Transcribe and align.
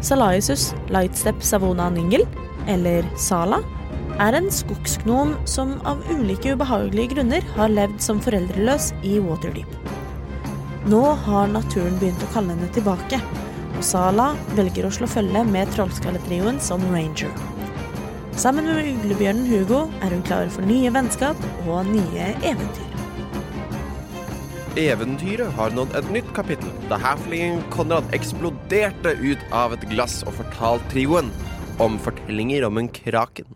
Salaisus 0.00 0.74
Lightstep 0.94 1.42
Savona 1.42 1.88
Ningel, 1.90 2.26
eller 2.66 3.06
Sala, 3.16 3.58
er 4.18 4.34
en 4.34 4.48
skogsgnom 4.50 5.34
som 5.46 5.76
av 5.86 6.02
ulike 6.10 6.54
ubehagelige 6.54 7.14
grunner 7.14 7.44
har 7.56 7.70
levd 7.70 8.00
som 8.02 8.22
foreldreløs 8.22 8.92
i 9.06 9.18
Waterdeep. 9.22 9.70
Nå 10.88 11.02
har 11.26 11.50
naturen 11.52 11.98
begynt 12.00 12.22
å 12.24 12.32
kalle 12.32 12.54
henne 12.54 12.70
tilbake, 12.74 13.20
og 13.76 13.84
Sala 13.84 14.32
velger 14.56 14.88
å 14.88 14.92
slå 14.94 15.10
følge 15.10 15.44
med 15.50 15.70
trollskalletrioen 15.74 16.58
som 16.62 16.82
ranger. 16.94 17.30
Sammen 18.38 18.70
med 18.70 18.92
uglebjørnen 18.94 19.48
Hugo 19.50 19.86
er 19.98 20.14
hun 20.14 20.26
klar 20.26 20.50
for 20.54 20.66
nye 20.66 20.92
vennskap 20.94 21.48
og 21.66 21.90
nye 21.90 22.32
eventyr. 22.46 22.87
Eventyret 24.78 25.50
har 25.58 25.72
nådd 25.74 25.96
et 25.98 26.10
nytt 26.14 26.28
kapittel, 26.36 26.70
da 26.86 27.00
halflingen 27.02 27.64
Konrad 27.74 28.06
eksploderte 28.14 29.16
ut 29.18 29.40
av 29.50 29.72
et 29.74 29.86
glass 29.90 30.20
og 30.22 30.36
fortalte 30.36 30.86
trioen 30.92 31.32
om 31.82 31.96
fortellinger 31.98 32.66
om 32.68 32.78
en 32.78 32.90
kraken. 32.92 33.48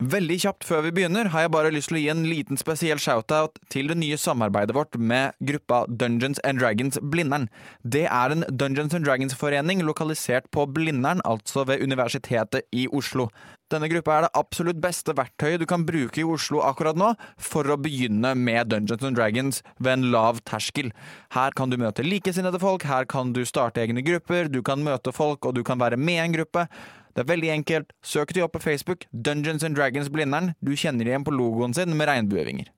Veldig 0.00 0.36
kjapt 0.44 0.64
før 0.64 0.86
vi 0.86 0.94
begynner, 0.96 1.32
har 1.34 1.44
jeg 1.44 1.52
bare 1.52 1.72
lyst 1.74 1.90
til 1.90 1.98
å 1.98 2.00
gi 2.04 2.12
en 2.12 2.22
liten 2.24 2.60
spesiell 2.60 3.02
shoutout 3.02 3.58
til 3.74 3.90
det 3.90 3.98
nye 3.98 4.16
samarbeidet 4.16 4.72
vårt 4.78 4.94
med 4.96 5.34
gruppa 5.44 5.82
Dungeons 5.90 6.38
and 6.46 6.62
Dragons 6.62 6.96
Blindern. 7.02 7.50
Det 7.82 8.06
er 8.06 8.32
en 8.32 8.46
Dungeons 8.48 8.94
and 8.96 9.04
Dragons-forening 9.04 9.82
lokalisert 9.84 10.46
på 10.54 10.64
Blindern, 10.70 11.20
altså 11.26 11.66
ved 11.68 11.82
Universitetet 11.82 12.70
i 12.72 12.86
Oslo. 12.86 13.28
Denne 13.70 13.86
gruppa 13.86 14.16
er 14.16 14.24
det 14.24 14.34
absolutt 14.34 14.80
beste 14.82 15.12
verktøyet 15.14 15.62
du 15.62 15.66
kan 15.70 15.84
bruke 15.86 16.18
i 16.18 16.26
Oslo 16.26 16.58
akkurat 16.66 16.98
nå 16.98 17.12
for 17.38 17.68
å 17.70 17.76
begynne 17.78 18.32
med 18.34 18.72
Dungeons 18.72 19.04
and 19.06 19.14
Dragons 19.14 19.60
ved 19.78 19.92
en 19.92 20.08
lav 20.10 20.40
terskel. 20.42 20.90
Her 21.36 21.54
kan 21.54 21.70
du 21.70 21.76
møte 21.78 22.02
likesinnede 22.02 22.58
folk, 22.58 22.88
her 22.90 23.06
kan 23.06 23.30
du 23.36 23.44
starte 23.46 23.84
egne 23.84 24.02
grupper, 24.02 24.50
du 24.50 24.58
kan 24.66 24.82
møte 24.82 25.14
folk, 25.14 25.46
og 25.46 25.54
du 25.54 25.62
kan 25.62 25.78
være 25.78 26.00
med 26.00 26.18
i 26.18 26.24
en 26.24 26.34
gruppe. 26.34 26.66
Det 27.14 27.22
er 27.22 27.30
veldig 27.30 27.54
enkelt. 27.60 27.94
Søk 28.02 28.34
de 28.34 28.42
opp 28.42 28.56
på 28.58 28.64
Facebook. 28.64 29.06
Dungeons 29.14 29.62
and 29.66 29.78
Dragons 29.78 30.10
Blindern. 30.10 30.52
Du 30.62 30.74
kjenner 30.74 31.06
igjen 31.06 31.26
på 31.26 31.34
logoen 31.34 31.74
sin 31.74 31.94
med 31.94 32.10
regnbuevinger. 32.10 32.74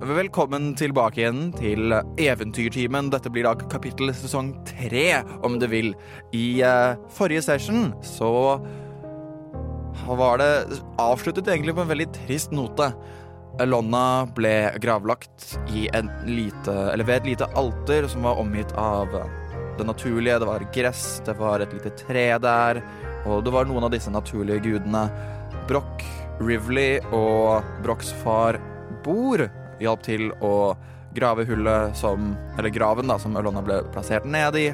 Velkommen 0.00 0.72
tilbake 0.80 1.22
igjen 1.22 1.50
til 1.54 1.94
Eventyrtimen. 2.18 3.10
Dette 3.14 3.30
blir 3.30 3.46
da 3.46 3.54
kapittel 3.70 4.10
sesong 4.16 4.54
tre, 4.66 5.22
om 5.46 5.58
du 5.62 5.66
vil. 5.70 5.92
I 6.34 6.62
uh, 6.64 6.98
forrige 7.12 7.44
session 7.50 7.90
så 8.06 8.30
var 10.06 10.38
det 10.38 10.80
avsluttet 10.98 11.48
egentlig 11.48 11.74
på 11.76 11.84
en 11.84 11.90
veldig 11.90 12.08
trist 12.14 12.54
note. 12.54 12.90
Elonna 13.60 14.28
ble 14.36 14.70
gravlagt 14.80 15.58
lite, 15.70 16.74
ved 17.02 17.14
et 17.16 17.28
lite 17.32 17.48
alter 17.58 18.06
som 18.08 18.24
var 18.24 18.40
omgitt 18.40 18.72
av 18.78 19.12
det 19.78 19.86
naturlige. 19.86 20.38
Det 20.38 20.48
var 20.48 20.66
gress, 20.74 21.04
det 21.26 21.36
var 21.38 21.60
et 21.60 21.74
lite 21.74 21.92
tre 21.98 22.26
der, 22.38 22.82
og 23.26 23.44
det 23.44 23.52
var 23.54 23.68
noen 23.68 23.88
av 23.88 23.92
disse 23.94 24.12
naturlige 24.12 24.62
gudene. 24.64 25.06
Broch, 25.68 26.06
Rivley 26.40 26.98
og 27.14 27.66
Brochs 27.84 28.14
far 28.22 28.58
Bor 29.04 29.42
hjalp 29.80 30.02
til 30.04 30.30
å 30.44 30.74
grave 31.14 31.44
hullet 31.48 31.96
som 31.96 32.34
Eller 32.58 32.72
graven, 32.74 33.08
da, 33.10 33.18
som 33.18 33.36
Elonna 33.36 33.62
ble 33.64 33.80
plassert 33.94 34.26
ned 34.28 34.56
i. 34.58 34.66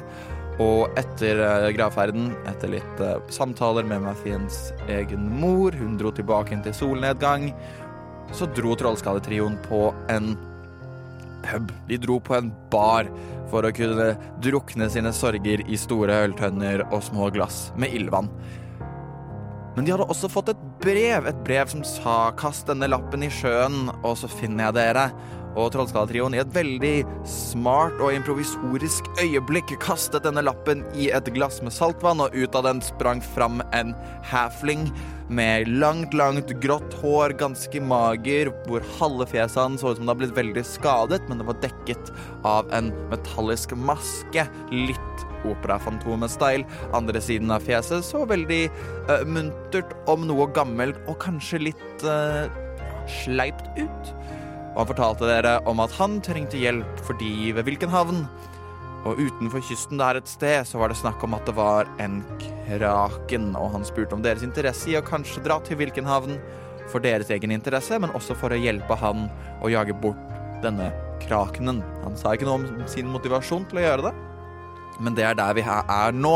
Og 0.63 0.97
etter 0.97 1.39
gravferden, 1.75 2.31
etter 2.49 2.71
litt 2.73 3.01
uh, 3.03 3.19
samtaler 3.29 3.85
med 3.85 4.01
Mathiens 4.07 4.71
egen 4.89 5.27
mor, 5.37 5.75
hun 5.77 5.99
dro 5.99 6.09
tilbake 6.15 6.57
til 6.65 6.73
solnedgang, 6.73 7.51
så 8.33 8.49
dro 8.57 8.73
Trollskalletrioen 8.75 9.59
på 9.67 9.91
en 10.11 10.33
pub. 11.45 11.71
De 11.87 11.99
dro 12.01 12.17
på 12.19 12.35
en 12.35 12.49
bar 12.71 13.09
for 13.51 13.63
å 13.63 13.73
kunne 13.75 14.15
drukne 14.43 14.89
sine 14.91 15.13
sorger 15.15 15.63
i 15.69 15.79
store 15.79 16.23
øltønner 16.25 16.87
og 16.89 17.05
små 17.05 17.29
glass 17.35 17.67
med 17.79 17.93
ildvann. 17.95 18.31
Men 19.77 19.85
de 19.85 19.93
hadde 19.93 20.07
også 20.09 20.29
fått 20.33 20.49
et 20.55 20.61
brev, 20.81 21.27
et 21.29 21.41
brev 21.45 21.69
som 21.69 21.83
sa 21.85 22.31
'kast 22.33 22.65
denne 22.65 22.89
lappen 22.89 23.21
i 23.21 23.29
sjøen, 23.29 23.91
og 24.01 24.17
så 24.17 24.27
finner 24.27 24.65
jeg 24.65 24.77
dere'. 24.79 25.11
Og 25.57 25.71
Trollskalletrioen 25.73 26.35
i 26.37 26.41
et 26.43 26.53
veldig 26.53 26.93
smart 27.27 27.97
og 28.03 28.13
improvisorisk 28.13 29.07
øyeblikk 29.23 29.73
kastet 29.81 30.27
denne 30.27 30.43
lappen 30.45 30.83
i 30.93 31.09
et 31.15 31.31
glass 31.33 31.63
med 31.65 31.73
saltvann, 31.73 32.21
og 32.21 32.35
ut 32.37 32.57
av 32.57 32.67
den 32.67 32.81
sprang 32.85 33.23
fram 33.33 33.63
en 33.73 33.95
halfling 34.29 34.85
med 35.33 35.67
langt, 35.81 36.13
langt 36.15 36.53
grått 36.63 36.93
hår, 37.01 37.33
ganske 37.41 37.81
mager, 37.83 38.51
hvor 38.67 38.85
halve 38.99 39.27
fjeset 39.33 39.59
hans 39.59 39.81
så 39.81 39.91
ut 39.91 39.99
som 39.99 40.05
det 40.05 40.13
hadde 40.13 40.21
blitt 40.21 40.37
veldig 40.37 40.65
skadet, 40.67 41.21
men 41.27 41.41
det 41.41 41.49
var 41.49 41.59
dekket 41.65 42.13
av 42.47 42.69
en 42.77 42.93
metallisk 43.11 43.73
maske. 43.81 44.45
Litt 44.71 45.25
operafantomet-style. 45.47 46.67
Andre 46.97 47.21
siden 47.23 47.51
av 47.53 47.65
fjeset 47.65 48.05
så 48.05 48.23
veldig 48.29 48.63
uh, 49.09 49.21
muntert 49.27 49.93
om 50.09 50.25
noe 50.29 50.47
gammelt 50.55 50.99
og 51.07 51.19
kanskje 51.23 51.65
litt 51.69 52.07
uh, 52.07 52.45
sleipt 53.23 53.67
ut. 53.79 54.13
Og 54.77 54.83
han 54.83 54.89
fortalte 54.91 55.25
dere 55.25 55.55
om 55.65 55.79
at 55.81 55.93
han 55.97 56.19
trengte 56.21 56.59
hjelp 56.61 56.99
fordi 57.07 57.49
ved 57.57 57.65
hvilken 57.65 57.89
havn? 57.89 58.19
Og 59.09 59.17
utenfor 59.17 59.63
kysten 59.65 59.97
der 59.97 60.19
et 60.19 60.29
sted 60.29 60.67
så 60.69 60.77
var 60.77 60.91
det 60.93 60.99
snakk 60.99 61.23
om 61.25 61.33
at 61.33 61.49
det 61.49 61.55
var 61.57 61.89
en 62.03 62.19
kraken, 62.67 63.55
og 63.57 63.71
han 63.73 63.87
spurte 63.87 64.13
om 64.13 64.21
deres 64.21 64.45
interesse 64.45 64.91
i 64.91 64.97
å 64.99 65.05
kanskje 65.05 65.41
dra 65.47 65.57
til 65.65 65.79
hvilken 65.81 66.05
havn 66.05 66.37
for 66.91 67.01
deres 67.01 67.31
egen 67.33 67.55
interesse, 67.55 67.97
men 67.97 68.13
også 68.13 68.37
for 68.37 68.53
å 68.53 68.61
hjelpe 68.61 68.99
han 69.01 69.25
å 69.65 69.73
jage 69.73 69.97
bort 69.97 70.21
denne 70.61 70.91
krakenen. 71.25 71.81
Han 72.03 72.17
sa 72.19 72.35
ikke 72.35 72.45
noe 72.45 72.61
om 72.61 72.87
sin 72.89 73.09
motivasjon 73.09 73.65
til 73.71 73.81
å 73.81 73.87
gjøre 73.87 74.09
det, 74.11 74.15
men 75.01 75.17
det 75.17 75.25
er 75.25 75.39
der 75.41 75.57
vi 75.57 75.65
er 75.65 76.13
nå. 76.13 76.35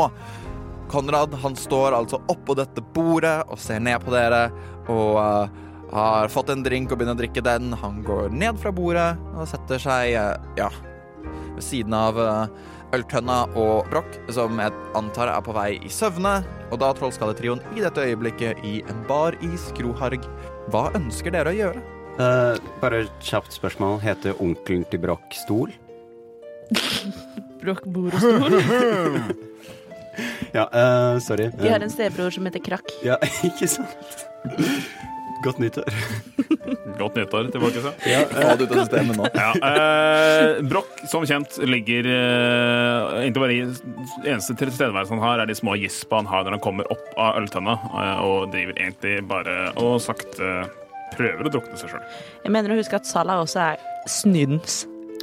Konrad 0.90 1.38
han 1.44 1.54
står 1.56 1.94
altså 1.94 2.18
oppå 2.26 2.58
dette 2.58 2.82
bordet 2.94 3.38
og 3.46 3.62
ser 3.62 3.78
ned 3.86 4.02
på 4.02 4.10
dere 4.12 4.48
og 4.90 5.14
uh, 5.22 5.62
har 5.92 6.30
fått 6.32 6.50
en 6.52 6.64
drink 6.64 6.92
og 6.92 6.98
begynner 6.98 7.16
å 7.16 7.20
drikke 7.20 7.44
den. 7.44 7.72
Han 7.82 8.02
går 8.06 8.32
ned 8.34 8.60
fra 8.60 8.72
bordet 8.74 9.10
og 9.34 9.48
setter 9.50 9.82
seg 9.82 10.16
uh, 10.16 10.36
ja, 10.58 10.70
ved 11.54 11.64
siden 11.64 11.96
av 11.96 12.18
uh, 12.18 12.46
øltønna 12.96 13.42
og 13.56 13.88
Broch, 13.92 14.16
som 14.32 14.60
jeg 14.60 14.74
antar 14.98 15.32
er 15.32 15.44
på 15.44 15.54
vei 15.56 15.70
i 15.80 15.92
søvne. 15.92 16.40
Og 16.72 16.80
da 16.80 16.92
Trollskalletrioen 16.96 17.62
i 17.76 17.84
dette 17.84 18.04
øyeblikket 18.08 18.64
i 18.68 18.80
en 18.88 19.04
bar 19.08 19.36
i 19.44 19.52
Skroharg. 19.68 20.24
Hva 20.72 20.88
ønsker 20.98 21.34
dere 21.34 21.52
å 21.52 21.60
gjøre? 21.60 21.88
bare 22.82 22.98
et 23.06 23.22
kjapt 23.24 23.54
spørsmål. 23.56 23.96
Heter 24.02 24.36
onkelen 24.44 24.84
til 24.92 25.00
Broch 25.00 25.32
Stol? 25.32 25.72
Broch 27.62 27.80
bord 27.88 28.12
og 28.12 28.20
stol. 28.20 29.32
Ja, 30.52 30.66
uh, 30.68 31.18
sorry. 31.24 31.48
De 31.56 31.70
har 31.72 31.80
en 31.80 31.90
stebror 31.90 32.28
som 32.30 32.44
heter 32.44 32.60
Krakk. 32.60 32.92
Ja, 33.04 33.16
ikke 33.48 33.68
sant? 33.70 34.26
Godt 35.42 35.58
nyttår. 35.58 35.88
Godt 36.98 37.16
nyttår 37.18 37.48
tilbake, 37.50 37.80
så. 37.82 37.92
Ja, 38.06 38.20
det 38.30 38.66
ut 38.66 38.74
av 38.74 38.82
systemet 38.84 39.18
nå. 39.18 39.26
Ja, 39.34 39.48
eh, 39.68 40.60
Broch, 40.70 40.92
som 41.10 41.24
kjent, 41.26 41.56
ligger 41.66 42.06
eh, 42.06 43.24
Egentlig 43.24 43.42
bare 43.42 43.56
i 43.56 43.64
Eneste 44.28 44.54
tilstedeværelse 44.60 45.14
han 45.16 45.24
har, 45.24 45.42
er 45.42 45.50
de 45.50 45.56
små 45.58 45.74
gispa 45.80 46.20
han 46.20 46.30
har 46.30 46.46
når 46.46 46.58
han 46.58 46.62
kommer 46.62 46.92
opp 46.94 47.08
av 47.16 47.40
øltønna, 47.40 47.74
eh, 47.90 48.22
og 48.28 48.52
driver 48.54 48.78
egentlig 48.78 49.16
bare 49.30 49.56
og 49.82 49.98
sakte 50.04 50.52
prøver 51.16 51.48
å 51.48 51.52
drukne 51.52 51.80
seg 51.80 51.92
sjøl. 51.92 52.06
Jeg 52.44 52.54
mener 52.54 52.72
å 52.72 52.78
huske 52.78 52.98
at 52.98 53.08
Salah 53.08 53.42
også 53.42 53.60
er 53.72 53.82
snydens. 54.10 54.82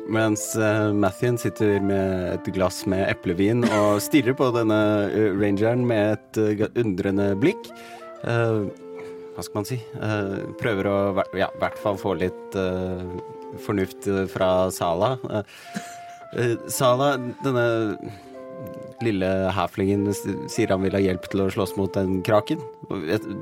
Mens 0.10 0.52
uh, 0.58 0.90
Mathien 0.96 1.38
sitter 1.38 1.80
med 1.86 2.34
et 2.34 2.52
glass 2.56 2.82
med 2.90 3.04
eplevin 3.12 3.62
og 3.68 4.00
stirrer 4.02 4.34
på 4.38 4.50
denne 4.56 4.80
uh, 5.14 5.26
rangeren 5.38 5.84
med 5.86 6.16
et 6.18 6.40
uh, 6.42 6.70
undrende 6.82 7.32
blikk. 7.42 7.70
Uh, 8.26 8.70
Hva 9.40 9.46
skal 9.46 9.62
man 9.62 9.68
si? 9.70 9.78
eh, 9.80 10.40
prøver 10.60 10.88
å 10.92 10.96
i 11.16 11.40
hvert 11.40 11.78
fall 11.80 11.96
få 11.96 12.12
litt 12.20 12.56
eh, 12.60 13.06
fornuft 13.64 14.10
fra 14.34 14.50
Sala. 14.76 15.14
Eh, 16.36 16.58
Sala, 16.68 17.14
denne 17.40 17.64
lille 19.00 19.30
hæflingen, 19.56 20.10
sier 20.52 20.74
han 20.76 20.84
vil 20.84 20.98
ha 20.98 21.00
hjelp 21.00 21.30
til 21.32 21.46
å 21.46 21.52
slåss 21.56 21.78
mot 21.80 21.96
den 21.96 22.20
kraken. 22.28 22.60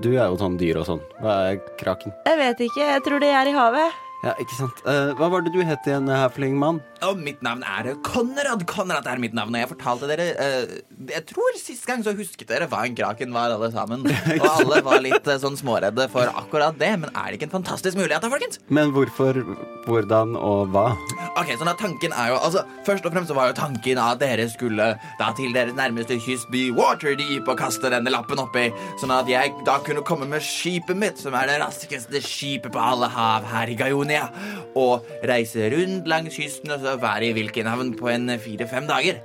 Du 0.06 0.12
er 0.14 0.28
jo 0.28 0.38
sånn 0.38 0.60
dyr 0.62 0.84
og 0.84 0.86
sånn. 0.92 1.02
Hva 1.18 1.40
er 1.50 1.64
kraken? 1.82 2.14
Jeg 2.30 2.44
vet 2.44 2.62
ikke, 2.70 2.92
jeg 2.94 3.06
tror 3.10 3.26
de 3.26 3.34
er 3.34 3.50
i 3.50 3.56
havet. 3.58 4.04
Ja, 4.28 4.34
ikke 4.44 4.58
sant. 4.58 4.82
Uh, 4.84 5.14
hva 5.16 5.30
var 5.32 5.46
det 5.46 5.54
du 5.56 5.62
het 5.64 5.86
igjen, 5.88 6.10
Haflingmann? 6.12 6.82
Oh, 7.06 7.14
mitt 7.16 7.40
navn 7.46 7.62
er 7.64 7.94
Konrad. 8.04 8.66
Konrad 8.68 9.06
er 9.08 9.22
mitt 9.22 9.36
navn, 9.38 9.54
og 9.56 9.62
jeg 9.62 9.70
fortalte 9.70 10.10
dere 10.10 10.26
uh, 10.36 10.74
Jeg 11.14 11.24
tror 11.30 11.60
sist 11.62 11.86
gang 11.88 12.02
så 12.04 12.12
husket 12.18 12.50
dere 12.50 12.68
hva 12.68 12.82
en 12.84 12.98
kraken 12.98 13.32
var, 13.36 13.54
alle 13.56 13.70
sammen. 13.72 14.04
Og 14.08 14.48
alle 14.50 14.82
var 14.84 15.00
litt 15.06 15.30
uh, 15.30 15.38
sånn 15.40 15.56
småredde 15.60 16.10
for 16.12 16.28
akkurat 16.42 16.76
det, 16.82 16.90
men 17.00 17.14
er 17.14 17.30
det 17.30 17.40
ikke 17.40 17.48
en 17.48 17.56
fantastisk 17.60 18.00
mulighet 18.00 18.26
da, 18.26 18.32
folkens? 18.34 18.60
Men 18.74 18.92
hvorfor, 18.96 19.40
hvordan 19.86 20.36
og 20.42 20.74
hva? 20.76 20.90
Ok, 21.38 21.54
sånn 21.56 21.72
at 21.72 21.80
tanken 21.80 22.16
er 22.18 22.34
jo 22.34 22.42
Altså, 22.42 22.66
Først 22.88 23.06
og 23.08 23.14
fremst 23.14 23.32
så 23.32 23.36
var 23.38 23.52
jo 23.52 23.56
tanken 23.58 24.00
at 24.02 24.20
dere 24.22 24.46
skulle 24.52 24.90
da 25.20 25.30
til 25.38 25.56
deres 25.56 25.76
nærmeste 25.78 26.18
kystby 26.24 26.68
Waterdeep 26.76 27.48
og 27.48 27.60
kaste 27.60 27.92
denne 27.94 28.12
lappen 28.12 28.42
oppi, 28.42 28.68
sånn 29.00 29.14
at 29.16 29.30
jeg 29.32 29.54
da 29.68 29.78
kunne 29.86 30.04
komme 30.08 30.28
med 30.30 30.44
skipet 30.44 30.98
mitt, 31.00 31.22
som 31.22 31.36
er 31.38 31.50
det 31.52 31.60
raskeste 31.64 32.22
skipet 32.24 32.74
på 32.74 32.82
alle 32.82 33.10
hav 33.14 33.48
her 33.52 33.72
i 33.72 33.78
Gaionia, 34.18 34.28
og 34.78 35.08
reise 35.28 35.70
rundt 35.74 36.08
langs 36.10 36.38
kysten 36.38 36.74
og 36.74 36.84
så 36.84 36.98
være 37.02 37.30
i 37.30 37.34
hvilken 37.38 37.70
havn 37.70 37.94
på 37.98 38.12
en 38.14 38.30
fire-fem 38.42 38.88
dager. 38.90 39.22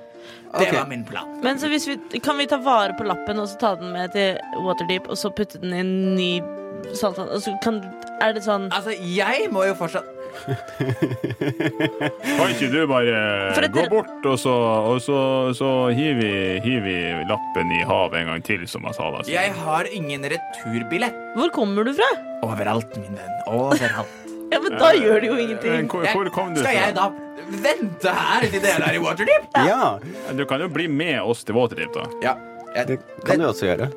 Det 0.53 0.69
okay. 0.69 0.77
var 0.77 0.89
min 0.89 1.05
plan. 1.09 1.29
Men 1.43 1.59
så 1.59 1.69
hvis 1.73 1.89
vi, 1.89 1.99
kan 2.21 2.37
vi 2.39 2.47
ta 2.47 2.59
vare 2.61 2.93
på 2.99 3.07
lappen 3.09 3.41
og 3.41 3.49
så 3.49 3.57
ta 3.61 3.75
den 3.81 3.93
med 3.95 4.13
til 4.13 4.37
Waterdeep, 4.61 5.09
og 5.09 5.17
så 5.19 5.33
putte 5.33 5.61
den 5.63 5.73
i 5.73 5.81
en 5.81 5.95
ny 6.17 6.33
saltvann? 6.93 7.31
Altså, 7.33 7.55
kan, 7.65 7.81
er 8.21 8.35
det 8.37 8.45
sånn 8.45 8.69
Altså, 8.69 8.93
jeg 9.01 9.49
må 9.53 9.65
jo 9.65 9.79
fortsatt 9.79 10.05
Kan 12.25 12.53
ikke 12.53 12.69
du 12.73 12.79
bare 12.89 13.69
gå 13.73 13.85
bort, 13.93 14.25
og 14.25 14.39
så, 14.41 14.55
og 14.93 15.01
så, 15.05 15.19
så 15.57 15.69
hiver 15.93 16.21
vi, 16.23 16.33
hiver 16.65 16.87
vi 16.89 17.29
lappen 17.29 17.73
i 17.77 17.83
havet 17.89 18.23
en 18.23 18.33
gang 18.33 18.47
til, 18.47 18.65
som 18.69 18.89
jeg 18.89 18.97
sa 18.97 19.11
da? 19.13 19.23
Jeg 19.29 19.53
har 19.61 19.89
ingen 19.93 20.25
returbillett. 20.33 21.17
Hvor 21.37 21.53
kommer 21.55 21.85
du 21.85 21.93
fra? 22.01 22.11
Overalt, 22.49 22.97
min 22.97 23.13
venn. 23.21 23.41
Overalt. 23.53 24.32
Ja, 24.53 24.61
men 24.61 24.79
da 24.79 24.93
gjør 24.93 25.21
det 25.21 25.29
jo 25.31 25.37
Eh, 25.37 25.43
ingenting. 25.47 25.89
Hvor, 25.91 26.07
hvor 26.13 26.31
kom 26.35 26.55
du 26.55 26.61
Skal 26.61 26.77
jeg 26.77 26.95
da 26.99 27.09
vente 27.65 28.15
her 28.21 28.47
til 28.53 28.61
dere 28.63 28.89
er 28.91 28.99
i 28.99 29.03
Waterdeep? 29.03 29.49
Ja, 29.57 29.99
Du 30.37 30.45
kan 30.47 30.61
jo 30.61 30.69
bli 30.69 30.87
med 30.89 31.21
oss 31.21 31.45
til 31.45 31.57
Waterdeep, 31.57 31.93
da. 31.97 32.07
Ja. 32.23 32.35
Jeg 32.77 32.89
det 32.89 33.01
kan 33.27 33.39
du 33.41 33.47
også 33.51 33.67
gjøre. 33.69 33.91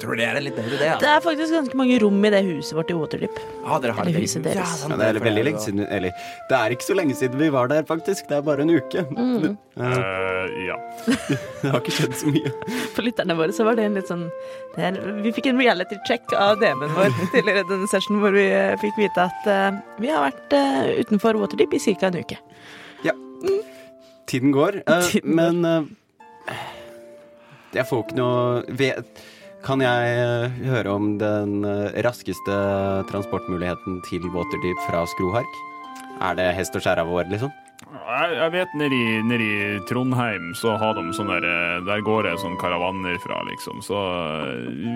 Tror 0.00 0.16
det 0.18 0.24
er 0.26 0.36
en 0.38 0.44
litt 0.44 0.56
bedre 0.56 0.74
idé. 0.76 0.78
Det 0.78 0.90
Altså. 0.94 1.10
er 1.16 1.20
faktisk 1.24 1.52
ganske 1.54 1.76
mange 1.80 1.98
rom 2.02 2.24
i 2.24 2.30
det 2.34 2.40
huset 2.46 2.74
vårt 2.78 2.90
i 2.90 2.96
Waterdeep. 2.98 3.38
Ah, 3.64 3.78
dere 3.82 3.92
har 3.96 4.04
det 4.08 4.14
huset 4.16 4.42
deres. 4.44 4.56
Ja, 4.56 4.64
sant, 4.64 4.94
Ja, 4.94 4.98
det 5.00 5.08
er 5.16 5.24
veldig 5.24 5.44
lenge 5.44 5.60
siden 5.64 5.84
Eller, 5.88 6.12
det 6.50 6.56
er 6.58 6.74
ikke 6.76 6.86
så 6.88 6.94
lenge 6.98 7.14
siden 7.18 7.38
vi 7.38 7.48
var 7.54 7.68
der, 7.68 7.82
faktisk. 7.88 8.28
Det 8.28 8.36
er 8.38 8.42
bare 8.46 8.62
en 8.66 8.70
uke. 8.74 9.04
Mm. 9.10 9.56
Eh, 9.76 10.24
Eh, 10.44 10.66
ja. 10.68 10.76
Det 11.62 11.70
har 11.72 11.80
ikke 11.80 11.94
skjedd 11.96 12.14
så 12.20 12.28
mye. 12.30 12.50
For 12.94 13.02
lytterne 13.02 13.34
våre 13.38 13.52
så 13.56 13.64
var 13.66 13.74
det 13.78 13.84
en 13.88 13.94
litt 13.98 14.06
sånn 14.10 14.26
det 14.76 14.84
er, 14.84 14.98
Vi 15.24 15.32
fikk 15.32 15.46
en 15.50 15.58
reality 15.58 15.96
check 16.06 16.30
av 16.36 16.60
DM-en 16.60 16.92
vår 16.94 17.10
tidligere 17.32 17.64
i 17.64 17.68
denne 17.70 17.88
sessionen, 17.90 18.20
hvor 18.22 18.36
vi 18.36 18.44
eh, 18.52 18.76
fikk 18.82 18.98
vite 19.00 19.24
at 19.24 19.48
eh, 19.50 19.78
vi 19.98 20.12
har 20.12 20.26
vært 20.28 20.52
eh, 20.58 21.00
utenfor 21.02 21.40
Waterdeep 21.40 21.74
i 21.74 21.82
ca. 21.94 22.06
en 22.12 22.20
uke. 22.22 22.38
Tiden 24.26 24.52
går, 24.52 24.82
eh, 24.86 25.02
Tiden 25.10 25.36
går. 25.36 25.52
men 25.52 25.64
eh, 26.48 26.54
jeg 27.74 27.86
får 27.90 28.04
ikke 28.04 28.16
noe 28.16 28.62
vet, 28.78 29.20
Kan 29.64 29.80
jeg 29.80 30.16
eh, 30.20 30.56
høre 30.68 30.92
om 30.92 31.14
den 31.16 31.62
eh, 31.64 31.94
raskeste 32.04 32.56
transportmuligheten 33.08 34.02
til 34.04 34.26
Waterdeep 34.34 34.82
fra 34.84 35.06
Skrohark? 35.08 35.60
Er 36.20 36.36
det 36.36 36.50
hest 36.58 36.76
og 36.76 36.84
skjæra 36.84 37.06
vår, 37.08 37.30
liksom? 37.32 37.52
Jeg, 38.04 38.50
vet 38.52 38.74
nede 38.76 39.38
i, 39.40 39.54
Trondheim 39.88 40.52
så 40.60 40.74
har 40.80 40.92
de 40.98 41.06
sånne 41.16 41.40
der, 41.40 41.48
eh, 41.48 41.80
Der 41.88 42.04
går 42.04 42.28
det 42.28 42.36
sånn 42.44 42.60
karavaner 42.60 43.16
fra, 43.24 43.40
liksom. 43.48 43.80
Så 43.80 44.04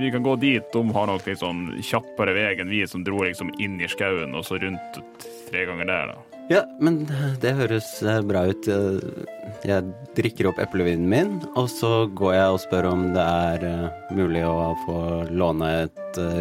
vi 0.03 0.13
kan 0.13 0.27
gå 0.27 0.37
dit. 0.37 0.69
De 0.75 0.85
har 0.99 1.09
nok 1.09 1.25
litt 1.25 1.41
sånn 1.41 1.71
kjappere 1.81 2.37
vei 2.37 2.51
enn 2.53 2.69
vi 2.69 2.85
som 2.85 3.07
dro 3.07 3.25
liksom 3.25 3.55
inn 3.57 3.81
i 3.81 3.89
skauen 3.89 4.37
og 4.37 4.45
så 4.45 4.61
rundt 4.61 5.01
tre 5.49 5.65
ganger 5.65 5.89
der, 5.89 6.13
da. 6.13 6.38
Ja, 6.49 6.63
men 6.81 7.03
det 7.43 7.53
høres 7.59 7.91
eh, 8.03 8.23
bra 8.25 8.47
ut. 8.49 8.69
Eh, 8.73 9.27
Jeg 9.65 9.85
drikker 10.15 10.51
opp 10.51 10.59
eplevinen 10.61 11.09
min, 11.09 11.31
og 11.57 11.71
så 11.73 12.05
går 12.17 12.35
jeg 12.37 12.53
og 12.55 12.59
spør 12.63 12.87
om 12.91 13.07
det 13.15 13.23
er 13.25 13.65
eh, 13.69 13.87
mulig 14.17 14.43
å 14.49 14.75
få 14.85 14.99
låne 15.33 15.71
et 15.87 15.95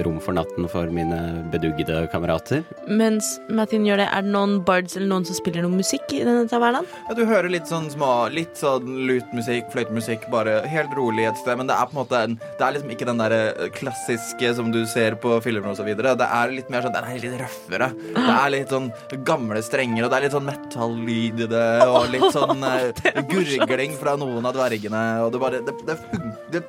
rom 0.06 0.16
for 0.24 0.34
natten 0.34 0.66
for 0.72 0.90
mine 0.96 1.18
beduggede 1.52 2.06
kamerater. 2.12 2.64
Mens 2.90 3.34
Martin 3.54 3.84
gjør 3.86 4.00
det, 4.02 4.08
er 4.16 4.24
det 4.26 4.32
noen 4.34 4.56
bards 4.66 4.96
eller 4.98 5.10
noen 5.12 5.26
som 5.28 5.38
spiller 5.38 5.62
noe 5.66 5.76
musikk 5.76 6.14
i 6.18 6.22
denne 6.26 6.48
tavernaen? 6.50 6.88
Ja, 7.10 7.16
du 7.20 7.24
hører 7.28 7.52
litt 7.52 7.68
sånn 7.70 7.90
små 7.94 8.08
Litt 8.34 8.58
sånn 8.60 8.88
lutmusikk, 9.08 9.68
fløytemusikk, 9.74 10.26
bare 10.34 10.62
helt 10.72 10.96
rolig 10.98 11.28
et 11.30 11.38
sted. 11.42 11.60
Men 11.60 11.70
det 11.70 11.76
er 11.78 11.90
på 11.92 11.96
en 11.98 12.00
måte 12.02 12.22
en, 12.26 12.38
Det 12.58 12.64
er 12.66 12.76
liksom 12.78 12.94
ikke 12.96 13.08
den 13.12 13.22
der 13.22 13.36
eh, 13.38 13.68
klassiske 13.76 14.54
som 14.58 14.72
du 14.74 14.80
ser 14.90 15.18
på 15.22 15.36
filmer 15.46 15.72
og 15.74 15.78
så 15.80 15.86
videre. 15.88 16.16
Det 16.18 16.28
er 16.40 16.56
litt 16.56 16.72
mer 16.74 16.88
sånn 16.88 16.96
Den 16.96 17.08
er 17.12 17.22
litt 17.22 17.38
røffere. 17.44 17.92
Det 18.18 18.26
er 18.38 18.54
litt 18.56 18.74
sånn 18.74 18.90
gamle 19.28 19.62
strenger, 19.68 19.97
og 20.06 20.12
det 20.12 20.18
er 20.18 20.26
litt 20.28 20.36
sånn 20.36 20.48
metallyd 20.48 21.42
i 21.46 21.48
det, 21.52 21.66
og 21.88 22.08
litt 22.14 22.26
sånn 22.36 22.64
uh, 22.64 23.22
gurgling 23.32 23.96
fra 24.00 24.16
noen 24.20 24.46
av 24.48 24.56
dvergene, 24.58 25.04
og 25.26 25.32
det 25.34 25.42
bare 25.42 25.62
Det, 25.68 25.74
det, 25.88 25.96
fun- 26.04 26.34
det, 26.54 26.62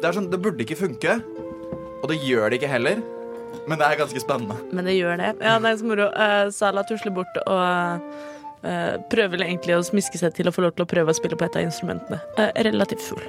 det 0.00 0.08
er 0.08 0.16
sånn 0.16 0.30
Det 0.32 0.40
burde 0.42 0.64
ikke 0.66 0.78
funke, 0.80 1.18
og 2.02 2.08
det 2.10 2.18
gjør 2.24 2.50
det 2.52 2.58
ikke 2.60 2.72
heller. 2.74 3.02
Men 3.70 3.78
det 3.80 3.86
er 3.86 4.00
ganske 4.02 4.20
spennende. 4.20 4.56
Men 4.74 4.88
det 4.90 4.96
gjør 4.98 5.16
det. 5.20 5.28
Ja, 5.40 5.54
det 5.62 5.70
er 5.70 5.76
så 5.80 5.86
moro. 5.88 6.08
Uh, 6.12 6.50
Sala 6.52 6.82
tusler 6.88 7.14
bort 7.16 7.38
og 7.46 7.62
uh, 8.66 8.96
prøver 9.12 9.46
egentlig 9.46 9.76
å 9.78 9.84
smiske 9.86 10.20
seg 10.20 10.34
til 10.36 10.50
å 10.50 10.52
få 10.52 10.66
lov 10.66 10.74
til 10.74 10.84
å 10.84 10.90
prøve 10.90 11.14
å 11.14 11.16
spille 11.16 11.38
på 11.38 11.46
et 11.46 11.56
av 11.60 11.64
instrumentene. 11.64 12.18
Uh, 12.36 12.50
relativt 12.66 13.06
full. 13.06 13.22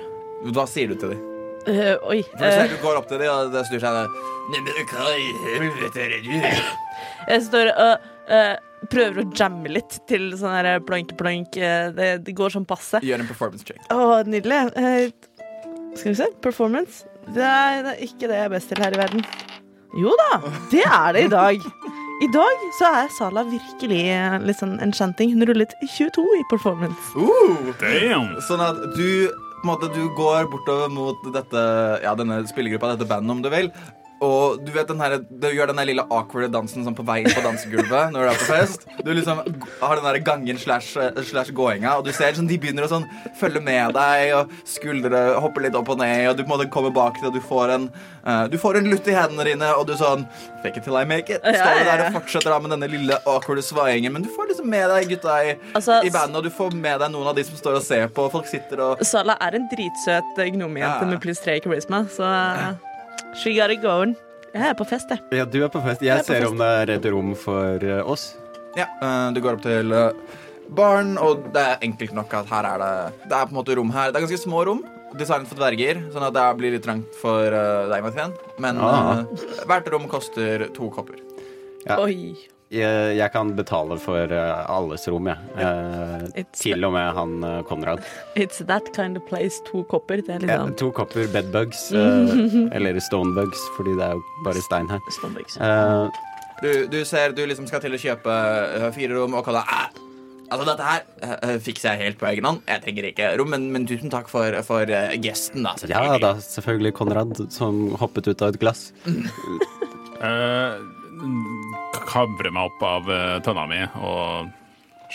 Hva 0.51 0.65
sier 0.67 0.91
du 0.91 0.97
til 0.99 1.13
dem? 1.13 1.21
Uh, 1.69 1.95
oi. 2.11 2.19
Uh, 2.41 2.65
du 2.73 2.75
går 2.83 2.99
opp 2.99 3.07
til 3.09 3.21
dem, 3.21 3.31
og 3.31 3.53
det 3.55 3.63
snur 3.69 3.85
seg 3.85 4.01
Nei, 4.51 4.59
men 4.65 4.89
hva 4.91 5.13
i 5.17 5.29
helvete 5.55 6.03
er 6.03 6.11
det 6.17 6.19
du 6.27 6.35
jeg 7.25 7.41
står 7.41 7.71
og 7.73 8.03
eh, 8.29 8.51
prøver 8.91 9.23
å 9.23 9.27
jamme 9.37 9.71
litt 9.71 9.97
til 10.09 10.29
sånn 10.37 10.55
her 10.55 10.79
plank-plank. 10.85 11.57
eh, 11.57 11.89
det, 11.95 12.09
det 12.27 12.35
går 12.37 12.55
sånn 12.55 12.67
passe. 12.69 13.01
Gjør 13.05 13.23
en 13.23 13.29
performance 13.29 13.67
check. 13.67 13.81
Å, 13.93 14.21
nydelig. 14.27 14.61
Eh, 14.75 15.11
skal 15.95 16.11
vi 16.11 16.15
se. 16.19 16.29
Performance. 16.43 17.05
Det 17.33 17.43
er, 17.43 17.83
det 17.85 17.93
er 17.95 18.01
ikke 18.05 18.29
det 18.29 18.39
jeg 18.39 18.49
er 18.49 18.53
best 18.53 18.71
til 18.71 18.83
her 18.83 18.95
i 18.95 19.01
verden. 19.01 19.25
Jo 19.95 20.11
da, 20.19 20.41
det 20.73 20.83
er 20.83 21.15
det 21.15 21.27
i 21.29 21.31
dag. 21.31 21.69
I 22.23 22.27
dag 22.31 22.61
så 22.77 22.89
er 23.01 23.09
Sala 23.15 23.43
virkelig 23.47 24.03
eh, 24.11 24.37
litt 24.43 24.59
sånn 24.61 24.77
enchanting. 24.83 25.33
Hun 25.35 25.47
rullet 25.49 25.73
22 25.83 26.23
i 26.37 26.43
performance. 26.51 27.11
Uh, 27.15 27.71
Damn! 27.81 28.35
sånn 28.47 28.63
at 28.63 28.79
du 28.95 29.31
på 29.65 29.65
en 29.65 29.71
måte, 29.71 29.89
du 29.95 30.03
går 30.13 30.45
bortover 30.51 30.91
mot 30.93 31.23
dette, 31.33 31.61
ja, 32.03 32.11
denne 32.13 32.43
spillergruppa, 32.45 32.91
dette 32.93 33.07
bandet, 33.09 33.31
om 33.33 33.41
du 33.41 33.49
vil. 33.49 33.71
Og 34.23 34.61
du 34.63 34.71
vet 34.71 34.87
den 34.87 35.01
her, 35.03 35.17
du 35.27 35.47
gjør 35.51 35.67
den 35.67 35.79
der 35.81 35.87
lille 35.89 36.05
awkward 36.07 36.51
dansen 36.53 36.85
sånn 36.85 36.95
på 36.95 37.03
vei 37.05 37.17
på 37.27 37.41
dansegulvet 37.43 38.13
når 38.13 38.21
du 38.23 38.29
er 38.31 38.37
på 38.39 38.47
fest. 38.47 38.85
Du 39.03 39.11
liksom 39.13 39.41
har 39.81 39.95
den 39.99 40.05
der 40.07 40.19
gangen 40.23 40.57
slash, 40.61 40.93
slash 41.27 41.51
gåinga, 41.55 41.97
og 41.99 42.05
du 42.07 42.13
ser 42.15 42.33
sånn, 42.37 42.47
de 42.47 42.57
begynner 42.61 42.87
å 42.87 42.91
sånn 42.93 43.05
følge 43.39 43.59
med 43.61 43.91
deg, 43.97 44.31
og 44.37 44.53
skuldre 44.65 45.25
hopper 45.43 45.65
litt 45.67 45.75
opp 45.75 45.91
og 45.91 45.99
ned, 45.99 46.29
og 46.29 46.37
du 46.37 46.43
på 46.45 46.47
en 46.47 46.53
måte 46.55 46.69
kommer 46.71 46.93
bak 46.95 47.19
til, 47.19 47.27
og 47.27 47.35
du 47.35 47.41
får 47.43 47.73
en, 47.75 47.89
uh, 48.23 48.45
du 48.51 48.55
får 48.61 48.79
en 48.79 48.87
lutt 48.89 49.07
i 49.11 49.17
hendene 49.17 49.47
dine, 49.51 49.73
og 49.75 49.85
du 49.89 49.95
sånn 49.99 50.25
Fake 50.65 50.77
it 50.79 50.83
till 50.87 50.95
I 50.97 51.03
make 51.05 51.29
it. 51.29 51.43
Står 51.45 51.75
du 51.77 51.83
der 51.85 52.05
og 52.07 52.15
fortsetter 52.15 52.49
da 52.49 52.57
med 52.63 52.71
denne 52.73 52.87
lille 52.89 53.19
awkward 53.29 53.61
svaingen, 53.61 54.15
men 54.15 54.23
du 54.25 54.31
får 54.33 54.47
liksom 54.49 54.71
med 54.71 54.87
deg 54.89 55.11
gutta 55.11 55.35
i, 55.45 55.51
Altså, 55.77 55.99
i 56.07 56.09
bandet, 56.09 56.39
og 56.39 56.47
du 56.47 56.49
får 56.55 56.73
med 56.73 57.03
deg 57.03 57.11
noen 57.13 57.29
av 57.29 57.37
de 57.37 57.43
som 57.45 57.59
står 57.59 57.77
og 57.77 57.85
ser 57.85 58.07
på. 58.15 58.25
Folk 58.33 58.49
sitter 58.49 58.81
og 58.87 59.03
Sala 59.05 59.35
er 59.45 59.59
en 59.59 59.67
dritsøt 59.69 60.39
gnomejente 60.55 61.03
Ja. 61.05 61.11
med 61.11 61.21
pluss 61.21 61.43
tre 61.43 61.59
i 61.59 61.61
charisma, 61.61 62.05
så 62.09 62.25
she 63.41 63.55
got 63.57 63.71
it 63.71 63.81
going. 63.83 64.15
Jeg 64.55 64.69
er 64.71 64.73
på 64.79 64.85
fest, 64.87 65.09
jeg. 65.11 65.19
Ja, 65.35 65.43
du 65.45 65.57
er 65.65 65.69
på 65.71 65.81
fest. 65.83 66.01
Jeg 66.01 66.13
er 66.13 66.21
Jeg 66.21 66.25
på 66.25 66.31
ser 66.31 66.41
fest. 66.45 66.51
om 66.51 66.57
det 66.61 66.67
er 66.79 66.91
et 66.95 67.05
rom 67.11 67.33
for 67.35 67.83
eh, 67.83 68.01
oss. 68.07 68.35
Ja, 68.77 68.85
eh, 69.03 69.31
du 69.35 69.41
går 69.43 69.57
opp 69.57 69.63
til 69.65 69.91
eh, 69.91 70.11
baren, 70.75 71.17
og 71.19 71.49
det 71.53 71.61
er 71.61 71.83
enkelt 71.83 72.13
nok 72.15 72.33
at 72.39 72.47
her 72.51 72.63
er 72.71 72.77
det 72.79 72.93
Det 73.29 73.35
er 73.35 73.45
på 73.49 73.51
en 73.55 73.59
måte 73.59 73.75
rom 73.75 73.91
her. 73.91 74.11
Det 74.11 74.21
er 74.21 74.25
ganske 74.27 74.39
små 74.45 74.63
rom. 74.65 74.83
Designet 75.15 75.47
for 75.47 75.55
dverger, 75.59 75.99
sånn 76.11 76.25
at 76.27 76.33
det 76.35 76.45
blir 76.59 76.73
litt 76.75 76.83
trangt 76.83 77.13
for 77.21 77.47
uh, 77.55 77.85
deg, 77.91 78.01
Mathien. 78.03 78.33
Men 78.59 78.79
Ah. 78.79 79.19
eh, 79.23 79.65
hvert 79.67 79.87
rom 79.93 80.07
koster 80.11 80.67
to 80.75 80.89
kopper. 80.91 81.19
Ja. 81.85 81.99
Oi. 82.03 82.35
Jeg, 82.73 83.17
jeg 83.19 83.29
kan 83.31 83.51
betale 83.55 83.95
for 84.01 84.31
eh, 84.33 84.61
alles 84.73 85.03
rom, 85.11 85.27
jeg. 85.29 85.37
Eh, 85.61 86.45
til 86.57 86.81
og 86.87 86.95
med 86.95 87.11
han 87.13 87.35
eh, 87.45 87.59
Konrad. 87.69 88.01
it's 88.35 88.57
that 88.65 88.89
kind 88.95 89.17
of 89.17 89.23
place. 89.29 89.59
To 89.69 89.83
kopper. 89.83 90.23
Det 90.25 90.33
er 90.33 90.39
litt 90.41 90.49
Ja, 90.49 90.63
to 90.79 90.89
kopper 90.91 91.27
bedbugs. 91.31 91.91
eh, 91.93 92.73
eller 92.75 92.97
stonebugs, 93.05 93.61
fordi 93.77 93.93
det 93.99 94.07
er 94.09 94.15
jo 94.17 94.23
bare 94.47 94.63
stein 94.65 94.89
her. 94.89 95.03
Stonebugs. 95.19 95.57
Eh, 95.61 96.09
Du, 96.63 96.87
du 96.87 97.01
ser 97.05 97.33
du 97.35 97.41
liksom 97.45 97.67
skal 97.67 97.81
til 97.83 97.93
å 97.93 97.99
kjøpe 97.99 98.33
fire 98.95 99.11
rom 99.17 99.33
og 99.35 99.43
kalle 99.45 99.59
det, 99.67 100.01
Altså, 100.45 100.65
dette 100.69 100.85
her 100.87 101.59
fikser 101.59 101.89
jeg 101.91 101.99
helt 102.05 102.19
på 102.21 102.29
egen 102.29 102.45
hånd. 102.47 102.61
Jeg 102.69 102.81
trenger 102.85 103.07
ikke 103.09 103.31
rom, 103.41 103.49
men, 103.51 103.65
men 103.73 103.85
tusen 103.89 104.09
takk 104.13 104.29
for, 104.31 104.55
for 104.63 104.87
gesten, 105.19 105.65
da. 105.65 105.73
ja 105.89 106.15
da, 106.21 106.35
selvfølgelig 106.39 106.93
Konrad 106.95 107.33
som 107.51 107.81
hoppet 107.99 108.29
ut 108.29 108.41
av 108.45 108.53
et 108.53 108.59
glass. 108.61 108.85
Uh, 110.21 110.77
Kabrer 112.09 112.51
meg 112.53 112.69
opp 112.71 112.83
av 112.85 113.09
eh, 113.11 113.39
tønna 113.45 113.65
mi 113.69 113.81
og 114.03 114.51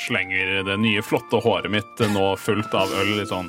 slenger 0.00 0.60
det 0.64 0.76
nye, 0.80 1.02
flotte 1.02 1.40
håret 1.42 1.68
mitt 1.74 1.98
nå 2.14 2.30
fullt 2.38 2.72
av 2.78 2.92
øl 3.00 3.08
litt 3.18 3.28
sånn 3.32 3.48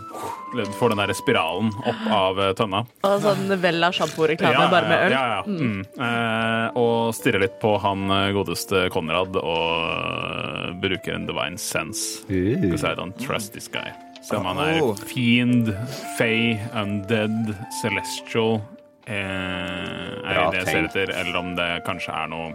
Får 0.80 0.92
den 0.92 1.00
der 1.00 1.14
spiralen 1.16 1.70
opp 1.88 2.02
av 2.12 2.40
eh, 2.44 2.50
tønna. 2.60 2.82
Og 3.08 3.22
sånn 3.24 3.54
Vella 3.62 3.88
sjamporeklame, 3.96 4.66
bare 4.74 4.90
med 4.90 5.04
øl. 5.06 5.14
Ja, 5.16 5.22
ja. 5.38 5.44
Mm. 5.48 5.86
Eh, 5.96 6.80
og 6.82 7.14
stirrer 7.16 7.46
litt 7.46 7.56
på 7.62 7.78
han 7.80 8.04
eh, 8.12 8.32
godeste 8.36 8.82
Konrad 8.92 9.38
og 9.40 10.82
bruker 10.84 11.16
en 11.16 11.30
divine 11.30 11.56
sense. 11.62 12.26
Because 12.28 12.84
I 12.84 12.96
don't 13.00 13.16
trust 13.22 13.54
this 13.56 13.70
guy. 13.72 13.88
Se 14.22 14.36
om 14.36 14.46
han 14.52 14.60
er 14.66 14.82
Oh. 14.84 14.92
fiend, 15.08 15.72
fey, 16.18 16.58
undead, 16.78 17.56
celestial 17.82 18.60
eh, 19.08 19.16
Er 19.16 20.36
det 20.36 20.52
det 20.52 20.60
jeg 20.60 20.68
ser 20.68 20.84
etter, 20.90 21.14
eller 21.22 21.40
om 21.40 21.56
det 21.58 21.70
kanskje 21.88 22.12
er 22.14 22.28
noe 22.34 22.52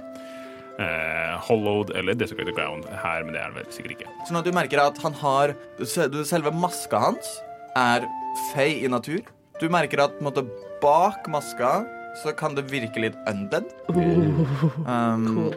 eh, 0.83 1.35
hollowed 1.49 1.93
eller 1.97 2.17
desecrated 2.19 2.57
ground 2.57 2.87
her, 2.91 3.25
men 3.25 3.35
det 3.37 3.43
er 3.43 3.53
det 3.53 3.63
vel 3.63 3.73
sikkert 3.75 3.97
ikke. 3.97 4.13
Sånn 4.29 4.41
at 4.41 4.47
du 4.47 4.53
merker 4.57 4.83
at 4.83 5.01
han 5.05 5.17
har 5.23 5.57
Selve 5.85 6.53
maska 6.55 7.01
hans 7.09 7.29
er 7.77 8.07
fey 8.53 8.81
i 8.85 8.91
natur. 8.91 9.21
Du 9.61 9.69
merker 9.73 10.05
at 10.05 10.17
på 10.17 10.25
en 10.25 10.31
måte, 10.31 10.45
bak 10.83 11.29
maska 11.33 11.79
så 12.23 12.33
kan 12.37 12.57
det 12.57 12.67
virke 12.71 13.01
litt 13.03 13.17
undead. 13.29 13.69
Um, 13.93 15.53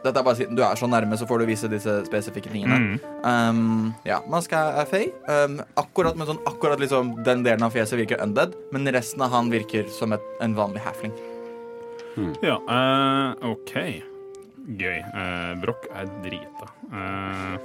Dette 0.00 0.16
er 0.16 0.24
bare 0.24 0.38
siden 0.38 0.56
du 0.56 0.62
er 0.64 0.78
så 0.80 0.88
nærme, 0.88 1.16
så 1.20 1.26
får 1.28 1.42
du 1.42 1.50
vise 1.50 1.68
disse 1.68 1.98
spesifikke 2.06 2.52
tingene. 2.52 2.96
Um, 3.20 3.90
ja, 4.08 4.22
maska 4.32 4.62
er 4.80 4.88
fey. 4.88 5.10
Um, 5.28 5.58
akkurat 5.80 6.16
men 6.16 6.30
sånn, 6.30 6.40
akkurat 6.48 6.80
liksom 6.80 7.18
den 7.26 7.44
delen 7.44 7.66
av 7.66 7.76
fjeset 7.76 8.00
virker 8.00 8.22
undead, 8.24 8.56
men 8.72 8.88
resten 8.96 9.20
av 9.26 9.34
han 9.36 9.52
virker 9.52 9.90
som 9.92 10.16
et, 10.16 10.24
en 10.40 10.56
vanlig 10.56 10.84
halfling. 10.86 11.12
Ja, 12.44 12.56
uh, 12.64 13.52
OK. 13.52 13.76
Gøy. 14.78 14.98
Uh, 15.14 15.54
Brokk 15.62 15.86
er 15.96 16.10
drita. 16.24 16.68
Uh... 16.92 17.56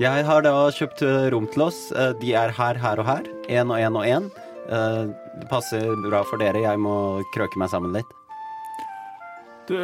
Jeg 0.00 0.24
har 0.26 0.42
da 0.42 0.52
kjøpt 0.74 1.02
eh, 1.06 1.26
rom 1.30 1.44
til 1.52 1.62
oss. 1.66 1.76
Eh, 1.94 2.14
De 2.18 2.32
er 2.34 2.50
her, 2.56 2.78
her 2.80 2.98
og 2.98 3.06
her. 3.06 3.26
Én 3.52 3.68
og 3.70 3.78
én 3.78 3.98
og 4.00 4.06
én. 4.08 4.24
Eh, 4.66 5.04
Det 5.42 5.48
passer 5.50 5.84
bra 6.08 6.22
for 6.26 6.40
dere. 6.40 6.62
Jeg 6.64 6.80
må 6.80 6.94
krøke 7.34 7.60
meg 7.60 7.70
sammen 7.70 7.92
litt. 7.94 8.08
du, 9.68 9.76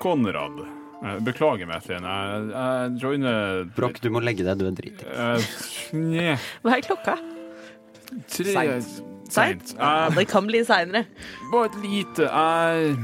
Konrad. 0.00 0.62
eh, 1.04 1.18
beklager, 1.26 1.66
Mathien. 1.68 2.06
Jeg, 2.06 2.46
jeg 2.54 2.96
joiner 3.02 3.64
Brokk, 3.76 4.00
du 4.00 4.08
må 4.14 4.22
legge 4.24 4.46
deg. 4.46 4.56
Du 4.62 4.66
er 4.70 4.78
dritings. 4.78 5.58
Uh, 5.92 6.38
Hva 6.64 6.78
er 6.78 6.86
klokka? 6.86 7.18
Tre 8.30 8.54
Seint. 8.54 8.94
Seint. 9.34 9.74
Ja, 9.76 10.08
det 10.14 10.28
kan 10.30 10.46
bli 10.46 10.62
seinere. 10.64 11.04
Bare 11.50 11.66
et 11.72 11.76
lite 11.82 12.30
Jeg 12.30 12.96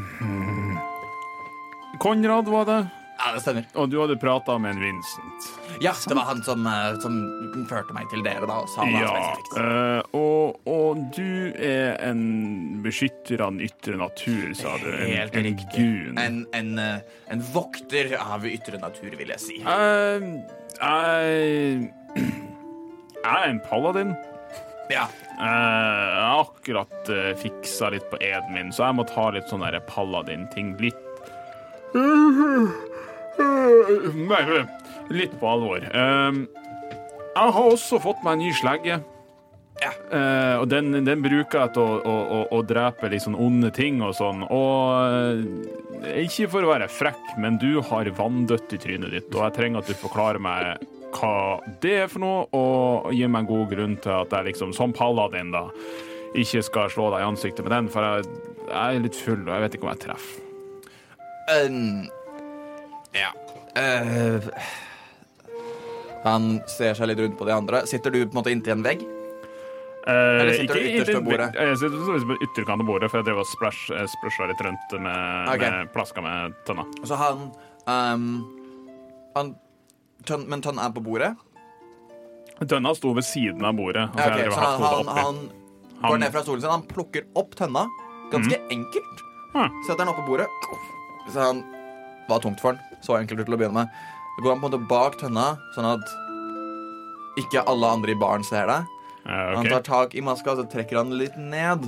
Konrad 2.01 2.49
var 2.49 2.65
det, 2.65 2.87
Ja, 3.21 3.33
det 3.35 3.43
stemmer. 3.45 3.65
og 3.77 3.91
du 3.93 3.99
hadde 4.01 4.17
prata 4.17 4.55
med 4.59 4.71
en 4.77 4.81
Vincent. 4.81 5.49
Ja, 5.85 5.93
det 6.09 6.15
var 6.17 6.25
han 6.31 6.43
som, 6.43 6.65
eh, 6.67 6.95
som 7.03 7.19
førte 7.69 7.93
meg 7.93 8.09
til 8.09 8.23
dere, 8.25 8.47
da, 8.49 8.57
og 8.65 8.69
sa 8.73 8.85
det 8.89 8.93
Ja, 8.97 9.11
spesifikt. 9.13 9.59
eh, 9.61 10.03
og, 10.17 10.61
og 10.67 11.03
du 11.17 11.53
er 11.61 11.99
en 12.09 12.81
beskytter 12.83 13.41
av 13.45 13.53
den 13.53 13.61
ytre 13.69 13.99
natur, 14.01 14.55
sa 14.57 14.73
du. 14.81 14.89
En, 14.89 15.11
Helt 15.13 15.37
en 15.37 15.45
riktig. 15.45 15.69
gun. 15.77 16.19
En, 16.19 16.47
en, 16.57 16.79
eh, 16.79 17.01
en 17.29 17.41
vokter 17.53 18.17
av 18.19 18.45
ytre 18.49 18.81
natur, 18.81 19.11
vil 19.21 19.29
jeg 19.29 19.41
si. 19.41 19.61
Jeg 19.61 20.41
Jeg 23.21 23.37
er 23.37 23.49
en 23.51 23.61
paladin. 23.69 24.17
Ja. 24.91 25.05
Jeg 25.39 26.41
akkurat 26.41 27.11
fiksa 27.39 27.91
litt 27.93 28.09
på 28.11 28.17
eden 28.25 28.55
min, 28.55 28.73
så 28.73 28.87
jeg 28.89 28.97
må 28.97 29.05
ta 29.07 29.29
litt 29.31 29.45
sånn 29.53 29.61
paladin-ting 29.87 30.73
litt 30.81 30.97
Nei, 34.31 34.43
Litt 35.11 35.33
på 35.41 35.49
alvor. 35.51 35.83
Eh, 35.83 36.33
jeg 37.31 37.55
har 37.57 37.65
også 37.65 37.99
fått 38.03 38.23
meg 38.27 38.37
en 38.37 38.45
ny 38.45 38.53
slegge. 38.55 39.01
Ja. 39.81 39.91
Eh, 40.13 40.57
og 40.61 40.69
den, 40.69 40.93
den 41.07 41.23
bruker 41.25 41.65
jeg 41.65 41.73
til 41.75 41.83
å, 41.83 41.97
å, 42.05 42.17
å, 42.21 42.41
å 42.59 42.61
drepe 42.69 43.09
litt 43.11 43.25
sånn 43.25 43.39
onde 43.39 43.71
ting 43.75 44.03
og 44.05 44.13
sånn. 44.19 44.45
Og 44.45 44.77
eh, 46.05 46.25
ikke 46.27 46.51
for 46.53 46.67
å 46.67 46.73
være 46.75 46.91
frekk, 46.93 47.35
men 47.41 47.59
du 47.63 47.81
har 47.89 48.11
vanndødt 48.19 48.77
i 48.77 48.81
trynet 48.83 49.15
ditt, 49.17 49.31
og 49.35 49.47
jeg 49.47 49.57
trenger 49.57 49.83
at 49.83 49.91
du 49.91 49.97
forklarer 49.99 50.43
meg 50.43 50.85
hva 51.17 51.59
det 51.83 51.97
er 52.05 52.13
for 52.13 52.23
noe, 52.23 52.45
og 52.55 53.11
gir 53.17 53.33
meg 53.33 53.45
en 53.45 53.51
god 53.51 53.73
grunn 53.73 53.97
til 54.05 54.15
at 54.21 54.37
jeg 54.37 54.51
liksom, 54.53 54.77
som 54.77 54.95
paladin, 54.95 55.51
da, 55.55 55.65
ikke 56.39 56.63
skal 56.63 56.93
slå 56.93 57.09
deg 57.15 57.25
i 57.25 57.31
ansiktet 57.33 57.67
med 57.67 57.75
den, 57.75 57.91
for 57.91 58.07
jeg, 58.07 58.29
jeg 58.69 59.01
er 59.01 59.05
litt 59.09 59.19
full, 59.19 59.43
og 59.43 59.53
jeg 59.55 59.65
vet 59.65 59.77
ikke 59.79 59.89
om 59.89 59.93
jeg 59.95 60.05
treffer. 60.07 60.40
Um, 61.49 62.09
ja. 63.17 63.33
Uh, 63.77 64.51
han 66.25 66.61
ser 66.69 66.99
seg 66.99 67.11
litt 67.11 67.23
rundt 67.23 67.39
på 67.39 67.49
de 67.49 67.55
andre. 67.55 67.85
Sitter 67.89 68.13
du 68.13 68.23
på 68.27 68.35
en 68.35 68.41
måte 68.43 68.53
inntil 68.53 68.77
en 68.77 68.85
vegg? 68.85 69.03
Uh, 70.01 70.41
Eller 70.41 70.53
sitter 70.57 70.75
du 70.81 70.87
ytterst 70.89 71.13
ved 71.13 71.27
bordet? 71.27 71.49
Jeg 71.57 71.79
sitter 71.81 72.07
sånn 72.07 72.29
på 72.31 72.37
ytterkant 72.47 72.85
av 72.85 72.89
bordet, 72.89 73.11
for 73.13 73.21
jeg 73.21 73.29
drev 73.29 73.43
og 73.43 73.49
splash, 73.49 73.91
eh, 73.93 74.07
splasha 74.09 74.49
litt 74.49 74.63
rundt 74.65 74.95
med, 74.97 75.51
okay. 75.53 75.67
med 75.67 75.93
plaska 75.95 76.25
med 76.25 76.57
tønna. 76.69 76.87
Så 77.09 77.19
han, 77.21 77.47
um, 77.85 78.27
han 79.37 79.55
tønn, 80.29 80.47
Men 80.49 80.65
tønna 80.65 80.89
er 80.89 80.95
på 80.97 81.05
bordet? 81.05 81.35
Tønna 82.61 82.95
sto 82.97 83.13
ved 83.17 83.29
siden 83.29 83.65
av 83.65 83.77
bordet. 83.77 84.09
Altså, 84.13 84.21
Ja, 84.21 84.33
ok, 84.33 84.39
jeg 84.39 84.49
drev 84.49 84.57
så 84.57 84.61
han, 84.61 85.13
han, 85.17 85.43
han 86.01 86.11
går 86.11 86.23
ned 86.25 86.33
fra 86.37 86.45
stolen 86.45 86.65
sin, 86.65 86.73
han 86.73 86.89
plukker 86.89 87.29
opp 87.41 87.57
tønna. 87.61 87.87
Ganske 88.33 88.61
enkelt. 88.71 89.29
Ja. 89.55 89.69
Setter 89.87 90.05
den 90.05 90.13
oppå 90.13 90.27
bordet. 90.29 90.49
Så 91.35 91.45
han 91.45 91.63
var 92.29 92.43
tungt 92.43 92.63
for 92.63 92.75
han. 92.75 92.99
Så 93.05 93.17
enkelt 93.19 93.45
til 93.45 93.57
å 93.57 93.61
begynne 93.61 93.85
med. 93.85 94.01
Så 94.37 94.45
går 94.45 94.55
han 94.55 94.63
på 94.63 94.69
en 94.69 94.73
måte 94.73 94.89
bak 94.91 95.19
tønna, 95.21 95.53
sånn 95.77 95.89
at 95.95 96.17
ikke 97.41 97.65
alle 97.71 97.95
andre 97.97 98.15
i 98.15 98.19
baren 98.19 98.45
ser 98.47 98.69
det. 98.71 98.81
Okay. 99.21 99.55
Han 99.57 99.69
tar 99.69 99.87
tak 99.87 100.15
i 100.15 100.23
maska, 100.25 100.57
så 100.57 100.67
trekker 100.69 101.01
han 101.01 101.15
litt 101.21 101.37
ned. 101.39 101.87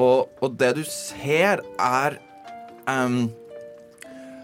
Og, 0.00 0.30
og 0.40 0.56
det 0.60 0.74
du 0.78 0.82
ser, 0.86 1.62
er 1.80 2.16
um, 2.86 3.26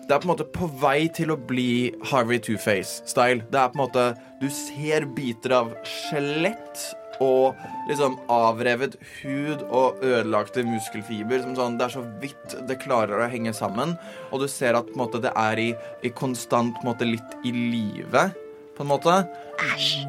Det 0.07 0.15
er 0.15 0.21
på 0.21 0.27
en 0.27 0.33
måte 0.33 0.49
på 0.53 0.69
vei 0.81 1.07
til 1.17 1.33
å 1.33 1.39
bli 1.39 1.95
Harvey 2.11 2.41
Two-Face-style. 2.43 3.47
Det 3.51 3.61
er 3.61 3.73
på 3.73 3.79
en 3.79 3.85
måte 3.85 4.07
Du 4.43 4.49
ser 4.53 5.09
biter 5.17 5.55
av 5.61 5.73
skjelett 5.87 6.87
og 7.23 7.57
liksom 7.89 8.19
avrevet 8.33 8.97
hud 9.21 9.65
og 9.67 10.03
ødelagte 10.05 10.65
muskelfiber. 10.67 11.45
Sånn, 11.57 11.79
det 11.79 11.89
er 11.89 11.95
så 11.97 12.05
vidt 12.23 12.57
det 12.69 12.81
klarer 12.83 13.23
å 13.25 13.31
henge 13.33 13.55
sammen. 13.57 13.97
Og 14.31 14.43
du 14.43 14.49
ser 14.51 14.79
at 14.79 14.91
måte, 14.99 15.23
det 15.23 15.33
er 15.37 15.63
i, 15.63 15.71
i 16.07 16.13
konstant 16.15 16.83
måte, 16.87 17.09
litt 17.09 17.39
i 17.47 17.55
live, 17.55 18.29
på 18.77 18.85
en 18.85 18.91
måte. 18.91 19.15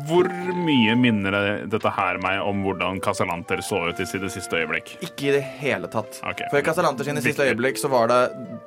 Hvor 0.08 0.28
mye 0.60 0.94
minner 1.00 1.36
dette 1.72 1.92
her 1.96 2.18
meg 2.24 2.42
om 2.44 2.66
hvordan 2.66 3.00
Casalanter 3.04 3.62
så 3.64 3.80
ut 3.90 4.00
i 4.04 4.08
sine 4.10 4.28
siste 4.32 4.60
øyeblikk? 4.60 4.92
Ikke 5.06 5.30
i 5.30 5.34
det 5.38 5.44
hele 5.62 5.88
tatt. 5.92 6.20
Okay. 6.28 6.50
For 6.52 6.60
i 6.60 6.66
Casalanter 6.68 7.08
sine 7.08 7.24
siste 7.24 7.46
øyeblikk 7.48 7.80
så 7.80 7.88
var 7.92 8.12
det 8.12 8.20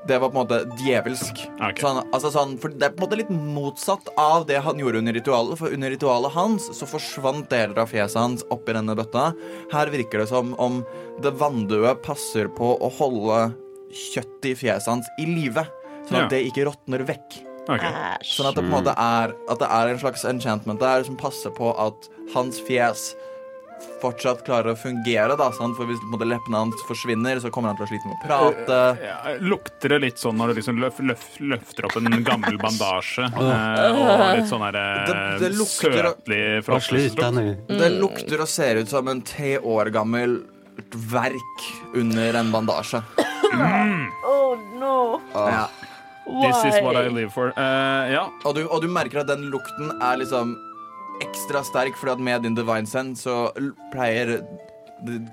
Det 0.08 0.16
var 0.22 0.32
på 0.32 0.38
en 0.40 0.46
måte 0.46 0.60
djevelsk. 0.80 1.42
Okay. 1.58 1.82
Sånn, 1.84 2.00
altså 2.16 2.30
sånn, 2.32 2.56
for 2.62 2.72
Det 2.72 2.88
er 2.88 2.94
på 2.96 3.02
en 3.02 3.06
måte 3.08 3.20
litt 3.20 3.30
motsatt 3.30 4.08
av 4.18 4.46
det 4.48 4.62
han 4.64 4.80
gjorde 4.80 5.02
under 5.04 5.16
ritualet. 5.20 5.58
For 5.60 5.76
under 5.76 5.92
ritualet 5.92 6.32
hans 6.32 6.70
så 6.78 6.88
forsvant 6.88 7.50
deler 7.52 7.78
av 7.84 7.92
fjeset 7.92 8.20
hans 8.20 8.46
oppi 8.50 8.72
denne 8.76 8.96
bøtta. 8.96 9.30
Her 9.74 9.92
virker 9.92 10.24
det 10.24 10.30
som 10.32 10.54
om 10.58 10.80
det 11.20 11.34
vanndøde 11.36 11.92
passer 12.02 12.48
på 12.48 12.72
å 12.80 12.88
holde 12.96 13.42
kjøttet 13.92 14.52
i 14.52 14.56
fjeset 14.64 14.88
hans 14.94 15.12
i 15.20 15.28
live. 15.28 15.66
Sånn 16.08 16.24
at 16.24 16.30
Ja. 16.32 16.38
det 16.38 16.46
ikke 16.48 16.64
råtner 16.70 17.04
vekk. 17.04 17.49
Ok. 17.68 17.82
Sånn 18.24 18.46
at 18.48 18.54
det 18.56 18.62
på 18.64 18.70
en 18.70 18.72
måte 18.72 18.94
er 18.96 19.34
At 19.52 19.58
det 19.60 19.68
er 19.70 19.88
en 19.92 19.98
slags 20.00 20.24
enchantment 20.24 20.80
der 20.80 21.04
som 21.04 21.16
passer 21.16 21.50
på 21.54 21.74
at 21.78 22.08
hans 22.34 22.58
fjes 22.66 23.14
fortsatt 24.02 24.42
klarer 24.44 24.72
å 24.74 24.76
fungere. 24.76 25.36
da, 25.38 25.50
sant? 25.56 25.76
For 25.76 25.86
Hvis 25.88 26.00
på 26.00 26.08
en 26.08 26.12
måte 26.18 26.26
leppene 26.28 26.56
hans 26.56 26.82
forsvinner, 26.88 27.38
så 27.40 27.48
kommer 27.52 27.68
han 27.72 27.76
til 27.78 27.86
å 27.86 27.88
slite 27.88 28.08
med 28.08 28.16
å 28.16 28.26
prate. 28.26 28.80
Ja, 29.04 29.34
lukter 29.40 29.88
det 29.94 30.00
litt 30.02 30.18
sånn 30.20 30.36
når 30.36 30.52
du 30.52 30.54
liksom 30.60 30.80
løf, 30.80 30.98
løf, 31.00 31.24
løfter 31.40 31.84
opp 31.88 31.96
en 31.96 32.24
gammel 32.24 32.58
bandasje? 32.60 33.24
eh, 33.24 33.40
og 33.40 34.36
litt 34.36 34.48
sånn 34.52 34.64
der, 34.72 34.76
eh, 34.80 35.06
Det- 35.06 35.40
det 35.40 35.52
lukter- 35.56 35.96
søtlig 35.96 36.42
nå. 37.32 37.78
Det 37.78 37.90
lukter 38.00 38.40
og 38.40 38.48
ser 38.48 38.76
ut 38.76 38.88
som 38.88 39.08
en 39.08 39.22
tre 39.22 39.56
år 39.58 39.90
gammel 39.92 40.42
verk 40.92 41.60
under 41.94 42.36
en 42.36 42.52
bandasje. 42.52 43.02
Oh 44.24 44.56
no. 44.78 45.20
Ja. 45.34 45.66
This 46.40 46.64
is 46.64 46.80
what 46.84 46.96
I 46.96 47.08
live 47.08 47.30
for. 47.34 47.52
Uh, 47.58 48.10
ja. 48.12 48.24
Og, 48.44 48.54
du, 48.56 48.64
og 48.68 48.82
du 48.82 48.88
merker 48.92 49.22
at 49.24 49.30
den 49.30 49.48
lukten 49.52 49.92
er 50.00 50.20
liksom 50.20 50.56
ekstra 51.20 51.62
sterk, 51.66 51.98
fordi 52.00 52.16
at 52.16 52.26
med 52.30 52.46
din 52.46 52.56
divine 52.56 52.88
sense 52.88 53.26
så 53.26 53.50
pleier 53.92 54.38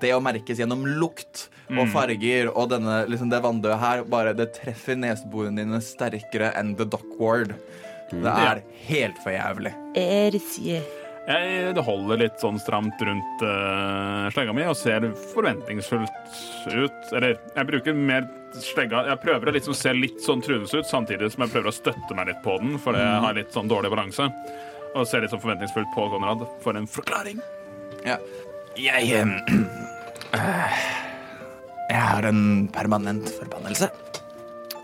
det 0.01 0.13
å 0.15 0.21
merkes 0.23 0.59
gjennom 0.61 0.85
lukt 0.99 1.47
og 1.75 1.89
farger, 1.91 2.47
og 2.53 2.69
denne, 2.71 3.01
liksom 3.11 3.31
det 3.31 3.41
vanndøet 3.43 3.81
her, 3.81 4.03
bare 4.07 4.35
det 4.35 4.53
treffer 4.55 4.95
neseborene 4.99 5.59
dine 5.63 5.81
sterkere 5.83 6.53
enn 6.59 6.75
The 6.79 6.87
Duck 6.87 7.17
Ward. 7.19 7.55
Det 8.11 8.31
er 8.31 8.63
helt 8.87 9.19
for 9.23 9.35
jævlig. 9.35 9.73
Jeg 11.27 11.73
det 11.75 11.83
holder 11.83 12.21
litt 12.21 12.39
sånn 12.39 12.55
stramt 12.61 13.01
rundt 13.03 13.41
uh, 13.43 14.29
slegga 14.31 14.53
mi 14.55 14.63
og 14.63 14.77
ser 14.79 15.03
forventningsfullt 15.33 16.37
ut. 16.71 17.09
Eller 17.11 17.35
jeg 17.35 17.67
bruker 17.67 17.97
mer 17.97 18.29
slegga 18.55 19.03
Jeg 19.09 19.19
prøver 19.25 19.51
å 19.51 19.53
liksom 19.57 19.75
se 19.75 19.91
litt 19.91 20.21
sånn 20.23 20.39
trunete 20.43 20.79
ut, 20.79 20.87
samtidig 20.87 21.27
som 21.33 21.43
jeg 21.43 21.51
prøver 21.51 21.67
å 21.73 21.75
støtte 21.75 22.15
meg 22.15 22.31
litt 22.31 22.39
på 22.45 22.55
den, 22.61 22.77
for 22.79 22.95
jeg 22.95 23.19
har 23.25 23.35
litt 23.35 23.51
sånn 23.55 23.67
dårlig 23.67 23.91
balanse. 23.91 24.29
Og 24.95 25.03
ser 25.07 25.25
litt 25.25 25.33
sånn 25.33 25.43
forventningsfullt 25.43 25.91
på 25.91 26.07
Konrad 26.13 26.45
for 26.63 26.79
en 26.79 26.87
forklaring. 26.87 27.43
Ja. 28.07 28.15
Jeg 28.79 29.11
eh, 29.19 29.27
Jeg 31.91 32.03
har 32.03 32.27
en 32.27 32.69
permanent 32.71 33.27
forbannelse. 33.35 33.91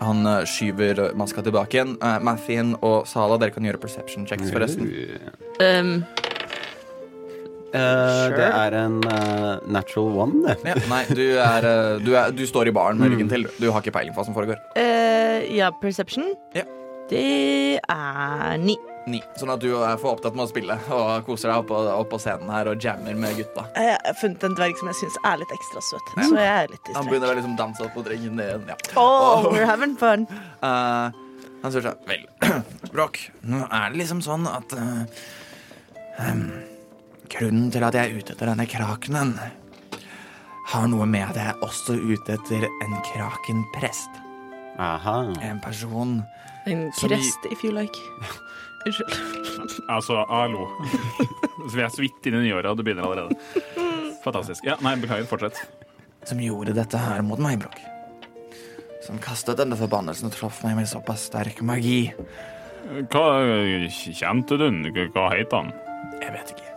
Han 0.04 0.26
eh, 0.28 0.44
skyver 0.48 1.06
maska 1.16 1.44
tilbake 1.46 1.78
igjen. 1.78 1.96
Uh, 2.04 2.18
Mathien 2.24 2.76
og 2.84 3.08
Sala, 3.08 3.40
dere 3.40 3.54
kan 3.54 3.64
gjøre 3.64 3.80
perception 3.80 4.28
checks, 4.28 4.52
forresten. 4.52 4.92
Um, 5.62 5.96
Eh, 7.74 8.28
Det 8.36 8.46
er 8.46 8.76
en 8.78 9.00
uh, 9.02 9.58
natural 9.66 10.14
one, 10.26 10.44
det. 10.46 10.56
Ja, 10.68 10.76
nei, 10.90 11.02
du, 11.10 11.24
er, 11.42 11.66
eh, 11.66 11.98
du, 12.04 12.12
er, 12.14 12.30
du 12.34 12.44
står 12.46 12.70
i 12.70 12.74
baren 12.76 13.00
med 13.00 13.10
ryggen 13.14 13.30
til. 13.32 13.48
Du 13.58 13.66
har 13.74 13.82
ikke 13.82 13.94
peiling 13.98 14.14
på 14.14 14.22
hva 14.22 14.28
som 14.28 14.36
foregår. 14.36 14.60
Uh, 14.78 15.42
ja, 15.54 15.72
perception. 15.82 16.34
Ja. 16.54 16.62
Det 17.10 17.80
er 17.82 18.58
ni. 18.62 18.76
Ni. 19.10 19.18
Sånn 19.36 19.50
at 19.52 19.60
du 19.60 19.68
er 19.76 19.98
for 20.00 20.14
opptatt 20.14 20.32
med 20.38 20.46
å 20.46 20.48
spille 20.48 20.78
og 20.94 21.26
koser 21.26 21.50
deg 21.50 21.64
oppå 21.66 21.76
opp 21.92 22.08
på 22.14 22.20
scenen 22.22 22.48
her 22.48 22.70
og 22.70 22.80
jammer 22.80 23.18
med 23.20 23.34
gutta. 23.36 23.66
Jeg 23.76 23.98
har 24.00 24.16
funnet 24.16 24.46
en 24.48 24.54
dverg 24.56 24.78
som 24.80 24.88
jeg 24.88 24.96
syns 25.02 25.18
er 25.28 25.42
litt 25.42 25.52
ekstra 25.52 25.82
søt, 25.84 26.14
så 26.16 26.38
jeg 26.40 26.54
er 26.62 26.72
litt 26.72 26.88
Han 26.96 27.10
begynner 27.10 27.34
å 27.34 27.36
liksom 27.36 27.58
danse 27.58 27.84
opp 27.84 27.98
mot 27.98 28.08
ringen 28.08 28.40
din. 28.40 28.64
Ja. 28.70 28.78
Oh, 28.96 29.50
we're 29.50 29.68
having 29.68 29.92
fun. 30.00 30.24
Eh, 30.64 31.20
han 31.60 31.74
sier 31.74 31.84
sånn 31.84 32.00
Vel, 32.08 32.24
Broch, 32.94 33.20
nå 33.44 33.60
er 33.68 33.92
det 33.92 34.00
liksom 34.00 34.24
sånn 34.24 34.48
at 34.48 34.72
em, 36.24 36.46
Grunnen 37.32 37.70
til 37.72 37.84
at 37.86 37.94
jeg 37.96 38.10
er 38.10 38.18
ute 38.18 38.34
etter 38.34 38.50
denne 38.50 38.66
krakenen, 38.68 39.34
har 40.70 40.86
noe 40.88 41.06
med 41.06 41.24
at 41.28 41.38
jeg 41.38 41.52
er 41.52 41.64
også 41.64 41.96
ute 42.00 42.36
etter 42.36 42.66
en 42.84 42.94
krakenprest. 43.12 44.20
Aha. 44.80 45.20
En 45.44 45.60
person 45.62 46.22
En 46.66 46.88
Som 46.96 47.10
krest, 47.12 47.44
if 47.52 47.62
you 47.62 47.70
like. 47.72 47.98
Unnskyld. 48.86 49.80
Altså, 49.88 50.24
hallo. 50.28 50.66
Vi 51.72 51.80
er 51.80 51.90
så 51.92 52.00
vidt 52.00 52.26
inn 52.28 52.38
i 52.38 52.46
nyåret, 52.46 52.70
og 52.70 52.78
det 52.80 52.86
begynner 52.86 53.04
allerede. 53.04 53.36
Fantastisk. 54.24 54.64
Ja, 54.64 54.78
nei, 54.84 54.94
beklager. 55.00 55.28
Fortsett. 55.28 55.60
som 56.24 56.40
gjorde 56.40 56.72
dette 56.72 56.96
her 56.96 57.20
mot 57.22 57.40
meg, 57.44 57.60
Broch. 57.60 57.80
Som 59.04 59.20
kastet 59.20 59.60
denne 59.60 59.76
forbannelsen 59.76 60.30
og 60.30 60.36
traff 60.36 60.62
meg 60.64 60.78
med 60.78 60.88
såpass 60.88 61.26
sterk 61.28 61.60
magi. 61.60 62.14
Hva 63.12 63.26
kjente 63.92 64.56
du 64.56 64.64
den? 64.64 64.80
Hva 65.12 65.28
het 65.36 65.52
han? 65.52 65.72
Jeg 66.22 66.32
vet 66.32 66.54
ikke. 66.56 66.73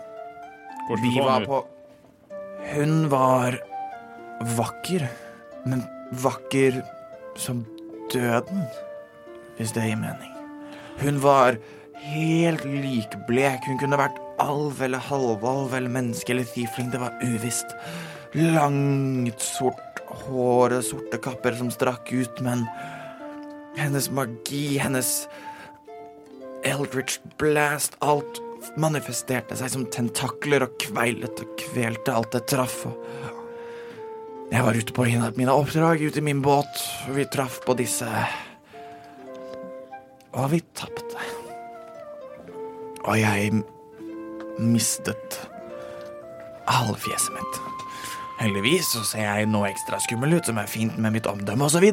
Hvordan 0.87 1.03
Vi 1.03 1.13
så 1.15 1.23
han 1.23 1.27
var 1.27 1.41
ut? 1.41 1.47
på 1.47 1.65
Hun 2.73 3.09
var 3.09 3.57
vakker, 4.57 5.07
men 5.65 5.83
vakker 6.23 6.81
som 7.39 7.65
døden, 8.13 8.63
hvis 9.57 9.71
det 9.75 9.87
gir 9.87 9.99
mening. 9.99 10.33
Hun 11.01 11.19
var 11.23 11.57
helt 12.07 12.65
likblek. 12.65 13.65
Hun 13.67 13.79
kunne 13.81 13.99
vært 13.99 14.19
alv 14.41 14.81
eller 14.85 15.01
halvalv 15.01 15.73
eller 15.77 15.91
menneske 15.91 16.33
eller 16.33 16.47
tiefling. 16.53 16.91
Det 16.93 17.01
var 17.01 17.15
uvisst. 17.23 17.75
Langt, 18.37 19.41
sort 19.41 20.01
hår 20.27 20.79
sorte 20.85 21.19
kapper 21.23 21.55
som 21.57 21.71
strakk 21.73 22.11
ut, 22.13 22.41
men 22.45 22.65
hennes 23.77 24.09
magi, 24.11 24.77
hennes 24.81 25.27
Eldritch 26.67 27.19
blast, 27.39 27.95
alt 28.01 28.41
manifesterte 28.79 29.57
seg 29.57 29.71
som 29.73 29.85
tentakler 29.93 30.67
og 30.67 30.75
kveilet 30.81 31.43
og 31.43 31.55
kvelte 31.59 32.15
alt 32.15 32.35
det 32.35 32.43
traff. 32.49 32.83
Jeg 34.51 34.63
var 34.63 34.77
ute 34.79 34.95
på 34.95 35.07
mine 35.35 35.53
oppdrag 35.53 36.03
ute 36.05 36.21
i 36.21 36.23
min 36.23 36.41
båt, 36.43 36.83
og 37.07 37.17
vi 37.17 37.27
traff 37.31 37.59
på 37.65 37.75
disse 37.79 38.07
Og 40.37 40.51
vi 40.51 40.59
tapte. 40.77 41.23
Og 43.07 43.15
jeg 43.17 43.63
mistet 44.59 45.39
halve 46.67 46.99
fjeset 47.01 47.33
mitt. 47.33 47.59
Heldigvis 48.37 48.91
så 48.93 49.01
ser 49.07 49.25
jeg 49.25 49.49
nå 49.49 49.63
ekstra 49.65 49.97
skummel 50.03 50.37
ut, 50.37 50.45
som 50.45 50.59
er 50.61 50.69
fint 50.69 50.97
med 51.01 51.15
mitt 51.15 51.29
omdømme 51.29 51.65
osv. 51.65 51.87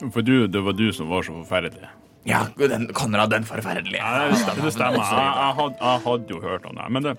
For 0.00 0.24
du, 0.24 0.46
det 0.48 0.62
var 0.64 0.76
du 0.76 0.88
som 0.96 1.10
var 1.12 1.26
så 1.26 1.34
forferdelig. 1.36 1.90
Ja, 2.26 2.40
den, 2.58 2.88
Konrad, 2.94 3.30
den 3.30 3.44
forferdelige. 3.46 4.00
Ja, 4.02 4.28
det 4.30 4.38
stemmer. 4.40 4.64
Det 4.64 4.72
stemmer. 4.72 5.02
Jeg, 5.02 5.26
jeg, 5.36 5.52
had, 5.60 5.74
jeg 5.80 6.00
hadde 6.06 6.26
jo 6.34 6.40
hørt 6.42 6.64
om 6.66 6.74
det. 6.80 6.86
Men 6.90 7.02
det, 7.04 7.16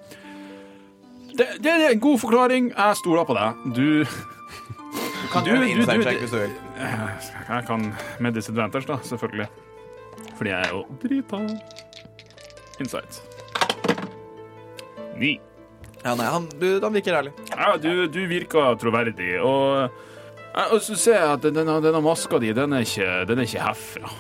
det, 1.38 1.48
det 1.64 1.72
er 1.76 1.94
en 1.94 2.00
god 2.04 2.20
forklaring. 2.20 2.72
Jeg 2.78 2.98
stoler 3.00 3.24
på 3.30 3.38
deg. 3.38 3.62
Du 3.78 4.06
Kan 5.32 5.44
Du- 5.44 5.50
gjøre 5.52 5.64
en 5.68 5.78
du- 5.78 5.82
inside 5.82 6.04
du- 6.04 6.20
hvis 6.20 6.32
du 6.32 6.38
vil. 6.38 6.52
Jeg 7.50 7.64
kan 7.68 7.94
med 8.20 8.32
disadvantage, 8.34 8.88
da, 8.88 8.98
selvfølgelig. 9.04 9.48
Fordi 10.38 10.50
jeg 10.50 10.60
er 10.66 10.70
jo 10.72 10.86
drita. 11.04 11.40
Insight. 12.80 13.22
Ni. 15.18 15.40
Ja, 16.06 16.14
nei, 16.16 16.26
han, 16.30 16.46
du, 16.62 16.68
han 16.84 16.94
virker 16.94 17.18
ærlig. 17.18 17.32
Ja, 17.52 17.74
du, 17.82 18.06
du 18.08 18.20
virker 18.30 18.76
troverdig, 18.80 19.40
og, 19.42 19.90
og 20.72 20.82
så 20.82 20.96
ser 20.96 21.18
jeg 21.18 21.32
at 21.34 21.44
denne, 21.44 21.80
denne 21.84 22.02
maska 22.06 22.38
di, 22.40 22.52
den 22.56 22.74
er 22.78 22.86
ikke, 22.86 23.08
den 23.28 23.40
er 23.42 23.48
ikke 23.50 23.64
herfra. 23.66 24.12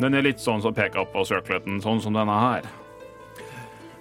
Den 0.00 0.16
er 0.16 0.24
litt 0.24 0.40
sånn 0.40 0.62
som 0.64 0.74
peker 0.76 1.04
på 1.12 1.24
circleten, 1.28 1.80
sånn 1.84 2.00
som 2.02 2.16
denne 2.16 2.36
her. 2.40 2.68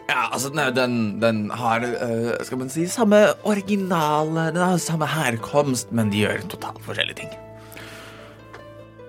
Ja, 0.09 0.23
altså, 0.31 0.49
den, 0.49 0.73
den, 0.73 0.95
den 1.21 1.41
har 1.53 1.83
øh, 1.85 2.31
Skal 2.41 2.57
man 2.57 2.71
si 2.73 2.87
samme 2.89 3.19
originale 3.45 4.47
Den 4.55 4.63
har 4.63 4.79
samme 4.81 5.05
herkomst, 5.05 5.91
men 5.93 6.09
de 6.09 6.23
gjør 6.23 6.47
totalt 6.49 6.81
forskjellige 6.81 7.19
ting. 7.21 7.35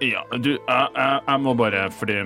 Ja, 0.01 0.25
du, 0.37 0.55
jeg, 0.57 0.87
jeg, 0.97 1.21
jeg 1.27 1.41
må 1.45 1.55
bare, 1.57 1.87
fordi 1.93 2.21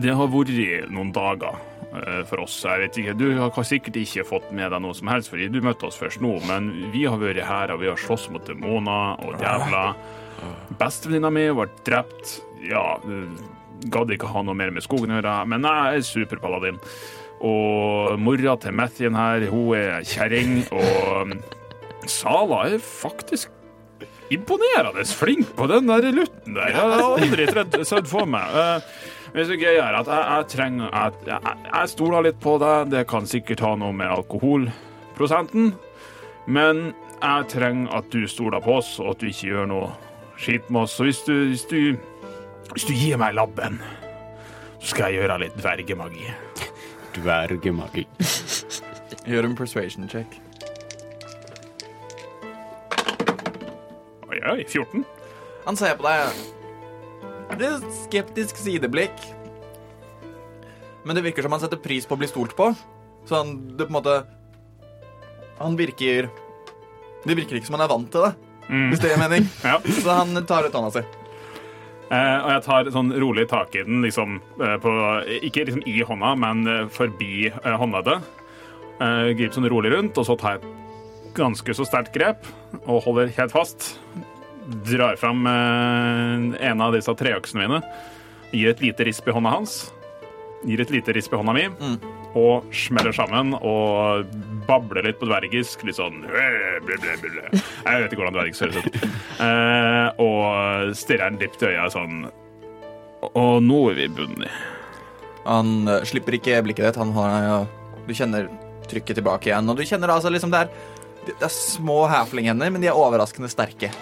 det 0.00 0.14
har 0.16 0.28
vært 0.32 0.88
noen 0.92 1.10
dager 1.12 1.58
eh, 1.92 2.22
for 2.28 2.44
oss. 2.44 2.54
Jeg 2.64 2.80
vet 2.80 2.98
ikke, 3.02 3.16
Du 3.20 3.26
har 3.36 3.66
sikkert 3.68 3.98
ikke 4.00 4.24
fått 4.24 4.52
med 4.56 4.72
deg 4.72 4.80
noe 4.80 4.96
som 4.96 5.10
helst, 5.12 5.28
fordi 5.32 5.50
du 5.52 5.60
møtte 5.64 5.88
oss 5.88 6.00
først 6.00 6.22
nå, 6.24 6.38
men 6.48 6.70
vi 6.94 7.04
har 7.04 7.20
vært 7.20 7.44
her, 7.44 7.74
og 7.74 7.82
vi 7.84 7.90
har 7.90 8.00
slåss 8.00 8.30
mot 8.32 8.44
demoner 8.48 9.20
og 9.20 9.36
djevler. 9.40 9.92
Bestevenninna 10.80 11.30
mi 11.32 11.44
ble 11.52 11.68
drept. 11.86 12.38
Ja, 12.64 12.96
eh, 13.04 13.51
gadd 13.90 14.12
ikke 14.14 14.30
ha 14.30 14.44
noe 14.46 14.58
mer 14.58 14.70
med 14.74 14.84
skogen 14.84 15.14
å 15.14 15.18
gjøre, 15.18 15.34
men 15.50 15.66
jeg 15.66 15.98
er 15.98 16.06
superpaladin. 16.06 16.78
Og 17.42 18.20
mora 18.22 18.54
til 18.62 18.76
Mathien 18.78 19.18
her, 19.18 19.48
hun 19.50 19.74
er 19.74 20.06
kjerring, 20.06 20.60
og 20.70 21.34
Sala 22.10 22.64
er 22.70 22.82
faktisk 22.82 23.50
imponerende 24.32 25.04
flink 25.04 25.50
på 25.56 25.66
den 25.70 25.90
der 25.90 26.12
lutten 26.14 26.54
der. 26.54 26.70
Jeg 26.72 26.78
har 26.78 27.02
aldri 27.02 27.84
sett 27.84 28.08
for 28.10 28.28
meg. 28.30 28.86
Men 29.32 29.46
så 29.48 29.56
er 29.56 29.62
gøy 29.62 29.78
er 29.80 29.96
at 29.96 30.08
jeg, 30.12 30.24
jeg 30.28 30.48
trenger 30.52 30.90
Jeg, 30.92 31.12
jeg, 31.26 31.58
jeg 31.68 31.90
stoler 31.92 32.26
litt 32.26 32.40
på 32.40 32.56
deg. 32.60 32.90
Det 32.92 33.06
kan 33.08 33.28
sikkert 33.28 33.64
ha 33.64 33.74
noe 33.80 33.96
med 33.96 34.12
alkoholprosenten. 34.12 35.72
Men 36.46 36.90
jeg 37.22 37.50
trenger 37.52 37.98
at 37.98 38.10
du 38.12 38.26
stoler 38.28 38.62
på 38.62 38.78
oss, 38.80 38.96
og 39.00 39.14
at 39.14 39.22
du 39.22 39.30
ikke 39.30 39.52
gjør 39.52 39.68
noe 39.70 39.92
skit 40.40 40.68
med 40.70 40.84
oss. 40.84 40.96
Så 40.98 41.06
hvis 41.06 41.22
du, 41.28 41.34
hvis 41.52 41.64
du, 41.70 41.80
hvis 42.72 42.86
du 42.88 42.94
gir 42.96 43.18
meg 43.20 43.34
labben, 43.36 43.78
så 44.80 44.94
skal 44.94 45.12
jeg 45.12 45.22
gjøre 45.22 45.40
litt 45.44 45.58
dvergemagi. 45.58 46.30
Dvergemagi. 47.18 48.06
Gjør 49.30 49.46
en 49.46 49.56
persuasion 49.58 50.08
check. 50.10 50.38
Oi, 54.32 54.40
oi, 54.54 54.62
14. 54.64 55.04
Han 55.66 55.78
ser 55.78 55.94
på 56.00 56.08
deg. 56.08 56.40
Det 57.60 57.68
er 57.68 57.84
skeptisk 58.02 58.58
sideblikk. 58.58 59.14
Men 61.04 61.18
det 61.18 61.26
virker 61.26 61.44
som 61.44 61.52
han 61.54 61.62
setter 61.62 61.80
pris 61.82 62.06
på 62.08 62.16
å 62.16 62.22
bli 62.22 62.30
stolt 62.30 62.56
på. 62.58 62.72
Så 63.28 63.42
han 63.42 63.54
det 63.76 63.86
på 63.86 63.92
en 63.92 63.98
måte 64.00 64.14
Han 65.60 65.76
virker 65.78 66.26
Det 67.22 67.36
virker 67.38 67.54
ikke 67.54 67.68
som 67.68 67.76
han 67.76 67.84
er 67.84 67.90
vant 67.92 68.08
til 68.10 68.24
det, 68.24 68.32
hvis 68.90 69.02
det 69.02 69.12
gir 69.12 69.20
mening. 69.20 69.46
Ja. 69.68 69.76
Så 69.78 70.16
han 70.16 70.34
tar 70.48 70.66
ut 70.66 70.74
hånda 70.74 70.90
si. 70.96 71.04
Eh, 72.10 72.38
og 72.42 72.50
jeg 72.50 72.62
tar 72.66 72.90
sånn 72.92 73.12
rolig 73.22 73.46
tak 73.48 73.76
i 73.78 73.84
den, 73.86 74.02
liksom, 74.04 74.36
eh, 74.60 74.76
på, 74.82 74.92
ikke 75.48 75.66
liksom 75.68 75.84
i 75.88 76.02
hånda, 76.04 76.34
men 76.36 76.66
eh, 76.68 76.88
forbi 76.92 77.48
håndleddet. 77.64 78.26
Eh, 78.98 79.30
griper 79.38 79.56
sånn 79.56 79.70
rolig 79.72 79.94
rundt, 79.94 80.18
og 80.20 80.28
så 80.28 80.36
tar 80.38 80.58
jeg 80.58 80.64
et 80.64 81.32
ganske 81.38 81.76
så 81.78 81.86
sterkt 81.88 82.12
grep 82.16 82.44
og 82.82 83.04
holder 83.06 83.32
helt 83.38 83.54
fast. 83.54 83.94
Drar 84.86 85.16
fram 85.18 85.46
en 85.48 86.84
av 86.84 86.92
disse 86.94 87.10
treøksene 87.18 87.64
mine, 87.64 87.80
gir 88.52 88.70
et 88.70 88.82
lite 88.84 89.08
risp 89.08 89.26
i 89.26 89.34
hånda 89.34 89.56
hans. 89.56 89.78
Gir 90.68 90.84
et 90.84 90.92
lite 90.94 91.16
risp 91.16 91.32
i 91.32 91.40
hånda 91.40 91.54
mi, 91.56 91.64
og 92.38 92.68
smeller 92.76 93.16
sammen 93.16 93.56
og 93.58 94.28
babler 94.66 95.06
litt 95.06 95.18
på 95.20 95.28
dvergisk. 95.28 95.84
Litt 95.86 95.98
sånn 95.98 96.22
«Øh, 96.26 96.78
ble, 96.86 96.98
ble, 97.02 97.16
ble. 97.22 97.44
Jeg 97.52 98.04
vet 98.04 98.12
ikke 98.12 98.22
hvordan 98.22 98.38
dvergisk 98.38 98.66
høres 98.66 98.78
ut. 98.82 99.08
Eh, 99.42 100.08
og 100.22 100.92
stirrer 100.98 101.26
han 101.26 101.38
dypt 101.40 101.64
i 101.64 101.72
øya 101.72 101.88
sånn 101.90 102.26
Og 103.32 103.54
nå 103.64 103.78
er 103.90 103.96
vi 103.98 104.08
bundet. 104.12 104.50
Han 105.46 105.88
eh, 105.90 106.04
slipper 106.06 106.36
ikke 106.38 106.60
blikket 106.66 106.90
ditt. 106.90 107.00
Han 107.00 107.14
har, 107.16 107.66
Du 108.06 108.14
kjenner 108.14 108.50
trykket 108.90 109.18
tilbake 109.18 109.50
igjen, 109.50 109.70
og 109.70 109.78
du 109.78 109.86
kjenner 109.88 110.12
altså 110.12 110.30
liksom 110.32 110.52
det 110.52 110.64
er, 110.66 110.72
det 111.28 111.36
er 111.46 111.52
små 111.54 112.02
halflinghender, 112.10 112.70
men 112.74 112.82
de 112.82 112.90
er 112.90 112.98
overraskende 112.98 113.50
sterke. 113.50 113.92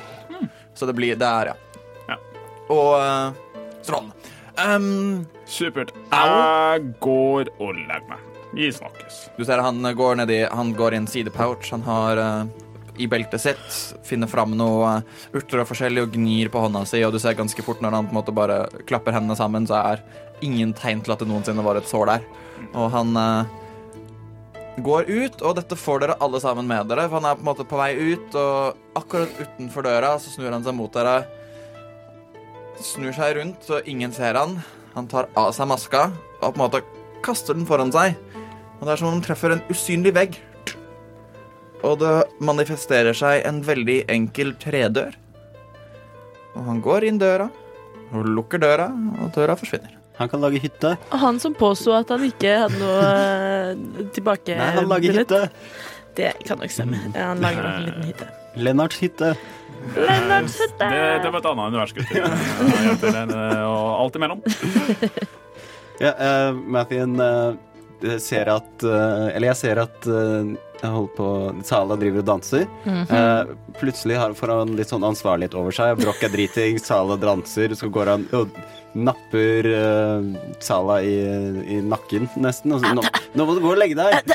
Så 0.75 0.89
det 0.89 0.97
blir 0.97 1.19
Det 1.21 1.27
er, 1.29 1.53
ja. 1.53 1.57
Ja. 2.09 2.17
Og 2.73 2.95
uh, 2.97 3.67
strålende. 3.85 4.17
Um, 4.61 5.27
Supert. 5.47 5.93
Jeg 6.13 6.95
går 7.01 7.53
og 7.61 7.75
legger 7.77 8.09
meg. 8.11 8.27
Vi 8.53 8.73
snakkes. 8.73 9.29
Du 9.37 9.45
ser 9.47 9.63
han 9.63 9.83
går 9.97 10.19
ned 10.19 10.31
i 10.31 10.41
Han 10.51 10.73
går 10.75 10.95
i 10.95 10.97
en 10.97 11.07
sidepouch. 11.07 11.71
Han 11.71 11.83
har 11.87 12.17
eh, 12.17 12.45
i 13.01 13.07
beltet 13.09 13.41
sitt 13.41 13.77
finner 14.05 14.29
fram 14.31 14.57
noe 14.59 14.97
eh, 14.97 15.21
urter 15.39 15.63
og 15.63 15.71
forskjellig 15.71 16.05
og 16.05 16.17
gnir 16.17 16.51
på 16.53 16.63
hånda 16.65 16.83
si, 16.89 17.03
og 17.07 17.15
du 17.15 17.21
ser 17.23 17.39
ganske 17.39 17.65
fort 17.65 17.81
når 17.81 17.97
han 17.97 18.09
på 18.09 18.15
en 18.15 18.21
måte 18.21 18.35
bare 18.35 18.65
klapper 18.89 19.15
hendene 19.17 19.39
sammen, 19.39 19.69
så 19.71 19.79
er 19.81 20.05
ingen 20.45 20.75
tegn 20.77 21.03
til 21.05 21.15
at 21.15 21.23
det 21.23 21.29
noensinne 21.31 21.65
var 21.65 21.79
et 21.79 21.89
sår 21.89 22.11
der. 22.11 22.27
Og 22.75 22.91
han 22.93 23.17
eh, 23.17 23.57
går 24.85 25.09
ut, 25.11 25.43
og 25.43 25.57
dette 25.61 25.79
får 25.79 26.05
dere 26.05 26.19
alle 26.25 26.41
sammen 26.43 26.69
med 26.69 26.91
dere, 26.91 27.07
for 27.09 27.21
han 27.21 27.31
er 27.31 27.39
på 27.39 27.45
en 27.45 27.51
måte 27.53 27.69
på 27.69 27.81
vei 27.81 27.93
ut, 27.97 28.35
og 28.35 28.99
akkurat 28.99 29.41
utenfor 29.41 29.87
døra 29.87 30.17
så 30.21 30.33
snur 30.35 30.53
han 30.53 30.67
seg 30.67 30.77
mot 30.77 30.93
dere. 30.95 31.23
Snur 32.81 33.13
seg 33.17 33.37
rundt, 33.37 33.63
så 33.69 33.83
ingen 33.89 34.13
ser 34.17 34.39
han. 34.41 34.59
Han 34.97 35.09
tar 35.11 35.29
av 35.39 35.53
seg 35.55 35.69
maska 35.71 36.09
og 36.41 36.49
på 36.49 36.57
en 36.57 36.63
måte 36.65 36.81
kaster 37.25 37.55
den 37.55 37.69
foran 37.69 37.93
seg. 37.95 38.17
Og 38.81 38.87
det 38.89 38.93
er 38.95 39.01
som 39.01 39.11
om 39.11 39.19
den 39.19 39.25
treffer 39.25 39.53
en 39.55 39.63
usynlig 39.71 40.13
vegg. 40.17 40.39
Og 41.85 41.99
det 42.01 42.15
manifesterer 42.45 43.17
seg 43.17 43.45
en 43.49 43.61
veldig 43.65 44.03
enkel 44.13 44.55
tredør. 44.61 45.15
Og 46.57 46.65
han 46.67 46.81
går 46.85 47.07
inn 47.09 47.21
døra, 47.21 47.47
og 48.11 48.27
lukker 48.27 48.61
døra, 48.61 48.89
og 49.21 49.31
døra 49.37 49.57
forsvinner. 49.57 49.97
Han 50.21 50.29
kan 50.29 50.43
lage 50.45 50.61
hytte. 50.61 50.97
Og 51.13 51.23
han 51.23 51.39
som 51.41 51.55
påsto 51.57 51.95
at 51.97 52.11
han 52.13 52.25
ikke 52.27 52.51
hadde 52.65 52.81
noe 52.81 53.05
eh, 53.07 54.03
tilbake 54.17 54.57
Nei, 54.59 54.67
han 54.77 54.91
lager 54.91 55.17
hytte. 55.23 55.39
Det 56.19 56.35
kan 56.45 56.61
nok 56.61 56.75
stemme. 56.75 56.99
Han 57.15 57.41
lager 57.41 57.65
nok 57.65 57.79
en 57.79 57.87
liten 57.87 58.09
hytte. 58.11 58.29
Lennarts 58.61 59.01
hytte. 59.01 59.31
Lennarts 59.97 60.59
hytte! 60.61 60.89
Det, 60.93 61.05
det 61.25 61.31
var 61.33 61.39
et 61.41 61.49
annet 61.49 61.71
univers, 61.73 61.93
gutter. 61.97 62.21
Eh, 63.15 63.63
Og 63.65 64.01
alt 64.03 64.19
imellom. 64.21 64.43
Ja, 66.01 66.15
uh, 66.17 66.57
Mathien 66.73 67.19
eh, 67.21 67.51
ser 68.23 68.49
at 68.53 68.85
eh, 68.87 69.27
Eller 69.35 69.51
jeg 69.51 69.59
ser 69.61 69.81
at 69.83 70.07
eh, 70.09 70.53
jeg 70.81 70.93
holder 70.95 71.15
på 71.17 71.29
Sala 71.69 71.97
driver 72.01 72.23
og 72.23 72.29
danser. 72.31 72.63
Eh, 72.89 73.51
plutselig 73.77 74.17
får 74.39 74.53
han 74.55 74.71
litt 74.79 74.89
sånn 74.89 75.05
ansvarlighet 75.05 75.57
over 75.61 75.77
seg. 75.77 75.99
Brokk 76.01 76.23
er 76.25 76.33
driting, 76.33 76.79
Sala 76.81 77.19
danser, 77.21 77.75
så 77.77 77.91
går 77.93 78.13
han 78.15 78.25
og 78.37 78.55
napper 78.97 79.69
eh, 79.69 80.31
Sala 80.65 81.03
i, 81.05 81.19
i 81.77 81.83
nakken, 81.85 82.31
nesten. 82.41 82.79
Så, 82.81 82.95
nå, 82.97 83.05
nå 83.05 83.49
må 83.49 83.59
du 83.59 83.61
gå 83.67 83.75
og 83.75 83.83
legge 83.83 83.99
deg! 84.01 84.33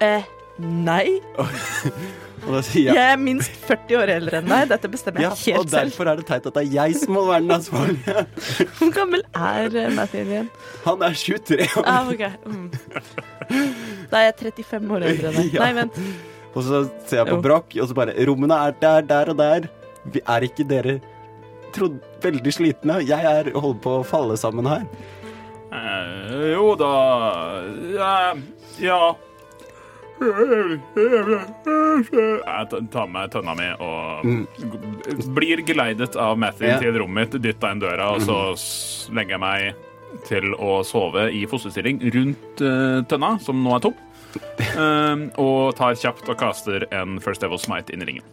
Uh, 0.00 0.24
nei. 0.56 1.18
Og 2.48 2.54
da 2.56 2.62
sier 2.64 2.88
jeg 2.88 2.96
Jeg 2.96 3.12
er 3.12 3.18
minst 3.20 3.56
40 3.68 3.98
år 4.00 4.12
eldre 4.14 4.40
enn 4.40 4.48
deg. 4.48 4.70
Dette 4.70 4.90
bestemmer 4.90 5.20
jeg 5.20 5.28
ja, 5.28 5.34
helt 5.36 5.44
selv. 5.44 5.60
Og 5.60 5.72
derfor 5.74 6.10
er 6.10 6.20
det 6.20 6.24
teit 6.30 6.48
at 6.48 6.56
det 6.56 6.62
er 6.64 6.70
jeg 6.78 6.96
som 7.02 7.12
må 7.18 7.24
være 7.28 7.44
den 7.44 7.54
ansvarlige. 7.58 8.24
Hvor 8.78 8.94
gammel 8.96 9.24
er 9.36 9.76
eh, 9.82 9.90
Matthew 9.98 10.32
igjen? 10.32 10.48
Han 10.86 11.04
er 11.04 11.18
23 11.20 11.68
år. 11.68 11.84
Ah, 11.84 12.08
okay. 12.08 12.32
Mm. 12.48 12.70
Da 14.08 14.22
er 14.22 14.30
jeg 14.30 14.38
35 14.64 14.96
år 14.96 15.06
eldre 15.12 15.30
enn 15.32 15.38
deg. 15.42 15.52
Ja. 15.58 15.66
Nei, 15.66 15.70
vent. 15.82 16.00
Og 16.54 16.64
så 16.64 16.82
ser 17.04 17.20
jeg 17.20 17.28
på. 17.28 17.38
Broch, 17.44 17.76
og 17.76 17.90
så 17.90 17.96
bare 17.96 18.16
Rommene 18.28 18.56
er 18.68 18.74
der, 18.80 19.04
der 19.12 19.32
og 19.34 19.38
der. 19.38 19.68
Vi 20.08 20.24
er 20.24 20.48
ikke 20.48 20.64
dere 20.68 20.98
trodd 21.76 22.00
veldig 22.24 22.52
slitne? 22.54 23.00
Jeg 23.04 23.28
er 23.28 23.52
holder 23.52 23.80
på 23.84 23.98
å 24.00 24.04
falle 24.06 24.38
sammen 24.40 24.68
her. 24.70 24.86
Eh, 25.68 26.52
jo 26.54 26.72
da 26.80 26.92
Ja. 27.92 28.12
ja. 28.80 29.00
Jeg 31.38 32.88
tar 32.92 33.06
med 33.10 33.30
tønna 33.32 33.54
mi 33.58 33.68
og 33.82 34.24
blir 35.36 35.62
geleidet 35.66 36.16
av 36.18 36.38
Matthew 36.40 36.68
Ja. 36.68 36.78
til 36.82 36.98
rommet 37.00 37.32
mitt, 37.34 37.42
dytta 37.42 37.70
inn 37.74 37.80
døra, 37.82 38.10
og 38.14 38.20
så 38.24 38.38
legger 39.14 39.36
jeg 39.36 39.40
meg 39.40 39.74
til 40.28 40.54
å 40.56 40.80
sove 40.86 41.28
i 41.34 41.44
fosterstilling 41.48 42.00
rundt 42.14 42.60
eh, 42.64 43.00
tønna, 43.08 43.36
som 43.44 43.62
nå 43.64 43.76
er 43.76 43.80
tom. 43.88 43.94
Eh, 44.78 45.16
og 45.40 45.72
tar 45.78 45.94
kjapt 45.96 46.28
og 46.28 46.36
kaster 46.38 46.84
en 46.94 47.16
First 47.24 47.40
Devil 47.42 47.58
Smite 47.58 47.94
inn 47.94 48.02
i 48.04 48.06
ringen. 48.10 48.24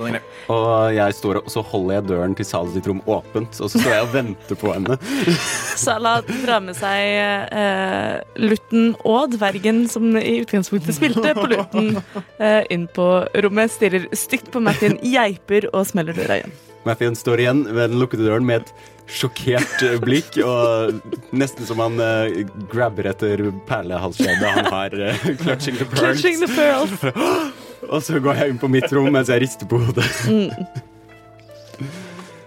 Og 0.00 0.94
jeg 0.94 1.16
står 1.16 1.40
og 1.40 1.50
så 1.52 1.62
holder 1.66 1.96
jeg 1.96 2.06
døren 2.10 2.36
til 2.38 2.46
Salas 2.48 2.74
sitt 2.76 2.88
rom 2.90 3.02
åpent, 3.10 3.60
og 3.60 3.70
så 3.72 3.80
står 3.80 3.92
jeg 3.94 4.06
og 4.06 4.14
venter 4.14 4.60
på 4.60 4.72
henne. 4.74 4.96
Sala 5.84 6.16
drar 6.28 6.64
med 6.64 6.78
seg 6.78 7.16
eh, 7.60 8.20
lutten 8.40 8.94
og 9.08 9.36
dvergen 9.36 9.84
som 9.90 10.08
i 10.20 10.40
utgangspunktet 10.44 10.96
spilte 10.96 11.34
på 11.36 11.48
lutten, 11.52 12.00
eh, 12.38 12.62
inn 12.72 12.88
på 12.94 13.10
rommet, 13.44 13.74
stirrer 13.74 14.08
stygt 14.16 14.50
på 14.54 14.62
Martin, 14.64 14.98
geiper 15.04 15.70
og 15.72 15.86
smeller 15.90 16.16
døra 16.16 16.40
igjen. 16.40 16.58
Mathien 16.86 17.16
står 17.16 17.42
igjen 17.42 17.66
ved 17.68 17.92
den 17.92 18.00
lukkede 18.00 18.24
døren 18.24 18.46
med 18.48 18.62
et 18.62 18.72
sjokkert 19.10 19.82
eh, 19.84 19.98
blikk, 20.02 20.38
og 20.44 21.00
nesten 21.36 21.66
som 21.68 21.82
han 21.82 22.00
eh, 22.02 22.44
grabber 22.70 23.10
etter 23.10 23.42
perlehalskjedet 23.68 24.54
han 24.54 24.70
har 24.70 24.94
uh, 24.96 25.26
clutching 25.42 25.76
the 25.80 25.88
pearls. 25.88 26.22
Clutching 26.22 26.40
the 26.40 26.50
pearls. 26.54 27.56
Og 27.90 28.02
så 28.06 28.20
går 28.22 28.38
jeg 28.38 28.52
inn 28.54 28.60
på 28.62 28.68
mitt 28.70 28.86
rom 28.94 29.10
mens 29.12 29.30
jeg 29.32 29.42
rister 29.42 29.66
på 29.70 29.80
hodet. 29.82 30.06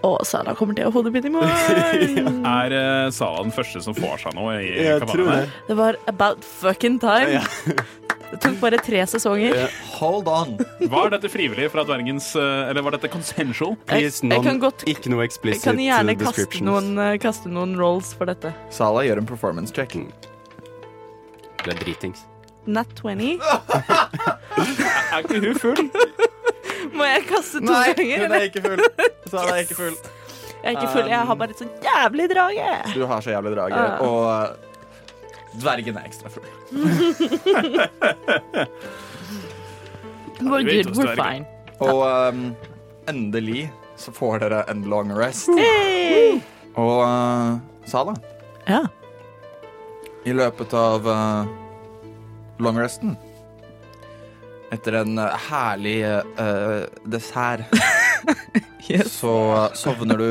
Og 0.04 0.20
Sala 0.28 0.52
kommer 0.56 0.76
til 0.76 0.84
å 0.84 0.90
ha 0.92 0.94
hodepine 0.98 1.30
i 1.30 1.32
morgen. 1.32 2.44
Er 2.54 2.74
uh, 2.76 3.10
Sala 3.14 3.40
den 3.46 3.52
første 3.56 3.80
som 3.84 3.96
får 3.96 4.18
seg 4.26 4.34
noe 4.36 4.58
i 4.60 4.66
Jeg 4.84 5.00
tror 5.00 5.14
kabalen 5.16 5.46
det. 5.46 5.62
Det 5.70 5.76
var 5.78 5.98
about 6.12 6.44
fucking 6.44 6.98
time. 7.02 7.38
Ja. 7.38 7.44
Det 8.34 8.40
tok 8.42 8.56
bare 8.60 8.80
tre 8.82 9.00
sesonger. 9.06 9.54
Ja. 9.56 9.66
Hold 10.00 10.28
on. 10.28 10.56
Var 10.90 11.12
dette 11.14 11.30
frivillig 11.30 11.68
fra 11.72 11.84
dvergens 11.86 12.32
eh, 12.40 12.68
Eller 12.70 12.82
var 12.82 12.96
dette 12.96 13.08
consensual? 13.12 13.76
Please, 13.86 14.20
Jeg- 14.24 14.32
jeg 14.34 14.42
kan 14.48 14.58
godt- 14.60 14.84
ikke 14.90 15.12
noe 15.12 15.24
explicit 15.24 15.62
Jeg 15.62 15.68
kan 15.70 15.80
gjerne 15.84 16.16
eh, 16.16 16.20
kaste 16.24 16.64
noen, 16.66 16.88
eh, 16.98 17.16
kaste 17.22 17.52
noen 17.52 17.76
rolls 17.78 18.12
for 18.18 18.26
dette. 18.26 18.52
Sala 18.74 19.04
gjør 19.06 19.22
en 19.22 19.28
performance 19.30 19.72
check. 19.76 19.94
Det 21.64 21.70
er 21.76 21.78
dritings. 21.84 22.24
Nat 22.66 22.86
20. 22.96 23.40
Er 25.14 25.18
ikke 25.18 25.40
hun 25.40 25.54
full? 25.60 25.90
Må 26.96 27.04
jeg 27.08 27.22
kaste 27.28 27.58
to 27.60 27.64
Nei, 27.72 27.92
ganger? 27.98 28.18
hun 28.24 28.32
er 28.38 28.42
ikke 28.48 28.62
full. 28.64 28.80
Sala 29.30 29.50
er 29.56 29.60
ikke 29.64 29.74
full. 29.78 29.96
Jeg 30.64 30.64
er 30.64 30.70
ikke 30.78 30.92
full, 30.94 31.08
jeg 31.10 31.18
har 31.28 31.34
bare 31.36 31.50
et 31.52 31.58
sånn 31.60 31.74
jævlig 31.84 32.26
drage. 32.30 32.68
Du 32.94 33.02
har 33.10 33.20
så 33.24 33.30
jævlig 33.34 33.52
drage, 33.56 33.74
Ah. 33.76 33.80
og 34.00 34.18
uh, 34.24 34.30
dvergen 35.60 35.96
er 36.00 36.04
ekstra 36.08 36.28
full. 36.32 36.48
We're 40.44 40.64
vet 40.64 40.86
good, 40.86 40.94
hvordan 40.94 41.04
we're 41.04 41.14
dverger. 41.14 41.32
fine. 41.32 41.46
Og 41.80 42.28
um, 42.28 42.56
endelig 43.08 43.72
så 43.96 44.12
får 44.14 44.38
dere 44.42 44.64
en 44.70 44.82
long 44.90 45.12
rest. 45.18 45.48
Hey! 45.58 46.40
Og 46.74 47.00
uh, 47.04 47.58
Sala, 47.86 48.14
Ja. 48.68 48.80
i 50.24 50.32
løpet 50.32 50.72
av 50.74 51.06
uh, 51.06 51.44
long 52.62 52.78
resten 52.78 53.16
Etter 54.74 55.00
en 55.02 55.18
uh, 55.18 55.30
herlig 55.48 55.98
uh, 56.04 56.84
dessert 57.08 57.66
Yes. 58.88 59.14
så 59.16 59.70
sovner 59.72 60.18
du 60.20 60.30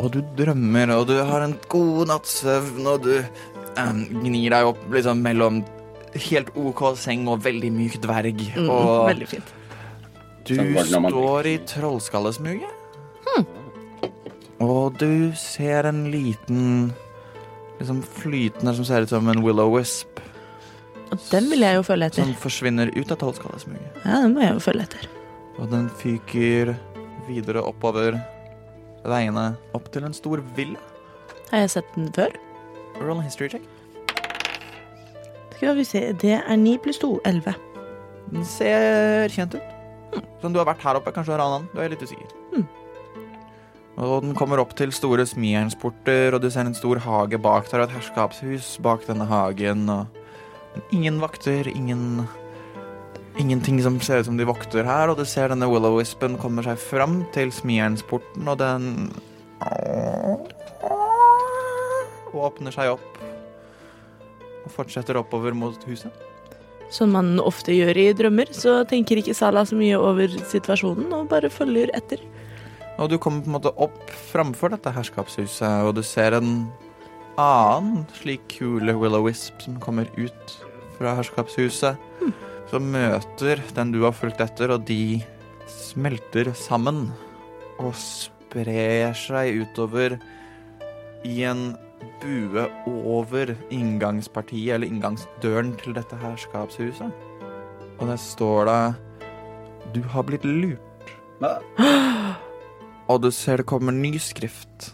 Og 0.00 0.08
du 0.14 0.22
drømmer, 0.38 0.92
og 0.96 1.06
du 1.10 1.18
har 1.20 1.44
en 1.44 1.56
god 1.72 2.08
natts 2.08 2.38
søvn, 2.42 2.86
og 2.88 3.04
du 3.04 3.14
um, 3.80 4.00
gnir 4.22 4.52
deg 4.52 4.70
opp 4.70 4.80
liksom 4.92 5.20
mellom 5.24 5.62
helt 6.16 6.50
OK 6.56 6.82
seng 7.00 7.26
og 7.28 7.42
veldig 7.44 7.70
myk 7.72 7.96
dverg. 8.04 8.42
Mm, 8.56 8.68
og 8.72 9.08
veldig 9.10 9.28
fint. 9.28 9.54
du 10.48 10.54
Sånn 10.56 11.08
står 11.08 11.48
i 11.50 11.56
trollskallesmuget. 11.68 12.76
Og 14.64 14.96
du 14.96 15.32
ser 15.36 15.88
en 15.90 16.06
liten 16.12 16.92
liksom 17.80 18.02
flytende 18.02 18.74
som 18.76 18.84
ser 18.88 19.02
ut 19.06 19.12
som 19.12 19.28
en 19.28 19.42
willow-wisp, 19.44 20.20
Og 21.12 21.18
den 21.30 21.46
vil 21.52 21.60
jeg 21.62 21.76
jo 21.76 21.82
følge 21.86 22.06
etter. 22.10 22.24
som 22.24 22.34
forsvinner 22.34 22.90
ut 22.96 23.10
av 23.14 23.18
trollskallesmuget. 23.20 24.00
Ja, 24.04 24.22
den 24.24 24.34
må 24.34 24.40
jeg 24.42 24.54
jo 24.56 24.62
følge 24.64 24.82
etter. 24.88 25.08
Og 25.58 25.70
den 25.70 25.88
fyker 26.00 26.74
videre 27.28 27.62
oppover 27.62 28.18
veiene 29.06 29.56
opp 29.74 29.86
til 29.94 30.04
en 30.04 30.12
stor 30.16 30.42
villa. 30.56 30.80
Har 31.52 31.62
jeg 31.62 31.70
sett 31.76 31.94
den 31.94 32.10
før? 32.12 32.34
Roll 33.00 33.20
history 33.22 33.48
check. 33.52 33.62
Skal 35.56 35.76
vi 35.78 35.84
se, 35.88 36.02
det 36.20 36.34
er 36.42 36.56
9 36.60 36.74
pluss 36.84 36.98
2, 37.00 37.20
11. 37.24 37.54
Den 38.32 38.44
ser 38.44 39.28
kjent 39.32 39.54
ut. 39.54 39.72
Som 40.42 40.52
du 40.52 40.58
har 40.60 40.66
vært 40.68 40.82
her 40.84 40.98
oppe, 40.98 41.12
kanskje 41.14 41.32
du 41.32 41.36
har 41.38 41.44
annen. 41.46 41.68
Du 41.72 41.80
er 41.80 41.88
litt 41.92 42.02
usikker. 42.02 42.28
Mm. 42.52 42.66
Og 43.96 44.22
den 44.24 44.34
kommer 44.36 44.60
opp 44.60 44.74
til 44.76 44.92
store 44.92 45.24
smijernsporter, 45.28 46.34
og 46.36 46.42
du 46.42 46.50
ser 46.52 46.68
en 46.68 46.76
stor 46.76 47.00
hage 47.00 47.38
bak 47.40 47.70
der, 47.70 47.82
og 47.82 47.88
et 47.88 47.96
herskapshus 47.96 48.74
bak 48.84 49.06
denne 49.08 49.24
hagen, 49.28 49.86
og 49.88 50.90
ingen 50.92 51.22
vakter, 51.22 51.70
ingen 51.72 52.26
Ingenting 53.36 53.82
som 53.84 53.98
ser 54.00 54.22
ut 54.22 54.28
som 54.30 54.38
de 54.38 54.46
vokter 54.48 54.86
her, 54.88 55.10
og 55.12 55.18
du 55.18 55.26
ser 55.28 55.50
denne 55.52 55.66
willow-wispen 55.68 56.38
kommer 56.40 56.64
seg 56.64 56.78
fram 56.80 57.18
til 57.34 57.50
smijernsporten, 57.52 58.48
og 58.48 58.56
den 58.62 58.86
åpner 62.32 62.72
seg 62.72 62.94
opp. 62.96 63.12
og 64.66 64.72
fortsetter 64.74 65.14
oppover 65.14 65.54
mot 65.54 65.84
huset. 65.86 66.10
Som 66.90 67.12
man 67.14 67.36
ofte 67.38 67.70
gjør 67.70 67.98
i 67.98 68.08
drømmer, 68.18 68.48
så 68.50 68.80
tenker 68.88 69.20
ikke 69.20 69.34
Sala 69.34 69.62
så 69.62 69.76
mye 69.78 69.94
over 69.94 70.32
situasjonen 70.50 71.12
og 71.14 71.28
bare 71.30 71.50
følger 71.50 71.92
etter. 71.94 72.18
Og 72.96 73.10
du 73.12 73.18
kommer 73.20 73.44
på 73.44 73.50
en 73.50 73.56
måte 73.58 73.72
opp 73.76 74.10
framfor 74.30 74.72
dette 74.72 74.92
herskapshuset, 74.94 75.84
og 75.84 75.96
du 75.98 76.02
ser 76.06 76.38
en 76.38 76.68
annen 77.36 78.06
slik 78.16 78.46
kule 78.54 78.94
Will-O-Wisp 78.96 79.66
som 79.66 79.76
kommer 79.82 80.08
ut 80.16 80.54
fra 80.96 81.12
herskapshuset. 81.18 82.00
Som 82.70 82.88
møter 82.90 83.60
den 83.76 83.92
du 83.94 84.00
har 84.02 84.16
fulgt 84.16 84.40
etter, 84.42 84.72
og 84.74 84.86
de 84.88 85.20
smelter 85.70 86.50
sammen. 86.56 87.10
Og 87.76 87.92
sprer 88.00 89.12
seg 89.18 89.60
utover 89.62 90.16
i 91.26 91.42
en 91.46 91.68
bue 92.22 92.64
over 92.96 93.52
inngangspartiet, 93.74 94.74
eller 94.74 94.88
inngangsdøren 94.88 95.76
til 95.82 95.94
dette 95.96 96.18
herskapshuset. 96.24 97.12
Og 98.00 98.08
der 98.08 98.20
står 98.20 98.70
det 98.70 98.80
Du 99.94 100.02
har 100.02 100.26
blitt 100.26 100.44
lurt. 100.44 100.80
Og 103.06 103.22
du 103.22 103.30
ser 103.34 103.62
det 103.62 103.68
kommer 103.70 103.94
ny 103.94 104.16
skrift 104.22 104.92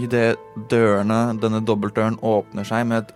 idet 0.00 0.36
dørene, 0.70 1.36
denne 1.38 1.60
dobbeltdøren, 1.62 2.18
åpner 2.26 2.66
seg 2.66 2.88
med 2.90 3.04
et 3.04 3.12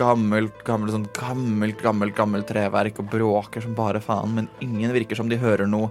gammelt, 0.00 0.62
gammelt, 0.66 0.94
sånn 0.94 1.08
gammelt, 1.14 1.80
gammelt, 1.84 2.14
gammelt 2.16 2.48
treverk 2.48 2.98
og 3.02 3.10
bråker 3.12 3.64
som 3.64 3.76
bare 3.78 4.00
faen, 4.02 4.34
men 4.36 4.48
ingen 4.64 4.94
virker 4.96 5.18
som 5.18 5.30
de 5.30 5.38
hører 5.40 5.68
noe. 5.70 5.90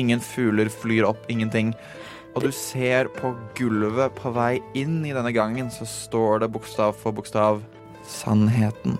Ingen 0.00 0.22
fugler 0.24 0.70
flyr 0.72 1.06
opp, 1.08 1.26
ingenting. 1.32 1.74
Og 2.34 2.46
du 2.46 2.50
ser 2.54 3.10
på 3.14 3.32
gulvet 3.58 4.14
på 4.18 4.32
vei 4.34 4.60
inn 4.78 5.00
i 5.04 5.14
denne 5.14 5.32
gangen, 5.34 5.70
så 5.74 5.86
står 5.88 6.44
det 6.44 6.52
bokstav 6.54 6.96
for 6.98 7.16
bokstav 7.16 7.62
Sannheten. 8.10 8.96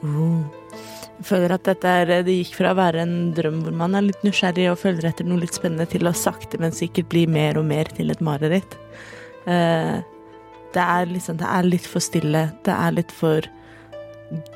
Jeg 0.00 0.97
føler 1.26 1.54
at 1.54 1.66
dette 1.66 1.94
er, 2.02 2.12
det 2.26 2.36
gikk 2.36 2.54
fra 2.60 2.72
å 2.72 2.78
være 2.78 3.02
en 3.02 3.16
drøm 3.36 3.62
hvor 3.64 3.74
man 3.74 3.96
er 3.98 4.06
litt 4.06 4.22
nysgjerrig 4.26 4.68
og 4.72 4.80
følger 4.80 5.08
etter 5.10 5.26
noe 5.26 5.42
litt 5.42 5.56
spennende, 5.56 5.88
til 5.90 6.08
å 6.08 6.14
sakte, 6.16 6.60
men 6.62 6.74
sikkert 6.74 7.10
bli 7.12 7.26
mer 7.30 7.58
og 7.58 7.66
mer 7.68 7.90
til 7.96 8.12
et 8.14 8.22
mareritt. 8.24 8.78
Eh, 9.48 9.98
det 10.74 10.84
er 10.84 11.08
liksom 11.08 11.38
Det 11.40 11.48
er 11.48 11.64
litt 11.64 11.86
for 11.86 12.04
stille. 12.04 12.50
Det 12.64 12.74
er 12.74 12.92
litt 12.92 13.12
for 13.12 13.46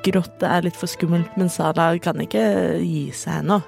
grått. 0.05 0.35
Det 0.41 0.49
er 0.49 0.67
litt 0.67 0.77
for 0.77 0.91
skummelt. 0.91 1.37
Men 1.41 1.49
Sara 1.49 1.91
kan 1.99 2.21
ikke 2.21 2.45
gi 2.85 3.07
seg 3.17 3.41
ennå. 3.43 3.63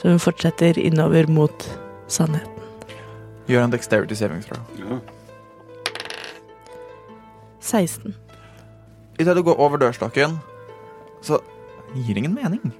Så 0.00 0.08
hun 0.08 0.22
fortsetter 0.22 0.78
innover 0.80 1.28
mot 1.30 1.68
sannheten. 2.08 2.50
Gjør 3.46 3.66
en 3.66 3.74
dexterity 3.74 4.16
saving 4.16 4.40
throw. 4.42 4.62
Ja. 4.80 4.98
16. 7.60 8.14
Idet 9.20 9.36
du 9.36 9.42
går 9.44 9.60
over 9.60 9.78
dørstokken, 9.80 10.38
så 11.22 11.38
gir 11.94 12.18
ingen 12.18 12.34
mening. 12.34 12.72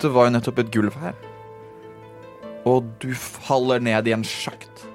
Det 0.00 0.10
var 0.14 0.28
jo 0.28 0.34
nettopp 0.36 0.62
et 0.62 0.72
gulv 0.72 0.94
her. 1.02 1.16
Og 2.68 2.86
du 3.02 3.10
faller 3.18 3.82
ned 3.82 4.08
i 4.08 4.14
en 4.16 4.26
sjakt. 4.26 4.86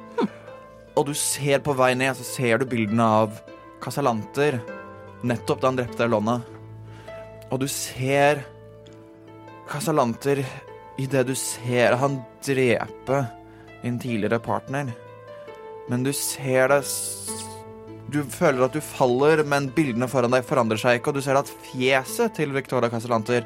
Og 0.93 1.07
du 1.09 1.13
ser 1.17 1.62
på 1.65 1.73
vei 1.77 1.93
ned, 1.97 2.13
så 2.17 2.25
ser 2.25 2.62
du 2.62 2.69
bildene 2.69 3.05
av 3.21 3.39
Casalanter 3.83 4.59
nettopp 5.25 5.62
da 5.62 5.71
han 5.71 5.79
drepte 5.79 6.05
Elona. 6.05 6.38
Og 7.49 7.63
du 7.63 7.67
ser 7.71 8.43
Casalanter 9.69 10.43
idet 11.01 11.25
du 11.27 11.33
ser 11.38 11.97
han 11.97 12.19
drepe 12.45 13.23
din 13.81 13.97
tidligere 13.99 14.39
partner. 14.39 14.91
Men 15.89 16.05
du 16.05 16.13
ser 16.15 16.69
det 16.71 16.83
Du 18.11 18.19
føler 18.29 18.65
at 18.65 18.75
du 18.75 18.81
faller, 18.83 19.43
men 19.47 19.69
bildene 19.73 20.09
foran 20.11 20.33
deg 20.33 20.45
forandrer 20.45 20.79
seg 20.81 20.99
ikke, 20.99 21.13
og 21.13 21.17
du 21.17 21.23
ser 21.25 21.39
at 21.39 21.49
fjeset 21.69 22.35
til 22.37 22.51
Victoria 22.55 22.91
Casalanter 22.91 23.45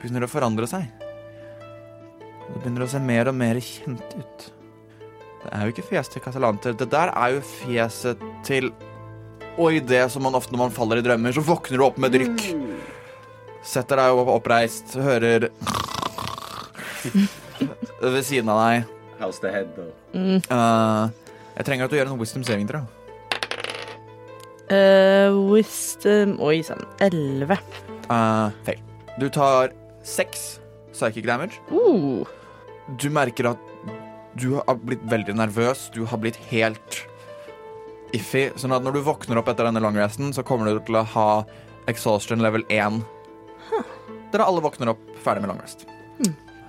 begynner 0.00 0.26
å 0.26 0.30
forandre 0.30 0.68
seg. 0.70 0.84
Det 2.46 2.60
begynner 2.60 2.84
å 2.84 2.90
se 2.90 3.00
mer 3.02 3.30
og 3.30 3.38
mer 3.38 3.58
kjent 3.62 4.12
ut. 4.18 4.50
Det 5.42 5.52
er 5.54 5.64
jo 5.64 5.74
ikke 5.74 5.86
fjeset 5.88 6.16
til 6.16 6.24
Casalanter. 6.24 6.76
Det 6.78 6.88
der 6.92 7.12
er 7.14 7.36
jo 7.36 7.46
fjeset 7.46 8.22
til 8.46 8.72
Og 9.56 9.72
i 9.72 9.80
det 9.80 10.02
som 10.12 10.20
man 10.26 10.34
ofte 10.36 10.52
når 10.52 10.66
man 10.66 10.74
faller 10.74 11.00
i 11.00 11.04
drømmer, 11.04 11.32
så 11.32 11.40
våkner 11.40 11.80
du 11.80 11.84
opp 11.86 11.96
med 11.96 12.12
drykk. 12.12 12.42
Setter 13.64 13.96
deg 13.96 14.18
opp 14.20 14.28
oppreist, 14.34 14.92
hører 15.00 15.46
ved 18.16 18.20
siden 18.26 18.52
av 18.52 18.60
deg. 18.60 18.92
How's 19.16 19.40
the 19.40 19.48
head, 19.48 19.72
though? 19.72 19.96
Uh, 20.12 21.08
jeg 21.56 21.64
trenger 21.70 21.88
at 21.88 21.94
du 21.94 21.96
gjør 21.96 22.12
en 22.12 22.20
wisdom 22.20 22.44
saving, 22.44 22.68
tror 22.68 22.82
jeg. 22.84 22.95
Uh, 24.66 25.30
wisdom 25.52 26.36
Oi 26.42 26.60
sann. 26.66 26.82
11. 27.00 27.58
Uh, 28.10 28.50
feil. 28.66 28.80
Du 29.20 29.28
tar 29.32 29.74
seks 30.02 30.58
psychic 30.92 31.26
damage. 31.26 31.60
Uh. 31.70 32.26
Du 32.98 33.08
merker 33.10 33.52
at 33.52 33.62
du 34.36 34.56
har 34.58 34.78
blitt 34.82 35.04
veldig 35.10 35.36
nervøs. 35.38 35.88
Du 35.94 36.04
har 36.04 36.20
blitt 36.22 36.38
helt 36.50 37.02
iffy. 38.16 38.48
Sånn 38.58 38.74
at 38.76 38.84
når 38.84 38.98
du 38.98 39.04
våkner 39.06 39.40
opp 39.40 39.50
etter 39.50 39.68
denne 39.68 39.82
longresten, 39.82 40.32
så 40.34 40.44
kommer 40.46 40.68
du 40.70 40.82
til 40.86 40.98
å 41.00 41.06
ha 41.16 41.28
exhaustion 41.90 42.42
level 42.44 42.66
1. 42.68 43.00
Dere 44.32 44.46
alle 44.46 44.62
våkner 44.64 44.92
opp 44.92 45.02
ferdig 45.24 45.44
med 45.44 45.54
longrest. 45.54 45.86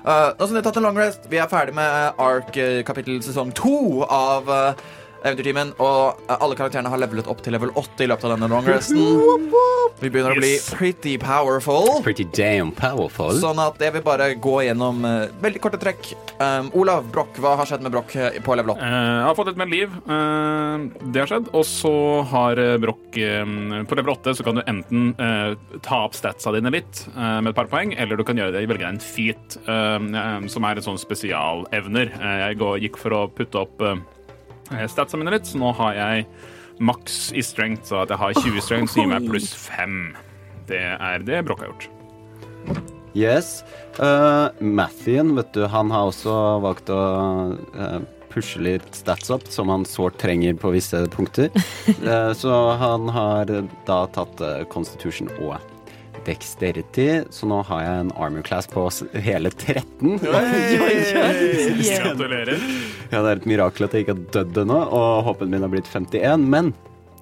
Uh, 0.08 0.32
nå 0.38 0.46
som 0.46 0.54
vi 0.54 0.62
har 0.62 0.64
tatt 0.64 0.78
en 0.80 0.86
long 0.86 0.96
rest, 0.96 1.26
vi 1.28 1.40
er 1.42 1.50
ferdig 1.52 1.74
med 1.76 2.22
Ark 2.24 2.56
uh, 2.56 2.80
kapittel 2.88 3.18
sesong 3.26 3.50
to 3.58 4.06
av 4.08 4.48
uh, 4.48 4.86
Eventyrtimen, 5.24 5.74
og 5.82 6.20
uh, 6.28 6.36
alle 6.38 6.58
karakterene 6.60 6.92
har 6.94 7.02
levelet 7.02 7.28
opp 7.32 7.42
til 7.46 7.56
level 7.58 7.72
8 7.80 8.06
i 8.06 8.10
løpet 8.12 8.28
av 8.28 8.36
denne 8.36 8.50
long 8.52 8.68
resten. 8.68 9.02
Vi 9.98 10.12
begynner 10.14 10.36
å 10.36 10.38
bli 10.38 10.54
pretty 10.78 11.16
powerful. 11.22 11.98
Pretty 12.06 12.28
damn 12.38 12.70
powerful. 12.78 13.34
Sånn 13.42 13.58
at 13.64 13.82
jeg 13.82 13.96
vil 13.98 14.04
bare 14.06 14.30
gå 14.38 14.60
gjennom 14.68 15.02
uh, 15.08 15.26
veldig 15.42 15.64
korte 15.64 15.80
trekk. 15.82 16.12
Um, 16.38 16.70
Olav 16.78 17.08
Broch, 17.14 17.34
hva 17.42 17.56
har 17.58 17.70
skjedd 17.70 17.82
med 17.86 17.96
Broch 17.96 18.14
uh, 18.20 18.30
på 18.46 18.58
level 18.60 18.76
8? 18.76 18.84
Uh, 18.84 18.98
Jeg 19.18 19.26
har 19.32 19.38
fått 19.40 19.52
litt 19.52 19.62
mer 19.64 19.72
liv. 19.74 19.96
Uh, 20.06 20.88
det 21.14 21.24
har 21.24 21.32
skjedd. 21.32 21.50
Og 21.58 21.66
så 21.66 21.94
har 22.30 22.60
eh, 22.62 22.76
Broch 22.82 23.16
eh, 23.18 23.44
På 23.88 23.96
level 23.98 24.12
8 24.14 24.34
så 24.38 24.44
kan 24.46 24.58
du 24.60 24.62
enten 24.70 25.10
eh, 25.22 25.54
ta 25.86 26.02
opp 26.06 26.16
statsa 26.18 26.52
dine 26.56 26.72
litt 26.74 27.02
eh, 27.14 27.38
med 27.42 27.52
et 27.52 27.58
par 27.58 27.70
poeng, 27.72 27.94
eller 27.98 28.20
du 28.20 28.24
kan 28.28 28.38
gjøre 28.40 28.54
det 28.56 28.64
velge 28.70 28.84
deg 28.84 28.90
en 28.92 29.02
feat, 29.02 29.58
eh, 29.64 29.96
eh, 30.22 30.48
som 30.52 30.68
er 30.68 30.78
et 30.82 30.86
sånn 30.86 31.00
spesialevner. 31.02 32.12
Eh, 32.18 32.38
jeg 32.48 32.60
går, 32.62 32.78
gikk 32.86 33.00
for 33.02 33.16
å 33.18 33.22
putte 33.34 33.62
opp 33.64 33.82
eh, 33.86 33.96
statsa 34.92 35.20
mine 35.20 35.34
litt, 35.34 35.48
så 35.50 35.60
nå 35.62 35.74
har 35.80 35.98
jeg 35.98 36.28
maks 36.84 37.32
i 37.34 37.44
strength, 37.46 37.88
så 37.90 38.04
at 38.04 38.14
jeg 38.14 38.22
har 38.22 38.38
20 38.38 38.66
strength, 38.66 38.94
så 38.94 39.02
gir 39.02 39.12
meg 39.12 39.30
pluss 39.30 39.54
5. 39.68 40.02
Det 40.68 40.84
er 40.94 41.24
det 41.26 41.42
Brokk 41.48 41.64
har 41.64 41.72
gjort. 41.72 41.90
Yes. 43.18 43.64
Uh, 43.98 44.54
Mathien, 44.60 45.34
vet 45.36 45.54
du, 45.56 45.66
han 45.66 45.90
har 45.92 46.12
også 46.12 46.36
valgt 46.62 46.92
å 46.94 47.00
uh, 47.74 48.00
pushe 48.30 48.62
litt 48.62 48.90
stats 48.94 49.32
opp, 49.34 49.48
som 49.50 49.72
han 49.74 49.88
sårt 49.90 50.20
trenger 50.22 50.58
på 50.60 50.76
visse 50.76 51.02
punkter. 51.16 51.50
uh, 52.04 52.34
så 52.42 52.54
han 52.78 53.10
har 53.16 53.50
da 53.88 54.04
tatt 54.14 54.44
eh, 54.44 54.62
Constitution 54.70 55.32
og 55.40 55.58
Dexterity, 56.28 57.24
så 57.32 57.48
nå 57.48 57.62
har 57.70 57.82
jeg 57.86 58.02
en 58.04 58.12
armor 58.20 58.44
class 58.44 58.68
på 58.68 58.84
hele 59.24 59.50
13. 59.54 60.18
Gratulerer. 61.98 62.60
Ja, 63.12 63.22
det 63.24 63.30
er 63.32 63.40
et 63.40 63.48
mirakel 63.48 63.88
at 63.88 63.96
jeg 63.96 64.06
ikke 64.06 64.16
har 64.18 64.26
dødd 64.36 64.60
ennå, 64.66 64.82
og 64.92 65.24
håpen 65.28 65.52
min 65.54 65.64
har 65.64 65.72
blitt 65.72 65.88
51. 65.94 66.44
Men 66.52 66.74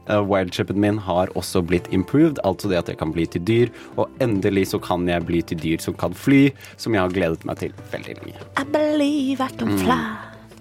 uh, 0.10 0.22
wildshipen 0.26 0.80
min 0.82 0.98
har 1.06 1.32
også 1.38 1.62
blitt 1.66 1.90
improved, 1.94 2.42
altså 2.48 2.72
det 2.72 2.82
at 2.82 2.92
jeg 2.94 3.00
kan 3.02 3.14
bli 3.16 3.26
til 3.36 3.46
dyr. 3.48 3.74
Og 3.96 4.10
endelig 4.26 4.68
så 4.74 4.82
kan 4.82 5.06
jeg 5.10 5.26
bli 5.30 5.42
til 5.46 5.62
dyr 5.62 5.84
som 5.86 5.98
kan 5.98 6.14
fly, 6.18 6.48
som 6.82 6.98
jeg 6.98 7.06
har 7.06 7.14
gledet 7.16 7.46
meg 7.48 7.62
til 7.62 7.76
veldig 7.94 8.18
lenge. 8.22 8.40
I 8.58 8.66
believe 8.74 9.40
I 9.46 9.52
can 9.60 9.78
fly. 9.84 10.00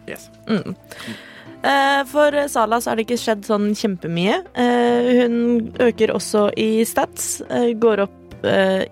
Yes. 0.09 0.29
Eh, 1.65 2.03
For 2.11 2.37
Sala 2.53 2.77
så 2.85 2.91
har 2.93 2.99
det 3.01 3.07
ikke 3.07 3.17
skjedd 3.23 3.47
sånn 3.49 3.71
kjempemye. 3.79 4.35
Eh, 4.53 5.07
Hun 5.23 5.39
øker 5.81 6.13
også 6.13 6.51
i 6.61 6.85
stats. 6.85 7.39
Går 7.81 8.05
opp 8.05 8.21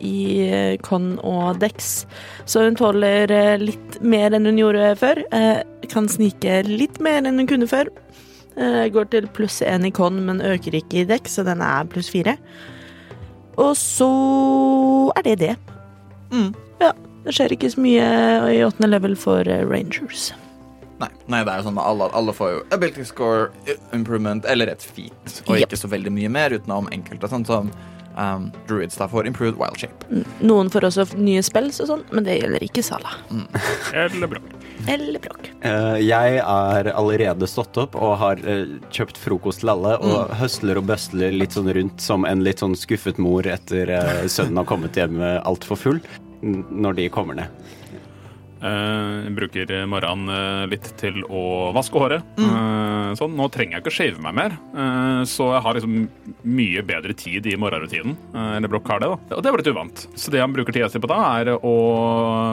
i 0.00 0.16
eh, 0.48 0.76
con 0.84 1.18
og 1.22 1.58
dex. 1.62 2.06
Så 2.48 2.64
hun 2.66 2.76
tåler 2.78 3.30
eh, 3.30 3.56
litt 3.60 3.98
mer 4.02 4.32
enn 4.36 4.48
hun 4.48 4.58
gjorde 4.60 4.92
før. 5.00 5.22
Eh, 5.32 5.62
Kan 5.92 6.06
snike 6.08 6.62
litt 6.68 7.00
mer 7.04 7.20
enn 7.28 7.38
hun 7.42 7.48
kunne 7.50 7.68
før. 7.68 7.90
Eh, 8.56 8.86
Går 8.92 9.10
til 9.12 9.26
pluss 9.36 9.60
én 9.64 9.84
i 9.88 9.90
con, 9.94 10.20
men 10.26 10.40
øker 10.44 10.74
ikke 10.78 11.02
i 11.02 11.08
dex, 11.08 11.36
så 11.38 11.44
den 11.44 11.60
er 11.64 11.84
pluss 11.92 12.08
fire. 12.12 12.36
Og 13.60 13.74
så 13.76 14.08
er 15.18 15.26
det 15.26 15.38
det. 15.42 15.56
Mm. 16.32 16.52
Ja. 16.80 16.92
Det 17.22 17.34
skjer 17.36 17.52
ikke 17.54 17.68
så 17.70 17.78
mye 17.84 18.06
i 18.50 18.62
åttende 18.66 18.88
level 18.90 19.12
for 19.20 19.46
eh, 19.46 19.60
rangers. 19.68 20.32
Nei, 21.02 21.08
nei, 21.30 21.40
det 21.44 21.50
er 21.52 21.60
jo 21.60 21.66
sånn 21.68 21.78
at 21.82 21.86
alle, 21.90 22.06
alle 22.14 22.32
får 22.34 22.50
jo 22.52 22.58
ability 22.74 23.04
score, 23.06 23.48
improvement 23.94 24.44
eller 24.46 24.70
et 24.70 24.82
feat, 24.86 25.40
og 25.48 25.56
Yep. 25.58 25.64
ikke 25.68 25.78
så 25.80 25.88
veldig 25.90 26.12
mye 26.14 26.30
mer, 26.30 26.54
utenom 26.54 26.86
enkelte, 26.94 27.26
sånn 27.30 27.46
som 27.48 27.72
um, 28.16 28.50
druids 28.68 28.96
da 29.00 29.08
får 29.08 29.26
improved 29.30 29.58
wild 29.60 29.78
shape. 29.80 30.08
Noen 30.44 30.70
får 30.72 30.88
også 30.90 31.06
nye 31.18 31.42
spells 31.46 31.80
og 31.84 31.90
sånn, 31.92 32.04
men 32.12 32.26
det 32.26 32.38
gjelder 32.40 32.64
ikke 32.66 32.84
Sala. 32.86 33.14
Eller 33.94 34.30
bra. 34.32 34.40
Eller 34.90 35.20
Brokk. 35.22 35.46
Uh, 35.62 35.94
jeg 36.02 36.40
er 36.42 36.88
allerede 36.90 37.46
stått 37.46 37.76
opp 37.78 37.94
og 37.94 38.16
har 38.18 38.40
uh, 38.42 38.64
kjøpt 38.90 39.20
frokost 39.20 39.62
til 39.62 39.70
alle 39.74 39.94
og 40.02 40.32
høsler 40.40 40.80
og 40.80 40.88
bøsler 40.90 41.34
litt 41.36 41.54
sånn 41.54 41.70
rundt 41.76 42.02
som 42.02 42.26
en 42.26 42.42
litt 42.42 42.64
sånn 42.64 42.74
skuffet 42.78 43.20
mor 43.22 43.46
etter 43.46 43.92
uh, 43.94 44.24
sønnen 44.26 44.58
har 44.58 44.66
kommet 44.66 44.98
hjem 44.98 45.20
altfor 45.22 45.78
full, 45.78 46.00
n- 46.42 46.64
når 46.72 46.98
de 46.98 47.08
kommer 47.14 47.38
ned. 47.44 47.62
Eh, 48.62 49.14
jeg 49.26 49.34
bruker 49.34 49.72
morgenen 49.90 50.30
eh, 50.30 50.64
litt 50.70 50.86
til 51.00 51.22
å 51.26 51.72
vaske 51.74 51.98
håret. 51.98 52.26
Eh, 52.38 53.12
sånn, 53.18 53.34
Nå 53.36 53.48
trenger 53.52 53.76
jeg 53.76 53.82
ikke 53.82 53.92
å 53.92 53.96
shave 53.96 54.22
meg 54.22 54.36
mer, 54.38 54.54
så 55.28 55.48
jeg 55.52 55.62
har 55.64 55.76
liksom 55.76 55.96
mye 56.48 56.82
bedre 56.86 57.14
tid 57.18 57.46
i 57.50 57.56
morgenrutinen. 57.60 58.14
Eller 58.32 58.70
Brokk 58.72 58.88
har 58.92 59.02
det, 59.02 59.10
da. 59.12 59.36
Og 59.36 59.42
det 59.44 59.52
var 59.52 59.60
litt 59.60 59.70
uvant. 59.72 60.04
Så 60.18 60.32
det 60.32 60.40
han 60.40 60.54
bruker 60.54 60.74
tida 60.74 60.88
si 60.92 61.00
på 61.02 61.10
da, 61.10 61.18
er 61.40 61.52
å 61.54 61.74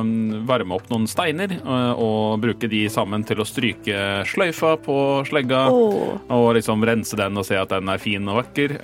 mm, 0.04 0.44
varme 0.50 0.76
opp 0.76 0.90
noen 0.92 1.08
steiner 1.10 1.56
og 1.96 2.42
bruke 2.44 2.70
de 2.72 2.86
sammen 2.92 3.24
til 3.28 3.40
å 3.40 3.48
stryke 3.48 4.26
sløyfa 4.30 4.76
på 4.84 4.98
slegga. 5.30 5.66
Oh. 5.72 6.18
Og 6.36 6.50
liksom 6.60 6.84
rense 6.88 7.20
den 7.20 7.40
og 7.40 7.48
se 7.48 7.60
at 7.60 7.72
den 7.72 7.92
er 7.92 8.02
fin 8.04 8.28
og 8.28 8.42
vakker. 8.42 8.76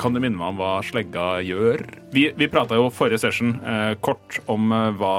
Kan 0.00 0.14
du 0.14 0.20
minne 0.20 0.38
meg 0.38 0.52
om 0.52 0.58
hva 0.60 0.70
slegga 0.84 1.26
gjør? 1.44 1.82
Vi, 2.14 2.26
vi 2.38 2.48
prata 2.50 2.78
jo 2.78 2.90
forrige 2.94 3.20
session 3.22 3.54
eh, 3.62 3.92
kort 4.04 4.38
om 4.50 4.72
eh, 4.74 4.90
hva 4.98 5.14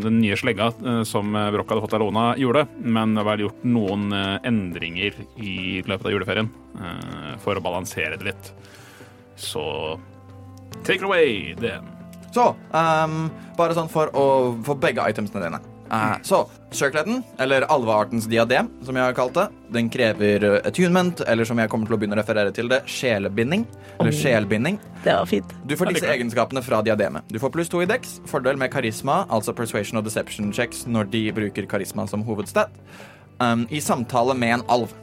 den 0.00 0.20
nye 0.22 0.38
slegga 0.38 0.70
eh, 0.74 1.00
som 1.08 1.32
Broch 1.34 1.70
hadde 1.70 1.84
fått 1.84 1.96
av 1.98 2.04
Lona, 2.04 2.26
gjorde. 2.40 2.66
Men 2.82 3.14
det 3.18 3.26
var 3.26 3.42
gjort 3.42 3.64
noen 3.66 4.10
eh, 4.16 4.36
endringer 4.50 5.18
i 5.40 5.56
løpet 5.86 6.08
av 6.08 6.14
juleferien 6.14 6.50
eh, 6.78 7.32
for 7.44 7.58
å 7.58 7.64
balansere 7.64 8.18
det 8.20 8.30
litt. 8.32 8.52
Så 9.40 9.64
take 10.82 11.00
it 11.00 11.08
away, 11.08 11.56
DM. 11.60 11.88
Så, 12.30 12.52
um, 12.70 13.24
bare 13.58 13.74
sånn 13.74 13.90
for 13.90 14.12
å 14.14 14.24
få 14.66 14.76
begge 14.78 15.08
itemsene 15.10 15.42
dine. 15.48 15.58
Uh, 15.90 16.14
så, 16.22 16.44
circleten, 16.70 17.22
eller 17.38 17.64
alveartens 17.66 18.28
diadem, 18.30 18.68
som 18.86 18.94
jeg 18.94 19.08
har 19.08 19.16
kalt 19.16 19.34
det, 19.34 19.46
den 19.74 19.88
krever 19.90 20.44
uh, 20.46 20.58
attunement, 20.68 21.22
eller 21.26 21.48
som 21.48 21.58
jeg 21.58 21.70
kommer 21.72 21.90
til 21.90 21.96
å 21.96 21.98
begynne 21.98 22.14
å 22.14 22.20
referere 22.20 22.54
til 22.54 22.70
det, 22.70 22.84
sjelebinding. 22.86 23.64
Eller 23.98 24.14
sjelbinding. 24.14 24.78
Det 25.02 25.16
var 25.18 25.26
fint. 25.26 25.54
Du 25.66 25.74
får 25.78 25.90
disse 25.90 26.12
egenskapene 26.14 26.62
fra 26.62 26.78
diademet. 26.86 27.26
Du 27.26 27.40
får 27.42 27.50
pluss 27.56 27.72
to 27.72 27.82
i 27.82 27.88
dex, 27.90 28.20
fordel 28.30 28.60
med 28.60 28.70
karisma, 28.70 29.24
altså 29.34 29.54
persuasion 29.56 29.98
og 29.98 30.06
deception 30.06 30.52
checks 30.54 30.84
når 30.86 31.10
de 31.10 31.24
bruker 31.34 31.66
karisma 31.70 32.06
som 32.10 32.22
hovedstat, 32.26 32.70
um, 33.42 33.66
i 33.70 33.82
samtale 33.82 34.36
med 34.38 34.60
en 34.60 34.66
alv. 34.70 34.94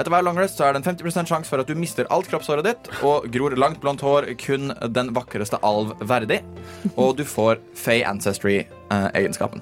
Etter 0.00 0.14
hver 0.14 0.24
longrest 0.24 0.56
så 0.56 0.64
er 0.64 0.72
det 0.72 0.80
en 0.80 0.86
50 0.96 1.28
sjanse 1.28 1.52
for 1.52 1.60
at 1.60 1.68
du 1.68 1.76
mister 1.76 2.08
alt 2.08 2.30
kroppshåret 2.30 2.64
ditt 2.64 2.88
og 3.04 3.26
gror 3.34 3.52
langt 3.60 3.82
blondt 3.82 4.00
hår 4.00 4.30
kun 4.40 4.72
den 4.96 5.12
vakreste 5.12 5.60
alv 5.60 5.92
verdig, 6.00 6.40
og 6.94 7.18
du 7.18 7.26
får 7.28 7.60
Fay 7.76 8.00
Ancestry-egenskapen. 8.08 9.60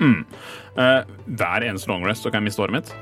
Eh, 0.00 1.02
hver 1.26 1.64
eneste 1.66 1.88
long 1.90 2.04
rest 2.06 2.22
så 2.22 2.30
kan 2.30 2.42
jeg 2.42 2.50
miste 2.52 2.62
året 2.62 2.72
mitt. 2.76 2.94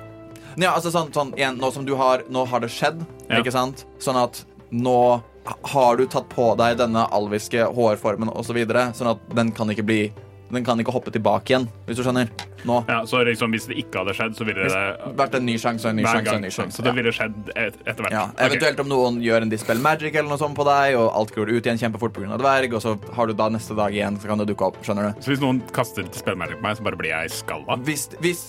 Ja, 0.57 0.73
altså 0.73 0.89
sånn, 0.89 1.11
sånn 1.13 1.35
igjen, 1.37 1.59
nå 1.61 1.69
som 1.73 1.85
du 1.85 1.95
har 1.97 2.23
Nå 2.33 2.47
har 2.49 2.61
det 2.61 2.71
skjedd, 2.73 3.05
Ja. 3.29 3.41
ikke 3.43 3.53
sant? 3.53 3.85
Sånn 4.01 4.17
at 4.17 4.45
nå 4.73 5.23
har 5.65 5.97
du 5.97 6.07
tatt 6.07 6.29
på 6.29 6.57
deg 6.57 6.79
denne 6.79 7.07
alviske 7.13 7.61
hårformen 7.75 8.31
osv., 8.35 8.57
så 8.67 8.95
sånn 8.95 9.11
at 9.13 9.29
den 9.37 9.53
kan 9.53 9.69
ikke 9.69 9.85
bli 9.87 10.13
Den 10.53 10.65
kan 10.67 10.79
ikke 10.79 10.93
hoppe 10.95 11.11
tilbake 11.11 11.51
igjen, 11.51 11.65
hvis 11.89 11.99
du 11.99 12.05
skjønner. 12.07 12.29
Nå. 12.67 12.81
Ja, 12.89 13.01
så 13.07 13.21
liksom 13.27 13.53
Hvis 13.55 13.67
det 13.71 13.77
ikke 13.79 14.01
hadde 14.03 14.15
skjedd, 14.17 14.35
så 14.39 14.47
ville 14.47 14.67
det 14.67 15.15
Vært 15.19 15.37
en 15.39 15.45
ny 15.47 15.55
sjanse 15.61 15.87
og 15.87 15.93
en 15.93 16.01
ny 16.01 16.07
sjanse 16.07 16.33
og 16.33 16.39
en 16.39 16.47
ny 16.47 16.51
sjanse. 16.55 16.79
Så 16.79 16.85
det 16.87 16.95
ville 16.97 17.13
skjedd 17.15 17.51
et, 17.55 17.77
etter 17.85 18.07
hvert. 18.07 18.15
Ja, 18.15 18.25
Eventuelt 18.47 18.57
eventuelt 18.57 18.83
om 18.85 18.91
noen 18.91 19.21
gjør 19.25 19.47
en 19.47 19.53
dispel 19.53 19.83
magic 19.83 20.15
eller 20.17 20.31
noe 20.33 20.41
sånt 20.41 20.57
på 20.59 20.67
deg, 20.67 20.97
og 20.99 21.11
alt 21.21 21.35
går 21.37 21.53
ut 21.53 21.69
igjen 21.69 21.81
kjempefort 21.83 22.15
pga. 22.17 22.39
dverg, 22.41 22.75
og 22.79 22.83
så 22.83 22.97
har 23.17 23.31
du 23.31 23.35
da 23.39 23.49
neste 23.53 23.77
dag 23.79 23.95
igjen, 23.95 24.19
så 24.23 24.31
kan 24.31 24.43
det 24.43 24.49
dukke 24.51 24.71
opp. 24.71 24.81
Skjønner 24.87 25.11
du? 25.11 25.23
Så 25.23 25.35
hvis 25.35 25.43
noen 25.43 25.63
kaster 25.77 26.07
dispel 26.07 26.39
magic 26.39 26.61
på 26.61 26.67
meg, 26.67 26.79
så 26.79 26.87
bare 26.87 26.99
blir 27.01 27.13
jeg 27.15 27.35
skalla? 27.37 27.79
Hvis, 27.87 28.09
hvis 28.23 28.43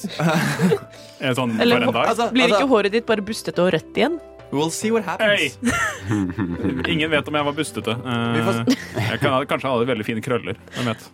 Sånn 1.37 1.59
Eller- 1.59 1.81
for 1.81 1.89
en 1.89 1.93
dag? 1.93 2.07
altså, 2.13 2.31
Blir 2.33 2.47
ikke 2.47 2.61
altså, 2.61 2.73
håret 2.73 2.97
ditt 2.97 3.05
bare 3.09 3.25
bustete 3.25 3.63
og 3.63 3.73
rødt 3.73 3.97
igjen? 3.97 4.19
We'll 4.51 4.71
see 4.71 4.91
what 4.91 5.03
happens. 5.03 5.57
happens. 5.61 6.87
Ingen 6.93 7.11
vet 7.11 7.27
om 7.27 7.35
jeg 7.35 7.47
var 7.49 7.55
bustete. 7.57 7.91
Eh, 7.91 8.39
jeg 9.09 9.19
kan, 9.19 9.35
kanskje 9.49 9.71
ha 9.71 9.87
veldig 9.89 10.05
fine 10.07 10.23
krøller. 10.23 10.59
Hvem 10.77 10.91
vet. 10.91 11.07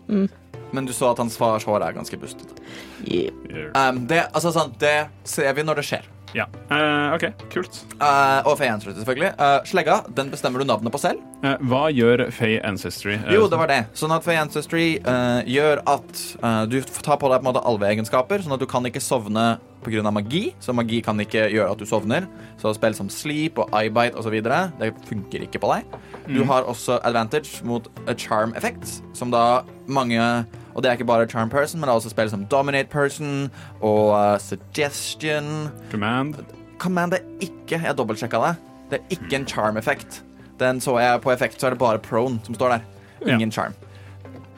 Men 0.73 0.85
du 0.89 0.93
så 0.93 1.11
at 1.11 1.21
hans 1.21 1.37
fars 1.37 1.65
hår 1.69 1.85
er 1.85 1.95
ganske 1.97 2.17
bustete. 2.17 2.57
Yeah. 3.05 3.73
Um, 3.77 4.05
det, 4.09 4.23
altså, 4.33 4.53
sånn, 4.53 4.73
det 4.81 5.09
ser 5.29 5.53
vi 5.57 5.65
når 5.65 5.81
det 5.81 5.87
skjer. 5.89 6.07
Ja. 6.33 6.47
Uh, 6.71 7.13
OK, 7.13 7.27
kult. 7.53 7.83
Uh, 7.99 8.41
og 8.49 8.57
Fey 8.57 8.67
Ancestry, 8.71 8.95
selvfølgelig. 8.97 9.33
Uh, 9.37 9.59
slegga 9.69 9.99
den 10.17 10.31
bestemmer 10.33 10.63
du 10.63 10.67
navnet 10.67 10.93
på 10.93 11.01
selv. 11.01 11.21
Eh, 11.45 11.59
hva 11.69 11.83
gjør 11.93 12.25
Fay 12.33 12.57
Ancestry? 12.65 13.19
Jo, 13.31 13.45
det 13.51 13.59
var 13.59 13.69
det. 13.69 13.83
Sånn 13.97 14.13
at 14.15 14.25
Fey 14.25 14.39
Ancestry 14.41 14.87
uh, 15.05 15.43
gjør 15.49 15.83
at 15.93 16.23
uh, 16.41 16.63
du 16.69 16.79
tar 16.81 17.19
på 17.21 17.29
deg 17.29 17.37
på 17.37 17.45
en 17.45 17.49
måte 17.51 17.63
alveegenskaper, 17.69 18.43
sånn 18.43 18.57
at 18.57 18.63
du 18.63 18.67
kan 18.69 18.89
ikke 18.89 19.03
sovne 19.03 19.53
pga. 19.85 20.11
magi. 20.15 20.43
Så 20.63 20.73
magi 20.73 21.01
kan 21.05 21.19
ikke 21.21 21.45
gjøre 21.53 21.75
at 21.75 21.81
du 21.81 21.85
sovner. 21.85 22.25
Så 22.61 22.73
spill 22.77 22.97
som 22.97 23.11
sleep 23.13 23.61
og 23.61 23.69
eyebite 23.75 24.17
osv. 24.17 24.39
Det 24.41 24.93
funker 25.09 25.45
ikke 25.45 25.61
på 25.61 25.73
deg. 25.75 25.97
Du 26.31 26.43
har 26.47 26.65
også 26.65 26.97
advantage 27.03 27.61
mot 27.67 27.89
a 28.07 28.15
charm 28.15 28.55
effect, 28.55 29.03
som 29.13 29.31
da 29.31 29.63
mange 29.85 30.17
Og 30.73 30.83
det 30.83 30.89
er 30.89 30.97
ikke 30.97 31.05
bare 31.09 31.29
charm 31.29 31.49
person, 31.49 31.79
men 31.79 31.87
det 31.87 31.93
er 31.93 32.01
også 32.01 32.11
spill 32.13 32.29
som 32.31 32.45
dominate 32.49 32.89
person 32.89 33.49
og 33.81 34.13
uh, 34.13 34.37
suggestion. 34.41 35.69
Command. 35.91 36.35
Command 36.81 37.13
er 37.13 37.23
ikke 37.41 37.79
Jeg 37.79 37.97
dobbeltsjekka 37.97 38.41
det. 38.47 38.55
Det 38.91 38.99
er 38.99 39.15
ikke 39.17 39.35
en 39.39 39.47
charm-effekt. 39.47 40.23
Den 40.59 40.81
så 40.81 40.97
jeg 40.99 41.21
på 41.21 41.31
effekt, 41.33 41.59
så 41.61 41.67
er 41.67 41.75
det 41.75 41.79
bare 41.81 42.01
prone 42.01 42.39
som 42.45 42.55
står 42.55 42.75
der. 42.77 42.87
Ingen 43.27 43.51
charm. 43.51 43.73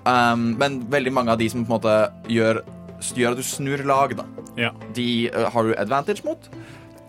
Um, 0.05 0.55
men 0.59 0.83
veldig 0.91 1.13
mange 1.13 1.31
av 1.33 1.39
de 1.39 1.49
som 1.49 1.63
på 1.65 1.71
en 1.71 1.77
måte 1.79 1.93
gjør, 2.29 2.61
gjør 3.17 3.33
at 3.33 3.39
du 3.41 3.45
snur 3.45 3.81
lag, 3.85 4.13
da, 4.17 4.25
Ja. 4.57 4.69
de 4.93 5.29
uh, 5.33 5.49
har 5.51 5.63
du 5.63 5.73
advantage 5.77 6.23
mot. 6.25 6.49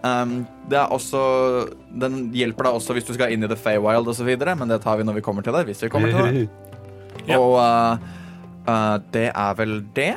Um, 0.05 0.47
det 0.71 0.79
er 0.79 0.92
også 0.92 1.19
Den 1.99 2.31
hjelper 2.37 2.69
deg 2.69 2.77
også 2.77 2.95
hvis 2.95 3.07
du 3.09 3.14
skal 3.16 3.33
inn 3.33 3.42
i 3.42 3.49
The 3.51 3.57
Feywild 3.59 4.07
osv., 4.12 4.29
men 4.38 4.69
det 4.69 4.83
tar 4.85 4.97
vi 5.01 5.05
når 5.05 5.19
vi 5.19 5.25
kommer 5.25 5.42
til 5.42 5.53
det. 5.57 5.64
Hvis 5.66 5.83
vi 5.83 5.88
kommer 5.92 6.12
til 6.12 6.25
det. 6.25 6.49
Ja. 7.27 7.38
Og 7.40 7.57
uh, 7.57 7.97
uh, 8.68 8.96
det 9.14 9.29
er 9.33 9.59
vel 9.59 9.79
det. 9.96 10.14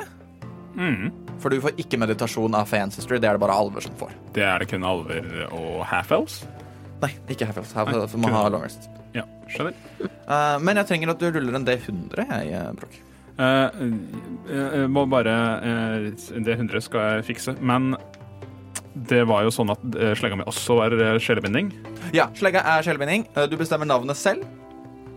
Mm. 0.76 1.10
For 1.40 1.50
du 1.50 1.62
får 1.64 1.78
ikke 1.80 1.98
meditasjon 2.00 2.54
av 2.54 2.68
Fey 2.68 2.82
Ancestry. 2.84 3.18
Det 3.18 3.28
er 3.30 3.38
det 3.38 3.42
bare 3.42 3.56
alver 3.56 3.84
som 3.84 3.96
får. 3.98 4.12
Det 4.36 4.44
er 4.44 4.62
det 4.62 4.70
kun 4.70 4.84
alver 4.86 5.24
og 5.48 5.84
half-elves? 5.88 6.42
Nei, 7.00 7.12
ikke 7.32 7.48
Half-Elves. 7.48 7.72
Half-Elves 7.76 8.16
må 8.20 8.30
ha 8.32 8.46
long 8.52 8.64
rest. 8.66 8.88
Ja, 9.16 9.24
skjønner. 9.50 9.76
Uh, 10.00 10.58
men 10.62 10.78
jeg 10.80 10.88
trenger 10.90 11.14
at 11.14 11.22
du 11.22 11.30
ruller 11.32 11.56
en 11.56 11.66
D100, 11.66 12.26
jeg, 12.28 12.52
eh, 12.54 12.68
Brokk. 12.76 12.98
Uh, 13.40 13.72
jeg 14.50 14.88
må 14.92 15.06
bare 15.08 15.32
eh, 15.64 16.02
Det 16.44 16.58
100 16.58 16.82
skal 16.84 17.06
jeg 17.06 17.28
fikse. 17.30 17.54
Men 17.56 17.94
det 19.08 19.22
var 19.30 19.46
jo 19.46 19.52
sånn 19.54 19.70
at 19.72 19.80
slegga 20.18 20.36
mi 20.36 20.44
også 20.50 20.76
var 20.76 20.96
sjelebinding. 21.22 21.70
Ja, 22.12 22.28
slegga 22.36 22.66
er 22.74 22.84
skjellbinding. 22.84 23.30
Uh, 23.36 23.46
du 23.48 23.56
bestemmer 23.60 23.88
navnet 23.88 24.18
selv 24.20 24.44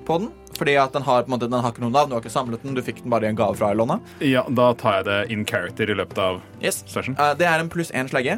på 0.07 0.19
den. 0.21 0.31
Fordi 0.53 0.75
at 0.77 0.93
den 0.93 1.01
har, 1.05 1.23
på 1.25 1.31
en 1.31 1.35
måte, 1.35 1.49
den 1.49 1.63
har 1.63 1.73
ikke 1.73 1.81
noe 1.81 1.93
navn, 1.93 2.11
du 2.11 2.15
har 2.15 2.21
ikke 2.21 2.33
samlet 2.33 2.61
den, 2.61 2.75
du 2.77 2.81
fikk 2.85 3.01
den 3.01 3.09
bare 3.13 3.25
i 3.25 3.31
en 3.31 3.37
gave 3.39 3.57
fra 3.57 3.71
Ilona. 3.73 3.97
Ja, 4.21 4.43
da 4.49 4.67
tar 4.77 4.99
jeg 4.99 5.07
det 5.09 5.19
in 5.33 5.45
character 5.49 5.89
i 5.89 5.95
løpet 5.97 6.19
av 6.21 6.41
Yes. 6.61 6.83
session. 6.87 7.15
Uh, 7.17 7.33
det 7.37 7.47
er 7.49 7.59
en 7.59 7.71
pluss 7.73 7.91
én 7.91 8.09
slegge. 8.11 8.37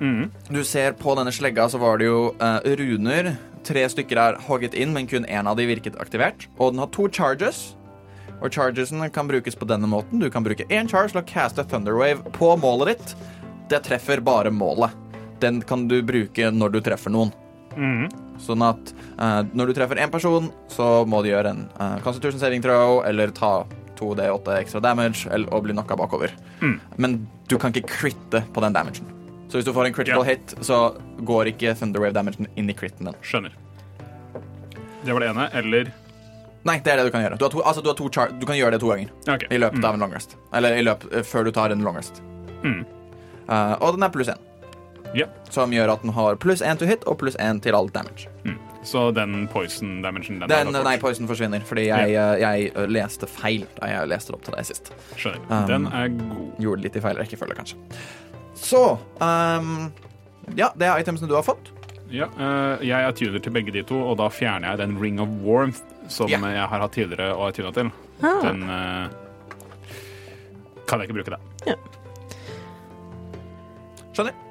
Mm. 0.00 0.30
Du 0.52 0.60
ser 0.68 0.92
på 0.92 1.14
denne 1.16 1.32
slegga 1.32 1.68
så 1.72 1.80
var 1.80 1.98
det 1.98 2.10
jo 2.10 2.34
uh, 2.42 2.60
runer. 2.76 3.32
Tre 3.64 3.86
stykker 3.88 4.20
er 4.20 4.36
hogget 4.46 4.76
inn, 4.76 4.92
men 4.92 5.08
kun 5.08 5.24
én 5.24 5.48
av 5.48 5.56
de 5.56 5.64
virket 5.66 5.96
aktivert. 5.98 6.46
Og 6.58 6.74
den 6.74 6.82
har 6.84 6.92
to 6.92 7.08
charges. 7.08 7.74
Og 8.42 8.52
chargesen 8.52 9.00
kan 9.10 9.26
brukes 9.26 9.56
på 9.56 9.64
denne 9.66 9.88
måten. 9.88 10.20
Du 10.20 10.28
kan 10.30 10.44
bruke 10.44 10.68
én 10.68 10.86
charge 10.90 11.14
til 11.14 11.22
å 11.22 11.26
caste 11.26 11.64
Thunderwave 11.64 12.20
på 12.36 12.52
målet 12.60 12.92
ditt. 12.92 13.16
Det 13.72 13.80
treffer 13.88 14.20
bare 14.20 14.52
målet. 14.52 14.92
Den 15.40 15.62
kan 15.64 15.88
du 15.88 16.02
bruke 16.04 16.50
når 16.52 16.76
du 16.76 16.80
treffer 16.84 17.10
noen. 17.10 17.32
Mhm. 17.76 18.22
Sånn 18.40 18.62
at 18.66 18.92
uh, 19.16 19.42
når 19.56 19.70
du 19.70 19.74
treffer 19.78 19.96
én 19.96 20.10
person, 20.12 20.50
så 20.68 21.06
må 21.08 21.22
du 21.24 21.30
gjøre 21.30 21.54
en 21.54 21.62
uh, 21.80 21.96
Constitution 22.04 22.40
saving 22.40 22.60
throw 22.64 23.00
eller 23.08 23.32
ta 23.36 23.64
2D8 23.96 24.58
ekstra 24.60 24.82
damage 24.84 25.24
eller, 25.32 25.48
og 25.56 25.64
bli 25.64 25.72
knocka 25.72 25.96
bakover. 25.96 26.34
Mm. 26.60 26.74
Men 27.00 27.14
du 27.48 27.56
kan 27.58 27.72
ikke 27.72 27.88
critte 27.88 28.42
på 28.52 28.60
den 28.64 28.76
damagen. 28.76 29.08
Så 29.48 29.56
hvis 29.56 29.64
du 29.64 29.72
får 29.72 29.88
en 29.88 29.94
critical 29.96 30.24
yeah. 30.26 30.36
hit, 30.36 30.56
så 30.66 30.96
går 31.24 31.52
ikke 31.54 31.72
Thunderwave-damagen 31.78 32.50
inn 32.58 32.68
i 32.68 32.74
critten 32.76 33.08
din. 33.08 33.16
Skjønner. 33.24 33.54
Det 35.06 35.14
var 35.14 35.22
det 35.22 35.30
ene. 35.30 35.46
Eller 35.54 35.92
Nei, 36.66 36.80
det 36.82 36.90
er 36.90 36.98
det 36.98 37.04
du 37.06 37.12
kan 37.14 37.22
gjøre. 37.22 37.36
Du, 37.38 37.44
har 37.46 37.52
to, 37.54 37.60
altså, 37.62 37.82
du, 37.84 37.92
du 38.40 38.46
kan 38.48 38.56
gjøre 38.58 38.74
det 38.74 38.80
to 38.82 38.88
ganger 38.90 39.12
okay. 39.30 39.46
i 39.54 39.58
løpet 39.62 39.78
Mm. 39.78 39.84
av 39.86 39.94
en 39.94 40.00
long 40.02 40.12
rest. 40.16 40.36
Eller 40.52 40.74
i 40.74 40.82
løpet, 40.82 41.12
eh, 41.14 41.22
før 41.22 41.44
du 41.46 41.52
tar 41.54 41.70
en 41.70 41.84
long 41.86 41.94
rest. 41.96 42.18
Mm. 42.64 42.80
Eh, 43.48 43.74
og 43.78 43.94
den 43.94 44.02
er 44.02 44.10
pluss 44.10 44.32
én, 44.32 44.40
Ja. 45.14 45.26
som 45.50 45.72
gjør 45.72 45.92
at 45.94 46.02
den 46.02 46.12
har 46.16 46.36
pluss 46.40 46.62
én 46.62 46.78
to 46.78 46.88
hit 46.88 47.04
og 47.06 47.18
pluss 47.20 47.36
én 47.40 47.60
til 47.62 47.76
all 47.76 47.88
damage. 47.92 48.30
Mm. 48.44 48.58
Så 48.86 49.10
den 49.10 49.48
poison 49.50 50.02
damagen 50.02 50.38
den, 50.38 50.48
Den, 50.48 50.72
nei, 50.84 50.96
poison 51.02 51.26
forsvinner, 51.26 51.62
fordi 51.66 51.88
jeg, 51.88 52.12
eh, 52.14 52.34
jeg 52.38 52.68
eh, 52.70 52.86
leste 52.86 53.26
feil 53.26 53.64
da 53.80 53.88
jeg 53.90 54.10
leste 54.12 54.30
det 54.30 54.38
opp 54.38 54.44
til 54.46 54.54
deg 54.54 54.68
sist. 54.68 54.92
Skjønner. 55.18 55.42
Um, 55.50 55.66
Den 55.70 55.88
er 55.90 56.12
god. 56.14 56.44
Gjorde 56.62 56.86
litt 56.86 56.98
i 56.98 57.02
feil 57.02 57.18
rekkefølge, 57.18 57.56
kanskje. 57.58 57.80
Så 58.56 58.84
um, 59.18 59.90
Ja, 60.54 60.70
det 60.78 60.86
er 60.86 61.02
itemsene 61.02 61.28
du 61.30 61.34
har 61.34 61.42
fått. 61.46 61.72
Ja, 62.14 62.30
uh, 62.38 62.78
jeg 62.86 62.94
er 62.94 63.18
tuner 63.18 63.42
til 63.42 63.56
begge 63.58 63.74
de 63.74 63.82
to, 63.86 63.98
og 63.98 64.20
da 64.22 64.30
fjerner 64.30 64.70
jeg 64.70 64.84
den 64.84 64.96
Ring 65.02 65.18
of 65.22 65.34
Warmth 65.42 65.82
som 66.06 66.30
yeah. 66.30 66.46
jeg 66.54 66.70
har 66.70 66.86
hatt 66.86 66.94
tidligere 66.94 67.34
og 67.34 67.48
er 67.48 67.58
tuna 67.58 67.74
til. 67.74 67.90
Ah. 68.22 68.38
Den 68.46 68.62
uh, 68.70 69.06
kan 70.86 71.02
jeg 71.02 71.10
ikke 71.10 71.18
bruke 71.18 71.34
det. 71.34 71.74
Skjønner. 74.14 74.45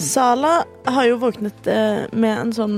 Sala 0.00 0.64
har 0.88 1.06
jo 1.06 1.20
våknet 1.20 1.66
eh, 1.68 2.06
med 2.16 2.32
en 2.32 2.52
sånn 2.56 2.76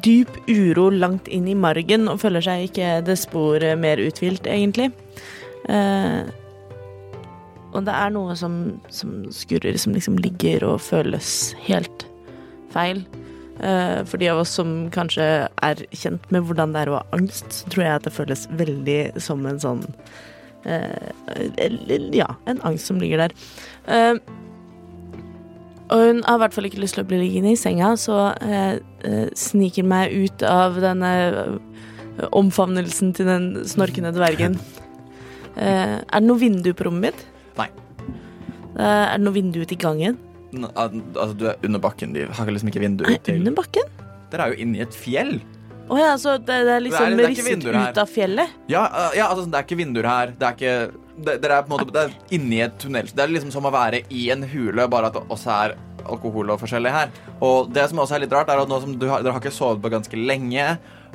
dyp 0.00 0.32
uro 0.48 0.88
langt 0.90 1.28
inn 1.28 1.48
i 1.50 1.56
margen 1.58 2.08
og 2.08 2.22
føler 2.22 2.44
seg 2.44 2.70
ikke 2.70 2.92
det 3.04 3.18
spor 3.20 3.60
eh, 3.64 3.76
mer 3.76 4.00
uthvilt, 4.00 4.48
egentlig. 4.48 4.88
Eh, 5.68 6.24
og 7.70 7.84
det 7.86 7.94
er 7.94 8.14
noe 8.14 8.34
som, 8.38 8.56
som 8.90 9.26
skurrer, 9.34 9.76
som 9.78 9.94
liksom 9.94 10.16
ligger 10.24 10.64
og 10.72 10.80
føles 10.82 11.52
helt 11.68 12.06
feil. 12.72 13.04
Eh, 13.60 14.00
for 14.08 14.16
de 14.22 14.32
av 14.32 14.40
oss 14.40 14.56
som 14.56 14.88
kanskje 14.94 15.28
er 15.52 15.86
kjent 15.92 16.24
med 16.32 16.48
hvordan 16.48 16.72
det 16.74 16.86
er 16.86 16.90
å 16.90 16.98
ha 17.02 17.06
angst, 17.16 17.52
så 17.60 17.70
tror 17.70 17.84
jeg 17.84 17.98
at 17.98 18.08
det 18.08 18.16
føles 18.16 18.48
veldig 18.56 19.00
som 19.20 19.44
en 19.46 19.60
sånn 19.60 19.84
eh, 20.64 21.10
Ja, 22.16 22.32
en 22.48 22.62
angst 22.64 22.88
som 22.88 23.00
ligger 23.02 23.26
der. 23.26 23.36
Eh, 23.84 24.16
og 25.90 26.00
hun 26.06 26.22
har 26.26 26.36
i 26.38 26.42
hvert 26.44 26.54
fall 26.56 26.68
ikke 26.68 26.80
lyst 26.82 26.94
til 26.98 27.04
å 27.04 27.08
bli 27.10 27.18
liggende 27.20 27.52
i 27.54 27.58
senga, 27.58 27.92
så 27.98 28.20
jeg 28.40 28.80
eh, 29.06 29.28
sniker 29.36 29.86
meg 29.90 30.12
ut 30.14 30.44
av 30.46 30.78
denne 30.82 31.10
eh, 31.28 32.26
omfavnelsen 32.36 33.12
til 33.16 33.28
den 33.30 33.48
snorkende 33.68 34.12
dvergen. 34.16 34.58
Eh, 35.56 35.96
er 35.98 36.18
det 36.20 36.26
noe 36.26 36.38
vindu 36.40 36.70
på 36.78 36.86
rommet 36.88 37.10
mitt? 37.10 37.22
Nei. 37.58 37.68
Eh, 38.78 38.82
er 38.84 39.16
det 39.18 39.24
noe 39.26 39.34
vindu 39.36 39.60
ute 39.64 39.74
i 39.76 39.80
gangen? 39.80 40.18
N- 40.54 40.66
Altså, 40.74 41.34
du 41.38 41.46
er 41.50 41.58
under 41.66 41.82
bakken. 41.82 42.12
De 42.16 42.26
har 42.26 42.46
liksom 42.50 42.70
ikke 42.72 42.82
vindu 42.82 43.04
ut 43.06 43.22
til 43.26 43.40
under 43.42 43.54
bakken? 43.58 43.90
Dere 44.30 44.46
er 44.46 44.54
jo 44.54 44.62
inni 44.64 44.80
et 44.82 44.94
fjell. 44.94 45.38
Å 45.90 45.96
ja, 45.98 46.12
så 46.22 46.36
det, 46.38 46.60
det 46.68 46.74
er 46.76 46.82
liksom 46.84 47.02
Det 47.02 47.10
er- 47.10 47.16
det 47.18 47.24
er 47.24 47.30
risset 47.34 47.64
ut 47.90 47.98
av 47.98 48.10
fjellet? 48.10 48.52
Ja, 48.70 48.84
uh, 48.86 49.10
ja 49.18 49.26
altså, 49.26 49.48
det 49.50 49.58
er 49.58 49.64
ikke 49.66 49.78
vinduer 49.80 50.06
her. 50.06 50.34
Det 50.38 50.46
er 50.46 50.54
ikke 50.54 50.74
Dere 51.26 51.60
er 51.60 51.66
på 51.66 51.72
en 51.72 51.76
måte 51.76 51.94
Det 51.94 52.06
er 52.06 52.36
inni 52.36 52.60
et 52.64 52.76
tunnel. 52.80 53.08
Det 53.12 53.24
er 53.24 53.32
liksom 53.32 53.52
som 53.54 53.68
å 53.68 53.74
være 53.74 54.04
i 54.08 54.28
en 54.34 54.46
hule, 54.48 54.88
bare 54.90 55.10
at 55.10 55.18
det 55.18 55.26
også 55.28 55.54
er 55.56 55.76
alkohol 56.10 56.52
og 56.52 56.60
forskjellig 56.62 56.92
her. 56.94 57.10
Og 57.44 57.70
det 57.74 57.86
som 57.90 58.00
også 58.02 58.16
er 58.16 58.24
litt 58.24 58.34
rart, 58.34 58.50
er 58.50 58.62
at 58.62 58.70
nå 58.70 58.80
som 58.82 58.96
du 58.98 59.06
har, 59.10 59.24
dere 59.24 59.34
har 59.36 59.42
ikke 59.42 59.54
sovet 59.54 59.82
på 59.82 59.92
ganske 59.92 60.18
lenge 60.18 60.64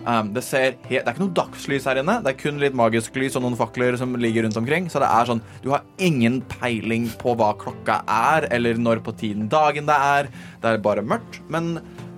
um, 0.05 0.31
det, 0.35 0.43
ser 0.45 0.75
det 0.87 1.01
er 1.01 1.11
ikke 1.11 1.25
noe 1.25 1.35
dagslys 1.37 1.87
her 1.89 2.01
inne. 2.01 2.19
Det 2.25 2.33
er 2.33 2.39
kun 2.39 2.61
litt 2.61 2.77
magisk 2.77 3.17
lys 3.19 3.37
og 3.37 3.45
noen 3.45 3.57
fakler 3.59 3.97
som 3.99 4.15
ligger 4.19 4.45
rundt 4.47 4.59
omkring. 4.61 4.89
Så 4.91 5.01
det 5.03 5.09
er 5.09 5.29
sånn 5.29 5.43
Du 5.63 5.71
har 5.73 5.85
ingen 5.97 6.41
peiling 6.57 7.09
på 7.21 7.35
hva 7.39 7.53
klokka 7.61 8.01
er, 8.05 8.49
eller 8.55 8.81
når 8.81 9.03
på 9.05 9.15
tiden 9.19 9.49
dagen 9.51 9.89
det 9.89 9.99
er. 10.17 10.33
Det 10.61 10.75
er 10.75 10.83
bare 10.85 11.05
mørkt. 11.05 11.41
Men 11.51 11.75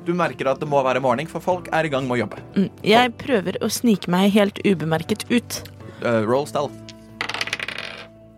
du 0.08 0.14
merker 0.16 0.48
at 0.48 0.62
det 0.62 0.70
må 0.72 0.80
være 0.86 1.04
morgen, 1.04 1.28
for 1.28 1.44
folk 1.44 1.68
er 1.76 1.88
i 1.88 1.92
gang 1.92 2.08
med 2.08 2.18
å 2.18 2.22
jobbe. 2.24 2.44
Mm. 2.56 2.70
Jeg 2.88 3.16
prøver 3.20 3.60
å 3.60 3.72
snike 3.72 4.12
meg 4.12 4.32
helt 4.38 4.62
ubemerket 4.64 5.28
ut. 5.34 5.64
Uh, 6.00 6.24
roll 6.24 6.48
stealth. 6.48 6.87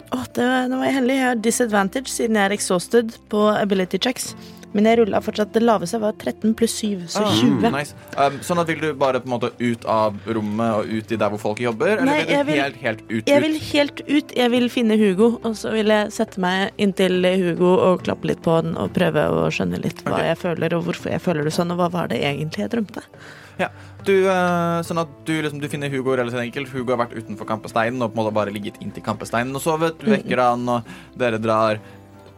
Å, 0.10 0.24
det 0.34 0.45
var, 0.45 0.70
nå 0.70 0.80
var 0.80 0.89
jeg 0.89 0.99
heldig. 0.99 1.18
Jeg 1.20 1.28
har 1.28 1.43
disadvantage 1.49 2.14
siden 2.14 2.39
jeg 2.39 2.49
er 2.49 2.55
exhausted 2.55 3.18
på 3.30 3.49
ability 3.53 3.99
checks. 4.01 4.34
Men 4.74 4.86
jeg 4.86 4.99
rulla 4.99 5.18
fortsatt. 5.26 5.49
Det 5.53 5.64
laveste 5.64 5.97
var 6.01 6.14
13 6.22 6.53
pluss 6.57 6.76
7, 6.78 7.07
så 7.10 7.24
Ah, 7.26 7.32
20. 7.34 7.72
Nice. 7.74 7.95
Um, 8.14 8.38
sånn 8.45 8.62
at 8.62 8.70
Vil 8.70 8.84
du 8.84 8.93
bare 8.93 9.22
på 9.22 9.26
en 9.26 9.34
måte 9.34 9.49
ut 9.57 9.86
av 9.89 10.18
rommet 10.30 10.76
og 10.78 10.91
ut 10.93 11.12
i 11.12 11.18
der 11.18 11.34
hvor 11.34 11.41
folk 11.41 11.62
jobber? 11.64 11.95
Eller 11.95 12.05
Nei, 12.05 12.18
vil 12.20 12.28
du 12.28 12.34
jeg 12.34 12.45
vil- 12.45 12.62
helt, 12.62 12.78
helt 12.84 13.01
ut? 13.10 13.26
Jeg 13.26 13.41
vil 13.41 13.57
helt 13.72 14.01
ut. 14.07 14.36
Jeg 14.38 14.51
vil 14.51 14.70
finne 14.70 14.97
Hugo, 14.97 15.39
og 15.43 15.57
så 15.57 15.74
vil 15.74 15.88
jeg 15.88 16.12
sette 16.14 16.38
meg 16.38 16.72
inntil 16.78 17.26
Hugo 17.41 17.74
og 17.80 18.03
klappe 18.03 18.30
litt 18.30 18.43
på 18.45 18.62
den 18.62 18.78
og 18.78 18.93
prøve 18.93 19.26
å 19.26 19.49
skjønne 19.49 19.82
litt 19.82 20.03
hva 20.05 20.14
okay. 20.14 20.28
jeg 20.28 20.38
føler, 20.38 20.78
og 20.78 20.86
hvorfor 20.86 21.10
jeg 21.10 21.22
føler 21.22 21.43
det 21.43 21.53
sånn, 21.53 21.72
og 21.72 21.82
hva 21.82 21.89
var 21.89 22.07
det 22.14 22.22
egentlig 22.22 22.68
jeg 22.68 22.70
drømte. 22.70 23.01
Ja. 23.60 23.70
Du, 24.07 24.14
uh, 24.24 24.80
sånn 24.88 25.01
at 25.01 25.12
du, 25.28 25.34
liksom, 25.43 25.60
du 25.60 25.68
finner 25.72 25.91
Hugo 25.91 26.16
relativt 26.16 26.41
enkelt. 26.45 26.72
Hugo 26.72 26.95
har 26.95 27.01
vært 27.03 27.18
utenfor 27.18 27.47
kampesteinen 27.49 28.01
og 28.01 28.14
på 28.14 28.16
en 28.16 28.22
måte 28.24 28.36
bare 28.38 28.53
ligget 28.55 28.80
inntil 28.84 29.03
kampesteinen 29.05 29.55
og 29.57 29.64
sovet. 29.64 29.99
Du 29.99 30.07
vekker 30.14 30.41
han, 30.41 30.64
og 30.72 31.20
dere 31.20 31.41
drar 31.41 31.82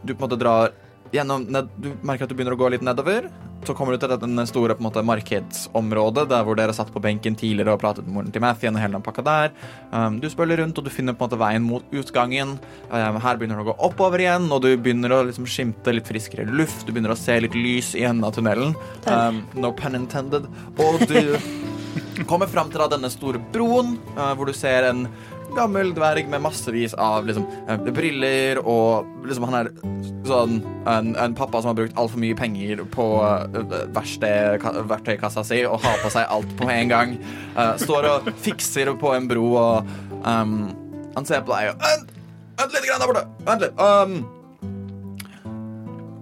Du 0.02 0.16
på 0.16 0.18
en 0.18 0.26
måte 0.26 0.40
drar 0.40 0.72
gjennom 1.12 1.46
ned, 1.52 1.72
Du 1.76 1.92
merker 2.02 2.26
at 2.26 2.32
du 2.32 2.36
begynner 2.36 2.56
å 2.56 2.60
gå 2.60 2.70
litt 2.72 2.84
nedover. 2.84 3.28
Så 3.62 3.76
kommer 3.78 3.94
du 3.94 4.02
til 4.02 4.10
den 4.18 4.42
store 4.50 4.74
på 4.74 4.82
en 4.82 4.88
måte, 4.88 5.04
markedsområdet, 5.06 6.24
der 6.32 6.42
hvor 6.42 6.56
dere 6.58 6.74
satt 6.74 6.90
på 6.90 7.02
benken 7.02 7.36
tidligere 7.38 7.76
og 7.76 7.82
pratet 7.84 8.08
med 8.08 8.16
moren 8.16 8.32
til 8.34 8.42
Matthew 8.42 8.72
og 8.72 8.80
hele 8.82 8.96
den 8.96 9.04
pakka 9.06 9.22
der. 9.22 9.52
Um, 9.92 10.18
du 10.18 10.26
spøller 10.32 10.58
rundt, 10.58 10.80
og 10.80 10.88
du 10.88 10.90
finner 10.90 11.14
på 11.14 11.22
en 11.22 11.28
måte 11.28 11.38
veien 11.38 11.62
mot 11.62 11.94
utgangen. 11.94 12.56
Um, 12.90 13.20
her 13.22 13.38
begynner 13.38 13.60
det 13.60 13.66
å 13.68 13.70
gå 13.70 13.76
oppover 13.86 14.24
igjen, 14.24 14.50
og 14.50 14.64
du 14.64 14.72
begynner 14.74 15.14
å 15.14 15.22
liksom 15.28 15.46
skimte 15.46 15.94
litt 15.94 16.10
friskere 16.10 16.48
luft. 16.50 16.82
Du 16.88 16.90
begynner 16.90 17.14
å 17.14 17.18
se 17.18 17.38
litt 17.38 17.54
lys 17.54 17.94
i 17.94 18.02
enden 18.08 18.26
av 18.26 18.34
tunnelen. 18.34 18.74
Um, 19.06 19.44
no 19.54 19.70
pun 19.78 19.94
intended. 20.00 20.50
Og 20.82 21.06
du 21.06 21.38
kommer 22.30 22.50
fram 22.50 22.72
til 22.72 22.82
da 22.82 22.90
denne 22.96 23.12
store 23.14 23.38
broen, 23.54 23.94
uh, 24.16 24.32
hvor 24.34 24.50
du 24.50 24.56
ser 24.58 24.90
en 24.90 25.06
gammel 25.56 25.92
dverg 25.96 26.28
med 26.32 26.42
massevis 26.44 26.94
av 26.94 27.26
liksom, 27.28 27.46
eh, 27.68 27.80
briller, 27.94 28.60
og 28.62 29.26
liksom 29.28 29.46
han 29.48 29.58
er 29.60 29.70
sånn 30.28 30.60
en, 30.88 31.12
en 31.20 31.34
pappa 31.38 31.62
som 31.62 31.72
har 31.72 31.78
brukt 31.78 31.98
altfor 31.98 32.20
mye 32.22 32.36
penger 32.38 32.82
på 32.92 33.06
uh, 33.22 33.46
verksted, 33.94 34.58
ka, 34.62 34.74
verktøykassa 34.90 35.44
si 35.46 35.62
og 35.68 35.80
har 35.84 35.98
på 36.02 36.12
seg 36.14 36.28
alt 36.32 36.52
på 36.58 36.68
en 36.72 36.92
gang. 36.92 37.16
Uh, 37.56 37.74
står 37.80 38.08
og 38.10 38.30
fikser 38.44 38.92
på 38.98 39.14
en 39.16 39.28
bro, 39.30 39.46
og 39.60 39.92
um, 40.26 40.54
han 41.16 41.28
ser 41.28 41.44
på 41.46 41.54
deg 41.54 41.72
og 41.72 41.82
Vent, 41.82 42.14
vent 42.60 42.76
litt 42.76 42.86
grann 42.88 43.02
der 43.02 43.10
borte! 43.12 43.26
Vent 43.48 43.66
litt. 43.66 43.74
Um, 43.82 44.12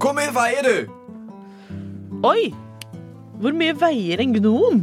hvor 0.01 0.17
mye 0.17 0.33
veier 0.33 0.65
du? 0.65 0.77
Oi! 2.25 2.51
Hvor 3.41 3.55
mye 3.57 3.75
veier 3.81 4.21
en 4.21 4.35
gnom? 4.37 4.83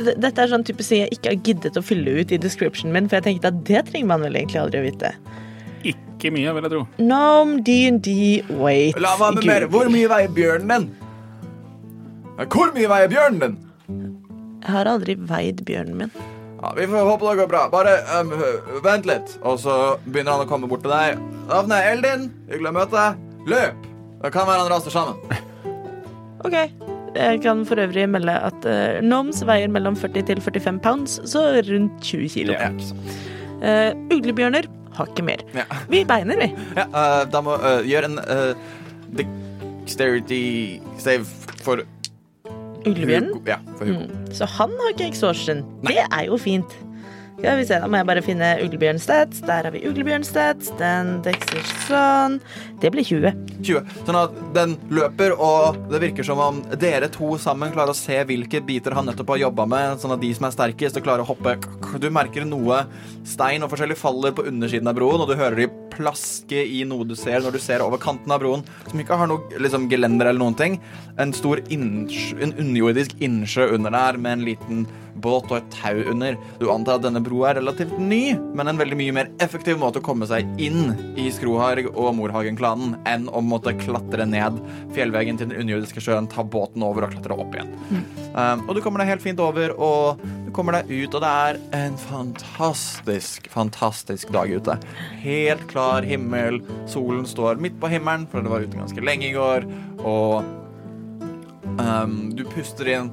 Dette 0.00 0.40
er 0.40 0.50
sånn 0.50 0.64
type 0.66 0.84
ting 0.86 1.02
jeg 1.02 1.12
ikke 1.16 1.32
har 1.32 1.40
giddet 1.46 1.76
å 1.78 1.82
fylle 1.84 2.14
ut 2.22 2.32
i 2.32 2.38
descriptionen 2.40 2.94
min, 2.96 3.08
for 3.10 3.20
jeg 3.20 3.26
tenkte 3.28 3.52
at 3.52 3.62
det 3.68 3.84
trenger 3.90 4.08
man 4.14 4.24
vel 4.24 4.38
egentlig 4.40 4.60
aldri 4.62 4.80
å 4.80 4.86
vite. 4.86 5.12
Ikke 5.92 6.30
mye, 6.32 6.54
vil 6.54 6.66
jeg 6.66 6.72
tro. 6.72 6.82
Nom 7.02 7.56
D&D, 7.66 8.14
wait. 8.62 8.98
La 9.02 9.16
meg 9.20 9.40
med 9.40 9.48
mer. 9.50 9.66
Hvor 9.72 9.90
mye 9.92 10.10
veier 10.12 10.32
bjørnen 10.36 10.70
din? 10.72 10.88
Hvor 12.52 12.72
mye 12.76 12.92
veier 12.94 13.10
bjørnen 13.12 13.42
din? 13.42 13.58
Jeg 14.62 14.70
har 14.76 14.86
aldri 14.86 15.16
veid 15.18 15.64
bjørnen 15.66 15.98
min. 16.04 16.14
Ja, 16.62 16.72
Vi 16.76 16.86
får 16.86 17.08
håpe 17.10 17.26
det 17.26 17.38
går 17.42 17.50
bra. 17.50 17.64
Bare 17.72 17.96
um, 18.20 18.32
vent 18.84 19.08
litt. 19.10 19.34
Og 19.42 19.58
så 19.58 19.98
begynner 20.06 20.36
han 20.36 20.46
å 20.46 20.50
komme 20.50 20.70
bort 20.70 20.84
til 20.86 20.94
deg. 20.94 21.18
Navnet 21.50 21.80
er 21.80 21.96
Eldin. 21.96 22.28
Hyggelig 22.46 22.70
å 22.70 22.76
møte 22.78 22.94
deg. 22.94 23.28
Løp! 23.50 23.88
Det 24.22 24.30
kan 24.30 24.46
være 24.46 24.62
han 24.62 24.70
raser 24.70 24.94
sammen. 24.94 25.18
Ok. 26.46 26.91
Jeg 27.16 27.42
kan 27.44 27.64
for 27.68 27.80
øvrig 27.82 28.06
melde 28.08 28.34
at 28.48 28.66
uh, 28.68 29.00
Noms 29.04 29.42
veier 29.46 29.68
mellom 29.72 29.96
40 29.98 30.26
til 30.30 30.40
45 30.40 30.78
pounds, 30.84 31.18
så 31.28 31.44
rundt 31.68 31.98
20 32.02 32.28
kilo. 32.32 32.56
Ja. 32.56 32.70
Uh, 33.62 34.16
uglebjørner 34.16 34.68
har 34.96 35.10
ikke 35.10 35.24
mer. 35.26 35.42
Ja. 35.56 35.66
Vi 35.92 36.04
beiner, 36.08 36.40
vi. 36.40 36.50
Ja, 36.76 36.86
uh, 36.88 37.22
da 37.32 37.42
må 37.44 37.56
uh, 37.60 37.80
gjøre 37.86 38.10
en 38.10 38.20
uh, 38.22 38.54
dexterity 39.18 40.80
save 40.98 41.24
for 41.62 41.84
Uglebjørnen. 42.82 43.42
Ja, 43.46 43.60
for 43.78 43.86
Hugo. 43.86 44.08
Mm. 44.08 44.32
Så 44.34 44.48
han 44.58 44.72
har 44.80 44.94
ikke 44.94 45.12
exhaustion. 45.12 45.62
Det 45.86 46.00
er 46.02 46.24
jo 46.26 46.36
fint. 46.40 46.74
Skal 47.42 47.56
vi 47.58 47.64
se, 47.66 47.74
Da 47.82 47.88
må 47.90 47.98
jeg 47.98 48.06
bare 48.06 48.22
finne 48.22 48.48
uglebjørn-stats. 48.62 49.40
Der 49.42 49.66
har 49.66 49.72
vi 49.74 49.80
uglebjørn-stats. 49.88 50.68
Den 50.78 51.16
dekser 51.24 51.64
sånn. 51.88 52.36
Det 52.78 52.92
blir 52.94 53.02
20. 53.02 53.32
20. 53.66 53.96
Sånn 54.06 54.18
at 54.20 54.36
den 54.54 54.76
løper, 54.94 55.34
og 55.34 55.80
det 55.90 55.98
virker 56.04 56.28
som 56.28 56.38
om 56.38 56.60
dere 56.78 57.08
to 57.10 57.32
sammen 57.42 57.74
klarer 57.74 57.90
å 57.90 57.98
se 57.98 58.20
hvilke 58.28 58.62
biter 58.62 58.94
han 58.94 59.10
nettopp 59.10 59.34
har 59.34 59.42
jobba 59.42 59.66
med, 59.74 59.98
sånn 59.98 60.14
at 60.14 60.22
de 60.22 60.30
som 60.38 60.46
er 60.46 60.54
sterkest, 60.54 61.02
klarer 61.02 61.26
å 61.26 61.30
hoppe 61.32 61.56
Du 61.98 62.06
merker 62.14 62.46
noe 62.46 62.84
stein 63.26 63.66
og 63.66 63.74
forskjellig 63.74 63.98
faller 63.98 64.38
på 64.38 64.46
undersiden 64.46 64.86
av 64.86 64.94
broen, 65.00 65.26
og 65.26 65.32
du 65.32 65.34
hører 65.34 65.64
de 65.64 65.70
plaske 65.92 66.62
i 66.62 66.86
noe 66.88 67.04
du 67.10 67.16
ser 67.18 67.42
når 67.42 67.58
du 67.58 67.62
ser 67.62 67.82
over 67.82 67.98
kanten 68.00 68.30
av 68.30 68.38
broen, 68.42 68.62
som 68.86 69.02
ikke 69.02 69.18
har 69.18 69.30
noe 69.30 69.58
liksom, 69.58 69.90
gelender 69.90 70.30
eller 70.30 70.44
noen 70.46 70.58
ting. 70.58 70.78
En 71.18 71.34
stor 71.36 71.58
innsjø, 71.74 72.38
en 72.38 72.54
underjordisk 72.54 73.18
innsjø 73.18 73.72
under 73.74 73.98
der 73.98 74.20
med 74.22 74.38
en 74.38 74.46
liten 74.52 74.86
båt 75.22 75.50
og 75.50 75.58
et 75.58 75.70
tau 75.74 76.02
under. 76.12 76.36
Du 76.60 76.68
antar 76.72 76.98
at 76.98 77.06
denne 77.06 77.22
broa 77.24 77.50
er 77.52 77.60
relativt 77.60 77.94
ny, 78.00 78.34
men 78.56 78.70
en 78.70 78.80
veldig 78.80 78.98
mye 78.98 79.16
mer 79.16 79.30
effektiv 79.42 79.78
måte 79.80 80.02
å 80.02 80.04
komme 80.04 80.28
seg 80.28 80.48
inn 80.62 80.92
i 81.18 81.28
Skroharg 81.34 81.90
og 81.92 82.12
Morhagen-klanen 82.18 82.96
enn 83.08 83.28
å 83.30 83.42
måtte 83.44 83.74
klatre 83.78 84.26
ned 84.28 84.58
fjellveggen 84.96 85.40
til 85.40 85.50
den 85.50 85.62
underjordiske 85.62 86.02
sjøen, 86.04 86.28
ta 86.30 86.44
båten 86.44 86.84
over 86.86 87.06
og 87.06 87.14
klatre 87.14 87.38
opp 87.38 87.56
igjen. 87.56 87.72
Um, 88.32 88.64
og 88.66 88.76
du 88.76 88.82
kommer 88.84 89.02
deg 89.02 89.12
helt 89.12 89.24
fint 89.24 89.42
over, 89.42 89.74
og 89.76 90.22
du 90.46 90.50
kommer 90.56 90.78
deg 90.78 90.90
ut, 90.90 91.14
og 91.14 91.22
det 91.24 91.32
er 91.46 91.60
en 91.82 91.98
fantastisk, 92.00 93.48
fantastisk 93.52 94.32
dag 94.34 94.50
ute. 94.52 94.78
Helt 95.22 95.66
klar 95.70 96.06
himmel, 96.06 96.62
solen 96.90 97.26
står 97.28 97.62
midt 97.62 97.78
på 97.82 97.92
himmelen, 97.92 98.26
for 98.32 98.44
det 98.44 98.52
var 98.52 98.64
ute 98.64 98.80
ganske 98.80 99.04
lenge 99.04 99.28
i 99.30 99.36
går, 99.36 99.68
og 100.02 100.42
um, 101.78 102.18
du 102.36 102.44
puster 102.52 102.90
inn 102.96 103.12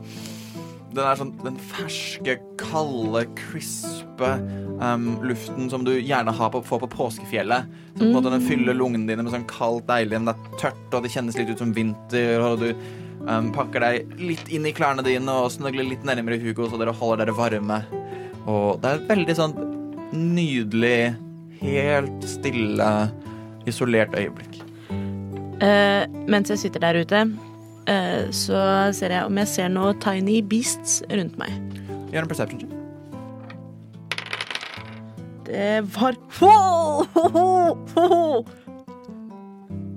den 0.90 1.06
er 1.06 1.18
sånn 1.20 1.34
den 1.44 1.58
ferske, 1.70 2.38
kalde, 2.60 3.24
crispe 3.38 4.32
um, 4.82 5.12
luften 5.26 5.70
som 5.70 5.84
du 5.86 5.92
gjerne 5.96 6.34
har 6.34 6.50
på, 6.54 6.62
får 6.66 6.82
på 6.84 6.90
påskefjellet. 6.96 7.68
Så 7.94 8.00
på 8.00 8.08
en 8.08 8.16
måte 8.16 8.34
Den 8.34 8.46
fyller 8.46 8.78
lungene 8.78 9.10
dine 9.10 9.26
med 9.26 9.34
sånn 9.34 9.48
kaldt, 9.50 9.88
deilig, 9.90 10.18
men 10.18 10.32
det 10.32 10.36
er 10.36 10.60
tørt, 10.64 10.88
og 10.94 11.06
det 11.06 11.14
kjennes 11.14 11.38
litt 11.38 11.52
ut 11.52 11.62
som 11.62 11.74
vinter. 11.76 12.42
Og 12.46 12.64
du 12.64 12.70
um, 13.28 13.52
pakker 13.56 13.86
deg 13.86 14.16
litt 14.22 14.50
inn 14.54 14.68
i 14.70 14.74
klærne 14.76 15.06
dine 15.06 15.36
og 15.44 15.52
snøgler 15.54 15.88
litt 15.88 16.08
nærmere 16.08 16.40
Hugo, 16.42 16.70
så 16.70 16.80
dere 16.82 16.96
holder 16.96 17.26
dere 17.26 17.38
varme. 17.38 17.82
Og 18.50 18.80
det 18.82 18.90
er 18.90 19.02
et 19.02 19.12
veldig 19.12 19.38
sånn 19.38 19.58
nydelig, 20.16 21.14
helt 21.60 22.26
stille, 22.26 22.90
isolert 23.70 24.16
øyeblikk. 24.18 24.64
Uh, 25.60 26.08
mens 26.32 26.50
jeg 26.50 26.64
sitter 26.64 26.82
der 26.82 27.02
ute, 27.04 27.26
så 28.36 28.60
ser 28.94 29.16
jeg 29.16 29.26
om 29.26 29.40
jeg 29.42 29.50
ser 29.50 29.72
noe 29.74 29.96
tiny 30.04 30.42
beasts 30.46 31.00
rundt 31.10 31.40
meg. 31.42 31.56
Gjør 32.14 32.28
en 32.28 32.32
perception 32.32 32.62
check. 32.62 32.76
Det 35.50 35.82
var 35.96 36.16
Ho, 36.40 37.04
ho, 37.14 37.78
ho. 37.96 38.46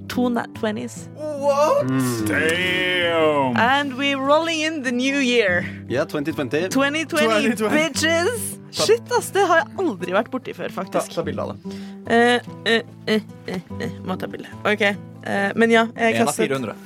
To 0.08 0.28
nat 0.28 0.48
20s. 0.60 1.08
What? 1.16 1.88
Damn! 2.28 3.56
And 3.56 3.94
we're 3.98 4.18
rolling 4.18 4.60
in 4.60 4.82
the 4.82 4.92
new 4.92 5.18
year. 5.18 5.64
Yeah, 5.88 6.04
2020. 6.04 6.68
2020, 6.68 7.56
2020. 7.56 7.68
bitches! 7.70 8.58
Shit, 8.70 9.12
ass. 9.12 9.30
Det 9.30 9.44
har 9.46 9.62
jeg 9.62 9.76
aldri 9.78 10.12
vært 10.16 10.30
borti 10.32 10.54
før, 10.56 10.72
faktisk. 10.72 11.12
ta 11.12 11.24
bilde 11.24 11.44
av 11.44 11.52
det. 11.52 11.76
Uh, 12.08 12.52
uh, 12.64 12.78
uh, 13.08 13.24
eh, 13.46 13.60
eh. 13.80 13.96
Må 14.04 14.16
ta 14.16 14.28
bilde. 14.32 14.48
OK. 14.64 14.82
Eh, 14.82 15.50
men 15.56 15.70
ja, 15.70 15.86
jeg 15.96 16.16
En 16.16 16.28
av 16.28 16.36
400. 16.36 16.76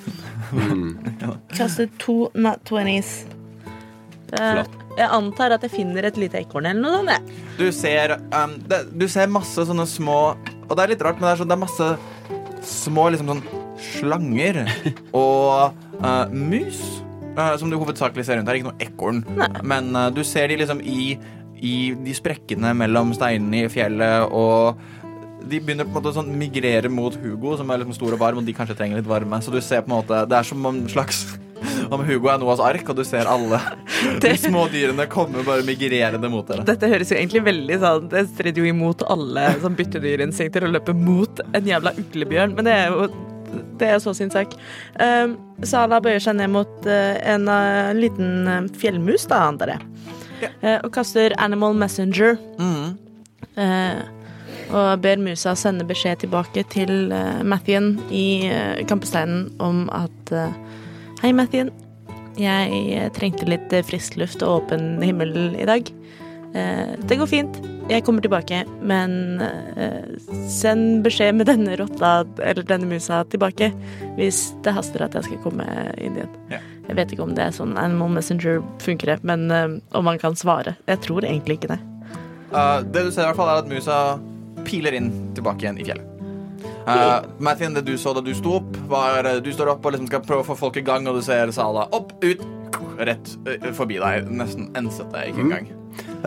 Mm. 0.53 0.95
kastet 1.59 1.95
to 2.03 2.31
not 2.35 2.63
20s. 2.69 3.25
Eh, 4.37 4.63
jeg 4.97 5.09
antar 5.13 5.55
at 5.55 5.65
jeg 5.67 5.75
finner 5.75 6.09
et 6.09 6.19
lite 6.19 6.41
ekorn 6.41 6.67
eller 6.71 6.83
noe 6.83 6.99
sånt. 6.99 7.13
jeg. 7.13 7.45
Du 7.59 7.67
ser, 7.75 8.17
um, 8.35 8.57
det, 8.69 8.83
du 8.97 9.07
ser 9.11 9.31
masse 9.33 9.67
sånne 9.69 9.87
små 9.89 10.19
Og 10.67 10.73
det 10.75 10.83
er 10.83 10.93
litt 10.95 11.05
rart, 11.05 11.21
men 11.21 11.29
det 11.29 11.33
er, 11.35 11.41
sånn, 11.41 11.51
det 11.51 11.57
er 11.57 11.63
masse 11.63 11.91
små 12.67 13.07
liksom 13.15 13.31
sånn 13.31 13.45
slanger 13.79 14.63
og 15.15 15.77
uh, 16.01 16.27
mus. 16.33 16.81
uh, 17.37 17.55
som 17.61 17.71
du 17.71 17.77
hovedsakelig 17.79 18.25
ser 18.27 18.41
rundt 18.41 18.51
her. 18.51 18.59
Ikke 18.59 18.73
noe 18.73 18.83
ekorn. 18.83 19.23
Men 19.63 19.93
uh, 19.95 20.09
du 20.11 20.25
ser 20.27 20.51
de 20.51 20.59
liksom 20.59 20.83
i, 20.83 21.15
i 21.63 21.77
de 21.95 22.17
sprekkene 22.17 22.73
mellom 22.75 23.15
steinene 23.15 23.67
i 23.67 23.71
fjellet, 23.71 24.27
og 24.35 24.81
de 25.51 25.61
begynner 25.63 25.87
på 25.87 25.95
en 25.95 25.99
måte 25.99 26.13
å 26.13 26.17
sånn 26.19 26.31
migrere 26.39 26.91
mot 26.93 27.15
Hugo, 27.23 27.57
som 27.59 27.71
er 27.71 27.83
liksom 27.83 27.97
stor 27.97 28.17
og 28.17 28.23
varm, 28.23 28.41
og 28.41 28.47
de 28.47 28.55
kanskje 28.57 28.77
trenger 28.79 29.01
litt 29.01 29.11
varme. 29.11 29.41
Så 29.45 29.55
du 29.55 29.61
ser 29.65 29.85
på 29.85 29.93
en 29.93 29.99
måte 29.99 30.23
Det 30.29 30.39
er 30.39 30.49
som 30.49 30.67
en 30.71 30.81
slags 30.91 31.25
om 31.95 32.03
Hugo 32.07 32.31
er 32.33 32.41
Noas 32.43 32.63
ark, 32.63 32.89
og 32.91 32.99
du 32.99 33.05
ser 33.07 33.31
alle 33.31 33.61
de 34.25 34.35
små 34.41 34.67
dyrene 34.73 35.09
komme 35.13 35.45
bare 35.47 35.67
migrerende 35.67 36.31
mot 36.33 36.47
dere. 36.49 36.67
Dette 36.69 36.91
høres 36.91 37.13
jo 37.13 37.19
egentlig 37.19 37.45
veldig 37.47 37.79
sånn 37.83 38.11
Det 38.13 38.27
strider 38.35 38.63
jo 38.63 38.75
imot 38.75 39.07
alle 39.13 39.49
sånn 39.63 39.79
byttedyrinstinkter 39.79 40.67
å 40.67 40.75
løpe 40.75 40.97
mot 40.97 41.43
en 41.47 41.73
jævla 41.73 41.95
uglebjørn, 42.03 42.59
men 42.59 42.69
det 42.69 42.77
er 42.83 42.93
jo 42.93 43.09
det 43.81 43.89
er 43.89 44.01
så 44.03 44.13
sin 44.17 44.29
sak. 44.33 44.53
Um, 45.01 45.37
Sala 45.65 46.01
bøyer 46.03 46.21
seg 46.21 46.37
ned 46.37 46.51
mot 46.53 46.89
uh, 46.89 47.15
en 47.25 47.47
uh, 47.49 47.93
liten 47.97 48.49
eh, 48.51 48.67
fjellmus, 48.81 49.25
da, 49.31 49.47
antar 49.49 49.77
jeg, 49.77 49.85
Eh, 50.61 50.79
og 50.85 50.91
kaster 50.93 51.33
Animal 51.41 51.75
Messenger. 51.79 52.37
Mm. 52.61 52.97
Eh, 54.67 54.75
og 54.75 55.03
ber 55.05 55.23
musa 55.23 55.55
sende 55.59 55.87
beskjed 55.89 56.25
tilbake 56.25 56.67
til 56.73 57.13
uh, 57.15 57.43
Mathien 57.47 57.95
i 58.11 58.51
uh, 58.51 58.83
kampesteinen 58.89 59.49
om 59.63 59.87
at 59.95 60.35
eh, 60.35 60.53
Hei, 61.23 61.31
Mathien. 61.33 61.71
Jeg 62.37 62.81
eh, 62.93 63.07
trengte 63.17 63.47
litt 63.49 63.73
eh, 63.73 63.85
frisk 63.87 64.19
luft 64.21 64.43
og 64.45 64.67
åpen 64.67 64.99
himmel 65.01 65.33
i 65.57 65.65
dag. 65.69 65.89
Eh, 66.53 66.93
det 67.09 67.17
går 67.17 67.31
fint. 67.31 67.57
Jeg 67.89 68.05
kommer 68.05 68.21
tilbake, 68.21 68.65
men 68.85 69.41
eh, 69.41 70.05
send 70.51 71.05
beskjed 71.07 71.39
med 71.39 71.49
denne 71.49 71.77
rotta, 71.81 72.27
eller 72.43 72.67
denne 72.67 72.89
musa, 72.91 73.23
tilbake 73.33 73.71
hvis 74.19 74.51
det 74.67 74.75
haster 74.77 75.07
at 75.07 75.17
jeg 75.17 75.29
skal 75.29 75.43
komme 75.47 75.67
inn 75.97 76.19
igjen. 76.19 76.39
Ja. 76.53 76.61
Jeg 76.87 76.99
vet 77.01 77.13
ikke 77.15 77.25
om 77.25 77.35
det 77.35 77.49
er 77.49 77.57
sånn 77.57 77.77
Animal 77.81 78.13
Messenger 78.19 78.61
funker, 78.85 79.17
men 79.27 79.49
eh, 79.51 79.69
om 79.97 80.07
man 80.07 80.21
kan 80.21 80.37
svare. 80.39 80.77
Jeg 80.91 81.01
tror 81.07 81.25
egentlig 81.25 81.61
ikke 81.61 81.75
det. 81.77 81.81
Uh, 82.53 82.85
det 82.85 83.09
du 83.09 83.11
ser 83.11 83.25
i 83.25 83.31
hvert 83.31 83.41
fall 83.41 83.51
er 83.51 83.65
at 83.65 83.71
musa 83.71 84.01
piler 84.67 84.99
inn 84.99 85.11
tilbake 85.37 85.67
igjen 85.67 85.81
i 85.81 85.87
fjellet. 85.87 86.13
Uh, 86.87 87.25
Mathien, 87.43 87.75
det 87.75 87.83
du 87.87 87.97
så 87.99 88.13
da 88.15 88.23
du 88.23 88.31
sto 88.35 88.61
opp, 88.61 88.77
var 88.91 89.27
uh, 89.27 89.39
du 89.43 89.51
står 89.55 89.73
opp 89.75 89.87
og 89.87 89.97
liksom 89.97 90.11
skal 90.11 90.23
prøve 90.27 90.45
å 90.45 90.49
få 90.53 90.59
folk 90.59 90.79
i 90.79 90.85
gang, 90.87 91.09
og 91.11 91.19
du 91.19 91.25
ser 91.27 91.51
Sala 91.55 91.89
opp, 91.97 92.15
ut, 92.23 92.45
rett 93.03 93.33
uh, 93.49 93.73
forbi 93.75 93.99
deg. 94.03 94.31
Nesten 94.31 94.71
enset 94.79 95.11
deg 95.15 95.33
ikke 95.33 95.49
engang. 95.49 95.73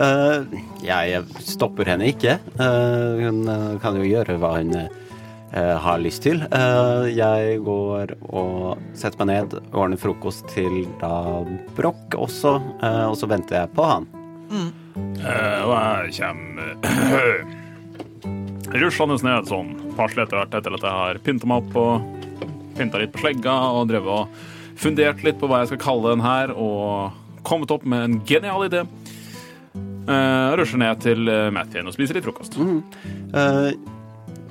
Eh, 0.00 0.60
jeg 0.82 1.22
stopper 1.44 1.88
henne 1.92 2.08
ikke. 2.10 2.38
Uh, 2.58 3.20
hun 3.20 3.44
eh, 3.50 3.76
kan 3.82 3.98
jo 3.98 4.06
gjøre 4.06 4.38
hva 4.40 4.54
hun 4.56 4.72
eh, 4.76 5.76
har 5.84 6.00
lyst 6.02 6.24
til. 6.24 6.42
Eh, 6.46 7.10
jeg 7.14 7.60
går 7.66 8.14
og 8.30 8.80
setter 8.96 9.20
meg 9.22 9.30
ned, 9.32 9.58
ordner 9.72 10.00
frokost 10.00 10.48
til 10.54 10.84
da 11.02 11.12
Broch 11.76 12.16
også, 12.16 12.56
eh, 12.80 13.06
og 13.10 13.16
så 13.20 13.30
venter 13.30 13.62
jeg 13.62 13.74
på 13.76 13.86
han. 13.86 14.08
Eh, 14.50 15.60
og 15.66 15.74
jeg 15.76 16.16
kommer 16.20 16.74
ruslende 18.78 19.18
ned 19.26 19.48
sånn 19.50 19.74
passelig 19.98 20.26
etter 20.26 20.40
hvert 20.40 20.56
etter 20.60 20.76
at 20.76 20.84
jeg 20.86 20.98
har 21.00 21.20
pynta 21.26 21.48
meg 21.50 21.64
opp 21.64 21.78
og 21.80 22.46
pynta 22.78 23.00
litt 23.02 23.12
på 23.14 23.24
slegga 23.24 23.54
og 23.74 23.88
drevet 23.90 24.10
og 24.14 24.80
fundert 24.80 25.24
litt 25.26 25.40
på 25.40 25.48
hva 25.50 25.62
jeg 25.62 25.72
skal 25.72 25.82
kalle 25.82 26.14
den 26.14 26.22
her, 26.24 26.52
og 26.56 27.42
kommet 27.44 27.72
opp 27.74 27.82
med 27.88 28.06
en 28.06 28.20
genial 28.28 28.64
idé. 28.64 28.84
Uh, 30.08 30.56
rusler 30.56 30.80
ned 30.80 31.02
til 31.04 31.28
uh, 31.28 31.50
Mathien 31.52 31.86
og 31.86 31.94
spiser 31.94 32.16
litt 32.16 32.24
frokost. 32.24 32.56
Eh, 32.56 33.74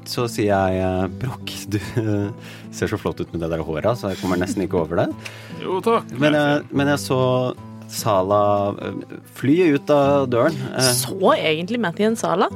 så 0.10 0.28
sier 0.32 0.76
jeg 0.78 1.10
Brokk, 1.22 1.50
Broch, 1.50 1.66
du 1.74 1.80
uh, 1.98 2.52
ser 2.76 2.92
så 2.92 3.00
flott 3.02 3.20
ut 3.20 3.34
med 3.34 3.42
det 3.44 3.50
der 3.52 3.66
håret, 3.66 3.90
så 3.98 4.14
jeg 4.14 4.22
kommer 4.22 4.40
nesten 4.40 4.64
ikke 4.66 4.84
over 4.84 5.02
det. 5.02 5.10
Jo, 5.64 5.80
takk. 5.86 6.14
Men 6.22 6.38
jeg, 6.38 6.62
men 6.70 6.94
jeg 6.94 7.02
så 7.08 7.20
Sala 7.90 8.76
eh, 8.86 9.18
fly 9.40 9.56
ut 9.74 9.90
av 9.90 10.28
døren. 10.30 10.58
Eh, 10.78 10.92
Så 10.94 11.34
egentlig 11.34 11.80
Mathien 11.82 12.16
Sala? 12.20 12.50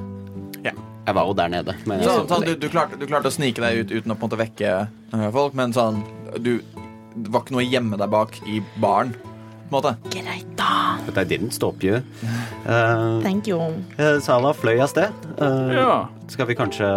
Jeg 1.04 1.16
var 1.18 1.28
jo 1.28 1.34
der 1.36 1.52
nede. 1.52 1.76
Men 1.86 2.00
jeg 2.00 2.08
Så, 2.08 2.16
så, 2.22 2.28
sånn, 2.32 2.46
du, 2.48 2.54
du, 2.60 2.70
klarte, 2.72 2.98
du 3.00 3.06
klarte 3.10 3.28
å 3.32 3.36
snike 3.36 3.64
deg 3.64 3.84
ut 3.84 3.92
uten 3.92 4.14
å 4.14 4.16
på 4.16 4.24
en 4.24 4.30
måte 4.30 4.40
vekke 4.40 4.72
uh, 5.14 5.28
folk, 5.36 5.56
men 5.60 5.76
sånn 5.76 6.02
du, 6.40 6.54
Det 7.14 7.30
var 7.34 7.44
ikke 7.44 7.56
noe 7.58 7.66
å 7.66 7.70
gjemme 7.70 8.00
deg 8.00 8.10
bak 8.14 8.40
i 8.50 8.62
baren. 8.82 9.14
På 9.70 9.80
en 9.80 9.80
måte. 9.80 9.92
Greit, 10.14 10.50
da. 10.58 10.98
But 11.06 11.18
I 11.18 11.26
didn't 11.28 11.54
stop 11.54 11.84
you. 11.84 12.00
Uh, 12.66 13.20
Thank 13.22 13.48
you. 13.50 13.60
Uh, 13.98 14.20
Sala 14.24 14.54
fløy 14.58 14.80
av 14.82 14.90
sted. 14.94 15.14
Uh, 15.40 15.74
Ja. 15.76 15.94
Skal 16.32 16.48
vi 16.50 16.56
kanskje 16.58 16.88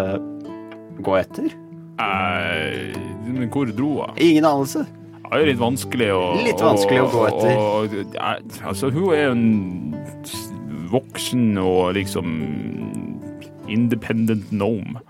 gå 1.05 1.17
etter? 1.19 1.51
Nei, 1.97 2.93
men 3.27 3.51
hvor 3.53 3.69
dro 3.73 3.91
hun? 4.03 4.17
Ingen 4.21 4.45
anelse. 4.49 4.85
Det 5.27 5.33
er 5.35 5.43
jo 5.43 5.47
litt 5.51 5.59
vanskelig 5.61 6.09
å 6.15 6.21
Litt 6.45 6.61
vanskelig 6.63 7.01
å 7.03 7.07
gå 7.11 7.23
etter. 7.33 7.57
Og, 7.59 7.97
ja, 8.15 8.37
altså, 8.69 8.93
hun 8.95 9.09
er 9.11 9.25
jo 9.25 9.33
en 9.35 9.47
voksen 10.93 11.57
og 11.59 11.97
liksom 11.97 12.37
independent 13.69 14.51
gnome. 14.53 15.01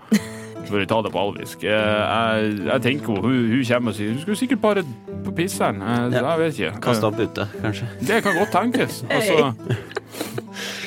For 0.67 0.83
å 0.83 0.87
ta 0.89 0.97
det 1.05 1.13
på 1.13 1.19
alvisk. 1.21 1.61
Jeg, 1.63 1.71
jeg, 1.79 2.47
jeg 2.67 2.81
tenker 2.83 3.21
hun, 3.23 3.35
hun 3.53 3.61
kommer 3.69 3.93
og 3.93 3.95
sier 3.95 4.09
Hun 4.11 4.17
skulle 4.19 4.35
sikkert 4.41 4.59
bare 4.65 4.81
på 5.23 5.31
pisseren. 5.37 5.79
Jeg, 5.79 6.09
Ja. 6.17 6.23
jeg 6.33 6.39
vet 6.41 6.57
ikke. 6.59 6.81
Kaste 6.83 7.07
opp 7.07 7.21
ute, 7.23 7.45
kanskje. 7.63 7.87
Det 8.03 8.17
kan 8.25 8.35
godt 8.41 8.51
tenkes. 8.51 8.99
Altså, 9.17 9.53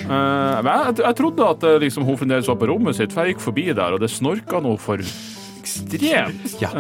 eh, 0.05 0.61
men 0.61 0.71
jeg, 0.75 0.95
jeg 1.05 1.17
trodde 1.21 1.47
at 1.55 1.65
eh, 1.69 1.79
liksom, 1.87 2.05
hun 2.09 2.17
fremdeles 2.21 2.49
var 2.51 2.59
på 2.61 2.69
rommet 2.69 2.97
sitt, 2.99 3.13
for 3.15 3.25
jeg 3.25 3.37
gikk 3.37 3.45
forbi 3.45 3.67
der, 3.73 3.95
og 3.97 4.01
det 4.03 4.11
snorka 4.13 4.61
noe 4.65 4.77
for 4.81 5.01
ekstremt. 5.01 6.57
Ja, 6.61 6.71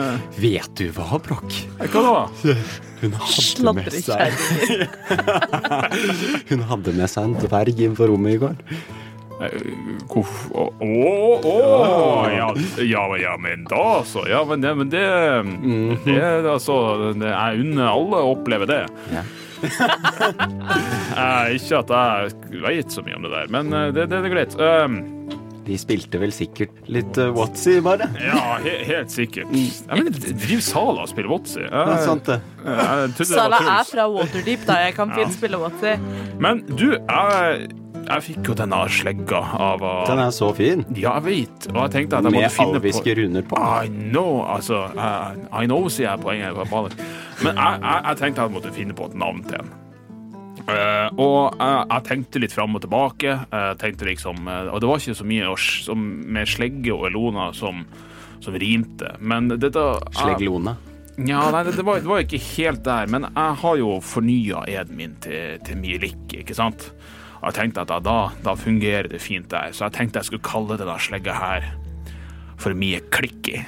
vet 0.41 0.73
du 0.81 0.89
hva, 0.97 1.21
Broch? 1.25 1.61
Hva 1.81 2.05
da? 2.05 2.55
Hun 3.01 3.15
hadde 3.17 3.73
med 3.79 3.95
seg 3.97 4.35
Hun 6.51 6.65
hadde 6.69 6.93
med 6.97 7.09
seg 7.09 7.23
en 7.31 7.37
dverg 7.41 7.81
inn 7.87 7.95
på 7.97 8.09
rommet 8.11 8.37
i 8.37 8.41
går. 8.43 8.59
Eh, 9.41 9.61
Hvorf- 10.11 10.51
Å, 10.53 10.65
ja, 12.29 12.49
ja, 12.85 13.09
men- 13.09 13.21
ja, 13.23 13.37
men 13.41 13.65
da 13.71 14.03
så. 14.05 14.27
Ja, 14.29 14.45
men 14.45 14.61
det, 14.61 14.75
men 14.77 14.91
det, 14.93 15.05
det 16.05 16.17
er 16.21 16.45
altså 16.51 16.77
Jeg 17.17 17.61
unner 17.65 17.89
alle 17.89 18.21
å 18.21 18.35
oppleve 18.37 18.67
det. 18.71 18.83
Ja. 19.15 19.23
Eh, 21.21 21.57
ikke 21.59 21.81
at 21.83 21.91
jeg 21.93 22.61
vet 22.63 22.93
så 22.95 23.03
mye 23.05 23.17
om 23.19 23.25
det 23.27 23.33
der, 23.35 23.49
men 23.53 23.69
det 23.71 23.81
det, 23.99 24.05
det 24.13 24.21
er 24.25 24.33
greit. 24.33 24.55
Um, 24.57 25.01
De 25.67 25.77
spilte 25.79 26.19
vel 26.19 26.33
sikkert 26.33 26.73
litt 26.91 27.19
uh, 27.21 27.29
Watsy, 27.37 27.77
bare. 27.85 28.07
ja, 28.19 28.57
he, 28.65 28.73
helt 28.89 29.13
sikkert. 29.13 29.51
Jeg 29.53 29.91
mener, 29.91 30.15
Driver 30.17 30.63
Sala 30.65 31.05
og 31.05 31.11
spiller? 31.11 31.35
Det 31.45 31.67
er 31.69 32.01
sant, 32.07 32.31
det. 32.31 32.39
Det 33.19 33.27
Sala 33.29 33.61
er 33.77 33.85
fra 33.91 34.07
Waterdeep, 34.11 34.65
da. 34.67 34.79
Jeg 34.87 34.97
kan 34.97 35.13
fint 35.15 35.37
spille 35.37 35.61
Watsy. 35.61 35.93
Men 36.41 36.65
du, 36.73 36.87
jeg, 36.97 37.69
jeg 38.11 38.25
fikk 38.27 38.49
jo 38.51 38.55
denne 38.59 38.79
slegga 38.91 39.41
av 39.61 39.83
å 39.87 39.93
Den 40.09 40.23
er 40.23 40.33
så 40.35 40.51
fin. 40.57 40.83
Ja, 40.99 41.17
jeg 41.21 41.27
vet. 41.27 41.69
Og 41.73 41.79
jeg 41.85 41.93
tenkte 41.95 42.19
at 42.19 42.27
jeg 42.27 42.35
Med 42.35 42.43
måtte 42.43 42.55
finne 42.57 42.81
alviske 42.81 43.15
runder 43.19 43.47
på. 43.51 43.61
I 43.61 43.91
know, 43.91 44.41
altså 44.47 44.81
I, 44.95 45.11
I 45.63 45.69
know, 45.69 45.87
sier 45.93 46.11
jeg 46.11 46.25
på 46.25 46.33
engelsk. 46.35 46.99
Men 47.45 47.61
jeg, 47.61 47.81
jeg, 47.85 48.03
jeg 48.09 48.21
tenkte 48.23 48.47
jeg 48.47 48.55
måtte 48.57 48.75
finne 48.75 48.97
på 48.99 49.11
et 49.11 49.17
navn 49.21 49.45
til 49.47 49.61
den. 49.61 49.73
Uh, 50.61 51.09
og 51.17 51.57
jeg, 51.57 51.79
jeg 51.79 52.07
tenkte 52.11 52.43
litt 52.43 52.55
fram 52.55 52.77
og 52.77 52.85
tilbake. 52.85 53.39
Jeg 53.53 53.81
tenkte 53.81 54.09
liksom, 54.11 54.43
uh, 54.47 54.69
Og 54.75 54.83
det 54.83 54.91
var 54.91 55.03
ikke 55.03 55.19
så 55.21 55.27
mye 55.31 55.57
som, 55.63 56.07
med 56.37 56.51
slegge 56.51 56.95
og 56.95 57.09
Elona 57.11 57.51
som, 57.57 57.85
som 58.43 58.59
rimte. 58.61 59.15
Men 59.21 59.51
dette 59.55 59.87
Sleglona. 60.19 60.77
Ja, 61.21 61.43
nei, 61.53 61.65
det, 61.67 61.75
det, 61.77 61.85
var, 61.85 62.01
det 62.01 62.09
var 62.09 62.23
ikke 62.25 62.43
helt 62.57 62.85
der. 62.87 63.11
Men 63.13 63.27
jeg 63.29 63.57
har 63.63 63.81
jo 63.81 63.97
fornya 64.05 64.65
eden 64.71 65.01
min 65.01 65.17
til, 65.25 65.59
til 65.67 65.81
Mielik, 65.81 66.39
ikke 66.43 66.57
sant? 66.57 66.91
Og 67.41 67.49
jeg 67.49 67.57
tenkte 67.57 67.85
at 67.87 68.05
da, 68.05 68.19
da 68.45 68.55
fungerer 68.59 69.09
det 69.09 69.23
fint 69.25 69.49
der. 69.53 69.73
Så 69.73 69.87
jeg 69.87 69.97
tenkte 69.97 70.21
jeg 70.21 70.29
skulle 70.29 70.45
kalle 70.45 70.77
det 70.77 70.89
der 70.89 71.01
slegga 71.01 71.37
her 71.41 71.71
for 72.61 72.77
mye 72.77 73.01
Klikki. 73.13 73.63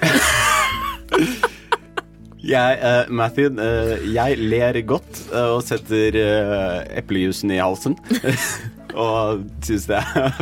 Jeg, 2.42 2.78
uh, 2.82 3.06
Matthew, 3.14 3.52
uh, 3.54 4.00
jeg 4.02 4.34
ler 4.40 4.74
godt 4.82 5.20
uh, 5.30 5.52
og 5.54 5.60
setter 5.62 6.16
eplejusen 6.98 7.52
i 7.54 7.60
halsen. 7.62 7.94
og 8.98 9.44
syns 9.62 9.86
det 9.86 10.00
er 10.00 10.32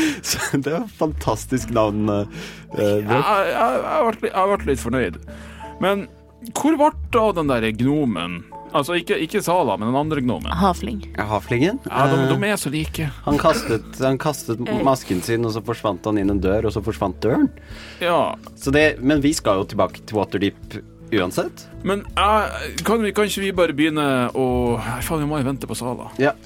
Det 0.64 0.72
er 0.72 0.78
et 0.80 0.94
fantastisk 0.96 1.74
navn. 1.76 2.08
Jeg, 2.08 3.04
har 3.12 4.16
ble, 4.16 4.32
litt- 4.70 4.80
fornøyd. 4.80 5.20
Men 5.84 6.06
hvor 6.56 6.80
ble 6.80 6.88
det 7.12 7.20
av 7.20 7.36
den 7.36 7.52
der 7.52 7.68
gnomen? 7.76 8.40
Altså 8.76 8.96
ikke, 9.00 9.16
ikke 9.24 9.42
Sala, 9.44 9.76
men 9.80 9.90
den 9.90 9.98
andre 9.98 10.22
gnomen. 10.22 10.52
Havfling. 10.54 11.00
Havflingen. 11.18 11.80
Ja, 11.88 12.04
de, 12.10 12.20
eh, 12.22 12.30
de 12.30 12.50
er 12.50 12.60
så 12.60 12.70
like. 12.72 13.08
han 13.24 13.40
kastet, 13.40 13.88
han 13.98 14.18
kastet 14.20 14.62
masken 14.86 15.22
sin, 15.26 15.44
og 15.46 15.54
så 15.56 15.62
forsvant 15.64 16.06
han 16.06 16.20
inn 16.22 16.30
en 16.30 16.42
dør, 16.42 16.68
og 16.68 16.76
så 16.76 16.82
forsvant 16.84 17.18
døren. 17.24 17.50
Ja. 18.02 18.36
Så 18.60 18.72
det, 18.74 19.00
men 19.02 19.22
vi 19.24 19.34
skal 19.36 19.62
jo 19.62 19.68
tilbake 19.72 20.04
til 20.06 20.20
Waterdeep 20.20 20.80
uansett. 21.10 21.66
Men 21.82 22.04
eh, 22.14 22.56
kan, 22.86 23.02
vi, 23.02 23.12
kan 23.16 23.26
ikke 23.26 23.44
vi 23.44 23.52
bare 23.56 23.76
begynne 23.76 24.06
å 24.38 24.46
Faen, 25.02 25.24
vi 25.24 25.28
må 25.30 25.40
jo 25.40 25.48
vente 25.50 25.70
på 25.70 25.78
Sala. 25.78 26.10
Ja. 26.22 26.36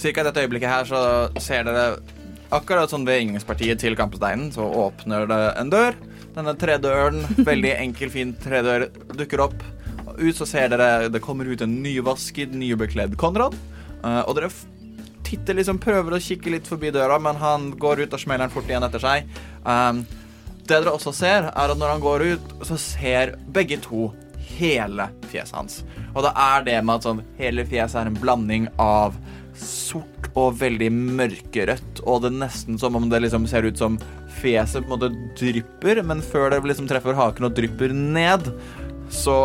Cirka 0.00 0.24
i 0.24 0.28
dette 0.28 0.44
øyeblikket 0.44 0.70
her 0.70 0.88
så 0.88 1.00
ser 1.42 1.68
dere 1.68 1.88
Akkurat 2.54 2.90
sånn 2.92 3.06
ved 3.06 3.22
inngangspartiet 3.22 3.80
til 3.82 3.96
Kampesteinen 3.98 4.50
så 4.54 4.62
åpner 4.62 5.24
det 5.26 5.38
en 5.58 5.70
dør. 5.72 5.96
Denne 6.36 6.52
tredøren, 6.58 7.24
veldig 7.46 7.72
enkel, 7.80 8.12
fin 8.12 8.34
tredør, 8.38 8.84
dukker 9.16 9.42
opp. 9.46 9.64
Ut 10.18 10.36
så 10.38 10.46
ser 10.48 10.70
dere 10.72 11.08
det 11.12 11.22
kommer 11.24 11.48
ut 11.48 11.62
en 11.64 11.80
nyvasket, 11.82 12.54
nybekledd 12.54 13.16
Konrad. 13.20 13.56
Uh, 14.04 14.22
og 14.26 14.34
dere 14.38 14.52
titter 15.24 15.56
liksom, 15.58 15.80
prøver 15.82 16.14
å 16.14 16.22
kikke 16.22 16.52
litt 16.52 16.68
forbi 16.68 16.92
døra, 16.94 17.18
men 17.22 17.38
han 17.40 17.70
går 17.80 18.04
ut 18.04 18.14
og 18.14 18.20
smeller 18.20 18.46
den 18.46 18.54
fort 18.54 18.68
igjen 18.68 18.86
etter 18.86 19.02
seg. 19.02 19.30
Um, 19.64 20.04
det 20.64 20.78
dere 20.78 20.94
også 20.94 21.12
ser, 21.16 21.48
er 21.50 21.72
at 21.72 21.80
når 21.80 21.96
han 21.96 22.04
går 22.04 22.26
ut, 22.34 22.52
så 22.64 22.78
ser 22.80 23.34
begge 23.52 23.80
to 23.84 24.08
hele 24.54 25.08
fjeset 25.32 25.56
hans. 25.56 25.80
Og 26.14 26.22
det 26.24 26.32
er 26.40 26.66
det 26.68 26.76
med 26.84 26.98
at 26.98 27.08
sånn, 27.08 27.24
hele 27.40 27.66
fjeset 27.68 28.00
er 28.00 28.10
en 28.10 28.20
blanding 28.20 28.68
av 28.80 29.16
sort 29.58 30.28
og 30.34 30.56
veldig 30.58 30.88
mørkerødt, 30.90 32.02
og 32.02 32.24
det 32.24 32.32
er 32.32 32.40
nesten 32.40 32.78
som 32.80 32.96
om 32.98 33.06
det 33.10 33.20
liksom 33.22 33.46
ser 33.50 33.68
ut 33.68 33.78
som 33.78 33.98
fjeset 34.40 34.82
på 34.82 34.88
en 34.88 34.94
måte 34.96 35.12
drypper, 35.38 36.00
men 36.06 36.22
før 36.24 36.50
det 36.50 36.62
liksom 36.66 36.88
treffer 36.90 37.16
haken 37.18 37.48
og 37.48 37.54
drypper 37.54 37.94
ned, 37.94 38.50
så 39.14 39.36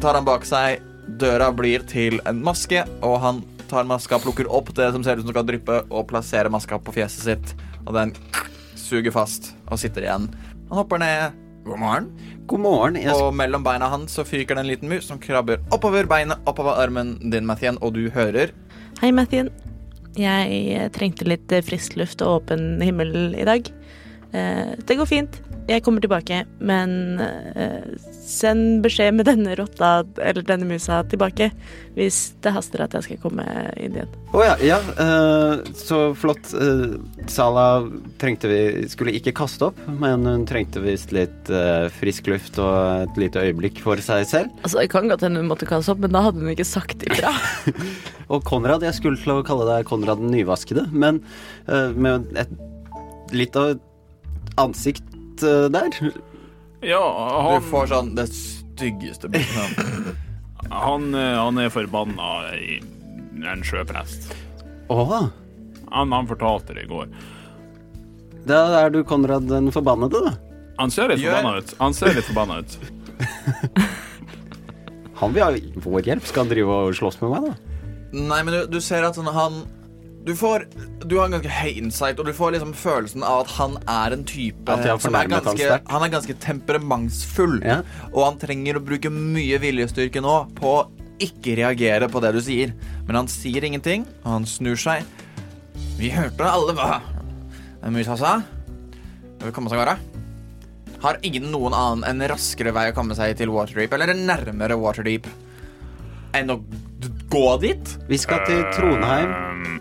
tar 0.00 0.14
han 0.14 0.26
bak 0.26 0.44
seg 0.46 0.84
Døra 1.18 1.48
blir 1.56 1.82
til 1.88 2.18
en 2.28 2.42
maske, 2.44 2.82
og 3.02 3.16
han 3.22 3.40
tar 3.70 3.86
maska, 3.88 4.18
plukker 4.20 4.48
opp 4.52 4.70
det 4.76 4.90
som 4.92 5.02
ser 5.04 5.18
ut 5.18 5.24
som 5.24 5.32
skal 5.32 5.46
dryppe, 5.48 5.80
og 5.88 6.06
plasserer 6.10 6.52
maska 6.52 6.76
på 6.84 6.92
fjeset 6.94 7.24
sitt. 7.24 7.54
Og 7.86 7.94
den 7.96 8.12
suger 8.76 9.12
fast 9.14 9.54
og 9.72 9.80
sitter 9.80 10.04
igjen. 10.04 10.28
Han 10.68 10.80
hopper 10.82 11.00
ned. 11.00 11.38
God 11.64 11.80
morgen. 11.80 12.10
God 12.48 12.62
morgen. 12.64 13.00
Jeg 13.00 13.16
Og 13.16 13.32
mellom 13.36 13.64
beina 13.64 13.88
hans 13.88 14.14
så 14.16 14.24
fyker 14.24 14.56
det 14.56 14.64
en 14.64 14.70
liten 14.70 14.92
mus 14.92 15.08
som 15.08 15.20
krabber 15.20 15.64
oppover 15.74 16.06
beinet, 16.08 16.38
oppover 16.48 16.76
armen 16.80 17.16
din, 17.32 17.48
Mathien, 17.48 17.80
og 17.80 17.96
du 17.96 18.06
hører 18.12 18.52
Hei, 19.00 19.10
Mathien. 19.12 19.50
Jeg 20.18 20.90
trengte 20.96 21.26
litt 21.28 21.52
frisk 21.64 21.96
luft 22.00 22.22
og 22.24 22.42
åpen 22.42 22.80
himmel 22.82 23.34
i 23.38 23.44
dag. 23.48 23.68
Eh, 24.32 24.76
Det 24.84 24.96
går 24.98 25.06
fint. 25.08 25.40
Jeg 25.68 25.82
kommer 25.84 26.00
tilbake, 26.00 26.42
men 26.64 27.20
eh, 27.20 27.84
send 28.24 28.80
beskjed 28.84 29.18
med 29.18 29.28
denne 29.28 29.52
rotta, 29.58 30.00
eller 30.16 30.46
denne 30.46 30.64
musa, 30.68 31.02
tilbake 31.10 31.50
hvis 31.96 32.32
det 32.44 32.54
haster 32.54 32.84
at 32.86 32.94
jeg 32.96 33.04
skal 33.04 33.20
komme 33.20 33.44
inn 33.76 33.98
igjen. 33.98 34.14
Å 34.32 34.44
ja, 34.44 34.54
ja 34.64 34.78
uh, 34.96 35.60
så 35.76 36.14
flott. 36.16 36.54
Uh, 36.56 36.96
Sala 37.28 37.82
trengte 38.20 38.48
vi 38.48 38.60
Skulle 38.88 39.12
ikke 39.16 39.34
kaste 39.36 39.68
opp, 39.68 39.80
men 40.00 40.24
hun 40.28 40.46
trengte 40.48 40.80
visst 40.84 41.12
litt 41.16 41.50
uh, 41.52 41.88
frisk 41.98 42.30
luft 42.32 42.60
og 42.62 43.08
et 43.08 43.20
lite 43.20 43.42
øyeblikk 43.44 43.82
for 43.84 44.00
seg 44.04 44.24
selv. 44.30 44.54
Altså, 44.62 44.80
Det 44.80 44.92
kan 44.92 45.10
godt 45.10 45.26
hende 45.26 45.42
hun 45.42 45.50
måtte 45.50 45.68
kaste 45.68 45.92
opp, 45.92 46.00
men 46.04 46.14
da 46.14 46.24
hadde 46.28 46.44
hun 46.44 46.54
ikke 46.54 46.68
sagt 46.68 47.04
ifra. 47.08 47.34
Og 48.32 48.44
Konrad, 48.44 48.84
jeg 48.84 48.96
skulle 48.96 49.20
til 49.20 49.38
å 49.38 49.44
kalle 49.46 49.68
deg 49.68 49.88
Konrad 49.88 50.20
den 50.20 50.32
nyvaskede, 50.34 50.88
men 50.92 51.22
eh, 51.66 51.94
med 51.96 52.28
et, 52.36 52.50
litt 53.32 53.56
av 53.56 53.72
et 53.74 53.86
ansikt 54.60 55.17
eh, 55.46 55.68
der. 55.72 55.90
Ja, 56.86 57.02
Du 57.58 57.64
får 57.70 57.86
sånn 57.90 58.12
det 58.18 58.28
styggeste 58.34 59.28
bildet. 59.32 60.14
han, 60.70 61.14
eh, 61.14 61.34
han 61.38 61.58
er 61.58 61.68
forbanna 61.74 62.54
i 62.58 62.78
en 63.48 63.62
sjøprest. 63.66 64.30
Å, 64.90 65.28
Han, 65.90 66.12
han 66.12 66.26
fortalte 66.28 66.74
det 66.76 66.82
i 66.84 66.88
går. 66.90 67.06
da 68.48 68.58
er 68.84 68.90
du 68.92 69.02
Konrad 69.04 69.42
den 69.48 69.70
forbannede, 69.72 70.20
da. 70.26 70.32
Han 70.78 70.90
ser 70.94 71.08
litt 71.10 71.20
Gjør- 71.22 71.34
forbanna 71.40 71.58
ut. 71.58 71.74
Han 71.80 71.94
ser 71.96 72.14
litt 72.14 72.24
forbanna 72.28 72.58
ut. 72.62 72.72
Han 75.18 75.32
vil 75.34 75.42
ha 75.42 75.50
vår 75.82 76.02
hjelp. 76.06 76.22
Skal 76.30 76.44
han 76.44 76.50
drive 76.52 76.70
og 76.86 76.94
slåss 76.94 77.16
med 77.22 77.30
meg, 77.32 77.40
da? 77.48 77.54
Nei, 78.14 78.38
men 78.46 78.52
du, 78.54 78.60
du 78.70 78.78
ser 78.80 79.02
at 79.04 79.16
han, 79.18 79.26
han 79.34 79.52
du, 80.26 80.34
får, 80.36 80.66
du 81.04 81.14
har 81.16 81.28
en 81.28 81.36
ganske 81.38 81.52
høy 81.52 81.78
insight, 81.80 82.18
og 82.20 82.28
du 82.28 82.34
får 82.36 82.56
liksom 82.56 82.74
følelsen 82.76 83.24
av 83.24 83.44
at 83.44 83.52
han 83.56 83.76
er 83.88 84.16
en 84.16 84.24
type 84.28 84.74
At 84.74 85.02
som 85.02 85.16
er 85.16 85.28
han 85.28 85.46
ganske, 85.46 85.78
han 85.88 86.04
er 86.04 86.12
ganske 86.12 86.36
temperamentsfull. 86.42 87.58
Ja. 87.64 87.80
Og 88.12 88.24
han 88.26 88.40
trenger 88.42 88.78
å 88.78 88.84
bruke 88.84 89.12
mye 89.14 89.60
viljestyrke 89.62 90.22
nå 90.24 90.40
på 90.58 90.74
å 90.74 90.86
ikke 91.22 91.56
reagere 91.58 92.10
på 92.10 92.22
det 92.22 92.34
du 92.36 92.42
sier. 92.44 92.74
Men 93.06 93.22
han 93.22 93.30
sier 93.32 93.64
ingenting, 93.64 94.06
og 94.24 94.30
han 94.36 94.46
snur 94.48 94.78
seg. 94.78 95.06
Vi 95.98 96.12
hørte 96.14 96.46
alle 96.46 96.76
hva 96.78 97.00
musa 97.94 98.18
sa. 98.18 98.36
Vil 99.42 99.54
komme 99.54 99.70
seg 99.70 99.80
av 99.80 99.86
gårde. 99.86 100.18
Har 101.02 101.18
ingen 101.22 101.50
noen 101.54 101.74
annen 101.78 102.06
en 102.08 102.28
raskere 102.30 102.72
vei 102.74 102.88
å 102.90 102.94
komme 102.96 103.14
seg 103.18 103.36
til 103.38 103.52
Waterdeep, 103.54 103.92
eller 103.94 104.14
nærmere 104.18 104.78
Waterdeep, 104.80 105.28
enn 106.34 106.50
å 106.50 106.58
gå 107.30 107.44
dit? 107.62 107.92
Vi 108.10 108.18
skal 108.18 108.42
til 108.48 108.64
Trondheim. 108.74 109.78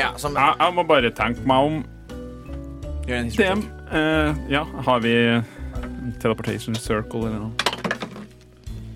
Ja, 0.00 0.10
som 0.16 0.36
jeg, 0.36 0.54
jeg 0.60 0.74
må 0.76 0.84
bare 0.88 1.10
tenke 1.12 1.44
meg 1.48 1.66
om. 1.68 1.80
History 3.10 3.46
eh, 3.92 4.34
ja, 4.52 4.62
har 4.86 5.02
vi 5.04 5.12
teleportation 6.22 6.74
circle 6.78 7.26
eller 7.28 7.38
noe? 7.48 7.52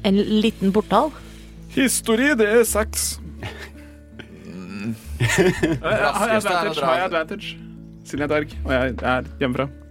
En 0.05 0.17
liten 0.17 0.73
portal. 0.73 1.11
Histori, 1.75 2.33
det 2.39 2.49
er 2.61 2.65
seks. 2.69 3.15
Eh, 5.25 5.79
Jeg 5.81 6.43
jeg 6.99 7.05
advantage. 7.05 7.55
Siden 8.05 8.21
jeg 8.21 8.25
er 8.25 8.33
dverg, 8.35 8.51
og 8.65 8.73
jeg 8.73 8.95
er 9.03 9.29
hjemmefra. 9.41 9.65
Jeg 9.65 9.84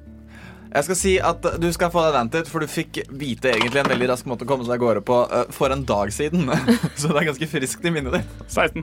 skal 0.81 0.97
si 0.97 1.11
at 1.21 1.45
du 1.61 1.67
skal 1.75 1.91
få 1.93 2.01
advantage, 2.07 2.49
for 2.49 2.63
du 2.63 2.71
fikk 2.71 3.03
vite 3.13 3.51
egentlig 3.51 3.83
en 3.83 3.91
veldig 3.91 4.07
rask 4.09 4.25
måte 4.29 4.47
å 4.47 4.49
komme 4.49 4.65
seg 4.65 4.73
av 4.79 4.81
gårde 4.81 5.03
på 5.05 5.19
uh, 5.29 5.43
for 5.53 5.73
en 5.73 5.83
dag 5.85 6.09
siden. 6.15 6.49
Så 6.99 7.11
det 7.11 7.21
er 7.21 7.27
ganske 7.29 7.49
friskt 7.51 7.85
i 7.85 7.91
minnet 7.93 8.17
ditt. 8.17 8.31
16. 8.47 8.81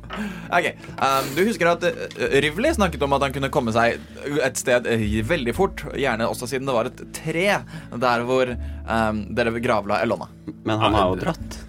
Ok, 0.54 0.68
um, 1.00 1.32
Du 1.34 1.42
husker 1.48 1.72
at 1.72 1.86
uh, 1.88 2.28
Rivli 2.44 2.70
snakket 2.76 3.02
om 3.06 3.16
at 3.18 3.26
han 3.26 3.34
kunne 3.34 3.50
komme 3.52 3.74
seg 3.74 3.98
et 4.38 4.60
sted 4.60 4.86
eh, 4.90 5.02
veldig 5.26 5.56
fort. 5.56 5.82
Gjerne 5.98 6.30
også 6.30 6.50
siden 6.52 6.70
det 6.70 6.76
var 6.76 6.92
et 6.92 7.02
tre 7.16 7.48
der 8.06 8.28
hvor 8.28 8.54
um, 8.54 9.24
dere 9.34 9.58
gravla 9.58 10.02
Elona. 10.04 10.30
Men 10.62 10.78
han 10.78 10.94
har 10.94 11.10
jo 11.10 11.20
dratt. 11.24 11.60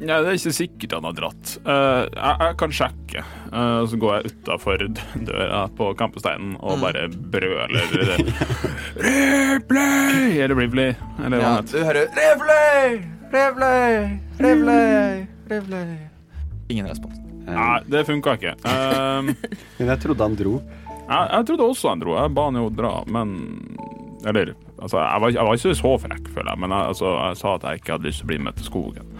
Ja, 0.00 0.16
det 0.24 0.30
er 0.30 0.36
ikke 0.38 0.52
sikkert 0.56 0.94
han 0.96 1.04
har 1.04 1.12
dratt. 1.18 1.50
Uh, 1.60 2.06
jeg, 2.08 2.36
jeg 2.40 2.54
kan 2.62 2.72
sjekke. 2.72 3.24
Uh, 3.52 3.82
så 3.90 3.98
går 4.00 4.14
jeg 4.16 4.30
utafor 4.32 4.84
døra 5.28 5.58
på 5.76 5.90
Kampesteinen 6.00 6.54
og 6.60 6.78
Mm. 6.78 6.84
bare 6.86 7.02
brøler 7.34 7.84
Replay! 9.10 10.38
Eller 10.40 10.56
Rivley, 10.56 10.94
eller 11.24 11.40
hva 11.42 11.50
Ja, 11.50 11.60
du 11.66 11.78
hører 11.84 12.06
Rivli! 12.16 13.02
Rivli! 13.34 14.20
Rivli! 14.40 15.26
Rivli! 15.50 15.82
Ingen 16.70 16.88
respons. 16.88 17.18
Nei, 17.50 17.80
det 17.90 18.04
funka 18.06 18.36
ikke. 18.38 18.52
Um, 18.64 19.32
Men 19.80 19.92
jeg 19.94 20.00
trodde 20.04 20.22
han 20.28 20.36
dro. 20.38 20.56
jeg, 20.62 21.28
jeg 21.34 21.46
trodde 21.50 21.68
også 21.74 21.92
han 21.92 22.02
dro. 22.04 22.16
Jeg 22.20 22.34
ba 22.36 22.44
han 22.48 22.58
jo 22.60 22.68
dra, 22.70 22.92
men 23.10 23.36
Eller 24.28 24.52
altså, 24.78 25.00
jeg 25.00 25.20
var, 25.24 25.30
jeg 25.34 25.44
var 25.48 25.58
ikke 25.60 25.74
så 25.80 25.94
frekk, 26.02 26.26
føler 26.34 26.52
jeg, 26.52 26.60
men 26.64 26.74
jeg, 26.76 26.90
altså, 26.94 27.12
jeg 27.26 27.40
sa 27.40 27.54
at 27.56 27.64
jeg 27.70 27.80
ikke 27.82 27.94
hadde 27.96 28.08
lyst 28.10 28.20
til 28.22 28.28
å 28.28 28.30
bli 28.32 28.38
med 28.46 28.58
til 28.60 28.68
skogen. 28.68 29.14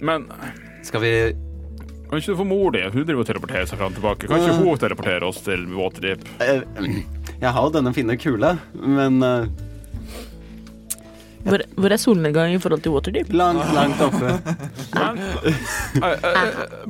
Men 0.00 0.28
Skal 0.86 1.00
vi 1.02 1.12
kan 2.06 2.20
ikke 2.20 2.36
du 2.36 2.38
få 2.38 2.44
mor 2.46 2.70
di? 2.70 2.80
Hun 2.86 3.02
driver 3.02 3.24
og 3.24 3.26
teleporterer 3.26 3.66
seg 3.66 3.80
fram 3.80 3.90
og 3.90 3.96
tilbake. 3.98 4.28
Kan 4.30 4.38
ikke 4.38 4.58
hun 4.62 4.78
teleportere 4.78 5.26
oss 5.26 5.40
til 5.42 5.64
Waterdeep? 5.74 6.22
Eh, 6.38 6.60
Jeg 7.40 7.50
har 7.50 7.64
jo 7.66 7.72
denne 7.74 7.90
fine 7.96 8.14
kula, 8.16 8.52
men 8.78 9.18
eh, 9.26 9.48
Hvor, 11.46 11.64
hvor 11.74 11.90
er 11.94 11.98
solnedgangen 11.98 12.60
i 12.60 12.62
forhold 12.62 12.84
til 12.86 12.94
Waterdeep? 12.94 13.32
Langt, 13.34 13.66
langt 13.74 14.00
oppe. 14.06 14.32
Men, 14.96 15.20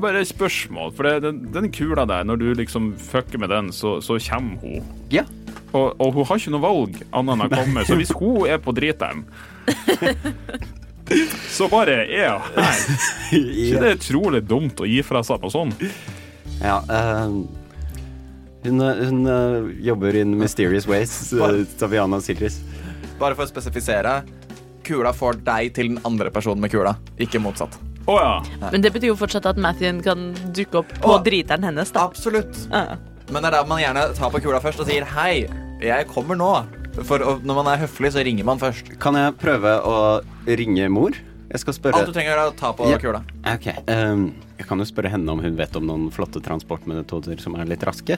bare 0.00 0.20
et 0.20 0.28
spørsmål, 0.30 0.92
for 0.96 1.08
det, 1.08 1.16
den, 1.26 1.40
den 1.52 1.72
kula 1.72 2.06
der, 2.08 2.24
når 2.24 2.40
du 2.40 2.46
liksom 2.56 2.94
fucker 3.00 3.40
med 3.40 3.52
den, 3.52 3.72
så, 3.72 3.98
så 4.04 4.16
kommer 4.30 4.56
hun. 4.60 4.84
Ja. 5.12 5.24
Og, 5.72 6.00
og 6.00 6.12
hun 6.12 6.24
har 6.28 6.40
ikke 6.40 6.54
noe 6.54 6.64
valg 6.64 7.00
annet 7.12 7.34
enn 7.36 7.44
å 7.44 7.50
komme, 7.52 7.84
så 7.88 7.98
hvis 8.00 8.12
hun 8.16 8.46
er 8.48 8.60
på 8.64 8.72
driteren 8.76 9.26
så 11.48 11.68
bare 11.70 12.02
er 12.04 12.32
hun 12.34 12.56
her. 12.56 12.80
Ikke 13.36 13.80
det 13.80 13.90
er 13.90 13.94
utrolig 13.98 14.42
dumt 14.46 14.80
å 14.82 14.88
gi 14.88 15.02
fra 15.06 15.22
seg 15.26 15.42
noe 15.42 15.52
sånn? 15.52 15.72
Ja, 16.60 16.80
uh, 16.88 17.30
hun, 18.66 18.82
hun 18.82 19.20
uh, 19.28 19.68
jobber 19.84 20.16
in 20.18 20.34
mysterious 20.38 20.88
ways, 20.90 21.14
uh, 21.36 21.62
Saviana 21.78 22.20
Silris. 22.24 22.58
Bare 23.20 23.36
for 23.36 23.46
å 23.46 23.50
spesifisere. 23.50 24.20
Kula 24.86 25.12
får 25.14 25.40
deg 25.46 25.74
til 25.76 25.92
den 25.94 26.00
andre 26.06 26.30
personen 26.34 26.62
med 26.62 26.72
kula, 26.74 26.96
ikke 27.22 27.42
motsatt. 27.42 27.78
Oh, 28.06 28.20
ja. 28.22 28.70
Men 28.70 28.84
det 28.84 28.92
betyr 28.94 29.10
jo 29.10 29.18
fortsatt 29.18 29.48
at 29.50 29.58
Mathien 29.58 29.98
kan 30.02 30.28
dukke 30.54 30.84
opp 30.84 30.92
på 31.02 31.16
oh, 31.16 31.22
driteren 31.26 31.66
hennes, 31.66 31.90
da. 31.94 32.06
Absolutt. 32.06 32.66
Men 32.70 33.40
det 33.42 33.48
er 33.50 33.56
da 33.56 33.62
man 33.66 33.82
gjerne 33.82 34.04
tar 34.14 34.30
på 34.30 34.42
kula 34.44 34.62
først 34.62 34.84
og 34.84 34.90
sier 34.90 35.06
hei, 35.16 35.46
jeg 35.82 36.06
kommer 36.12 36.38
nå. 36.38 36.52
For 37.04 37.18
å, 37.20 37.36
når 37.44 37.54
man 37.60 37.66
er 37.74 37.82
høflig, 37.84 38.12
så 38.14 38.22
ringer 38.24 38.44
man 38.48 38.58
først. 38.58 38.94
Kan 39.02 39.14
jeg 39.18 39.34
prøve 39.40 39.74
å 39.84 39.96
ringe 40.48 40.88
mor? 40.92 41.12
Jeg 41.46 41.60
skal 41.62 41.74
spørre 41.76 42.00
Alt 42.00 42.08
du 42.10 42.12
trenger, 42.16 42.32
er 42.34 42.50
å 42.50 42.54
ta 42.56 42.72
på 42.72 42.88
Ja. 42.90 42.98
kula. 42.98 43.22
Ok, 43.46 43.68
Um, 43.88 44.34
Jeg 44.58 44.66
kan 44.66 44.78
jo 44.78 44.84
spørre 44.88 45.10
henne 45.12 45.28
om 45.28 45.38
hun 45.38 45.54
vet 45.54 45.76
om 45.76 45.84
noen 45.86 46.10
flotte 46.10 46.40
transportmetoder 46.42 47.38
som 47.38 47.54
er 47.56 47.66
litt 47.66 47.80
raske. 47.84 48.16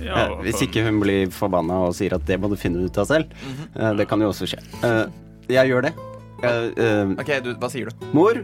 ja 0.00 0.14
uh, 0.28 0.42
hvis 0.42 0.60
ikke 0.62 0.84
hun 0.84 1.00
blir 1.00 1.30
forbanna 1.32 1.86
og 1.88 1.94
sier 1.94 2.12
at 2.14 2.24
det 2.26 2.38
må 2.38 2.50
du 2.50 2.56
finne 2.56 2.84
ut 2.84 2.98
av 2.98 3.06
selv. 3.06 3.30
Eh, 3.74 3.94
det 3.94 4.06
kan 4.06 4.20
jo 4.20 4.28
også 4.28 4.46
skje. 4.46 4.60
Uh, 4.84 5.08
jeg 5.48 5.68
gjør 5.72 5.82
det. 5.88 5.94
Eh, 6.42 6.70
eh, 6.76 7.14
Ok, 7.18 7.42
du, 7.42 7.54
Hva 7.54 7.70
sier 7.70 7.88
du? 7.88 8.06
mor, 8.12 8.34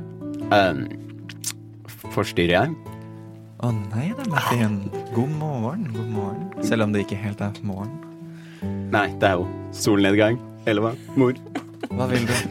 ehm, 0.50 0.88
forstyrrer 2.14 2.56
jeg? 2.56 2.74
Å 3.60 3.70
nei 3.92 4.14
da, 4.16 4.24
Martin. 4.30 4.90
God 5.14 5.28
morgen. 5.36 5.92
God 5.92 6.08
morgen. 6.08 6.64
Selv 6.64 6.82
om 6.84 6.92
det 6.92 7.04
ikke 7.06 7.20
helt 7.20 7.40
er 7.42 7.52
morgen. 7.62 7.90
Nei, 8.64 9.08
det 9.20 9.30
er 9.30 9.40
jo 9.40 9.46
solnedgang. 9.76 10.40
Eller 10.68 10.84
hva? 10.84 10.92
Mor. 11.20 11.38
Hva 11.90 12.10
vil 12.12 12.28
du? 12.28 12.36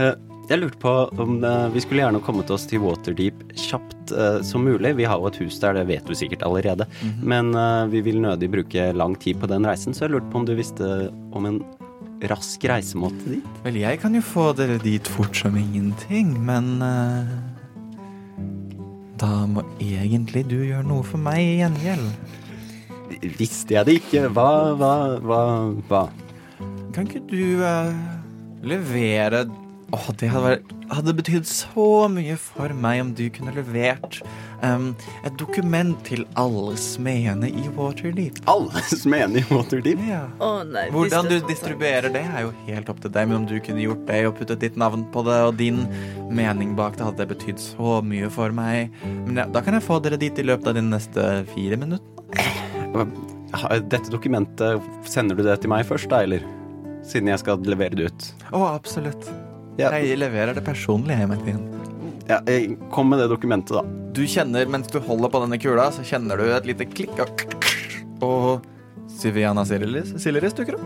Eh, 0.00 0.14
jeg 0.48 0.58
lurte 0.58 0.78
på 0.80 0.92
om 1.22 1.36
eh, 1.44 1.66
vi 1.74 1.80
skulle 1.84 2.00
gjerne 2.02 2.20
kommet 2.24 2.50
oss 2.50 2.64
til 2.68 2.80
Waterdeep 2.82 3.38
kjapt 3.56 4.10
eh, 4.16 4.40
som 4.44 4.64
mulig. 4.66 4.94
Vi 4.98 5.06
har 5.06 5.20
jo 5.20 5.28
et 5.30 5.38
hus 5.42 5.58
der, 5.62 5.76
det 5.76 5.84
vet 5.88 6.08
du 6.08 6.16
sikkert 6.18 6.42
allerede. 6.46 6.88
Men 7.22 7.54
eh, 7.56 7.84
vi 7.92 8.02
vil 8.08 8.18
nødig 8.24 8.50
bruke 8.52 8.88
lang 8.96 9.14
tid 9.22 9.38
på 9.40 9.50
den 9.52 9.68
reisen, 9.68 9.94
så 9.94 10.06
jeg 10.06 10.16
lurte 10.16 10.32
på 10.32 10.42
om 10.42 10.48
du 10.48 10.56
visste 10.58 10.88
om 11.36 11.48
en 11.48 11.62
rask 12.30 12.64
reisemåte 12.68 13.22
dit? 13.26 13.48
Vel, 13.64 13.80
jeg 13.82 14.02
kan 14.02 14.14
jo 14.14 14.22
få 14.24 14.50
dere 14.58 14.76
dit 14.82 15.08
fort 15.14 15.34
som 15.36 15.56
ingenting, 15.58 16.34
men 16.46 16.76
uh, 16.82 17.32
Da 19.18 19.46
må 19.46 19.64
egentlig 19.82 20.44
du 20.50 20.60
gjøre 20.60 20.86
noe 20.86 21.06
for 21.06 21.22
meg 21.22 21.40
i 21.42 21.58
gjengjeld. 21.62 22.06
Visste 23.38 23.76
jeg 23.76 23.88
det 23.88 23.98
ikke? 24.00 24.26
Hva, 24.34 24.50
hva, 24.78 24.94
hva, 25.22 25.42
hva? 25.90 26.04
Kan 26.92 27.08
ikke 27.08 27.24
du 27.30 27.62
eh, 27.64 27.92
levere 28.62 29.46
Åh, 29.92 30.06
det 30.16 30.28
hadde, 30.32 30.46
vært, 30.46 30.70
hadde 30.88 31.12
betydd 31.18 31.48
så 31.48 31.86
mye 32.08 32.32
for 32.40 32.72
meg 32.80 33.02
om 33.02 33.10
du 33.16 33.26
kunne 33.34 33.52
levert 33.52 34.22
um, 34.64 34.86
et 35.20 35.34
dokument 35.36 35.98
til 36.08 36.22
alle 36.40 36.78
smedene 36.80 37.50
i 37.50 37.66
Waterdeep. 37.76 38.40
Alle 38.48 38.80
er 38.80 39.36
i 39.36 39.44
Waterdeep? 39.50 40.00
Ja. 40.08 40.22
Å 40.40 40.62
nei, 40.64 40.86
Hvordan 40.94 41.28
du 41.28 41.36
distribuerer 41.44 42.08
det, 42.14 42.24
er 42.24 42.46
jo 42.46 42.54
helt 42.70 42.88
opp 42.88 43.04
til 43.04 43.12
deg. 43.12 43.28
Men 43.28 43.42
om 43.42 43.46
du 43.50 43.58
kunne 43.60 43.84
gjort 43.84 44.08
det 44.08 44.22
og 44.30 44.38
puttet 44.40 44.64
ditt 44.64 44.80
navn 44.80 45.04
på 45.12 45.26
det, 45.28 45.38
og 45.50 45.60
din 45.60 45.84
mening 46.32 46.72
bak 46.78 46.96
det, 46.96 47.04
hadde 47.10 47.26
det 47.26 47.30
betydd 47.34 47.60
så 47.60 48.00
mye 48.00 48.32
for 48.32 48.56
meg. 48.56 48.96
Men 49.04 49.44
ja, 49.44 49.48
da 49.52 49.60
kan 49.60 49.76
jeg 49.76 49.84
få 49.84 50.00
dere 50.00 50.20
dit 50.24 50.40
i 50.40 50.48
løpet 50.48 50.72
av 50.72 50.80
de 50.80 50.88
neste 50.88 51.30
fire 51.52 51.76
minutter. 51.84 52.61
Dette 52.92 54.10
dokumentet, 54.12 54.80
sender 55.08 55.36
du 55.36 55.42
det 55.46 55.58
til 55.62 55.70
meg 55.72 55.84
først, 55.88 56.08
da, 56.12 56.22
eller? 56.24 56.44
Siden 57.04 57.28
jeg 57.32 57.40
skal 57.42 57.60
levere 57.66 57.96
det 57.98 58.10
ut. 58.12 58.26
Å, 58.54 58.60
absolutt. 58.72 59.26
Ja, 59.80 59.90
Jeg 59.96 60.18
leverer 60.20 60.54
det 60.56 60.62
personlig, 60.66 61.16
jeg, 61.16 61.28
Martin. 61.30 61.60
ja, 62.28 62.38
jeg 62.46 62.76
kom 62.92 63.08
med 63.10 63.22
det 63.22 63.28
dokumentet, 63.32 63.72
da. 63.78 63.82
Du 64.12 64.22
kjenner, 64.28 64.68
mens 64.68 64.90
du 64.92 64.98
holder 65.00 65.32
på 65.32 65.40
denne 65.44 65.58
kula, 65.60 65.88
så 65.92 66.04
kjenner 66.04 66.36
du 66.36 66.44
et 66.52 66.68
lite 66.68 66.84
klikk, 66.92 67.16
og, 67.24 67.56
og 68.22 69.08
Siviana 69.08 69.64
Siliris, 69.64 70.12
dukker 70.56 70.76
opp. 70.76 70.84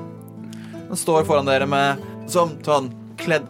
Hun 0.87 0.99
står 0.99 1.27
foran 1.27 1.49
dere 1.51 1.67
med 1.67 2.03
som 2.31 2.55
sånn 2.67 2.93
kledd 3.19 3.47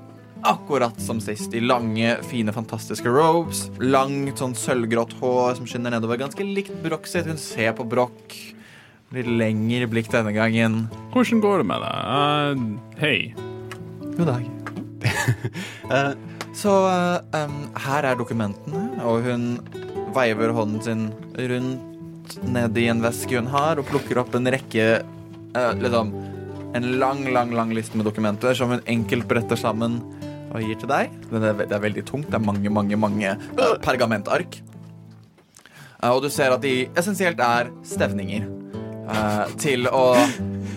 akkurat 0.47 1.01
som 1.01 1.21
sist, 1.21 1.55
i 1.55 1.61
lange, 1.61 2.17
fine, 2.31 2.53
fantastiske 2.55 3.11
robes. 3.11 3.67
Langt, 3.83 4.39
sånn 4.39 4.55
sølvgrått 4.57 5.17
hår 5.21 5.57
som 5.59 5.67
skinner 5.69 5.95
nedover. 5.95 6.21
Ganske 6.21 6.47
likt 6.47 6.75
Broch 6.85 7.09
sitt. 7.11 7.27
Hun 7.27 7.41
ser 7.41 7.75
på 7.77 7.87
Broch. 7.89 8.37
Litt 9.15 9.29
lengre 9.31 9.89
blikk 9.91 10.11
denne 10.13 10.35
gangen. 10.35 10.85
Hvordan 11.15 11.43
går 11.43 11.63
det 11.63 11.67
med 11.71 11.85
deg? 11.85 11.99
Uh, 12.07 12.95
hei. 13.03 13.19
God 14.17 14.31
dag. 14.31 14.49
uh, 15.91 16.15
Så 16.57 16.73
uh, 16.89 17.19
um, 17.37 17.59
her 17.85 18.07
er 18.09 18.17
dokumentene, 18.17 18.87
og 19.05 19.27
hun 19.27 19.59
veiver 20.17 20.55
hånden 20.57 20.81
sin 20.81 21.03
rundt 21.37 22.39
ned 22.49 22.79
i 22.81 22.87
en 22.89 23.03
veske 23.05 23.37
hun 23.37 23.51
har, 23.53 23.77
og 23.77 23.91
plukker 23.91 24.23
opp 24.23 24.33
en 24.35 24.49
rekke 24.51 24.87
liksom 25.81 26.09
en 26.77 26.87
lang, 27.01 27.23
lang 27.33 27.53
lang 27.57 27.71
liste 27.77 27.97
med 27.97 28.05
dokumenter 28.09 28.57
som 28.57 28.73
hun 28.73 28.83
enkelt 28.93 29.29
bretter 29.29 29.57
sammen 29.57 30.01
og 30.53 30.63
gir 30.63 30.79
til 30.81 30.91
deg. 30.91 31.15
Det 31.31 31.43
er, 31.43 31.61
det 31.65 31.75
er 31.77 31.83
veldig 31.83 32.05
tungt. 32.09 32.31
Det 32.31 32.39
er 32.39 32.45
mange, 32.45 32.71
mange, 32.73 32.99
mange 33.01 33.33
eh, 33.35 33.75
pergamentark. 33.85 34.61
Eh, 36.03 36.11
og 36.13 36.23
du 36.25 36.31
ser 36.33 36.55
at 36.55 36.63
de 36.65 36.87
essensielt 36.97 37.41
er 37.43 37.71
stevninger 37.87 38.47
eh, 38.47 39.55
til 39.61 39.89
å 39.91 40.07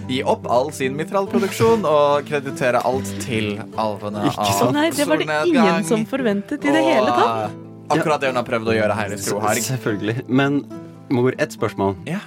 gi 0.10 0.22
opp 0.26 0.48
all 0.50 0.72
sin 0.74 0.96
mitralproduksjon 0.98 1.86
og 1.86 2.26
kreditere 2.30 2.82
alt 2.88 3.10
til 3.22 3.60
alvene 3.78 4.26
Ikke 4.32 4.48
av 4.48 4.64
Å 4.66 4.70
nei, 4.74 4.88
det 4.96 5.06
var 5.10 5.22
det 5.22 5.28
ingen 5.52 5.86
som 5.86 6.06
forventet 6.10 6.66
i 6.66 6.74
det 6.74 6.86
hele 6.88 7.10
tatt. 7.14 7.50
Eh, 7.50 7.58
Akkurat 7.90 8.22
det 8.22 8.30
hun 8.30 8.38
har 8.38 8.46
prøvd 8.46 8.70
å 8.70 8.78
gjøre 8.78 8.96
her 8.98 9.14
i 9.16 9.18
Skroharg. 9.18 9.64
Selvfølgelig. 9.66 10.24
Men 10.30 10.60
mor, 11.14 11.34
ett 11.42 11.56
spørsmål. 11.56 11.96
Ja. 12.10 12.20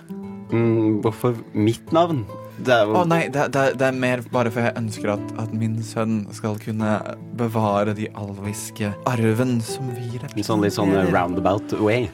Mm, 0.50 1.00
hvorfor 1.04 1.36
mitt 1.54 1.92
navn? 1.94 2.24
Det 2.62 2.74
er 2.74 2.90
oh, 2.90 3.00
Å 3.00 3.06
nei, 3.08 3.24
det, 3.32 3.48
det, 3.54 3.64
det 3.80 3.88
er 3.88 3.96
mer 3.96 4.22
bare 4.32 4.52
for 4.54 4.62
jeg 4.66 4.76
ønsker 4.78 5.14
at, 5.16 5.32
at 5.42 5.54
min 5.56 5.80
sønn 5.86 6.22
skal 6.34 6.60
kunne 6.62 6.94
bevare 7.38 7.94
de 7.98 8.06
alviske 8.18 8.92
arven 9.10 9.58
som 9.66 9.90
vi 9.96 10.06
en 10.06 10.22
representerer. 10.22 10.46
sånn 10.46 10.62
litt 10.66 10.78
sånn 10.78 10.94
roundabout 11.10 11.74
way. 11.82 12.06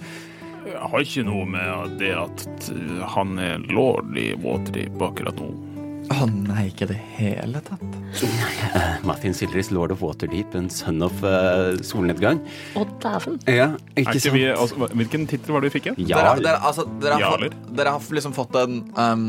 Jeg 0.68 0.90
har 0.92 1.04
ikke 1.04 1.24
noe 1.28 1.44
med 1.48 1.96
det 2.00 2.12
at 2.16 2.68
eh, 2.72 3.00
han 3.14 3.38
er 3.40 3.64
lord 3.72 4.16
i 4.20 4.30
Waterdeep 4.40 5.00
akkurat 5.04 5.40
nå. 5.40 5.48
Å 6.08 6.24
nei, 6.24 6.70
ikke 6.70 6.86
i 6.86 6.90
det 6.94 6.98
hele 7.18 7.60
tatt. 7.66 7.82
Uh, 8.22 8.94
Martin 9.04 9.34
Silris, 9.36 9.68
lord 9.74 9.92
of 9.92 10.00
Waterdeep, 10.00 10.54
en 10.56 10.70
sønn 10.72 11.04
of 11.04 11.20
uh, 11.20 11.76
solnedgang. 11.84 12.40
Å, 12.78 12.86
dæven. 13.02 13.36
Ja, 13.44 13.68
ikke 13.92 14.16
ikke 14.16 14.32
vi, 14.32 14.46
altså, 14.54 14.88
hvilken 14.96 15.28
tittel 15.28 15.56
var 15.56 15.64
det 15.64 15.68
vi 15.68 15.76
fikk 15.76 15.90
igjen? 15.90 16.00
Ja, 16.08 16.22
Dere, 16.22 16.46
dere, 16.46 16.62
altså, 16.70 16.88
dere, 17.02 17.20
har, 17.20 17.44
dere 17.76 17.96
har 17.98 18.12
liksom 18.20 18.36
fått 18.36 18.56
en 18.56 18.80
um, 18.96 19.26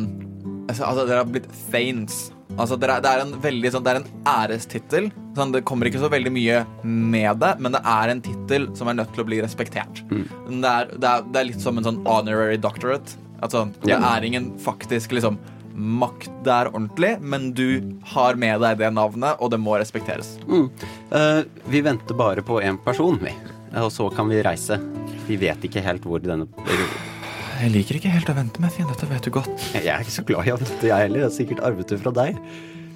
altså, 0.70 0.86
altså, 0.88 1.08
Dere 1.10 1.24
har 1.24 1.32
blitt 1.32 1.50
Thanes. 1.70 2.30
Altså, 2.60 2.76
dere, 2.82 2.98
det 3.04 3.12
er 3.12 3.22
en 3.24 3.36
veldig 3.44 3.70
sånn 3.72 3.84
Det 3.86 3.92
er 3.92 4.00
en 4.02 4.08
ærestittel. 4.28 5.12
Sånn, 5.38 5.54
det 5.54 5.64
kommer 5.68 5.90
ikke 5.90 6.02
så 6.02 6.10
veldig 6.12 6.32
mye 6.34 6.64
med 6.84 7.40
det, 7.44 7.54
men 7.62 7.76
det 7.76 7.84
er 7.88 8.12
en 8.12 8.24
tittel 8.26 8.68
som 8.76 8.90
er 8.90 8.98
nødt 9.00 9.14
til 9.16 9.24
å 9.24 9.28
bli 9.30 9.40
respektert. 9.44 10.02
Mm. 10.10 10.26
Det, 10.26 10.74
er, 10.74 10.90
det, 10.96 11.12
er, 11.12 11.30
det 11.30 11.42
er 11.42 11.48
litt 11.52 11.64
som 11.64 11.80
en 11.80 11.88
sånn 11.88 12.02
honorary 12.08 12.60
doctorate. 12.60 13.20
Altså, 13.40 13.70
det 13.86 13.96
er 13.96 14.28
ingen 14.28 14.52
faktisk 14.60 15.14
liksom 15.16 15.40
makt 15.80 16.32
der 16.44 16.68
ordentlig, 16.74 17.14
men 17.24 17.54
du 17.56 17.80
har 18.12 18.36
med 18.36 18.60
deg 18.66 18.82
det 18.82 18.90
navnet, 18.92 19.40
og 19.40 19.54
det 19.54 19.62
må 19.64 19.78
respekteres. 19.80 20.34
Mm. 20.50 20.68
Uh, 21.14 21.46
vi 21.72 21.84
venter 21.86 22.18
bare 22.20 22.44
på 22.44 22.60
én 22.60 22.82
person, 22.84 23.16
vi. 23.24 23.32
Og 23.80 23.92
så 23.94 24.10
kan 24.12 24.28
vi 24.28 24.42
reise. 24.44 24.80
Vi 25.30 25.38
vet 25.40 25.64
ikke 25.64 25.86
helt 25.86 26.04
hvor 26.04 26.20
denne 26.24 26.50
Jeg 27.60 27.74
liker 27.74 27.98
ikke 28.00 28.12
helt 28.14 28.30
å 28.32 28.36
vente 28.38 28.62
med, 28.64 28.72
Finn. 28.72 28.88
Dette 28.88 29.08
vet 29.10 29.26
du 29.26 29.34
godt. 29.36 29.52
Jeg 29.76 29.90
er 29.92 30.04
ikke 30.04 30.16
så 30.16 30.24
glad 30.28 30.48
i 30.48 30.52
å 30.54 30.60
vente, 30.62 30.88
jeg 30.88 30.96
heller. 30.96 31.26
Jeg 31.26 31.28
har 31.28 31.36
sikkert 31.36 31.64
arvet 31.68 31.92
det 31.92 31.98
fra 32.00 32.14
deg. 32.16 32.38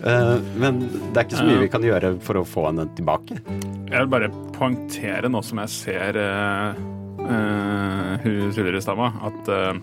Eh, 0.03 0.37
men 0.59 0.81
det 1.11 1.19
er 1.19 1.25
ikke 1.25 1.39
så 1.39 1.47
mye 1.47 1.61
vi 1.65 1.69
kan 1.71 1.83
gjøre 1.83 2.13
for 2.23 2.39
å 2.39 2.47
få 2.47 2.65
henne 2.69 2.85
tilbake. 2.97 3.39
Jeg 3.43 3.95
vil 3.97 4.11
bare 4.11 4.31
poengtere 4.55 5.31
nå 5.31 5.41
som 5.45 5.59
jeg 5.63 5.71
ser 5.73 6.17
uh, 6.19 6.71
hun 8.23 8.53
tidligere 8.55 8.81
stamma, 8.83 9.11
at 9.29 9.51
uh, 9.51 9.75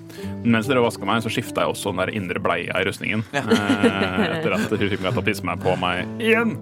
mens 0.45 0.69
dere 0.69 0.83
vaska 0.85 1.09
meg, 1.09 1.23
så 1.25 1.33
skifta 1.33 1.65
jeg 1.65 1.75
også 1.75 1.93
den 1.93 2.03
der 2.03 2.15
indre 2.17 2.43
bleia 2.43 2.81
i 2.81 2.89
rustningen. 2.89 3.25
Eh, 3.37 4.25
etter 4.39 4.57
at 4.57 4.73
hun 4.73 4.81
fikk 4.81 5.05
meg 5.05 5.13
til 5.13 5.23
å 5.23 5.27
pisse 5.27 5.47
meg 5.47 5.61
på 5.63 5.77
meg 5.81 6.09
igjen. 6.23 6.57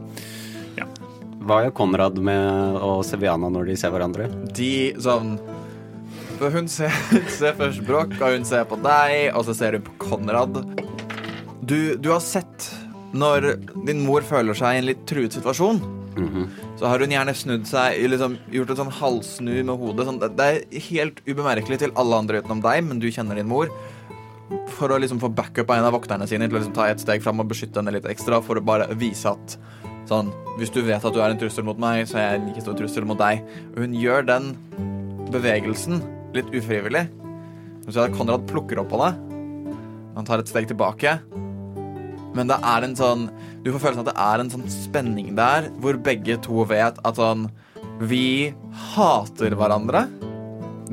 Hva 1.48 1.62
gjør 1.64 1.72
Konrad 1.78 2.18
med 2.20 2.76
og 2.84 3.00
Seviana 3.08 3.48
når 3.52 3.70
de 3.70 3.78
ser 3.80 3.94
hverandre? 3.94 4.26
de 4.58 4.72
sånn 5.00 5.36
for 6.38 6.50
Hun 6.54 6.68
ser, 6.70 6.92
ser 7.38 7.56
først 7.58 7.82
Broch, 7.86 8.14
og 8.22 8.34
hun 8.36 8.44
ser 8.48 8.64
på 8.70 8.78
deg, 8.84 9.30
og 9.36 9.44
så 9.48 9.54
ser 9.58 9.76
hun 9.78 9.82
på 9.86 9.94
Konrad. 10.08 10.60
Du, 11.68 11.96
du 12.00 12.10
har 12.14 12.22
sett 12.24 12.70
når 13.16 13.54
din 13.88 14.02
mor 14.04 14.24
føler 14.26 14.56
seg 14.56 14.74
i 14.76 14.80
en 14.82 14.86
litt 14.90 15.06
truet 15.08 15.32
situasjon, 15.36 15.78
så 16.80 16.88
har 16.90 16.98
hun 17.04 17.12
gjerne 17.14 17.32
snudd 17.36 17.66
seg, 17.68 17.94
liksom, 18.10 18.34
gjort 18.52 18.72
et 18.74 18.80
sånn 18.80 18.90
halvsnu 18.98 19.52
med 19.64 19.74
hodet. 19.80 20.06
Sånn, 20.08 20.18
det- 20.22 20.32
det 20.38 20.46
er 20.48 20.80
helt 20.88 21.20
ubemerkelig 21.28 21.78
til 21.84 21.92
alle 21.96 22.18
andre 22.18 22.40
utenom 22.42 22.60
deg, 22.64 22.82
men 22.88 22.98
du 22.98 23.06
kjenner 23.10 23.38
din 23.38 23.46
mor. 23.48 23.70
For 24.78 24.88
å 24.88 24.98
liksom 24.98 25.20
få 25.20 25.28
backup 25.34 25.70
av 25.70 25.76
en 25.78 25.84
av 25.88 25.94
vokterne 25.94 26.26
sine 26.26 26.48
til 26.48 26.56
å 26.56 26.60
liksom 26.60 26.74
ta 26.74 26.86
et 26.88 26.98
steg 27.00 27.22
fram 27.22 27.38
og 27.40 27.48
beskytte 27.50 27.76
henne 27.82 27.92
litt 27.94 28.08
ekstra. 28.08 28.40
For 28.42 28.56
å 28.58 28.64
bare 28.64 28.88
vise 28.98 29.30
at 29.30 29.56
sånn, 30.08 30.32
hvis 30.58 30.72
du 30.72 30.80
vet 30.82 31.04
at 31.04 31.12
du 31.14 31.20
er 31.20 31.30
en 31.30 31.38
trussel 31.38 31.64
mot 31.68 31.78
meg, 31.78 32.06
så 32.08 32.16
er 32.16 32.30
jeg 32.32 32.40
en 32.40 32.46
like 32.48 32.62
stor 32.64 32.74
trussel 32.74 33.04
mot 33.04 33.18
deg. 33.20 33.42
Og 33.76 33.82
hun 33.84 33.92
gjør 33.94 34.26
den 34.26 34.54
bevegelsen 35.30 36.00
litt 36.38 36.54
ufrivillig. 36.54 37.06
Så 37.88 38.04
Konrad 38.12 38.44
plukker 38.48 38.80
opp 38.82 38.90
på 38.92 39.00
det. 39.00 39.12
Han 40.16 40.26
tar 40.28 40.42
et 40.42 40.50
steg 40.50 40.68
tilbake. 40.70 41.18
Men 42.36 42.50
det 42.50 42.58
er 42.60 42.84
en 42.84 42.96
sånn 42.98 43.28
Du 43.64 43.70
får 43.72 43.80
følelsen 43.82 44.04
at 44.04 44.10
det 44.10 44.20
er 44.22 44.42
en 44.42 44.50
sånn 44.52 44.66
spenning 44.70 45.32
der 45.38 45.70
hvor 45.82 45.96
begge 46.04 46.36
to 46.44 46.66
vet 46.68 47.00
at 47.08 47.18
sånn 47.18 47.48
Vi 48.10 48.52
hater 48.92 49.56
hverandre, 49.58 50.04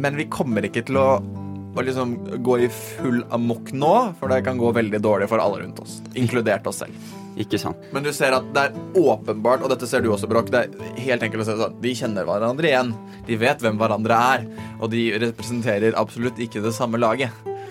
men 0.01 0.17
vi 0.17 0.25
kommer 0.31 0.65
ikke 0.65 0.81
til 0.87 0.97
å, 0.97 1.09
å 1.21 1.83
liksom 1.85 2.15
gå 2.43 2.57
i 2.65 2.69
full 2.73 3.21
amok 3.35 3.69
nå, 3.77 3.93
for 4.17 4.33
det 4.33 4.41
kan 4.47 4.57
gå 4.57 4.71
veldig 4.73 5.03
dårlig 5.05 5.29
for 5.29 5.43
alle 5.43 5.61
rundt 5.61 5.83
oss, 5.83 5.99
inkludert 6.17 6.65
oss 6.71 6.81
selv. 6.81 6.97
Ikke 7.37 7.59
sant? 7.59 7.75
Men 7.91 8.03
du 8.03 8.11
ser 8.15 8.31
at 8.31 8.45
det 8.55 8.61
er 8.69 8.77
åpenbart, 8.95 9.61
og 9.65 9.69
dette 9.69 9.87
ser 9.87 10.01
du 10.01 10.09
også, 10.13 10.27
Brokk 10.31 10.49
det 10.53 10.61
er 10.69 11.01
helt 11.03 11.21
enkelt 11.25 11.43
å 11.43 11.45
se 11.49 11.55
sånn 11.59 11.81
De 11.83 11.91
kjenner 11.93 12.23
hverandre 12.25 12.69
igjen. 12.69 12.93
De 13.27 13.35
vet 13.41 13.59
hvem 13.59 13.77
hverandre 13.77 14.19
er, 14.35 14.45
og 14.79 14.89
de 14.91 15.01
representerer 15.19 15.97
absolutt 15.99 16.39
ikke 16.39 16.61
det 16.63 16.71
samme 16.73 16.97
laget 16.97 17.29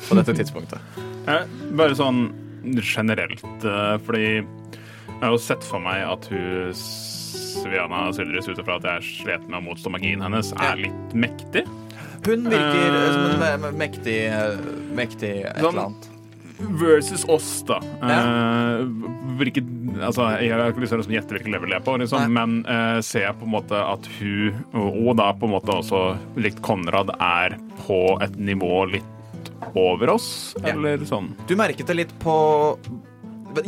på 0.09 0.15
dette 0.21 0.35
tidspunktet. 0.37 0.79
Eh, 1.25 1.47
Bare 1.73 1.95
sånn 1.97 2.27
generelt, 2.85 3.41
eh, 3.65 3.95
fordi 4.05 4.25
jeg 4.45 5.23
har 5.23 5.31
jo 5.33 5.39
sett 5.41 5.65
for 5.65 5.81
meg 5.81 6.03
at 6.05 6.27
hun 6.29 6.75
Sviana 6.77 8.11
Sildris, 8.13 8.49
ut 8.51 8.59
ifra 8.61 8.77
at 8.77 8.85
jeg 8.91 9.07
slet 9.23 9.47
med 9.49 9.63
å 9.63 9.65
motstå 9.71 9.89
magien 9.95 10.21
hennes, 10.21 10.51
er 10.61 10.77
litt 10.83 11.15
mektig. 11.17 11.65
Hun 12.27 12.45
virker 12.45 12.93
Eh. 12.93 13.13
som 13.15 13.25
en 13.31 13.41
me- 13.41 13.57
me- 13.71 13.79
mektig, 13.87 14.19
mektig 14.93 15.33
et 15.47 15.57
Sånn- 15.57 15.73
eller 15.73 15.87
annet. 15.89 16.09
Versus 16.71 17.25
oss, 17.29 17.63
da. 17.69 17.79
Eh, 18.03 18.85
hvilket, 19.39 19.67
altså, 20.01 20.29
jeg 20.43 20.53
har 20.53 20.73
ikke 20.73 20.85
lyst 20.85 20.95
til 20.95 21.03
å 21.03 21.17
gjette 21.17 21.37
hvilket 21.37 21.53
level 21.53 21.73
jeg 21.75 21.81
er 21.81 21.87
på, 21.87 21.97
liksom, 22.01 22.27
men 22.35 22.61
uh, 22.69 23.01
ser 23.05 23.27
jeg 23.29 23.39
på 23.41 23.49
en 23.49 23.55
måte 23.55 23.79
at 23.79 24.09
hun, 24.19 24.61
og, 24.73 25.13
da 25.21 25.31
på 25.37 25.49
en 25.49 25.55
måte 25.57 25.75
også 25.75 26.03
likt 26.41 26.63
Konrad, 26.65 27.13
er 27.19 27.57
på 27.85 28.01
et 28.25 28.37
nivå 28.39 28.85
litt 28.93 29.51
over 29.79 30.15
oss, 30.15 30.29
Ja. 30.63 30.75
eller 30.75 31.03
sånn? 31.09 31.33
Du 31.49 31.55
merket 31.59 31.89
det 31.91 31.99
litt 32.05 32.15
på 32.23 32.35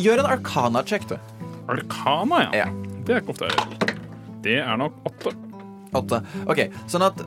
Gjør 0.02 0.18
en 0.18 0.26
arcana-check, 0.26 1.04
du. 1.06 1.14
Arkana, 1.70 2.40
ja. 2.48 2.64
Ja. 2.64 2.86
Det 3.06 3.14
er 3.14 3.20
ikke 3.22 3.36
ofte 3.36 3.46
jeg 3.46 3.54
gjør. 3.54 3.92
Det 4.42 4.56
er 4.58 4.80
nok 4.80 4.96
åtte. 5.06 5.30
Åtte. 5.94 6.18
OK, 6.50 6.64
sånn 6.90 7.04
at 7.06 7.22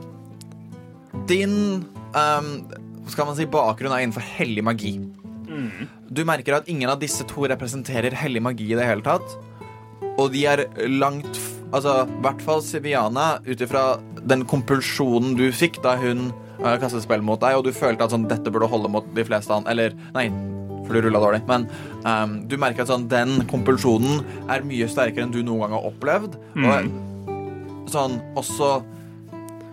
din 1.30 1.54
um, 2.12 2.50
skal 3.08 3.30
man 3.30 3.38
si, 3.38 3.46
bakgrunn 3.50 3.94
er 3.96 4.04
innenfor 4.04 4.24
hellig 4.36 4.64
magi. 4.66 4.92
Du 6.10 6.24
merker 6.28 6.60
at 6.60 6.68
ingen 6.70 6.90
av 6.90 7.00
disse 7.02 7.26
to 7.28 7.46
representerer 7.50 8.14
hellig 8.18 8.42
magi 8.44 8.70
i 8.70 8.78
det 8.78 8.86
hele 8.86 9.04
tatt. 9.06 9.36
Og 10.16 10.30
de 10.34 10.44
er 10.48 10.66
langt 10.88 11.40
Altså, 11.70 12.00
i 12.02 12.22
hvert 12.24 12.40
fall 12.42 12.64
Siviana, 12.66 13.36
ut 13.46 13.60
ifra 13.62 14.00
den 14.26 14.40
kompulsjonen 14.50 15.36
du 15.38 15.44
fikk 15.54 15.76
da 15.84 15.92
hun 16.00 16.32
uh, 16.64 16.74
kastet 16.82 17.04
spill 17.04 17.22
mot 17.22 17.38
deg, 17.38 17.60
og 17.60 17.62
du 17.62 17.70
følte 17.70 18.02
at 18.02 18.10
sånn, 18.10 18.24
dette 18.26 18.50
burde 18.50 18.66
holde 18.72 18.90
mot 18.90 19.06
de 19.14 19.22
fleste 19.28 19.54
andre 19.54 19.70
Eller, 19.70 19.94
nei, 20.16 20.24
for 20.82 20.98
du 20.98 21.06
rulla 21.06 21.22
dårlig. 21.22 21.44
Men 21.46 21.68
um, 22.02 22.34
du 22.50 22.56
merker 22.58 22.82
at 22.82 22.90
sånn, 22.90 23.06
den 23.12 23.44
kompulsjonen 23.50 24.24
er 24.50 24.66
mye 24.66 24.90
sterkere 24.90 25.28
enn 25.28 25.36
du 25.36 25.44
noen 25.44 25.68
gang 25.68 25.76
har 25.78 25.86
opplevd. 25.92 26.34
Og 26.58 27.88
sånn 27.94 28.18
også 28.38 28.80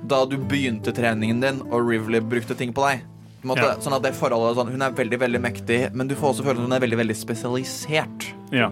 da 0.07 0.21
du 0.30 0.38
begynte 0.38 0.93
treningen 0.95 1.41
din 1.41 1.63
og 1.67 1.82
Rivley 1.89 2.21
brukte 2.21 2.55
ting 2.57 2.78
på 2.78 2.86
deg. 2.86 3.01
På 3.47 3.53
en 3.55 3.63
måte, 3.63 3.67
Ja. 3.69 3.77
Sånn 3.83 3.95
at 3.95 4.03
det 4.03 4.13
forholdet 4.17 4.57
sånn, 4.59 4.71
Hun 4.71 4.81
er 4.81 4.91
veldig 4.91 5.19
veldig 5.19 5.41
mektig, 5.41 5.93
men 5.93 6.07
du 6.07 6.15
får 6.15 6.33
også 6.35 6.43
følelsen 6.43 6.65
at 6.65 6.69
hun 6.69 6.73
er 6.77 6.83
veldig 6.83 6.99
veldig 6.99 7.15
spesialisert. 7.15 8.27
Ja. 8.51 8.67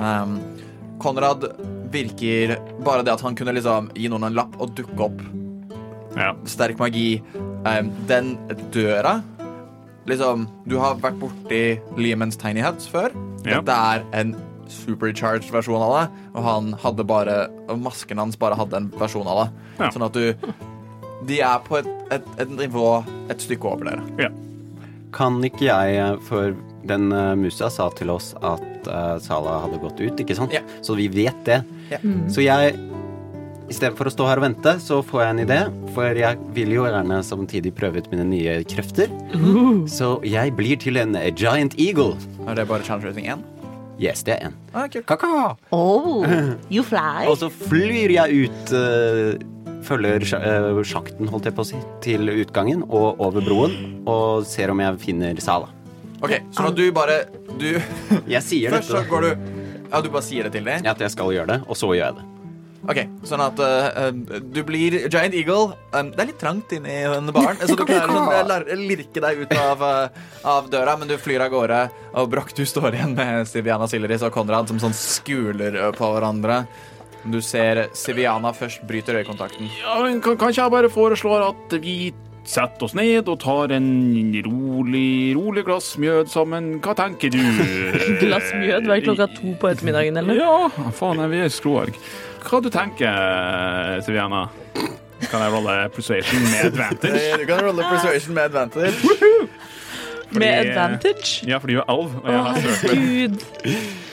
Um, 0.00 0.38
Konrad 1.00 1.44
virker 1.90 2.56
Bare 2.84 3.02
det 3.02 3.12
at 3.12 3.20
han 3.24 3.34
kunne 3.34 3.52
liksom 3.56 3.90
gi 3.98 4.08
noen 4.08 4.24
en 4.28 4.34
lapp 4.38 4.54
og 4.60 4.74
dukke 4.78 5.00
opp. 5.08 5.20
ja. 6.16 6.34
Sterk 6.44 6.78
magi. 6.78 7.22
Um, 7.66 7.90
den 8.08 8.36
døra 8.72 9.22
Liksom, 10.08 10.46
du 10.66 10.78
har 10.80 10.94
vært 10.96 11.18
borti 11.20 11.78
Lehmans 12.00 12.36
Tiny 12.40 12.60
Hats 12.64 12.88
før. 12.88 13.12
Ja. 13.44 13.60
Dette 13.60 13.70
er 13.76 14.02
en 14.16 14.32
supercharged 14.66 15.50
versjon 15.52 15.82
av 15.82 15.92
det, 15.92 16.04
og 16.34 16.42
han 16.46 16.72
hadde 16.82 17.04
bare 17.06 17.36
masken 17.76 18.18
hans 18.18 18.38
bare 18.40 18.56
hadde 18.56 18.78
en 18.80 18.88
versjon 18.98 19.26
av 19.28 19.42
det. 19.44 19.52
Ja. 19.78 19.90
Sånn 19.90 20.06
at 20.06 20.16
du 20.16 20.34
De 21.28 21.40
er 21.44 21.58
på 21.66 21.80
et, 21.80 21.88
et, 22.14 22.28
et 22.40 22.52
nivå 22.56 22.86
et 23.30 23.42
stykke 23.42 23.74
over 23.74 23.90
dere. 23.90 24.06
ja. 24.26 24.30
Kan 25.10 25.40
ikke 25.42 25.66
jeg, 25.66 25.96
eh, 25.98 26.20
for 26.22 26.54
den 26.86 27.10
uh, 27.10 27.34
musa 27.34 27.66
sa 27.70 27.88
til 27.98 28.12
oss 28.14 28.30
at 28.46 28.86
uh, 28.86 29.16
Sala 29.18 29.56
hadde 29.64 29.80
gått 29.82 29.98
ut, 29.98 30.22
ikke 30.22 30.36
sant? 30.38 30.54
Ja. 30.54 30.62
Så 30.86 30.94
vi 30.94 31.08
vet 31.10 31.36
det. 31.48 31.60
Ja. 31.90 31.98
Så 32.30 32.44
jeg, 32.44 32.76
istedenfor 33.70 34.06
å 34.06 34.12
stå 34.14 34.28
her 34.30 34.38
og 34.38 34.46
vente, 34.46 34.76
så 34.78 35.00
får 35.02 35.24
jeg 35.24 35.34
en 35.34 35.42
idé. 35.44 35.58
For 35.96 36.14
jeg 36.22 36.38
vil 36.54 36.76
jo 36.76 36.86
gjerne 36.86 37.20
samtidig 37.26 37.74
prøve 37.74 38.04
ut 38.04 38.10
mine 38.14 38.28
nye 38.30 38.60
krefter. 38.70 39.10
Så 39.90 40.14
jeg 40.26 40.54
blir 40.58 40.78
til 40.80 41.02
en 41.02 41.18
giant 41.34 41.74
eagle. 41.74 42.14
Er 42.46 42.58
det 42.62 42.70
bare 42.70 42.86
challenge 42.86 43.10
rating 43.10 43.26
1? 43.34 43.42
Yes, 44.00 44.22
det 44.24 44.38
er 44.38 44.46
en. 44.48 44.54
Ah, 44.72 44.86
cool. 44.88 45.02
Kaka! 45.04 45.56
Oh, 45.76 46.24
you 46.74 46.82
fly. 46.86 47.26
Og 47.28 47.36
så 47.42 47.50
flyr 47.52 48.14
jeg 48.14 48.46
ut 48.46 48.72
eh, 48.78 49.42
Følger 49.86 50.24
eh, 50.36 50.80
sjakten, 50.86 51.28
holdt 51.32 51.48
jeg 51.48 51.56
på 51.56 51.64
å 51.64 51.68
si, 51.70 51.80
til 52.04 52.30
utgangen 52.32 52.84
og 52.88 53.20
over 53.22 53.44
broen, 53.44 53.76
og 54.08 54.46
ser 54.48 54.72
om 54.72 54.82
jeg 54.82 55.00
finner 55.04 55.40
Sala. 55.42 55.70
OK, 56.20 56.34
så 56.52 56.68
du 56.76 56.82
bare 56.92 57.22
Du 57.56 57.70
Jeg 58.34 58.42
sier 58.44 58.74
Først 58.74 58.90
så 58.92 59.00
går 59.08 59.22
du 59.24 59.30
Ja, 59.86 60.02
du 60.04 60.10
bare 60.12 60.20
sier 60.26 60.44
det 60.44 60.52
til 60.52 60.68
dem? 60.68 60.84
At 60.84 61.00
jeg 61.00 61.14
skal 61.14 61.32
gjøre 61.32 61.48
det, 61.54 61.62
og 61.64 61.78
så 61.80 61.94
gjør 61.94 62.10
jeg 62.10 62.18
det. 62.18 62.26
OK, 62.88 62.98
sånn 63.28 63.42
at 63.44 63.58
uh, 63.60 64.08
du 64.40 64.60
blir 64.64 64.94
Giant 65.02 65.34
Eagle. 65.36 65.74
Um, 65.92 66.12
det 66.14 66.22
er 66.22 66.28
litt 66.30 66.38
trangt 66.40 66.70
inni 66.72 66.94
denne 67.04 67.34
baren, 67.36 67.60
så 67.68 67.76
du 67.76 67.82
klarer 67.84 68.64
å 68.64 68.78
lirke 68.78 69.20
deg 69.20 69.42
ut 69.42 69.52
av, 69.52 69.84
uh, 69.84 70.30
av 70.48 70.70
døra, 70.72 70.94
men 70.96 71.10
du 71.10 71.18
flyr 71.20 71.44
av 71.44 71.52
gårde. 71.52 71.80
Og 72.16 72.30
Broch, 72.32 72.54
du 72.56 72.64
står 72.64 72.96
igjen 72.96 73.12
med 73.18 73.44
Siviana 73.50 73.88
Silleris 73.90 74.24
og 74.24 74.32
Konrad 74.32 74.72
som 74.72 74.80
sånn 74.80 74.96
skuler 74.96 75.76
på 75.98 76.12
hverandre. 76.14 76.62
Du 77.24 77.40
ser 77.44 77.88
Siviana 77.92 78.52
først 78.56 78.80
bryter 78.88 79.18
øyekontakten. 79.20 79.68
Ja, 79.82 79.98
men 80.02 80.20
kan, 80.24 80.38
Kanskje 80.40 80.62
jeg 80.64 80.72
bare 80.72 80.88
foreslår 80.90 81.42
at 81.50 81.74
vi 81.82 82.12
setter 82.48 82.86
oss 82.86 82.94
ned 82.96 83.28
og 83.28 83.36
tar 83.42 83.70
en 83.76 84.32
rolig, 84.46 85.34
rolig 85.36 85.64
glass 85.66 85.92
mjød 86.00 86.30
sammen. 86.32 86.70
Hva 86.80 86.94
tenker 86.96 87.30
du? 87.34 87.38
Glass 88.24 88.48
mjød 88.56 88.88
hver 88.88 89.02
klokka 89.04 89.26
to 89.36 89.52
på 89.60 89.68
ettermiddagen, 89.70 90.16
eller? 90.16 90.40
Ja, 90.40 90.90
faen, 90.96 91.20
vi 91.30 91.42
er 91.44 91.52
skroarg. 91.52 91.94
Hva 92.48 92.62
du 92.64 92.70
tenker 92.72 94.00
Siviana? 94.06 94.46
Kan 95.28 95.42
jeg 95.44 95.52
rolle 95.52 95.74
persuasion 95.92 96.40
med 96.48 96.70
advantage? 96.70 97.24
Du 97.42 97.44
kan 97.50 97.60
rolle 97.68 97.84
persuasion 97.84 98.34
med 98.34 98.48
advantage. 98.48 98.94
Fordi- 100.30 100.38
Med 100.40 100.70
advantage? 100.70 101.42
Ja, 101.46 101.58
fordi 101.58 101.74
du 101.76 101.80
er 101.82 101.88
alv, 101.92 102.12
og 102.24 102.30
jeg 102.32 102.40
har 102.40 102.54
søkt. 102.80 104.09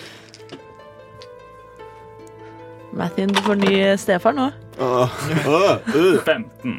Mathien, 2.96 3.32
du 3.34 3.42
får 3.44 3.60
ny 3.60 3.74
stefar 4.00 4.36
nå. 4.38 4.52
15. 6.26 6.78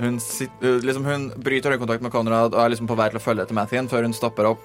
Hun, 0.00 0.20
sit, 0.20 0.52
uh, 0.64 0.78
liksom, 0.80 1.04
hun 1.04 1.26
bryter 1.36 1.74
øyekontakt 1.74 2.04
med 2.04 2.12
Konrad 2.12 2.54
og 2.54 2.62
er 2.62 2.72
liksom 2.72 2.88
på 2.88 2.96
vei 2.96 3.10
til 3.12 3.20
å 3.20 3.24
følge 3.24 3.44
etter 3.44 3.56
Mathien 3.56 3.90
før 3.90 4.06
hun 4.06 4.16
stopper 4.16 4.48
opp. 4.54 4.62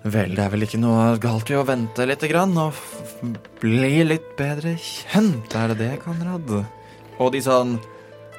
Vel, 0.00 0.34
det 0.36 0.44
er 0.44 0.52
vel 0.52 0.64
ikke 0.64 0.80
noe 0.80 1.14
galt 1.20 1.50
i 1.52 1.56
å 1.56 1.64
vente 1.68 2.04
litt 2.08 2.22
grann 2.28 2.52
og 2.60 2.72
f 2.72 3.22
bli 3.60 4.00
litt 4.06 4.30
bedre 4.38 4.72
kjent, 4.80 5.56
er 5.56 5.72
det 5.72 5.80
det, 5.80 5.94
Konrad? 6.04 6.52
Og 7.20 7.32
de 7.34 7.42
sånn 7.44 7.78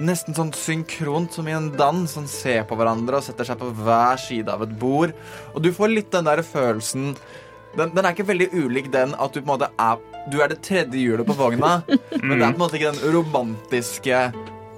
Nesten 0.02 0.34
sånn 0.34 0.50
synkront 0.58 1.36
som 1.36 1.46
i 1.46 1.54
en 1.54 1.68
dans, 1.78 2.10
sånn 2.10 2.26
ser 2.26 2.64
på 2.66 2.74
hverandre 2.80 3.20
og 3.20 3.26
setter 3.26 3.46
seg 3.46 3.60
på 3.60 3.68
hver 3.84 4.18
side 4.18 4.50
av 4.50 4.64
et 4.66 4.72
bord. 4.82 5.12
Og 5.54 5.62
du 5.62 5.70
får 5.76 5.92
litt 5.92 6.10
den 6.16 6.26
der 6.26 6.42
følelsen 6.42 7.12
den, 7.78 7.92
den 7.96 8.06
er 8.06 8.12
ikke 8.16 8.28
veldig 8.28 8.50
ulik 8.54 8.90
den 8.94 9.14
at 9.16 9.34
du 9.34 9.40
på 9.42 9.46
en 9.48 9.54
måte 9.56 9.70
er 9.80 10.00
Du 10.32 10.38
er 10.44 10.52
det 10.52 10.60
tredje 10.62 11.00
hjulet 11.02 11.26
på 11.26 11.34
vogna, 11.40 11.82
men 12.24 12.34
det 12.38 12.46
er 12.46 12.52
på 12.52 12.60
en 12.60 12.64
måte 12.66 12.78
ikke 12.80 12.92
den 12.94 13.14
romantiske 13.16 14.20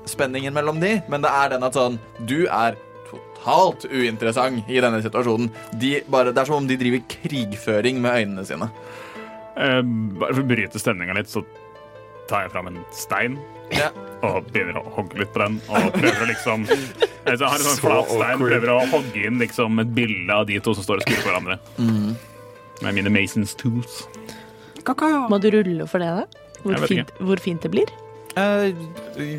spenningen 0.10 0.54
mellom 0.56 0.80
de, 0.84 0.98
men 1.10 1.24
det 1.24 1.32
er 1.32 1.54
den 1.56 1.64
at 1.68 1.76
sånn 1.78 1.98
Du 2.28 2.44
er 2.48 2.78
totalt 3.10 3.86
uinteressant 3.92 4.70
i 4.72 4.80
denne 4.82 5.02
situasjonen. 5.04 5.50
De 5.80 5.98
bare, 6.10 6.32
det 6.34 6.42
er 6.42 6.48
som 6.50 6.62
om 6.62 6.68
de 6.70 6.78
driver 6.80 7.02
krigføring 7.12 8.00
med 8.02 8.22
øynene 8.24 8.46
sine. 8.48 8.70
Eh, 9.60 9.82
bare 10.18 10.34
for 10.34 10.42
å 10.42 10.48
bryte 10.50 10.80
stemninga 10.82 11.14
litt, 11.18 11.30
så 11.30 11.44
tar 12.30 12.46
jeg 12.48 12.54
fram 12.56 12.72
en 12.72 12.80
stein 12.96 13.36
Ja. 13.76 13.90
og 14.24 14.48
begynner 14.54 14.80
å 14.80 14.94
hogge 14.96 15.20
litt 15.20 15.34
på 15.36 15.44
den. 15.44 15.60
Og 15.70 15.92
prøver 15.98 16.24
å 16.24 16.30
liksom 16.32 16.64
Jeg 17.28 17.40
har 17.40 17.56
en 17.56 17.64
sånn 17.68 17.80
flat 17.84 18.10
stein, 18.12 18.42
prøver 18.42 18.72
å 18.74 18.80
hogge 18.92 19.28
inn 19.28 19.38
liksom 19.40 19.80
et 19.84 19.92
bilde 19.96 20.34
av 20.36 20.48
de 20.50 20.58
to 20.64 20.74
som 20.76 20.84
står 20.88 21.00
og 21.02 21.06
skutter 21.06 21.28
hverandre. 21.30 21.60
Mm. 21.80 22.16
Med 22.84 22.98
mine 23.00 23.12
Masons 23.14 23.56
tools. 23.56 24.04
Må 25.32 25.40
du 25.40 25.50
rulle 25.54 25.88
for 25.88 26.04
det, 26.04 26.10
da? 26.12 26.26
Hvor, 26.64 26.88
fint, 26.88 27.12
hvor 27.20 27.40
fint 27.44 27.64
det 27.64 27.72
blir? 27.72 27.92
Uh, 28.36 28.72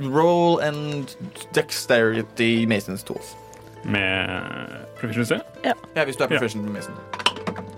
roll 0.09 0.61
and 0.63 1.17
dexterity 1.57 2.65
Masons 2.67 3.03
tools. 3.05 3.35
Med 3.85 4.41
proficiency. 5.01 5.35
Ja, 5.65 5.75
hvis 6.05 6.17
du 6.17 6.25
er 6.25 6.33
Ja. 6.33 6.41
med 6.41 6.73
Mason. 6.73 6.95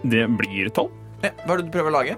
Det 0.02 0.26
blir 0.38 0.68
tolv. 0.70 0.90
Ja, 1.22 1.30
hva 1.46 1.54
er 1.54 1.56
det 1.62 1.66
du 1.66 1.72
prøver 1.78 1.90
å 1.90 1.96
lage? 1.98 2.16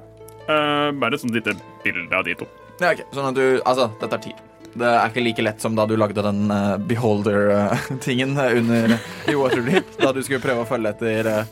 Uh, 0.49 0.93
bare 0.99 1.15
et 1.15 1.21
sånt 1.21 1.33
lite 1.35 1.55
bilde 1.85 2.13
av 2.17 2.25
de 2.25 2.35
to. 2.35 2.47
Ja, 2.81 2.93
ok. 2.93 3.05
Sånn 3.13 3.29
at 3.29 3.35
du 3.35 3.61
Altså, 3.65 3.91
dette 4.01 4.15
er 4.15 4.19
tid. 4.19 4.45
Det 4.79 4.87
er 4.87 5.09
ikke 5.09 5.25
like 5.25 5.43
lett 5.43 5.61
som 5.61 5.75
da 5.75 5.87
du 5.87 5.97
lagde 5.97 6.23
den 6.23 6.51
uh, 6.51 6.77
beholder-tingen 6.77 8.37
under 8.59 8.99
i 9.27 9.35
Waterdeep. 9.35 9.97
Da 9.99 10.13
du 10.13 10.23
skulle 10.23 10.41
prøve 10.45 10.65
å 10.65 10.69
følge 10.69 10.93
etter 10.93 11.27
eh, 11.27 11.45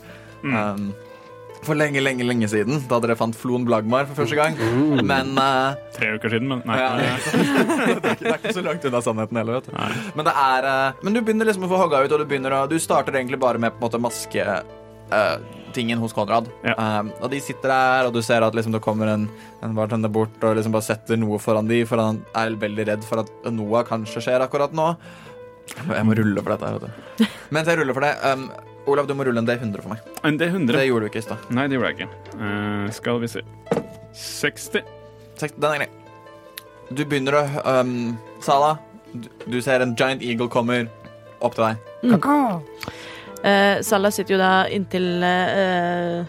um, 0.43 0.91
For 1.65 1.77
lenge, 1.77 2.01
lenge, 2.03 2.25
lenge 2.27 2.49
siden. 2.51 2.81
Da 2.89 2.99
dere 3.03 3.17
fant 3.19 3.35
Flon 3.37 3.65
Blagmar 3.67 4.07
for 4.09 4.21
første 4.21 4.37
gang. 4.37 4.57
Men 5.01 5.33
uh, 5.39 5.75
Tre 5.95 6.13
uker 6.17 6.35
siden, 6.35 6.49
men 6.51 6.63
nei. 6.67 6.77
ja, 6.79 6.89
det, 6.97 7.07
er 7.09 7.17
ikke 7.17 7.33
så, 7.33 8.01
det, 8.01 8.31
er 8.31 8.39
ikke, 8.39 8.55
så 8.59 8.65
langt 8.65 8.89
unna 8.89 9.03
sannheten 9.03 9.41
heller, 9.41 9.59
vet 9.59 9.69
du. 9.69 10.01
Men 10.17 10.29
det 10.29 10.35
er 10.43 10.67
uh, 10.69 11.03
Men 11.03 11.17
du 11.17 11.21
begynner 11.21 11.49
liksom 11.49 11.67
å 11.67 11.71
få 11.71 11.81
hogga 11.85 12.03
ut, 12.05 12.11
og 12.11 12.21
du 12.23 12.27
begynner 12.29 12.55
å 12.55 12.65
Du 12.69 12.77
starter 12.81 13.17
egentlig 13.17 13.41
bare 13.41 13.61
med 13.61 13.75
på 13.75 13.81
en 13.81 13.87
måte 13.87 14.01
maske 14.01 14.43
eh, 15.11 15.37
tingen 15.73 15.99
hos 15.99 16.13
Konrad. 16.13 16.49
Ja. 16.65 16.75
Um, 16.99 17.11
og 17.21 17.31
de 17.31 17.39
sitter 17.43 17.71
der, 17.71 18.07
og 18.07 18.15
du 18.15 18.21
ser 18.25 18.45
at 18.45 18.55
liksom 18.55 18.75
det 18.75 18.83
kommer 18.83 19.11
en, 19.11 19.27
en 19.65 19.75
bartender 19.77 20.11
bort 20.11 20.43
og 20.43 20.57
liksom 20.57 20.73
bare 20.75 20.87
setter 20.87 21.19
noe 21.19 21.39
foran 21.41 21.69
de, 21.69 21.83
for 21.89 22.01
han 22.01 22.21
er 22.37 22.57
veldig 22.59 22.87
redd 22.91 23.05
for 23.07 23.23
at 23.23 23.51
noe 23.53 23.83
kanskje 23.87 24.23
skjer 24.25 24.45
akkurat 24.45 24.73
nå. 24.77 24.93
Jeg 25.67 26.07
må 26.07 26.15
rulle 26.17 26.41
for 26.41 26.55
dette. 26.55 26.71
her, 26.71 26.79
vet 26.79 27.21
du. 27.21 27.37
Mens 27.55 27.69
jeg 27.69 27.79
ruller 27.81 27.97
for 27.97 28.07
det 28.07 28.13
um, 28.23 28.47
Olav, 28.87 29.07
du 29.07 29.13
må 29.17 29.25
rulle 29.27 29.41
en 29.43 29.47
D100 29.47 29.83
for 29.83 29.91
meg. 29.93 30.03
En 30.27 30.37
D100. 30.39 30.71
Det 30.73 30.85
gjorde 30.87 31.07
du 31.07 31.11
ikke 31.11 31.21
i 31.21 31.25
stad. 31.25 31.47
Nei, 31.53 31.67
det 31.67 31.77
gjorde 31.77 31.91
jeg 31.91 31.97
ikke. 31.99 32.37
Uh, 32.39 32.85
skal 32.95 33.19
vi 33.23 33.31
se 33.31 33.43
60. 34.17 34.93
Seks- 35.37 35.57
Den 35.59 35.73
er 35.73 35.81
grei. 35.83 35.89
Du 36.95 37.03
begynner 37.03 37.35
å 37.41 37.43
um, 37.81 38.15
Sala, 38.41 38.77
du, 39.11 39.27
du 39.51 39.59
ser 39.61 39.83
en 39.83 39.91
giant 39.99 40.23
eagle 40.23 40.47
kommer 40.51 40.87
opp 41.43 41.57
til 41.57 41.67
deg. 41.67 42.15
Uh, 43.43 43.83
Sala 43.85 44.09
sitter 44.15 44.37
jo 44.37 44.39
da 44.41 44.53
inntil 44.73 45.09
uh, 45.21 46.23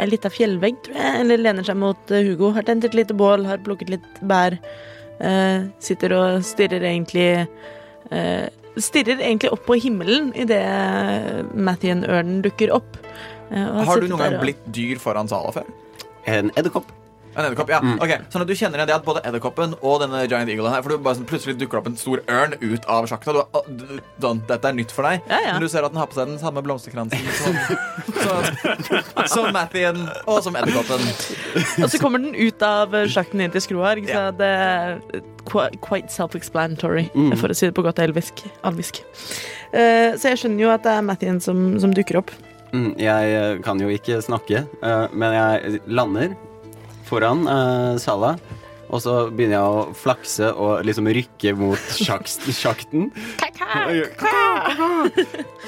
ei 0.00 0.08
lita 0.10 0.30
fjellvegg, 0.32 0.80
tror 0.86 0.98
jeg, 0.98 1.20
eller 1.22 1.42
lener 1.42 1.66
seg 1.66 1.78
mot 1.78 2.10
eh, 2.10 2.24
Hugo. 2.26 2.50
Har 2.56 2.66
tent 2.66 2.86
et 2.88 2.96
lite 2.96 3.14
bål, 3.16 3.44
har 3.46 3.62
plukket 3.64 3.92
litt 3.94 4.20
bær. 4.26 4.56
Uh, 5.20 5.68
sitter 5.78 6.10
og 6.16 6.40
stirrer 6.42 6.82
egentlig 6.82 7.28
eh, 8.10 8.46
Stirrer 8.80 9.20
egentlig 9.22 9.52
opp 9.54 9.62
på 9.68 9.76
himmelen 9.78 10.32
idet 10.34 10.64
Mathien-ørnen 11.54 12.40
dukker 12.42 12.72
opp. 12.74 12.98
Har, 13.52 13.84
Har 13.86 14.00
du 14.02 14.08
noen 14.10 14.22
gang 14.24 14.40
blitt 14.42 14.62
dyr 14.74 14.98
foran 15.02 15.30
Sala 15.30 15.52
før? 15.54 15.68
En 16.26 16.50
edderkopp. 16.58 16.88
En 17.34 17.44
edderkopp, 17.44 17.70
ja. 17.70 17.80
Mm. 17.82 17.96
Ok, 18.02 18.12
Sånn 18.32 18.44
at 18.44 18.48
du 18.48 18.54
kjenner 18.54 18.78
igjen 18.80 18.88
det 18.90 18.94
at 18.96 19.04
både 19.06 19.22
edderkoppen 19.26 19.74
og 19.80 20.00
denne 20.04 20.22
giant 20.30 20.50
eaglen 20.52 20.70
her 20.72 20.82
For 20.84 20.94
du 20.94 21.02
bare 21.02 21.18
sånn, 21.18 21.26
plutselig 21.28 21.56
dukker 21.58 21.78
det 21.78 21.82
opp 21.82 21.90
en 21.90 21.96
stor 21.98 22.22
ørn 22.30 22.54
ut 22.60 22.88
av 22.94 23.08
sjakta. 23.10 23.34
Du, 23.34 23.84
du, 24.22 24.28
dette 24.48 24.70
er 24.70 24.76
nytt 24.78 24.94
for 24.94 25.08
deg. 25.08 25.24
Ja, 25.30 25.40
ja. 25.48 25.52
Men 25.56 25.64
du 25.64 25.68
ser 25.72 25.86
at 25.86 25.94
den 25.94 26.00
har 26.02 26.10
på 26.10 26.18
seg 26.18 26.30
den 26.30 26.38
samme 26.42 26.62
blomsterkransen 26.64 27.18
som, 27.40 27.58
som, 28.22 29.26
som 29.34 29.50
Mathien 29.54 29.98
og 30.30 30.40
som 30.46 30.56
edderkoppen. 30.60 31.04
Og 31.82 31.90
så 31.90 32.00
kommer 32.02 32.22
den 32.22 32.34
ut 32.38 32.62
av 32.66 32.94
sjakten 33.10 33.42
inn 33.44 33.54
til 33.54 33.64
skroa. 33.64 33.94
Ikke 33.98 34.14
sant? 34.14 34.38
Det 34.40 34.48
er 34.48 35.30
quite 35.84 36.08
self-explanatory, 36.14 37.08
Mm. 37.14 37.36
for 37.38 37.52
å 37.52 37.54
si 37.56 37.66
det 37.68 37.74
på 37.76 37.82
godt 37.84 37.98
elvisk. 38.02 38.42
alvisk. 38.64 39.02
Uh, 39.74 40.14
så 40.16 40.32
jeg 40.32 40.40
skjønner 40.44 40.64
jo 40.64 40.70
at 40.72 40.82
det 40.86 40.92
er 40.94 41.04
Mathien 41.04 41.40
som, 41.42 41.78
som 41.82 41.92
dukker 41.94 42.20
opp. 42.22 42.30
Mm, 42.74 42.94
jeg 42.98 43.34
eh, 43.38 43.58
kan 43.62 43.78
jo 43.78 43.86
ikke 43.92 44.16
snakke, 44.24 44.64
uh, 44.82 45.06
men 45.14 45.34
jeg 45.36 45.80
lander 45.86 46.32
foran 47.08 47.46
uh, 47.48 47.94
Sala. 48.02 48.34
Og 48.94 49.00
så 49.02 49.14
begynner 49.32 49.56
jeg 49.56 49.74
å 49.74 49.84
flakse 49.96 50.50
og 50.52 50.84
liksom 50.86 51.08
rykke 51.16 51.54
mot 51.58 51.86
sjakten. 52.60 53.08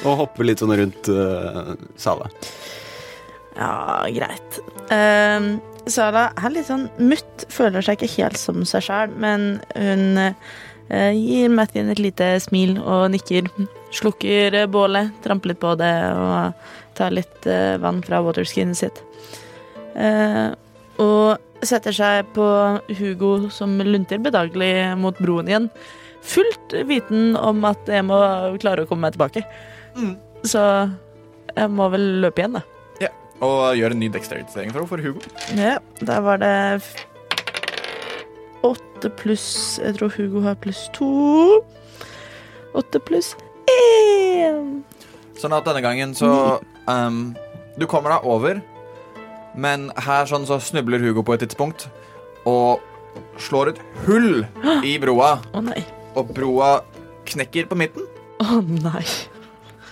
Og 0.05 0.13
hoppe 0.23 0.47
litt 0.47 0.63
sånn 0.63 0.77
rundt 0.79 1.11
uh, 1.11 1.75
Sala. 1.99 2.31
Ja, 3.57 4.05
greit. 4.13 4.61
Um, 4.93 5.57
Sala 5.89 6.29
er 6.37 6.53
litt 6.53 6.69
sånn 6.69 6.89
mutt, 6.99 7.47
føler 7.53 7.85
seg 7.85 7.99
ikke 7.99 8.15
helt 8.19 8.41
som 8.41 8.65
seg 8.69 8.85
sjæl, 8.85 9.13
men 9.23 9.57
hun 9.75 10.21
uh, 10.21 11.13
gir 11.15 11.51
Mathien 11.55 11.91
et 11.91 12.03
lite 12.03 12.35
smil 12.43 12.77
og 12.83 13.09
nikker. 13.15 13.49
Slukker 13.97 14.55
eh, 14.55 14.69
bålet, 14.69 15.15
tramper 15.25 15.55
litt 15.55 15.63
på 15.63 15.73
det 15.79 15.95
og 16.13 16.97
tar 16.99 17.15
litt 17.15 17.49
uh, 17.49 17.79
vann 17.81 18.03
fra 18.05 18.21
waterskinnet 18.27 18.79
sitt. 18.79 19.03
Eh, 19.97 20.49
og 21.03 21.65
setter 21.67 21.95
seg 21.97 22.29
på 22.37 22.47
Hugo 22.99 23.49
som 23.55 23.79
lunter 23.81 24.21
bedagelig 24.23 24.73
mot 25.01 25.17
broen 25.19 25.51
igjen. 25.51 25.69
Fullt 26.27 26.75
viten 26.89 27.37
om 27.39 27.65
at 27.69 27.89
jeg 27.91 28.05
må 28.07 28.19
klare 28.63 28.85
å 28.85 28.89
komme 28.91 29.07
meg 29.07 29.17
tilbake. 29.17 29.45
Mm. 29.97 30.17
Så 30.47 30.63
jeg 31.57 31.71
må 31.73 31.89
vel 31.93 32.09
løpe 32.25 32.43
igjen, 32.43 32.59
da. 32.59 32.65
Og 33.45 33.77
gjøre 33.77 33.93
en 33.93 34.01
ny 34.01 34.09
dexterity-stilling 34.13 34.73
for, 34.73 34.87
for 34.89 35.03
Hugo. 35.03 35.21
Ja, 35.59 35.77
der 36.01 36.21
var 36.25 36.41
det 36.41 36.81
åtte 38.65 39.11
pluss 39.21 39.77
Jeg 39.83 39.99
tror 39.99 40.15
Hugo 40.17 40.41
har 40.47 40.57
pluss 40.61 40.87
to. 40.97 41.61
Åtte 42.77 43.01
pluss 43.05 43.35
én. 43.69 44.81
Sånn 45.37 45.53
at 45.53 45.69
denne 45.69 45.85
gangen 45.85 46.15
så 46.17 46.31
um, 46.89 47.37
Du 47.77 47.85
kommer 47.91 48.15
deg 48.15 48.25
over, 48.25 48.63
men 49.57 49.89
her 50.07 50.27
sånn 50.29 50.47
så 50.49 50.59
snubler 50.63 51.01
Hugo 51.03 51.23
på 51.27 51.35
et 51.37 51.45
tidspunkt 51.47 51.87
og 52.47 52.81
slår 53.41 53.73
et 53.73 53.81
hull 54.07 54.45
i 54.85 54.97
broa, 55.03 55.39
Å 55.57 55.63
nei. 55.65 55.81
og 56.17 56.35
broa 56.37 56.75
knekker 57.27 57.67
på 57.71 57.79
midten. 57.81 58.05
Å 58.45 58.61
nei. 58.85 59.05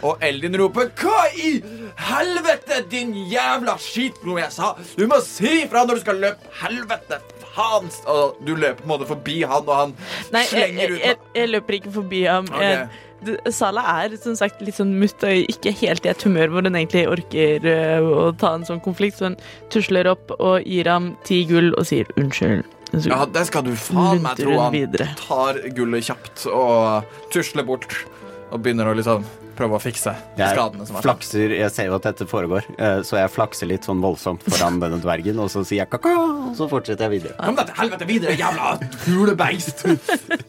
Og 0.04 0.20
Eldin 0.20 0.52
roper 0.60 0.90
'Hva 0.92 1.20
i 1.40 1.62
helvete, 1.96 2.82
din 2.92 3.14
jævla 3.30 3.78
skitblod 3.80 4.42
jeg 4.42 4.52
sa. 4.52 4.74
Du 4.98 5.06
må 5.08 5.20
si 5.24 5.62
ifra 5.64 5.86
når 5.86 5.94
du 5.96 6.00
skal 6.04 6.20
løpe. 6.20 6.50
Helvete! 6.60 7.20
Faen! 7.54 7.88
Og 8.10 8.36
du 8.44 8.52
løper 8.58 8.82
på 8.82 8.84
en 8.84 8.92
måte 8.92 9.06
forbi 9.08 9.38
han, 9.46 9.62
og 9.64 9.74
han 9.78 9.94
Nei, 10.34 10.42
jeg, 10.42 10.50
slenger 10.50 10.82
jeg, 10.82 10.92
ut 10.92 11.00
jeg, 11.08 11.16
jeg 11.38 11.48
løper 11.54 11.78
ikke 11.78 11.92
forbi 11.94 12.22
ham. 12.28 12.48
Okay. 12.52 12.70
Jeg- 12.74 12.88
Sala 13.52 13.84
er 14.02 14.16
som 14.20 14.36
sagt 14.38 14.62
litt 14.64 14.78
sånn 14.78 14.94
mutt 15.00 15.24
og 15.26 15.50
ikke 15.52 15.74
helt 15.80 16.06
i 16.06 16.12
et 16.12 16.24
humør 16.26 16.52
hvor 16.52 16.66
hun 16.66 16.78
egentlig 16.78 17.06
orker 17.10 17.68
eh, 17.68 17.98
å 18.04 18.30
ta 18.40 18.54
en 18.58 18.66
sånn 18.68 18.82
konflikt, 18.84 19.18
så 19.18 19.30
hun 19.30 19.38
tusler 19.74 20.08
opp 20.10 20.34
og 20.38 20.64
gir 20.68 20.90
ham 20.90 21.12
ti 21.26 21.42
gull 21.48 21.72
og 21.74 21.88
sier 21.90 22.10
unnskyld. 22.20 22.64
Ja, 23.08 23.24
det 23.26 23.46
skal 23.48 23.64
du 23.66 23.72
faen 23.78 24.22
meg 24.22 24.38
tro. 24.38 24.54
Han 24.60 24.92
tar 25.18 25.58
gullet 25.74 26.06
kjapt 26.06 26.44
og 26.52 27.08
tusler 27.34 27.66
bort 27.66 27.96
og 28.52 28.60
begynner 28.62 28.90
å 28.90 28.94
liksom 28.94 29.24
prøve 29.56 29.78
å 29.78 29.82
fikse 29.82 30.14
skadene 30.34 30.86
som 30.86 30.96
Jeg 30.96 31.00
er 31.00 31.06
flakser, 31.06 31.54
jeg 31.58 31.72
ser 31.74 31.88
jo 31.90 31.96
at 31.98 32.08
dette 32.08 32.26
foregår, 32.30 32.66
eh, 32.76 33.00
så 33.06 33.18
jeg 33.20 33.32
flakser 33.34 33.70
litt 33.70 33.86
sånn 33.88 34.02
voldsomt 34.04 34.44
foran 34.48 34.80
denne 34.82 35.00
dvergen, 35.02 35.38
og 35.42 35.50
så 35.52 35.64
sier 35.66 35.82
jeg 35.82 35.92
kaka, 35.92 36.14
og 36.14 36.56
så 36.58 36.68
fortsetter 36.70 37.06
jeg 37.06 37.18
videre. 37.18 37.36
Kom 37.40 37.58
deg 37.58 37.70
til 37.70 37.78
helvete 37.80 38.08
videre, 38.10 38.36
jævla 38.38 38.74
hulebeist! 39.06 39.86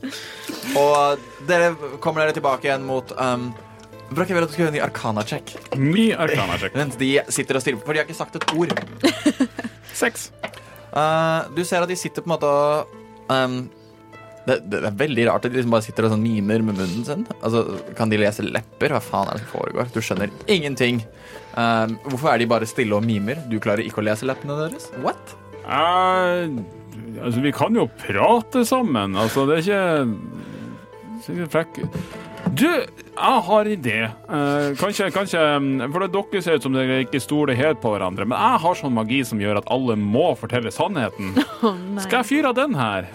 og 0.82 1.30
dere 1.50 1.72
kommer 2.04 2.26
dere 2.26 2.36
tilbake 2.38 2.70
igjen 2.70 2.86
mot 2.88 3.16
um, 3.20 3.52
Brakk, 4.06 4.30
jeg 4.30 4.38
vil 4.38 4.46
at 4.46 4.52
du 4.52 4.54
skal 4.54 4.64
gjøre 4.66 4.72
en 4.72 4.76
ny 4.78 4.84
Arkana-check. 4.86 5.56
Ny 5.82 6.04
Arkana-check. 6.14 6.76
Mens 6.78 7.00
de 7.00 7.08
sitter 7.34 7.58
og 7.58 7.64
stirrer 7.64 7.80
på, 7.80 7.88
for 7.88 7.98
de 7.98 8.04
har 8.04 8.06
ikke 8.06 8.18
sagt 8.20 8.38
et 8.38 8.52
ord. 8.54 8.70
Seks. 10.04 10.28
Uh, 10.94 11.50
du 11.58 11.64
ser 11.66 11.82
at 11.82 11.90
de 11.90 11.98
sitter 11.98 12.22
på 12.22 12.30
en 12.30 12.36
måte 12.36 12.52
og 12.52 13.34
um, 13.34 13.58
det, 14.46 14.60
det 14.70 14.82
er 14.86 14.98
veldig 15.00 15.26
rart 15.30 15.46
at 15.48 15.54
de 15.54 15.60
liksom 15.60 15.74
bare 15.74 15.86
sitter 15.86 16.08
og 16.08 16.14
sånn 16.14 16.24
mimer 16.24 16.64
med 16.66 16.78
munnen 16.78 17.06
sin. 17.08 17.26
Altså, 17.40 17.66
Kan 17.98 18.12
de 18.14 18.20
lese 18.22 18.46
lepper? 18.46 18.94
Hva 18.94 19.02
faen 19.04 19.32
er 19.32 19.40
det 19.40 19.46
som 19.46 19.54
foregår? 19.56 19.90
Du 19.94 20.02
skjønner 20.06 20.34
ingenting. 20.52 21.02
Um, 21.56 21.98
hvorfor 22.10 22.34
er 22.34 22.42
de 22.42 22.50
bare 22.52 22.70
stille 22.70 22.98
og 22.98 23.06
mimer? 23.06 23.42
Du 23.50 23.58
klarer 23.64 23.86
ikke 23.86 24.04
å 24.04 24.08
lese 24.10 24.28
leppene 24.30 24.58
deres? 24.60 24.90
What? 25.06 25.36
Uh, 25.66 26.62
altså, 27.24 27.42
vi 27.42 27.54
kan 27.56 27.78
jo 27.78 27.88
prate 28.06 28.66
sammen. 28.70 29.18
Altså, 29.20 29.48
det 29.50 29.62
er 29.62 29.66
ikke 29.66 30.46
ikke 31.26 31.50
frekk. 31.50 31.82
Du, 32.56 32.68
jeg 32.70 33.42
har 33.48 33.66
en 33.66 33.74
idé. 33.74 33.98
Uh, 34.30 34.76
kanskje, 34.78 35.08
kanskje 35.16 35.42
For 35.90 36.06
dere 36.06 36.42
ser 36.46 36.60
ut 36.60 36.68
som 36.68 36.76
dere 36.76 37.02
ikke 37.08 37.22
stoler 37.24 37.58
helt 37.58 37.82
på 37.82 37.96
hverandre, 37.96 38.28
men 38.30 38.38
jeg 38.38 38.62
har 38.62 38.78
sånn 38.78 38.94
magi 38.94 39.24
som 39.26 39.42
gjør 39.42 39.64
at 39.64 39.72
alle 39.74 39.98
må 40.00 40.34
fortelle 40.40 40.74
sannheten. 40.74 41.34
Oh. 41.66 41.74
Skal 42.04 42.20
jeg 42.20 42.28
fyre 42.28 42.50
av 42.52 42.58
den 42.58 42.76
her? 42.78 43.08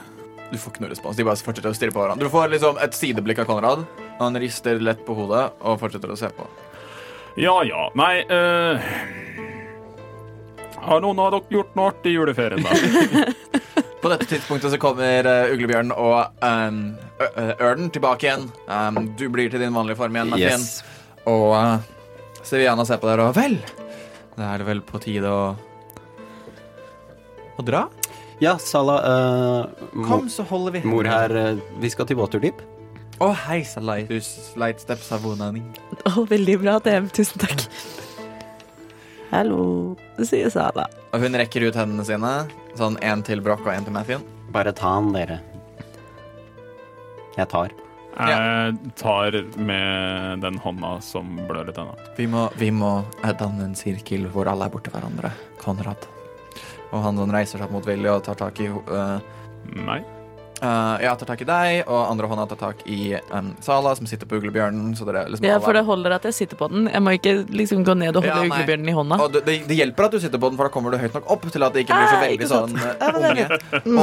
Du 0.51 0.59
får 0.59 0.75
ikke 0.75 0.83
noe 0.83 0.91
respons. 0.91 1.17
De 1.17 1.27
bare 1.27 1.39
fortsetter 1.39 1.71
å 1.71 1.77
stirre 1.77 1.95
på 1.95 2.03
hverandre. 2.03 2.27
Du 2.27 2.33
får 2.33 2.51
liksom 2.55 2.81
et 2.83 2.97
sideblikk 2.97 3.43
av 3.45 3.51
Konrad, 3.51 3.85
og 4.17 4.23
han 4.25 4.39
rister 4.43 4.83
lett 4.83 5.05
på 5.07 5.15
hodet 5.15 5.47
og 5.61 5.79
fortsetter 5.83 6.11
å 6.11 6.19
se 6.19 6.31
på. 6.35 6.47
Ja 7.39 7.61
ja. 7.67 7.87
Nei 7.99 8.15
uh... 8.27 8.91
Har 10.81 11.03
noen 11.05 11.19
av 11.21 11.35
dere 11.35 11.55
gjort 11.59 11.75
noe 11.77 11.91
artig 11.93 12.15
i 12.15 12.17
juleferien, 12.17 12.65
da? 12.65 13.25
På 14.01 14.09
dette 14.09 14.25
tidspunktet 14.25 14.73
så 14.73 14.79
kommer 14.81 15.27
uh, 15.29 15.53
uglebjørnen 15.53 15.93
og 15.93 16.41
um, 16.41 16.79
ørnen 17.61 17.91
tilbake 17.93 18.27
igjen. 18.27 18.47
Um, 18.65 19.11
du 19.21 19.27
blir 19.29 19.53
til 19.53 19.61
din 19.61 19.77
vanlige 19.77 20.01
form 20.01 20.17
igjen, 20.17 20.33
Martin. 20.33 20.65
Yes. 20.65 20.81
Og 21.29 21.53
uh, 21.53 21.85
Siviana 22.41 22.87
ser 22.89 23.01
på 23.03 23.11
dere 23.11 23.29
og 23.29 23.37
Vel, 23.37 23.59
da 24.39 24.55
er 24.55 24.63
det 24.63 24.71
vel 24.71 24.81
på 24.89 25.03
tide 25.05 25.29
å 25.29 25.43
Å 27.61 27.67
dra? 27.67 27.85
Ja, 28.41 28.57
Sala. 28.59 28.95
Uh, 29.05 30.05
Kom, 30.09 30.29
så 30.33 30.43
holder 30.49 30.79
vi 30.79 30.81
mor 30.89 31.05
her, 31.05 31.35
uh, 31.37 31.81
vi 31.83 31.91
skal 31.93 32.09
til 32.09 32.17
Waterdeep. 32.17 32.63
Å, 33.21 33.27
hei, 33.37 33.59
Salai. 33.69 34.07
Du 34.09 34.17
slight 34.25 34.81
steps 34.81 35.11
av 35.13 35.27
vonaning. 35.27 35.67
Oh, 36.09 36.23
veldig 36.35 36.55
bra, 36.63 36.79
DM. 36.81 37.11
Tusen 37.13 37.43
takk. 37.43 37.67
Hallo, 39.29 39.61
sier 40.25 40.49
Sala. 40.51 40.87
Og 41.13 41.27
hun 41.27 41.37
rekker 41.37 41.67
ut 41.69 41.77
hendene 41.77 42.07
sine. 42.09 42.33
Sånn 42.81 42.97
én 43.05 43.21
til 43.27 43.45
Broch 43.45 43.61
og 43.67 43.75
én 43.75 43.85
til 43.85 43.95
Mathien. 43.95 44.25
Bare 44.55 44.73
ta 44.73 44.95
den, 44.97 45.13
dere. 45.15 45.37
Jeg 47.37 47.47
tar. 47.53 47.77
Jeg 48.21 48.79
tar 48.99 49.37
med 49.61 50.41
den 50.43 50.57
hånda 50.65 50.95
som 51.05 51.37
blør 51.49 51.69
litt 51.69 51.79
ennå. 51.79 51.93
Vi 52.17 52.27
må, 52.29 52.47
vi 52.59 52.73
må 52.75 52.95
eh, 53.21 53.37
danne 53.37 53.69
en 53.69 53.77
sirkel 53.79 54.27
hvor 54.33 54.49
alle 54.51 54.67
er 54.67 54.73
borti 54.73 54.93
hverandre. 54.93 55.31
Konrad. 55.61 56.09
Og 56.91 57.05
han 57.05 57.21
sånn 57.21 57.35
reiser 57.35 57.59
seg 57.59 57.69
opp 57.69 57.77
mot 57.79 57.87
Willy 57.87 58.11
og 58.11 58.25
tar 58.27 58.39
tak 58.41 58.63
i 58.63 58.71
uh, 58.71 59.21
Nei. 59.77 60.01
Ja, 60.61 61.15
tar 61.17 61.25
tak 61.25 61.41
i 61.41 61.47
deg, 61.49 61.87
og 61.89 62.11
andre 62.11 62.29
hånda 62.29 62.45
tar 62.51 62.59
tak 62.61 62.83
i 62.85 63.15
um, 63.33 63.47
Sala, 63.65 63.95
som 63.97 64.05
sitter 64.05 64.29
på 64.29 64.37
uglebjørnen. 64.37 64.91
Så 64.99 65.07
dere 65.09 65.23
liksom 65.33 65.47
Ja, 65.49 65.57
for 65.63 65.73
det 65.73 65.87
holder 65.87 66.13
at 66.19 66.27
jeg 66.29 66.37
sitter 66.37 66.59
på 66.61 66.69
den. 66.69 66.85
Jeg 66.93 67.01
må 67.01 67.15
ikke 67.17 67.33
liksom 67.49 67.81
gå 67.87 67.95
ned 67.97 68.19
og 68.19 68.27
holde 68.27 68.35
Ja, 68.35 68.43
uglebjørnen 68.45 68.91
i 68.93 68.97
hånda. 68.99 69.19
Og 69.25 69.33
det, 69.33 69.43
det, 69.47 69.55
det 69.71 69.79
hjelper 69.79 70.11
at 70.11 70.17
du 70.17 70.21
sitter 70.21 70.43
på 70.43 70.51
den, 70.53 70.59
for 70.61 70.69
da 70.69 70.75
kommer 70.75 70.93
du 70.93 70.99
høyt 71.01 71.17
nok 71.17 71.33
opp 71.33 71.47
til 71.49 71.65
at 71.65 71.77
det 71.77 71.87
ikke 71.87 71.97
blir 71.97 72.13
så 72.13 72.21
veldig 72.27 72.51
sånn 72.51 72.77
uh, 72.77 72.91
men 73.01 73.31
unge. 73.31 73.47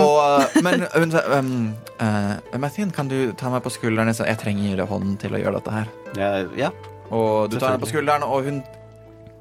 Og, 0.02 0.18
uh, 0.18 0.58
men 0.66 0.88
hun 0.96 1.14
sa 1.14 1.24
um, 1.38 1.54
uh, 2.02 2.58
Mathien, 2.66 2.96
kan 2.96 3.12
du 3.12 3.20
ta 3.38 3.54
meg 3.54 3.62
på 3.66 3.76
skulderen? 3.78 4.10
Jeg 4.10 4.42
trenger 4.42 4.82
hånden 4.90 5.14
til 5.22 5.38
å 5.38 5.44
gjøre 5.44 5.62
dette 5.62 5.78
her. 5.78 5.94
Ja, 6.18 6.32
ja. 6.58 6.74
Og 7.14 7.52
du 7.52 7.60
tar 7.60 7.76
henne 7.76 7.86
på 7.86 7.92
skulderen, 7.94 8.26
og 8.26 8.50
hun 8.50 8.64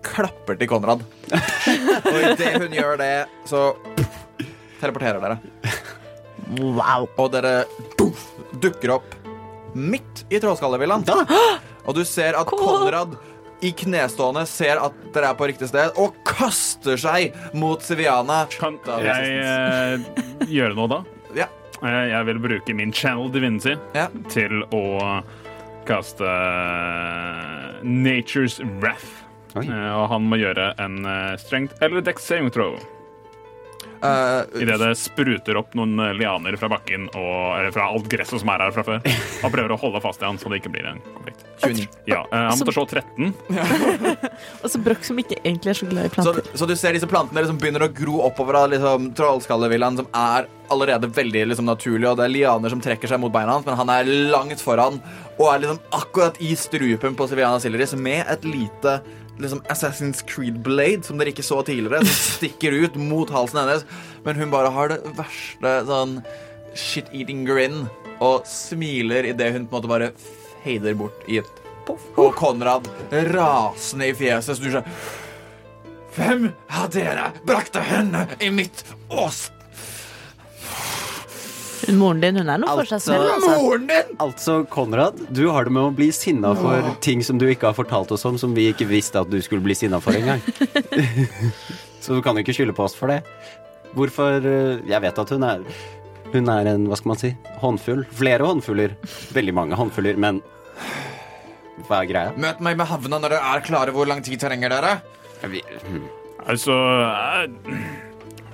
klapper 0.07 0.59
til 0.61 0.71
Konrad. 0.71 1.05
og 2.13 2.19
idet 2.23 2.57
hun 2.63 2.75
gjør 2.77 2.99
det, 3.01 3.13
så 3.49 3.69
teleporterer 4.81 5.23
dere. 5.23 5.39
Wow. 6.61 7.09
Og 7.19 7.31
dere 7.35 7.55
dukker 8.63 8.97
opp 8.99 9.15
midt 9.77 10.25
i 10.33 10.39
Trollskallevillaen. 10.41 11.05
Og 11.87 11.97
du 11.97 12.05
ser 12.09 12.39
at 12.39 12.49
Konrad 12.49 13.17
i 13.65 13.71
knestående 13.73 14.45
ser 14.49 14.81
at 14.85 14.97
dere 15.15 15.31
er 15.33 15.37
på 15.39 15.47
riktig 15.49 15.71
sted, 15.71 15.97
og 16.01 16.17
kaster 16.29 16.99
seg 17.01 17.37
mot 17.57 17.81
Siviana. 17.85 18.43
Kan 18.53 18.77
jeg 19.01 19.39
eh, 19.41 20.51
gjøre 20.51 20.77
noe 20.77 20.91
da? 20.93 20.99
Ja. 21.37 21.49
Eh, 21.81 22.03
jeg 22.13 22.29
vil 22.31 22.43
bruke 22.45 22.77
min 22.77 22.93
channel 22.93 23.33
divinity 23.33 23.77
Ja. 23.97 24.09
til 24.33 24.61
å 24.77 24.85
kaste 25.89 26.29
eh, 26.29 27.81
Nature's 27.87 28.61
Wrath. 28.81 29.26
Eh, 29.65 29.93
og 29.97 30.09
han 30.13 30.29
må 30.29 30.41
gjøre 30.41 30.75
en 30.77 31.01
strengt 31.01 31.47
strength 31.47 31.83
eller 31.87 32.05
dex 32.05 32.29
saving 32.29 32.53
throw. 32.53 32.77
Uh, 34.03 34.63
Idet 34.63 34.77
det 34.81 34.91
spruter 35.01 35.57
opp 35.57 35.73
noen 35.77 35.97
eh, 36.05 36.13
lianer 36.19 36.57
fra 36.61 36.69
bakken 36.69 37.07
og, 37.17 37.37
eller 37.57 37.73
fra 37.73 37.87
alt 37.89 38.09
gresset 38.13 38.43
som 38.43 38.51
er 38.53 38.67
her 38.67 38.75
fra 38.75 38.85
før. 38.85 39.01
Han 39.43 39.55
prøver 39.55 39.73
å 39.73 39.79
holde 39.81 40.03
fast 40.05 40.21
i 40.21 40.29
han 40.29 40.37
så 40.41 40.51
det 40.53 40.61
ikke 40.61 40.73
blir 40.75 40.89
en 40.91 41.01
konflikt. 41.15 41.45
Ja, 42.09 42.21
uh, 42.29 42.51
Han 42.51 42.61
måtte 42.61 42.75
slå 42.77 42.85
13. 42.85 43.33
Og 44.63 44.69
så 44.71 44.81
Broch 44.85 45.07
som 45.07 45.19
ikke 45.21 45.39
egentlig 45.41 45.73
er 45.73 45.79
så 45.81 45.89
glad 45.89 46.11
i 46.11 46.13
planter. 46.13 46.51
så 46.53 46.69
du 46.69 46.75
ser 46.77 46.97
disse 46.97 47.09
plantene 47.09 47.47
som 47.49 47.59
begynner 47.61 47.87
å 47.87 47.91
gro 47.97 48.21
oppover 48.27 48.61
av 48.61 48.71
liksom, 48.75 49.11
Trollskallevillaen, 49.17 50.01
som 50.03 50.11
er 50.13 50.51
allerede 50.73 51.09
veldig 51.17 51.47
liksom, 51.53 51.69
naturlig, 51.69 52.09
og 52.11 52.21
det 52.21 52.27
er 52.27 52.35
lianer 52.35 52.73
som 52.73 52.83
trekker 52.85 53.11
seg 53.11 53.23
mot 53.23 53.33
beina 53.33 53.57
hans, 53.57 53.67
men 53.67 53.79
han 53.79 53.93
er 53.93 54.11
langt 54.35 54.61
foran 54.63 55.01
og 55.37 55.47
er 55.53 55.63
liksom 55.63 55.81
akkurat 55.97 56.41
i 56.45 56.53
strupen 56.59 57.17
på 57.17 57.29
Siviana 57.31 57.63
Silleris 57.63 57.95
med 57.97 58.27
et 58.33 58.45
lite 58.49 58.99
liksom 59.43 59.63
Assassin's 59.73 60.23
Creed 60.27 60.61
Blade, 60.65 61.05
som 61.07 61.19
dere 61.21 61.33
ikke 61.35 61.45
så 61.47 61.61
tidligere, 61.67 62.05
som 62.05 62.19
stikker 62.39 62.77
ut 62.85 62.99
mot 63.01 63.31
halsen 63.33 63.63
hennes. 63.63 63.87
Men 64.25 64.41
hun 64.41 64.53
bare 64.55 64.73
har 64.75 64.93
det 64.93 65.01
verste 65.19 65.77
sånn 65.89 66.19
shit-eating 66.77 67.47
grin 67.49 67.85
og 68.25 68.49
smiler 68.49 69.29
idet 69.29 69.53
hun 69.55 69.69
på 69.69 69.77
en 69.77 69.79
måte 69.79 69.93
bare 69.93 70.11
fader 70.65 70.97
bort 70.99 71.25
i 71.29 71.41
et 71.41 71.63
poff. 71.87 72.03
Og 72.19 72.35
Konrad 72.37 72.89
rasende 73.33 74.11
i 74.11 74.17
fjeset 74.17 74.59
snur 74.59 74.79
seg. 74.79 74.91
Hvem 76.17 76.49
av 76.73 76.89
dere 76.95 77.31
brakte 77.45 77.85
henne 77.85 78.27
i 78.41 78.51
mitt 78.53 78.85
ås... 79.13 79.51
Moren 81.97 82.21
din 82.23 82.39
hun 82.41 82.49
er 82.51 82.61
nå 82.61 82.69
fortsatt 82.71 83.05
snill. 83.05 83.23
Altså-. 83.23 83.51
Altså. 83.51 83.63
Moren 83.63 83.87
din! 83.91 84.15
Altså, 84.23 84.57
Konrad, 84.73 85.21
du 85.35 85.45
har 85.55 85.69
det 85.69 85.75
med 85.77 85.89
å 85.89 85.93
bli 85.95 86.09
sinna 86.15 86.53
for 86.59 86.95
ting 87.05 87.23
som 87.27 87.41
du 87.41 87.47
ikke 87.49 87.71
har 87.71 87.77
fortalt 87.77 88.13
oss 88.17 88.27
om, 88.29 88.39
som 88.41 88.55
vi 88.57 88.69
ikke 88.73 88.89
visste 88.91 89.23
at 89.23 89.31
du 89.31 89.39
skulle 89.45 89.65
bli 89.65 89.77
sinna 89.79 90.01
for 90.03 90.17
engang. 90.17 90.43
Så 92.05 92.15
du 92.17 92.23
kan 92.23 92.39
jo 92.39 92.45
ikke 92.45 92.55
skylde 92.55 92.77
på 92.77 92.87
oss 92.87 92.95
for 92.97 93.11
det. 93.11 93.23
Hvorfor 93.97 94.45
eh, 94.45 94.83
Jeg 94.87 95.01
vet 95.03 95.19
at 95.19 95.31
hun 95.33 95.45
er 95.47 95.63
Hun 96.35 96.51
er 96.53 96.69
en, 96.73 96.85
hva 96.91 96.99
skal 96.99 97.13
man 97.13 97.21
si, 97.21 97.33
håndfull. 97.63 98.05
Flere 98.15 98.47
håndfuller. 98.47 98.97
Veldig 99.35 99.55
mange 99.57 99.79
håndfuller, 99.79 100.19
men 100.21 100.43
hva 101.87 102.01
er 102.03 102.09
greia? 102.11 102.33
Møt 102.41 102.61
meg 102.65 102.79
med 102.79 102.89
havna 102.89 103.21
når 103.21 103.37
dere 103.37 103.55
er 103.55 103.65
klare. 103.67 103.95
Hvor 103.95 104.09
lang 104.09 104.23
tid 104.25 104.41
trenger 104.43 104.73
dere? 104.73 104.97
Vi, 105.47 105.63
hm. 105.87 106.07
Altså 106.47 106.75
eh, 106.75 108.06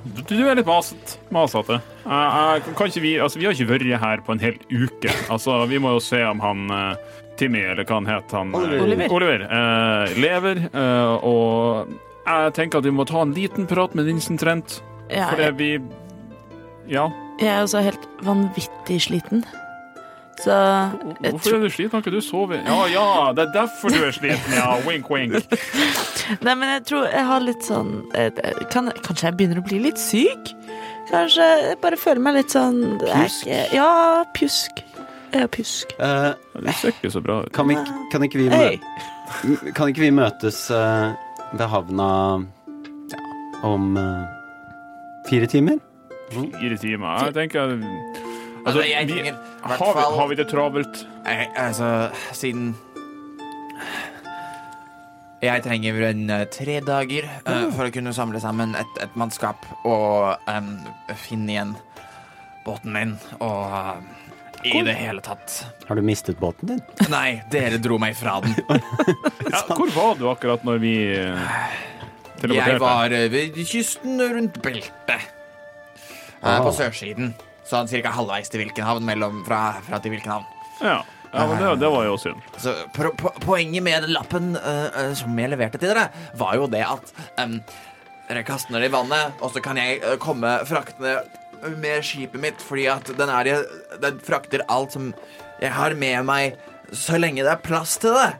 Du 0.05 0.23
du 0.35 0.49
er 0.51 0.57
litt 0.59 0.67
maset, 0.67 1.17
masete. 1.31 1.77
Kan 2.05 2.89
ikke 2.89 3.03
vi 3.05 3.13
Altså, 3.23 3.39
vi 3.39 3.47
har 3.47 3.55
ikke 3.55 3.69
vært 3.71 4.01
her 4.03 4.23
på 4.27 4.35
en 4.35 4.41
hel 4.43 4.57
uke. 4.71 5.13
Altså, 5.31 5.61
vi 5.71 5.79
må 5.79 5.93
jo 5.95 6.01
se 6.03 6.23
om 6.27 6.41
han 6.43 6.65
eh, 6.75 6.97
Timmy, 7.39 7.63
eller 7.71 7.87
hva 7.87 8.01
han 8.01 8.09
het, 8.11 8.35
han 8.35 8.51
eh, 8.55 8.83
Oliver. 8.83 9.07
Oliver 9.15 9.45
eh, 9.47 10.15
lever. 10.19 10.65
eh, 10.73 11.15
og 11.23 11.93
jeg 12.27 12.53
tenker 12.59 12.79
at 12.83 12.87
vi 12.87 12.95
må 12.95 13.07
ta 13.09 13.23
en 13.23 13.35
liten 13.35 13.67
prat 13.71 13.95
med 13.99 14.07
Vincent 14.11 14.41
Trent, 14.43 14.81
Ja, 15.11 15.31
fordi 15.31 15.51
vi 15.59 15.71
Ja. 16.91 17.09
jeg 17.39 17.49
er 17.49 17.63
også 17.63 17.83
helt 17.83 18.05
vanvittig 18.27 19.01
sliten. 19.07 19.45
Så 20.43 20.51
jeg 21.23 21.31
Hvorfor 21.31 21.55
er 21.55 21.61
du 21.63 21.69
sliten? 21.71 21.93
Har 21.93 22.03
ikke 22.03 22.15
du 22.15 22.21
sovet? 22.25 22.63
Ja, 22.67 22.79
ja, 22.91 23.33
det 23.37 23.45
er 23.49 23.53
derfor 23.55 23.93
du 23.95 24.01
er 24.03 24.15
sliten, 24.15 24.55
ja. 24.57 24.73
Wink, 24.87 25.11
wink. 25.11 25.37
Nei, 26.47 26.55
men 26.55 26.69
jeg 26.77 26.85
tror 26.89 27.07
jeg 27.13 27.27
har 27.29 27.45
litt 27.45 27.67
sånn 27.67 27.93
kan, 28.73 28.91
Kanskje 29.05 29.29
jeg 29.29 29.37
begynner 29.39 29.61
å 29.63 29.67
bli 29.67 29.79
litt 29.87 30.01
syk? 30.03 30.55
Kanskje 31.11 31.47
jeg 31.47 31.77
bare 31.83 31.99
føler 32.01 32.25
meg 32.25 32.41
litt 32.41 32.55
sånn 32.55 32.81
er 33.03 33.13
Pjusk? 33.23 33.47
ikke- 33.47 33.77
Ja, 33.77 34.25
pjusk. 34.35 34.83
Ja, 35.33 35.47
pjusk. 35.49 35.95
Uh, 35.99 36.33
Det 36.61 36.75
ser 36.77 36.93
ikke 36.93 37.11
så 37.13 37.23
bra 37.25 37.39
ut. 37.43 37.53
kan, 37.53 37.71
kan, 38.13 38.23
ikke 38.27 38.43
vi 38.43 38.49
mø 38.53 39.73
kan 39.73 39.89
ikke 39.89 40.05
vi 40.05 40.11
møtes 40.13 40.67
uh, 40.71 41.15
ved 41.55 41.67
havna 41.73 42.09
ja, 43.13 43.23
om 43.65 43.97
uh, 43.97 44.27
fire 45.31 45.47
timer? 45.47 45.79
Fire 46.33 46.77
timer. 46.81 47.25
Jeg 47.31 47.35
tenker 47.35 47.79
Altså, 48.63 48.79
Altså, 48.79 48.83
jeg 48.87 49.07
vi, 49.09 49.13
har, 49.13 49.69
vi, 49.69 49.77
fall- 49.79 50.17
har 50.19 50.29
vi 50.31 50.35
det 50.39 50.49
travelt? 50.49 51.07
Jeg, 51.27 51.49
altså, 51.57 52.11
siden 52.33 52.77
Jeg 55.43 55.63
trenger 55.65 55.97
en 56.07 56.31
eh, 56.31 56.45
tre 56.55 56.77
dager 56.87 57.27
uh, 57.49 57.67
for 57.75 57.89
å 57.89 57.93
kunne 57.95 58.13
samle 58.15 58.39
sammen 58.43 58.77
et, 58.79 58.99
et 59.03 59.17
mannskap 59.19 59.65
og 59.83 60.39
um, 60.47 60.69
finne 61.19 61.51
igjen 61.51 61.73
båten 62.63 62.95
min 62.95 63.17
og 63.41 63.75
uh, 63.75 63.99
i 64.63 64.79
det 64.87 64.95
hele 64.95 65.19
tatt 65.27 65.65
Har 65.89 65.99
du 65.99 66.05
mistet 66.07 66.39
båten 66.39 66.71
din? 66.71 66.83
Nei, 67.17 67.41
dere 67.51 67.83
dro 67.83 67.99
meg 67.99 68.15
fra 68.15 68.37
den. 68.45 68.55
Ja, 69.53 69.65
hvor 69.67 69.91
var 69.93 70.15
du 70.21 70.29
akkurat 70.31 70.63
når 70.65 70.79
vi 70.81 70.95
Jeg 72.47 72.79
var 72.81 73.11
ved 73.11 73.59
kysten 73.69 74.23
rundt 74.23 74.63
beltet. 74.63 75.27
Ah. 76.41 76.63
På 76.63 76.71
sørsiden. 76.75 77.35
Sånn 77.73 77.89
cirka 77.89 78.13
halvveis 78.13 78.53
til 78.53 78.61
Vilkenhavn, 78.61 79.05
mellom 79.09 79.41
fra, 79.47 79.79
fra 79.87 80.01
til 80.05 80.13
Vilkenhavn. 80.13 80.45
Ja, 80.83 80.99
ja 81.33 81.45
men 81.49 81.57
det, 81.57 81.71
det 81.81 81.89
var 81.95 82.05
jo 82.05 82.19
synd. 82.21 82.43
Så 82.61 82.75
po 82.93 83.13
po 83.17 83.33
Poenget 83.41 83.85
med 83.87 84.05
lappen 84.13 84.53
uh, 84.59 85.13
som 85.17 85.39
jeg 85.41 85.53
leverte 85.55 85.81
til 85.81 85.95
dere, 85.95 86.11
var 86.37 86.59
jo 86.59 86.69
det 86.69 86.83
at 86.85 87.15
um, 87.41 87.57
dere 88.29 88.43
kaster 88.45 88.77
den 88.77 88.85
i 88.85 88.93
vannet, 88.93 89.39
og 89.41 89.55
så 89.55 89.63
kan 89.65 89.81
jeg 89.81 90.03
uh, 90.05 90.19
komme 90.21 90.59
fraktende 90.69 91.23
med 91.81 92.05
skipet 92.05 92.43
mitt, 92.43 92.61
fordi 92.61 92.89
at 92.91 93.09
den, 93.17 93.31
er, 93.31 93.65
den 94.03 94.21
frakter 94.27 94.67
alt 94.73 94.97
som 94.99 95.13
jeg 95.63 95.73
har 95.73 95.95
med 95.97 96.27
meg, 96.29 96.59
så 96.93 97.17
lenge 97.17 97.41
det 97.41 97.55
er 97.55 97.63
plass 97.65 97.95
til 98.03 98.13
det. 98.19 98.35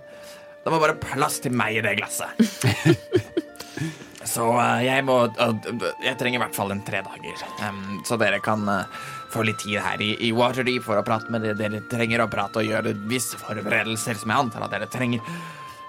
Det 0.63 0.75
var 0.75 0.83
bare 0.83 0.99
plass 1.01 1.41
til 1.41 1.55
meg 1.57 1.79
i 1.79 1.85
det 1.87 1.97
glasset. 2.03 2.37
Så 4.33 4.45
uh, 4.55 4.79
jeg 4.79 5.03
må 5.05 5.17
Jeg 5.35 6.15
trenger 6.21 6.39
i 6.39 6.41
hvert 6.45 6.55
fall 6.57 6.71
en 6.73 6.85
tre 6.87 7.01
dager. 7.03 7.41
um, 7.67 7.99
så 8.07 8.17
dere 8.21 8.39
kan 8.45 8.69
få 9.33 9.43
litt 9.49 9.59
tid 9.65 9.81
her 9.83 10.01
i, 10.05 10.13
i 10.29 10.31
Waterdeep 10.37 10.85
for 10.85 11.01
å 11.01 11.05
prate 11.07 11.33
med 11.33 11.45
det 11.47 11.57
dere 11.61 11.81
trenger 11.91 12.23
å 12.25 12.31
prate 12.33 12.61
og 12.63 12.69
gjøre 12.69 12.93
visse 13.11 13.39
forberedelser 13.41 14.19
som 14.21 14.33
jeg 14.33 14.45
antar 14.47 14.67
at 14.67 14.75
dere 14.77 14.89
trenger. 14.93 15.21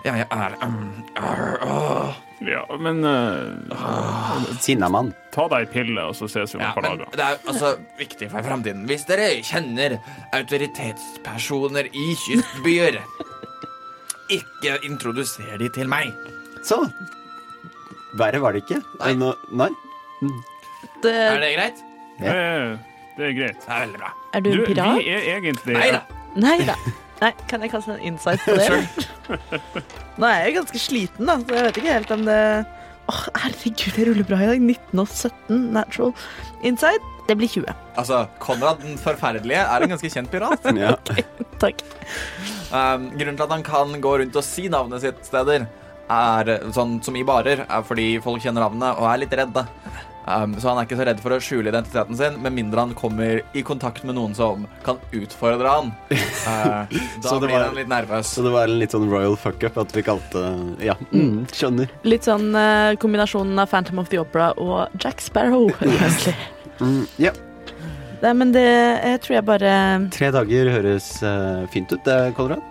Ja, 0.03 0.18
jeg 0.20 0.28
er 0.36 0.56
um, 0.65 0.80
er, 1.15 1.44
åh. 1.64 2.15
Ja, 2.44 2.65
men 2.76 2.98
uh, 3.07 4.49
Sinnamann. 4.60 5.14
ta 5.32 5.45
deg 5.48 5.64
ei 5.64 5.70
pille, 5.72 6.03
og 6.10 6.18
så 6.18 6.28
ses 6.28 6.52
vi 6.52 6.57
om 6.60 6.64
Ja, 6.65 6.74
et 6.74 6.76
par 6.76 6.84
dager. 6.90 7.07
det 7.15 7.24
er 7.24 7.38
altså 7.48 7.70
viktig 7.99 8.28
for 8.34 8.44
fremtiden. 8.44 8.82
Hvis 8.90 9.06
dere 9.07 9.30
kjenner 9.48 9.95
autoritetspersoner 10.36 11.88
i 11.95 12.07
kystbyer, 12.20 12.99
ikke 14.40 14.76
introduser 14.90 15.56
de 15.61 15.72
til 15.72 15.88
meg. 15.91 16.11
Så. 16.68 16.82
Verre 18.20 18.44
var 18.44 18.53
det 18.57 18.65
ikke. 18.65 18.82
Nei. 18.99 19.32
Nei. 19.64 19.70
Det, 21.03 21.14
Er 21.15 21.40
det 21.41 21.53
greit? 21.56 21.80
Det, 22.20 22.36
det 23.18 23.26
er 23.30 23.34
greit. 23.38 23.60
Det 23.64 23.69
er 23.76 23.84
veldig 23.85 23.99
bra. 24.02 24.11
er 24.34 24.41
du 24.45 24.49
Du, 24.52 24.60
en 24.60 24.65
pirat? 24.69 24.99
vi 24.99 25.10
er 25.14 25.27
egentlig 25.38 25.77
Nei 25.77 25.90
da. 25.95 26.03
Nei 26.35 26.57
da. 26.68 26.76
Nei, 27.22 27.31
kan 27.48 27.61
jeg 27.64 27.72
kaste 27.72 27.94
en 27.95 28.02
insight 28.11 28.41
på 28.44 28.56
det? 28.57 28.65
eller? 28.68 29.44
Nå 30.19 30.27
er 30.27 30.40
jeg 30.48 30.56
ganske 30.57 30.80
sliten, 30.81 31.30
da, 31.30 31.38
så 31.40 31.56
jeg 31.60 31.68
vet 31.69 31.77
ikke 31.81 31.94
helt 31.99 32.11
om 32.18 32.26
det 32.27 32.40
Åh, 33.11 33.22
Herregud, 33.35 33.98
jeg 33.99 34.06
ruller 34.07 34.23
bra 34.27 34.38
i 34.40 34.45
dag. 34.48 34.61
19 34.64 34.99
og 35.03 35.10
17 35.11 35.57
natural 35.76 36.14
insight. 36.64 37.03
Det 37.27 37.35
blir 37.40 37.49
20. 37.52 37.65
Altså, 37.99 38.22
Konrad 38.40 38.80
den 38.84 38.95
forferdelige 38.99 39.60
er 39.60 39.84
en 39.84 39.91
ganske 39.91 40.07
kjent 40.11 40.31
pirat. 40.31 40.64
Ja. 40.80 40.94
Takk. 41.60 41.84
Um, 42.72 43.10
grunnen 43.15 43.35
til 43.38 43.44
at 43.45 43.52
han 43.53 43.64
kan 43.68 43.91
gå 44.03 44.14
rundt 44.22 44.40
og 44.40 44.44
si 44.48 44.69
navnet 44.72 45.03
sitt 45.03 45.19
steder, 45.27 45.68
er 46.11 46.53
sånn 46.76 46.98
som 47.03 47.15
i 47.19 47.23
barer, 47.27 47.65
er 47.68 47.84
fordi 47.88 48.07
folk 48.23 48.41
kjenner 48.44 48.65
navnet 48.65 48.95
og 48.99 49.07
er 49.11 49.22
litt 49.22 49.35
redde. 49.40 49.65
Um, 50.24 50.54
så 50.56 50.70
han 50.72 50.80
er 50.80 50.88
ikke 50.88 50.95
så 51.00 51.06
redd 51.10 51.20
for 51.20 51.36
å 51.36 51.40
skjule 51.44 51.68
identiteten 51.68 52.16
sin, 52.16 52.38
med 52.44 52.56
mindre 52.56 52.86
han 52.86 52.94
kommer 52.95 53.41
i 53.52 53.64
kontakt 53.66 54.06
med 54.08 54.16
noen 54.16 54.36
som 54.38 54.64
kan 54.86 55.02
utfordre 55.12 55.68
han. 55.68 55.91
Uh, 56.14 56.88
da 57.26 57.38
blir 57.41 57.52
var- 57.52 57.68
han 57.68 57.76
litt 57.80 57.91
nervøs. 57.91 58.32
Så 58.32 58.45
det 58.45 58.54
var 58.56 58.72
en 58.72 58.80
litt 58.80 58.95
sånn 58.95 59.10
royal 59.12 59.36
fuck-up 59.40 59.80
at 59.84 59.95
vi 59.95 60.06
kalte 60.06 60.44
Ja, 60.84 60.95
mm, 61.12 61.44
skjønner. 61.52 61.91
Litt 62.08 62.28
sånn 62.30 62.54
uh, 62.56 62.95
kombinasjonen 63.04 63.60
av 63.60 63.72
Phantom 63.74 64.00
of 64.04 64.12
the 64.14 64.22
Opera 64.22 64.54
og 64.56 64.94
Jack 65.04 65.24
Sparrow. 65.24 65.68
egentlig. 65.84 66.38
Mm, 66.80 67.02
yeah. 67.20 67.41
Nei, 68.24 68.32
men 68.40 68.54
det 68.56 68.64
jeg 68.64 69.20
tror 69.26 69.36
jeg 69.36 69.45
bare 69.50 69.72
Tre 70.16 70.30
dager 70.32 70.70
høres 70.72 71.10
uh, 71.28 71.66
fint 71.74 71.91
ut, 71.91 72.00
det, 72.08 72.32
Konrad. 72.38 72.64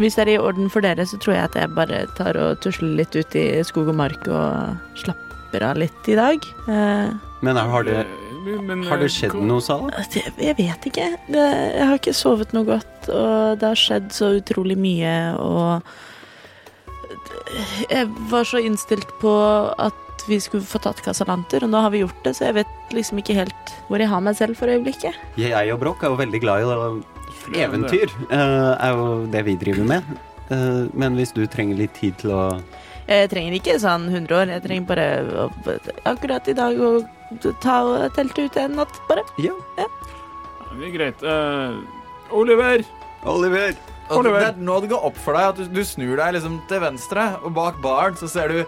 Hvis 0.00 0.16
det 0.16 0.24
er 0.24 0.30
i 0.32 0.38
orden 0.40 0.70
for 0.72 0.80
dere, 0.80 1.04
så 1.04 1.18
tror 1.20 1.34
jeg 1.36 1.50
at 1.50 1.58
jeg 1.60 1.74
bare 1.76 2.06
tar 2.16 2.38
og 2.40 2.62
tusler 2.64 2.94
litt 3.02 3.12
ut 3.12 3.36
i 3.36 3.44
skog 3.68 3.90
og 3.92 3.98
mark 3.98 4.24
og 4.32 4.96
slapper 4.96 5.31
av 5.60 5.76
litt 5.76 6.08
i 6.08 6.14
dag. 6.16 6.38
Eh, 6.68 7.12
Men 7.44 7.56
har 7.56 7.84
det, 7.84 8.06
Eh, 8.42 8.60
men, 8.60 8.82
har 8.88 8.98
det 8.98 9.04
eh, 9.04 9.12
skjedd 9.14 9.34
noe, 9.38 9.60
Sala? 9.62 9.90
det, 10.12 10.24
jeg 10.40 10.56
vet 10.58 10.86
ikke. 10.88 11.08
Det, 11.28 11.42
jeg 11.76 11.86
har 11.86 11.94
ikke 12.00 12.14
sovet 12.16 12.52
noe 12.56 12.64
godt, 12.64 13.08
og 13.08 13.58
det 13.60 13.68
har 13.68 13.78
skjedd 13.78 14.08
så 14.12 14.32
utrolig 14.40 14.78
mye, 14.78 15.34
og 15.38 15.82
Jeg 17.90 18.08
var 18.30 18.44
så 18.48 18.58
innstilt 18.64 19.08
på 19.20 19.30
at 19.78 20.24
vi 20.28 20.38
skulle 20.40 20.64
få 20.64 20.78
tatt 20.80 21.02
Casalanter, 21.04 21.64
og 21.66 21.70
nå 21.70 21.80
har 21.84 21.90
vi 21.92 22.00
gjort 22.00 22.22
det, 22.24 22.32
så 22.36 22.46
jeg 22.48 22.54
vet 22.62 22.92
liksom 22.96 23.18
ikke 23.20 23.34
helt 23.36 23.72
hvor 23.88 24.00
jeg 24.00 24.08
har 24.08 24.22
meg 24.24 24.36
selv 24.38 24.56
for 24.56 24.70
øyeblikket. 24.72 25.14
Jeg 25.36 25.72
og 25.74 25.80
Broch 25.82 26.02
er 26.02 26.08
jo 26.14 26.16
veldig 26.20 26.40
glad 26.40 26.62
i 26.62 26.68
det. 26.70 27.58
eventyr. 27.66 28.08
eh, 28.30 28.86
er 28.86 28.90
jo 28.96 29.26
det 29.26 29.44
vi 29.44 29.56
driver 29.56 29.84
med. 29.84 30.02
Eh, 30.50 30.88
men 30.94 31.14
hvis 31.18 31.32
du 31.34 31.44
trenger 31.46 31.76
litt 31.76 31.94
tid 31.94 32.16
til 32.22 32.30
å 32.30 32.42
Jeg 33.12 33.30
trenger 33.32 33.56
ikke 33.58 33.78
sånn 33.82 34.08
100 34.08 34.36
år, 34.38 34.52
jeg 34.56 34.64
trenger 34.64 34.88
bare 34.88 35.06
å, 35.44 35.46
akkurat 36.08 36.48
i 36.48 36.56
dag 36.56 36.80
å 36.80 36.92
ta 37.62 37.78
og 37.84 38.16
telte 38.16 38.46
ut 38.46 38.58
en 38.60 38.76
natt, 38.80 39.00
bare. 39.08 39.24
Ja. 39.42 39.54
Det 39.76 40.88
er 40.88 40.94
greit. 40.94 41.24
Uh, 41.24 41.82
Oliver! 42.32 42.84
Oliver! 43.28 43.74
Oliver. 44.12 44.40
det 44.40 44.48
er 44.50 44.62
nå 44.66 44.76
det 44.82 44.90
går 44.90 45.04
opp 45.08 45.18
for 45.24 45.36
deg 45.38 45.52
at 45.52 45.58
du, 45.60 45.66
du 45.72 45.82
snur 45.86 46.16
deg 46.18 46.36
liksom 46.36 46.60
til 46.68 46.82
venstre, 46.82 47.32
og 47.40 47.54
bak 47.56 47.80
baren 47.84 48.16
så 48.18 48.28
ser 48.28 48.52
du 48.52 48.62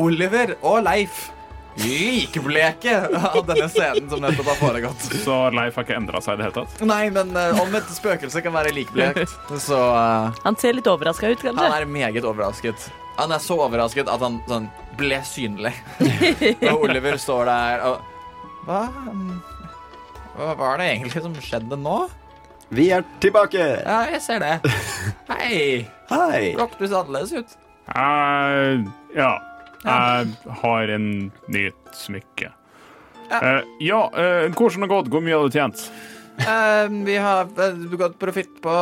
Oliver 0.00 0.56
og 0.60 0.82
Leif. 0.86 1.28
Likbleke 1.78 2.94
av 3.14 3.36
denne 3.46 3.68
scenen 3.70 4.08
som 4.10 4.22
nettopp 4.24 4.48
har 4.50 4.56
foregått. 4.58 5.04
Så 5.22 5.36
Leif 5.54 5.78
har 5.78 5.86
ikke 5.86 5.98
endra 5.98 6.22
seg 6.24 6.34
i 6.34 6.40
det 6.40 6.48
hele 6.48 6.56
tatt? 6.56 6.80
Nei, 6.90 7.04
men 7.14 7.30
uh, 7.38 7.60
om 7.62 7.76
et 7.78 7.92
spøkelse 7.94 8.42
kan 8.42 8.56
være 8.56 8.74
likblekt, 8.74 9.36
så 9.62 9.78
uh, 9.94 10.40
Han 10.42 10.58
ser 10.58 10.74
litt 10.74 10.90
overraska 10.90 11.30
ut, 11.30 11.44
Han 11.52 11.62
er 11.68 11.86
meget 11.86 12.26
overrasket. 12.26 12.90
Han 13.18 13.34
er 13.34 13.42
så 13.42 13.56
overrasket 13.58 14.10
at 14.10 14.22
han 14.22 14.38
sånn 14.46 14.68
ble 14.98 15.18
synlig. 15.26 15.74
og 16.70 16.84
Oliver 16.86 17.18
står 17.18 17.48
der 17.48 17.84
og 17.88 18.14
Hva 18.68 18.84
mm, 19.10 19.36
Hva 20.36 20.52
var 20.58 20.78
det 20.78 20.92
egentlig 20.92 21.22
som 21.24 21.34
skjedde 21.42 21.78
nå? 21.82 21.98
Vi 22.74 22.90
er 22.92 23.02
tilbake! 23.22 23.64
Ja, 23.80 24.02
jeg 24.12 24.20
ser 24.22 24.42
det. 24.44 24.74
Hei. 25.32 25.86
Hei! 26.10 26.42
Rock, 26.58 26.76
du 26.76 26.84
ser 26.84 26.98
annerledes 27.00 27.32
ut. 27.32 27.56
Eh, 27.96 28.84
ja. 29.16 29.30
Jeg 29.82 30.54
har 30.60 30.92
en 30.92 31.08
nytt 31.48 31.96
smykke. 31.96 32.52
Ja. 33.30 33.40
Eh, 33.40 33.72
ja, 33.88 34.02
uh, 34.12 34.46
hvordan 34.52 34.84
har 34.84 34.84
det 34.84 34.92
gått? 34.92 35.10
Hvor 35.14 35.24
mye 35.24 35.38
har 35.38 35.48
du 35.48 35.56
tjent? 35.56 35.88
Uh, 36.44 36.92
vi 37.08 37.16
har 37.16 37.48
gått 38.04 38.18
profitt 38.20 38.60
på 38.62 38.76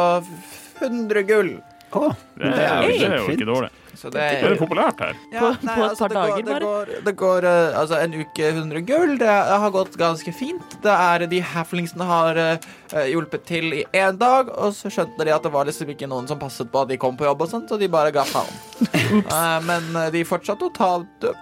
100 0.83 1.23
gull. 1.31 1.55
Oh, 1.95 2.13
Det, 2.35 2.51
er 2.51 2.89
det 2.91 3.07
er 3.07 3.21
jo 3.23 3.33
ikke 3.33 3.49
dårlig. 3.49 3.71
Så 4.07 4.13
det 4.15 4.25
Det 4.39 4.51
er 4.53 4.59
populært 4.61 5.01
her. 5.03 5.17
På- 5.35 5.49
på 5.59 5.87
et 5.91 5.99
par 5.99 6.09
det 6.13 6.15
går, 6.15 6.15
dager, 6.15 6.37
det 6.37 6.47
bare. 6.47 6.61
går, 6.63 6.91
det 7.09 7.15
går 7.19 7.47
eh, 7.51 7.79
altså 7.81 7.99
en 8.05 8.15
uke 8.21 8.45
100 8.53 8.81
gull. 8.87 9.17
Det 9.19 9.27
har 9.59 9.71
gått 9.75 9.97
ganske 9.99 10.33
fint. 10.37 10.77
Det 10.85 10.95
er 10.95 11.27
De 11.27 11.41
halflingsene 11.43 12.07
har 12.07 12.39
eh, 12.39 12.59
hjulpet 13.11 13.45
til 13.51 13.73
i 13.81 13.85
én 13.93 14.15
dag, 14.21 14.53
og 14.55 14.71
så 14.79 14.93
skjønte 14.95 15.27
de 15.27 15.35
at 15.35 15.43
det 15.43 15.51
var 15.53 15.67
liksom 15.67 15.91
ikke 15.91 16.07
noen 16.07 16.29
som 16.31 16.39
passet 16.39 16.71
på 16.71 16.85
at 16.85 16.89
de 16.95 16.97
kom 17.03 17.17
på 17.19 17.27
jobb, 17.27 17.43
og 17.43 17.51
sånt, 17.51 17.67
så 17.69 17.79
de 17.83 17.89
bare 17.91 18.15
ga 18.15 18.23
faen. 18.25 18.55
Eh, 19.07 19.61
men 19.67 19.91
eh, 19.97 20.11
de 20.15 20.23
fortsatte 20.27 20.67
å 20.67 20.73
ta 20.75 20.93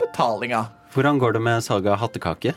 betalinga. 0.00 0.64
Hvordan 0.94 1.18
går 1.20 1.32
det 1.36 1.40
med 1.42 1.64
salget 1.64 1.92
av 1.92 1.98
hattekake? 2.04 2.54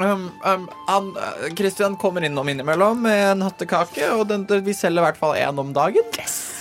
Um, 0.00 0.26
um, 0.44 0.68
han, 0.88 1.10
eh, 1.16 1.54
Christian 1.56 1.96
kommer 1.96 2.24
innom 2.24 2.48
innimellom 2.48 3.00
med 3.02 3.30
en 3.30 3.42
hattekake, 3.46 4.10
og 4.12 4.26
den, 4.28 4.44
vi 4.64 4.74
selger 4.76 5.00
i 5.00 5.06
hvert 5.06 5.16
fall 5.20 5.36
én 5.40 5.58
om 5.62 5.72
dagen. 5.76 6.04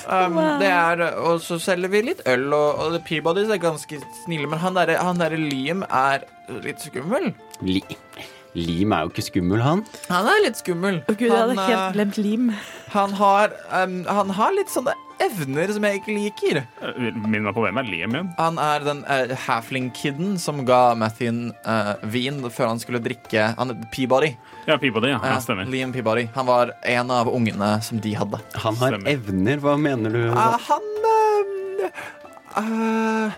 Um, 0.06 0.36
Wow. 0.38 0.60
det 0.62 0.70
er, 0.70 1.02
og 1.18 1.42
så 1.42 1.58
selger 1.62 1.90
vi 1.90 2.02
litt 2.12 2.22
øl, 2.30 2.54
og, 2.54 2.82
og 2.86 2.98
Peabodys 3.08 3.50
er 3.50 3.62
ganske 3.62 3.98
snille, 4.24 4.48
men 4.48 4.62
han 4.62 4.78
derre 4.78 5.00
der 5.18 5.38
Liam 5.38 5.82
er 5.90 6.28
litt 6.62 6.84
skummel. 6.86 7.32
Li 7.66 7.82
Lim 8.56 8.94
er 8.96 9.06
jo 9.06 9.12
ikke 9.12 9.26
skummel, 9.30 9.62
han. 9.64 9.82
Han 10.10 10.30
er 10.32 10.44
litt 10.46 10.60
skummel. 10.60 11.02
Oh, 11.06 11.16
gud, 11.16 11.28
jeg 11.28 11.36
hadde 11.36 11.58
helt 11.60 11.80
eh, 11.80 11.96
glemt 11.98 12.20
lim. 12.22 12.54
han, 12.94 13.16
har, 13.20 13.56
um, 13.84 13.98
han 14.08 14.32
har 14.38 14.56
litt 14.56 14.72
sånne 14.72 14.96
evner 15.24 15.72
som 15.76 15.86
jeg 15.88 16.00
ikke 16.00 16.16
liker. 16.16 16.60
Eh, 16.84 17.20
Minn 17.26 17.46
meg 17.46 17.56
på 17.56 17.64
hvem 17.66 17.80
er 17.82 17.90
Liam 17.90 18.16
igjen? 18.16 18.32
Han 18.40 18.60
er 18.62 18.86
den 18.88 19.04
uh, 19.08 19.36
halfling-kiden 19.46 20.36
som 20.42 20.64
ga 20.68 20.82
Mathien 21.00 21.50
uh, 21.68 21.96
vin 22.12 22.42
før 22.48 22.74
han 22.74 22.82
skulle 22.84 23.04
drikke 23.04 23.52
Han 23.60 23.76
er 23.76 23.88
Peabody. 23.94 24.34
Ja, 24.66 24.80
Peabody. 24.82 25.12
Ja, 25.14 25.22
ja 25.24 25.40
stemmer. 25.44 25.68
Liam 25.72 25.94
Peabody. 25.96 26.28
Han 26.36 26.48
var 26.50 26.74
en 26.84 27.12
av 27.14 27.32
ungene 27.32 27.76
som 27.86 28.00
de 28.04 28.16
hadde. 28.18 28.40
Han 28.64 28.80
har 28.82 28.96
Stemmer. 28.96 29.12
evner. 29.16 29.64
Hva 29.64 29.76
mener 29.80 30.16
du? 30.16 30.24
Uh, 30.32 30.56
han 30.70 30.92
uh, 31.12 31.90
eh, 32.58 33.32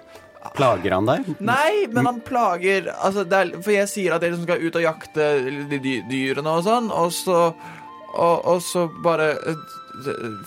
Plager 0.56 0.96
han 0.96 1.10
deg? 1.10 1.28
Nei, 1.44 1.88
men 1.92 2.08
han 2.10 2.22
plager 2.26 2.92
altså, 2.94 3.26
er, 3.26 3.52
For 3.64 3.74
jeg 3.76 3.90
sier 3.92 4.16
at 4.16 4.24
jeg 4.24 4.36
som 4.36 4.46
skal 4.48 4.64
ut 4.64 4.80
og 4.80 4.86
jakte 4.86 5.28
de 5.74 5.98
dyrene 6.08 6.54
og 6.60 6.64
sånn, 6.68 6.92
og 6.94 7.12
så 7.16 7.42
Og, 8.18 8.46
og 8.48 8.62
så 8.64 8.88
bare 9.04 9.34
eh, 9.36 9.66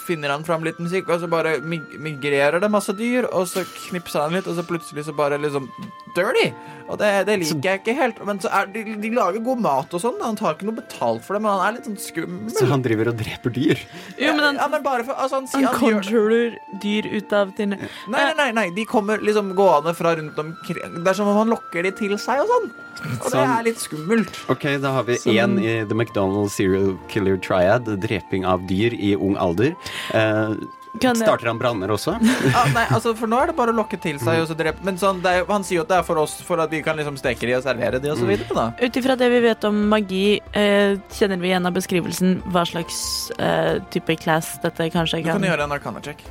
finner 0.00 0.32
han 0.34 0.44
fram 0.46 0.64
litt 0.66 0.78
musikk, 0.82 1.08
og 1.10 1.22
så 1.22 1.30
bare 1.30 1.56
migrerer 1.62 2.60
det 2.62 2.70
masse 2.72 2.94
dyr, 2.96 3.28
og 3.30 3.48
så 3.50 3.64
knipser 3.88 4.24
han 4.26 4.36
litt, 4.36 4.48
og 4.50 4.58
så 4.58 4.66
plutselig 4.66 5.06
så 5.08 5.16
bare 5.16 5.40
liksom 5.40 5.68
dør 6.16 6.32
de. 6.36 6.50
Og 6.90 6.98
det, 6.98 7.08
det 7.28 7.36
liker 7.38 7.68
jeg 7.68 7.80
ikke 7.82 7.94
helt. 7.94 8.20
Men 8.26 8.40
så 8.42 8.50
er, 8.50 8.70
de, 8.74 8.82
de 8.98 9.10
lager 9.14 9.42
god 9.46 9.60
mat 9.62 9.92
og 9.94 10.02
sånn. 10.02 10.18
Han 10.24 10.38
tar 10.38 10.56
ikke 10.56 10.66
noe 10.66 10.80
betalt 10.80 11.22
for 11.22 11.36
det, 11.36 11.42
men 11.44 11.52
han 11.54 11.62
er 11.68 11.76
litt 11.76 11.86
sånn 11.86 12.00
skummel. 12.02 12.54
Så 12.56 12.66
han 12.70 12.82
driver 12.82 13.12
og 13.12 13.20
dreper 13.20 13.54
dyr? 13.54 13.82
Jo, 14.18 14.34
men 14.34 14.42
han, 14.48 14.58
ja, 14.58 14.66
men 14.72 14.82
bare 14.86 15.06
for, 15.06 15.14
altså, 15.14 15.38
han, 15.38 15.48
han 15.54 15.78
han 15.80 16.10
gjør 16.10 16.56
dyr 16.82 17.10
ut 17.14 17.34
av 17.36 17.54
dine. 17.58 17.78
Nei, 18.10 18.24
nei, 18.24 18.34
nei, 18.42 18.50
nei, 18.58 18.66
de 18.74 18.86
kommer 18.90 19.22
liksom 19.22 19.54
gående 19.58 19.94
fra 19.98 20.16
rundt 20.18 20.38
omkring. 20.42 20.98
Det 20.98 21.12
er 21.12 21.20
som 21.20 21.30
om 21.30 21.38
han 21.38 21.54
lokker 21.54 21.86
de 21.86 21.94
til 22.02 22.16
seg 22.18 22.42
og 22.42 22.50
sånn. 22.50 22.70
Og 23.00 23.30
det 23.30 23.32
Sånn. 23.32 23.48
er 23.48 23.64
litt 23.64 23.80
skummelt. 23.80 24.38
Ok, 24.52 24.66
da 24.82 24.90
har 24.98 25.06
vi 25.06 25.16
én 25.32 25.54
i 25.62 25.78
The 25.88 25.96
McDonald's 25.96 26.58
Serial 26.58 26.90
Killer 27.08 27.38
Triad. 27.40 27.88
Dreping 28.02 28.44
av 28.44 28.66
dyr 28.68 28.92
i 28.92 29.14
ung 29.16 29.38
alder. 29.40 29.74
Eh, 30.14 30.54
Kan 31.00 31.14
starter 31.14 31.46
han 31.46 31.58
branner 31.58 31.92
også? 31.94 32.16
ah, 32.58 32.66
nei, 32.74 32.82
altså, 32.90 33.12
for 33.14 33.30
nå 33.30 33.38
er 33.38 33.52
det 33.52 33.54
bare 33.60 33.70
å 33.70 33.76
lokke 33.78 33.94
til 34.02 34.16
seg 34.18 34.40
og 34.42 34.48
så 34.50 34.56
drepe. 34.58 34.82
Men 34.86 34.98
sånn, 34.98 35.20
det 35.22 35.30
er, 35.38 35.44
han 35.46 35.62
sier 35.66 35.78
jo 35.78 35.84
at 35.84 35.92
det 35.92 36.00
er 36.00 36.06
for 36.08 36.18
oss, 36.18 36.34
for 36.42 36.58
at 36.64 36.72
vi 36.74 36.80
kan 36.82 36.98
liksom 36.98 37.14
steke 37.20 37.46
de 37.46 37.54
og 37.60 37.62
servere 37.62 38.00
de 38.02 38.10
osv. 38.10 38.32
så. 38.50 38.64
Ut 38.80 38.98
ifra 38.98 39.14
det 39.20 39.28
vi 39.30 39.38
vet 39.44 39.66
om 39.68 39.78
magi, 39.92 40.24
eh, 40.50 40.98
kjenner 41.14 41.38
vi 41.38 41.52
igjen 41.52 41.70
av 41.70 41.76
beskrivelsen 41.78 42.40
hva 42.50 42.64
slags 42.66 42.98
eh, 43.38 43.78
type 43.94 44.18
class 44.18 44.56
dette 44.64 44.90
kanskje 44.90 45.22
kan 45.22 45.38
Du 45.38 45.44
kan 45.44 45.50
gjøre 45.52 45.68
en 45.68 45.76
arcana 45.78 46.02
check. 46.02 46.26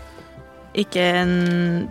Ikke 0.77 1.01
en 1.01 1.31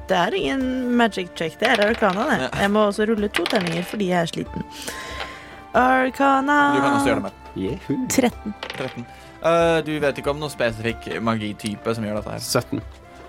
Det 0.06 0.14
er 0.16 0.36
ingen 0.38 0.94
magic 0.96 1.32
check, 1.40 1.56
det 1.58 1.72
er 1.72 1.86
arcana, 1.88 2.28
det. 2.30 2.40
Ja. 2.44 2.50
Jeg 2.62 2.74
må 2.76 2.84
også 2.92 3.08
rulle 3.08 3.32
to 3.32 3.48
terninger 3.48 3.82
fordi 3.88 4.12
jeg 4.12 4.20
er 4.20 4.30
sliten. 4.30 4.68
Arcana 5.72 6.58
Du 6.76 6.82
kan 6.84 6.92
også 7.00 7.10
gjøre 7.10 7.22
det 7.22 7.32
med 7.32 7.64
Jehu. 7.64 7.96
13. 8.12 8.54
13. 8.76 9.06
Eh, 9.38 9.78
du 9.86 9.92
vet 10.02 10.18
ikke 10.18 10.32
om 10.32 10.40
noen 10.40 10.52
spesifikk 10.52 11.10
magitype 11.22 11.94
som 11.94 12.06
gjør 12.06 12.20
dette 12.20 12.36
her. 12.36 12.42
17. 12.42 12.82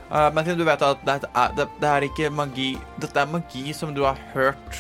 Uh, 0.10 0.30
men 0.34 0.41
siden 0.41 0.57
du 0.57 0.65
vet 0.65 0.81
at 0.81 1.02
det 1.06 1.19
er, 1.30 1.52
det, 1.53 1.68
det 1.77 1.86
er 1.86 2.06
ikke 2.07 2.31
magi 2.34 2.72
Dette 2.98 3.22
er 3.22 3.30
magi 3.30 3.76
som 3.77 3.91
du 3.94 4.02
har 4.07 4.18
hørt 4.34 4.80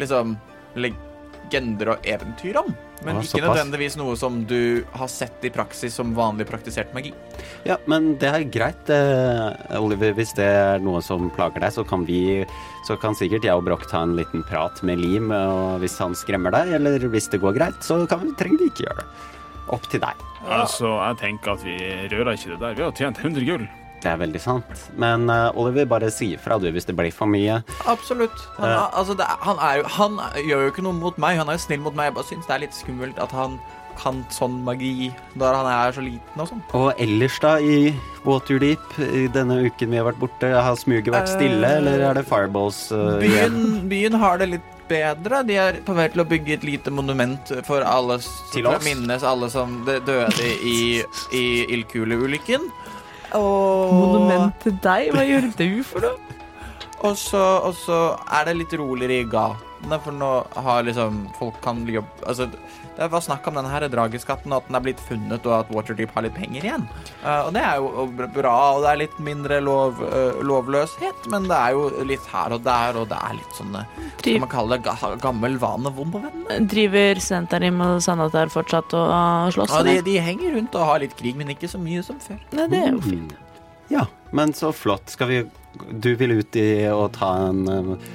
liksom 0.00 0.32
legender 0.80 1.90
og 1.92 2.06
eventyr 2.08 2.56
om. 2.62 2.70
Men 3.04 3.18
Ah, 3.18 3.24
ikke 3.24 3.42
nødvendigvis 3.42 3.96
noe 4.00 4.14
som 4.16 4.38
du 4.48 4.84
har 4.96 5.10
sett 5.12 5.44
i 5.44 5.50
praksis 5.52 5.94
som 5.96 6.14
vanlig 6.16 6.46
praktisert 6.48 6.92
magi. 6.96 7.12
Ja, 7.68 7.76
men 7.90 8.14
det 8.20 8.28
er 8.28 8.46
greit, 8.52 8.92
eh, 8.92 9.76
Oliver. 9.80 10.14
Hvis 10.16 10.32
det 10.36 10.46
er 10.46 10.80
noe 10.84 11.00
som 11.04 11.28
plager 11.36 11.64
deg, 11.64 11.72
så 11.76 11.84
kan 11.84 12.04
vi 12.08 12.46
Så 12.88 12.96
kan 12.96 13.14
sikkert 13.14 13.44
jeg 13.44 13.52
og 13.52 13.64
Broch 13.64 13.84
ta 13.90 14.02
en 14.02 14.16
liten 14.16 14.42
prat 14.42 14.82
med 14.82 14.98
Lim, 14.98 15.30
og 15.30 15.80
hvis 15.80 15.98
han 16.00 16.14
skremmer 16.16 16.50
deg, 16.50 16.72
eller 16.80 16.98
hvis 17.12 17.28
det 17.28 17.42
går 17.42 17.52
greit, 17.58 17.84
så 17.84 18.06
kan 18.08 18.24
vi, 18.24 18.32
trenger 18.40 18.58
vi 18.58 18.70
ikke 18.72 18.88
gjøre 18.88 19.04
det. 19.04 19.06
Opp 19.68 19.84
til 19.90 20.00
deg. 20.00 20.29
Altså, 20.48 20.94
jeg 21.04 21.18
tenker 21.20 21.52
at 21.56 21.64
vi 21.66 21.76
rører 22.12 22.32
ikke 22.36 22.54
det 22.54 22.60
der. 22.62 22.74
Vi 22.78 22.82
har 22.86 22.92
tjent 22.96 23.18
100 23.20 23.44
gull. 23.48 23.66
Det 24.00 24.08
er 24.08 24.16
veldig 24.16 24.40
sant. 24.40 24.86
Men 24.96 25.28
uh, 25.28 25.50
Oliver, 25.60 25.84
bare 25.84 26.08
si 26.14 26.30
ifra 26.32 26.56
du 26.60 26.70
hvis 26.72 26.86
det 26.88 26.94
blir 26.96 27.12
for 27.12 27.28
mye. 27.28 27.58
Absolutt. 27.90 28.32
Han, 28.56 28.70
er- 28.70 28.96
altså, 28.96 29.12
det 29.18 29.26
er, 29.28 29.36
han, 29.44 29.60
er 29.60 29.84
han 29.98 30.16
gjør 30.46 30.64
jo 30.64 30.70
ikke 30.72 30.86
noe 30.86 30.96
mot 30.96 31.20
meg. 31.20 31.36
Han 31.36 31.52
er 31.52 31.58
jo 31.58 31.64
snill 31.66 31.82
mot 31.84 31.94
meg. 31.98 32.08
Jeg 32.08 32.16
bare 32.16 32.30
syns 32.30 32.48
det 32.48 32.56
er 32.56 32.64
litt 32.64 32.78
skummelt 32.78 33.20
at 33.20 33.34
han 33.36 33.58
kan 34.00 34.22
sånn 34.32 34.62
magi 34.64 35.10
når 35.36 35.58
han 35.58 35.66
er 35.68 35.92
så 35.92 36.00
liten 36.00 36.40
og 36.40 36.48
sånn. 36.48 36.62
Og 36.78 37.02
ellers, 37.04 37.36
da, 37.44 37.58
i 37.60 37.90
Waterdeep, 38.24 38.94
i 39.04 39.26
denne 39.34 39.58
uken 39.66 39.92
vi 39.92 40.00
har 40.00 40.06
vært 40.08 40.22
borte, 40.22 40.48
har 40.56 40.78
smuget 40.80 41.12
vært 41.12 41.28
stille, 41.34 41.60
uh, 41.60 41.76
eller 41.82 42.06
er 42.08 42.16
det 42.16 42.24
fireballs 42.30 42.86
igjen? 42.94 43.20
Byen, 43.20 43.58
byen 43.92 44.16
har 44.22 44.40
det 44.40 44.54
litt 44.54 44.76
bedre. 44.90 45.42
De 45.46 45.56
er 45.62 45.80
på 45.86 45.94
vei 45.96 46.08
til 46.12 46.24
å 46.24 46.28
bygge 46.28 46.58
et 46.58 46.66
lite 46.66 46.92
monument 46.94 47.54
for 47.66 47.86
alle 47.86 48.18
Til 48.52 48.68
oss? 48.68 48.82
å 48.82 48.84
minnes 48.84 49.24
alle 49.26 49.50
som 49.52 49.80
døde 49.86 50.50
i, 50.66 51.00
i 51.32 51.44
ildkuleulykken. 51.76 52.66
Og, 53.38 53.94
Monument 53.94 54.56
til 54.62 54.74
deg? 54.82 55.12
Hva 55.14 55.24
gjør 55.26 55.50
du 55.54 55.72
for 55.86 56.06
noe? 56.08 56.38
og, 57.06 57.16
så, 57.16 57.98
er 58.26 58.48
det 58.50 58.58
litt 58.58 58.74
roligere 58.80 59.22
i 59.22 59.28
gatene, 59.80 60.00
for 60.02 60.12
nå 60.12 60.46
har 60.54 60.82
liksom 60.84 61.28
folk 61.38 61.60
kan 61.62 61.86
jobbe 61.88 62.08
Altså, 62.26 62.46
det 62.96 63.08
var 63.10 63.20
snakk 63.20 63.46
om 63.48 63.54
denne 63.54 63.70
her 63.70 63.88
drageskatten, 63.88 64.52
og 64.52 64.60
at 64.60 64.68
den 64.68 64.76
er 64.76 64.84
blitt 64.84 65.00
funnet, 65.00 65.46
og 65.46 65.54
at 65.60 65.70
Waterdeep 65.72 66.12
har 66.14 66.22
litt 66.22 66.34
penger 66.34 66.64
igjen. 66.64 66.86
Uh, 67.24 67.46
og 67.46 67.52
det 67.54 67.62
er 67.62 67.76
jo 67.78 68.06
bra, 68.34 68.56
og 68.74 68.82
det 68.84 68.90
er 68.90 69.00
litt 69.00 69.18
mindre 69.18 69.60
lov, 69.60 70.00
uh, 70.02 70.40
lovløshet, 70.44 71.28
men 71.32 71.48
det 71.48 71.56
er 71.56 71.76
jo 71.76 72.04
litt 72.04 72.26
her 72.30 72.52
og 72.52 72.64
der, 72.64 72.98
og 73.00 73.08
det 73.08 73.16
er 73.16 73.36
litt 73.38 73.56
sånn 73.56 73.76
eh, 73.78 73.98
Skal 74.18 74.24
Driv, 74.26 74.40
man 74.44 74.52
kalle 74.52 74.76
det 74.76 74.84
ga 74.84 75.12
gammel 75.22 75.56
vane 75.60 75.94
vond 75.96 76.12
på 76.12 76.22
vennene? 76.26 76.58
driver 76.70 77.22
Senterim 77.24 77.80
og 77.84 78.00
Sanatar 78.04 78.52
fortsatt 78.52 78.96
og 78.98 79.06
uh, 79.08 79.48
slåss? 79.54 79.78
Ja, 79.78 79.84
de, 79.86 80.00
de 80.10 80.18
henger 80.20 80.58
rundt 80.58 80.76
og 80.76 80.90
har 80.92 81.04
litt 81.04 81.16
krig, 81.18 81.38
men 81.38 81.54
ikke 81.54 81.70
så 81.70 81.80
mye 81.80 82.04
som 82.04 82.20
før. 82.20 82.40
Nei, 82.52 82.68
det 82.70 82.84
er 82.84 82.92
jo 82.92 83.04
fint. 83.06 83.32
Mm. 83.32 83.46
Ja, 83.90 84.06
men 84.30 84.52
så 84.54 84.70
flott. 84.72 85.10
Skal 85.10 85.28
vi 85.28 85.40
Du 85.90 86.14
vil 86.18 86.36
ut 86.38 86.56
i 86.58 86.86
å 86.90 87.08
ta 87.14 87.30
en 87.48 87.66
eh, 87.70 88.10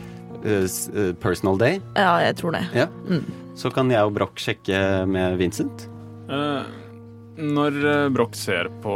personal 1.24 1.58
day? 1.60 1.82
Ja, 1.98 2.16
jeg 2.22 2.38
tror 2.42 2.56
det. 2.58 2.64
Ja. 2.78 2.88
Mm. 3.10 3.26
Så 3.56 3.72
kan 3.72 3.92
jeg 3.92 4.04
og 4.04 4.16
Broch 4.18 4.40
sjekke 4.42 4.80
med 5.10 5.38
Vincent. 5.40 5.88
Eh, 6.28 6.74
når 7.36 7.78
eh, 7.84 8.10
Broch 8.16 8.36
ser 8.36 8.70
på 8.84 8.96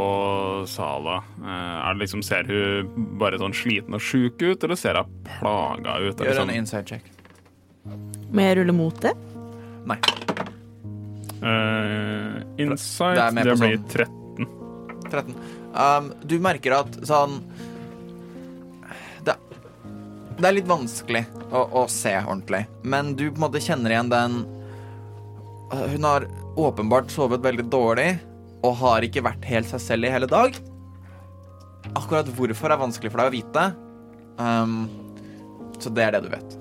Sala, 0.68 1.20
eh, 1.44 1.78
er 1.80 1.96
det 1.96 2.06
liksom, 2.06 2.24
ser 2.24 2.48
hun 2.50 3.16
bare 3.20 3.40
sånn 3.40 3.56
sliten 3.56 3.96
og 3.98 4.04
sjuk 4.04 4.40
ut, 4.42 4.64
eller 4.64 4.80
ser 4.80 5.00
hun 5.02 5.10
plaga 5.28 5.98
ut? 6.04 6.24
Gjør 6.24 6.42
sånn? 6.42 6.54
En 6.54 6.64
inside 6.64 6.88
check. 6.88 7.10
Må 8.30 8.46
jeg 8.46 8.60
rulle 8.60 8.76
mot 8.76 9.04
det? 9.04 9.16
Nei. 9.90 9.98
Uh, 11.40 12.42
insight, 12.60 13.16
Det 13.16 13.24
er 13.24 13.48
det, 13.48 13.56
blir 13.62 13.78
sånn. 13.80 13.86
13. 13.96 14.50
13. 15.10 15.38
Um, 15.72 16.10
du 16.28 16.36
merker 16.44 16.76
at 16.82 16.98
sånn 17.08 17.40
det 20.40 20.48
er 20.48 20.56
litt 20.56 20.70
vanskelig 20.70 21.26
å, 21.52 21.66
å 21.82 21.84
se 21.91 22.14
ordentlig, 22.22 22.64
men 22.88 23.14
du 23.18 23.28
på 23.28 23.38
en 23.38 23.45
måte 23.48 23.61
kjenner 23.64 23.94
igjen 23.94 24.11
den 24.11 24.40
Hun 25.70 26.07
har 26.07 26.26
åpenbart 26.57 27.11
sovet 27.14 27.44
veldig 27.44 27.68
dårlig 27.70 28.10
og 28.66 28.80
har 28.82 29.06
ikke 29.06 29.24
vært 29.24 29.45
helt 29.48 29.70
seg 29.70 29.84
selv 29.84 30.07
i 30.07 30.11
hele 30.11 30.28
dag. 30.28 30.56
Akkurat 31.95 32.28
hvorfor 32.36 32.74
er 32.74 32.82
vanskelig 32.82 33.11
for 33.14 33.22
deg 33.22 33.30
å 33.30 33.36
vite. 33.36 33.66
Um, 34.40 34.90
så 35.80 35.91
det 35.94 36.07
er 36.07 36.16
det 36.16 36.26
du 36.26 36.32
vet. 36.34 36.57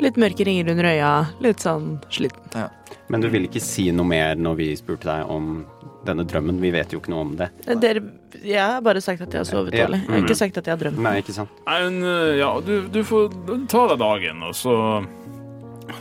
Litt 0.00 0.18
mørke 0.20 0.44
ringer 0.48 0.72
under 0.72 0.90
øya, 0.90 1.12
litt 1.44 1.62
sånn 1.64 1.94
sliten. 2.12 2.68
Men 3.12 3.24
du 3.24 3.28
ville 3.32 3.48
ikke 3.48 3.62
si 3.62 3.90
noe 3.92 4.08
mer 4.08 4.38
når 4.40 4.58
vi 4.60 4.68
spurte 4.78 5.08
deg 5.08 5.32
om 5.32 5.62
denne 6.06 6.24
drømmen. 6.24 6.60
Vi 6.62 6.70
vet 6.74 6.92
jo 6.94 7.00
ikke 7.00 7.12
noe 7.12 7.26
om 7.26 7.32
det. 7.38 7.50
Dere, 7.82 8.02
jeg 8.40 8.60
har 8.60 8.80
bare 8.84 9.02
sagt 9.04 9.20
at 9.24 9.32
jeg 9.34 9.42
har 9.42 9.48
sovet 9.48 9.74
Ja. 9.74 9.86
dårlig. 9.86 10.00
Jeg 10.06 10.14
har 10.14 10.24
ikke 10.24 10.38
sagt 10.38 10.58
at 10.58 10.66
jeg 10.66 10.76
har 10.76 10.84
drømt. 10.84 11.02
Nei, 11.04 11.16
ikke 11.20 11.36
sant? 11.36 11.50
Nei, 11.66 11.80
men, 11.84 12.02
eh, 12.02 12.38
ja, 12.40 12.52
du, 12.60 12.88
du 12.88 13.02
får 13.04 13.34
ta 13.68 13.86
deg 13.92 13.98
dagen, 13.98 14.42
og 14.42 14.54
så 14.54 14.76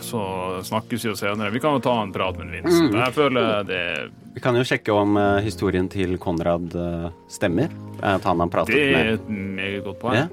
så 0.01 0.21
snakkes 0.63 1.05
vi 1.05 1.09
jo 1.09 1.15
senere. 1.17 1.49
Vi 1.49 1.59
kan 1.59 1.73
jo 1.73 1.79
ta 1.81 1.95
en 2.03 2.11
prat 2.13 2.37
med 2.37 2.51
Vincent. 2.53 2.91
Mm. 2.93 2.99
Jeg 2.99 3.13
føler 3.15 3.63
det, 3.65 4.11
Vi 4.35 4.43
kan 4.43 4.55
jo 4.55 4.61
sjekke 4.63 4.93
om 4.93 5.17
uh, 5.17 5.39
historien 5.41 5.89
til 5.89 6.17
Konrad 6.21 6.75
uh, 6.77 7.09
stemmer. 7.27 7.73
At 7.99 8.23
han 8.23 8.39
har 8.39 8.51
pratet 8.53 8.75
det 8.75 8.93
er 8.95 9.11
et 9.17 9.29
meget 9.33 9.83
godt 9.83 9.99
poeng. 9.99 10.15
ja. 10.15 10.27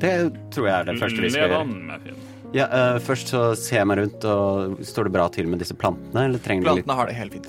Det 0.00 0.12
tror 0.54 0.66
jeg 0.70 0.74
er 0.76 0.86
det 0.88 0.94
første 1.00 1.20
vi 1.20 1.30
skal 1.30 1.50
gjøre. 1.50 1.64
med. 1.66 2.14
Ja, 2.54 2.64
eh, 2.64 2.98
først 3.02 3.28
så 3.32 3.40
ser 3.58 3.82
jeg 3.82 3.88
meg 3.90 3.98
rundt, 4.00 4.24
og 4.24 4.78
står 4.86 5.08
det 5.08 5.12
bra 5.12 5.26
til 5.32 5.48
med 5.50 5.60
disse 5.60 5.76
plantene? 5.76 6.26
Eller 6.28 6.40
trenger 6.40 6.64
de 6.64 6.76
litt 6.78 6.86
Plantene 6.86 6.96
har 7.00 7.10
det 7.10 7.16
helt 7.18 7.36
fint. 7.36 7.48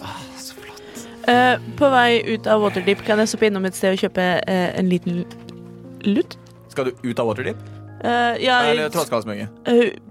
Eh, 1.28 1.60
på 1.78 1.90
vei 1.92 2.22
ut 2.34 2.48
av 2.48 2.62
Waterdeep 2.64 3.02
kan 3.08 3.20
jeg 3.20 3.28
stoppe 3.34 3.50
innom 3.50 3.66
et 3.68 3.76
sted 3.76 3.98
og 3.98 4.00
kjøpe 4.06 4.28
uh, 4.48 4.70
en 4.80 4.88
liten 4.88 5.24
lutt. 6.08 6.38
Skal 6.72 6.88
du 6.88 6.92
ut 7.04 7.20
av 7.20 7.28
Waterdeep? 7.28 7.60
Uh, 7.98 8.38
ja, 8.40 8.62
Eller 8.70 8.92
Trollskallesmuget? 8.94 9.50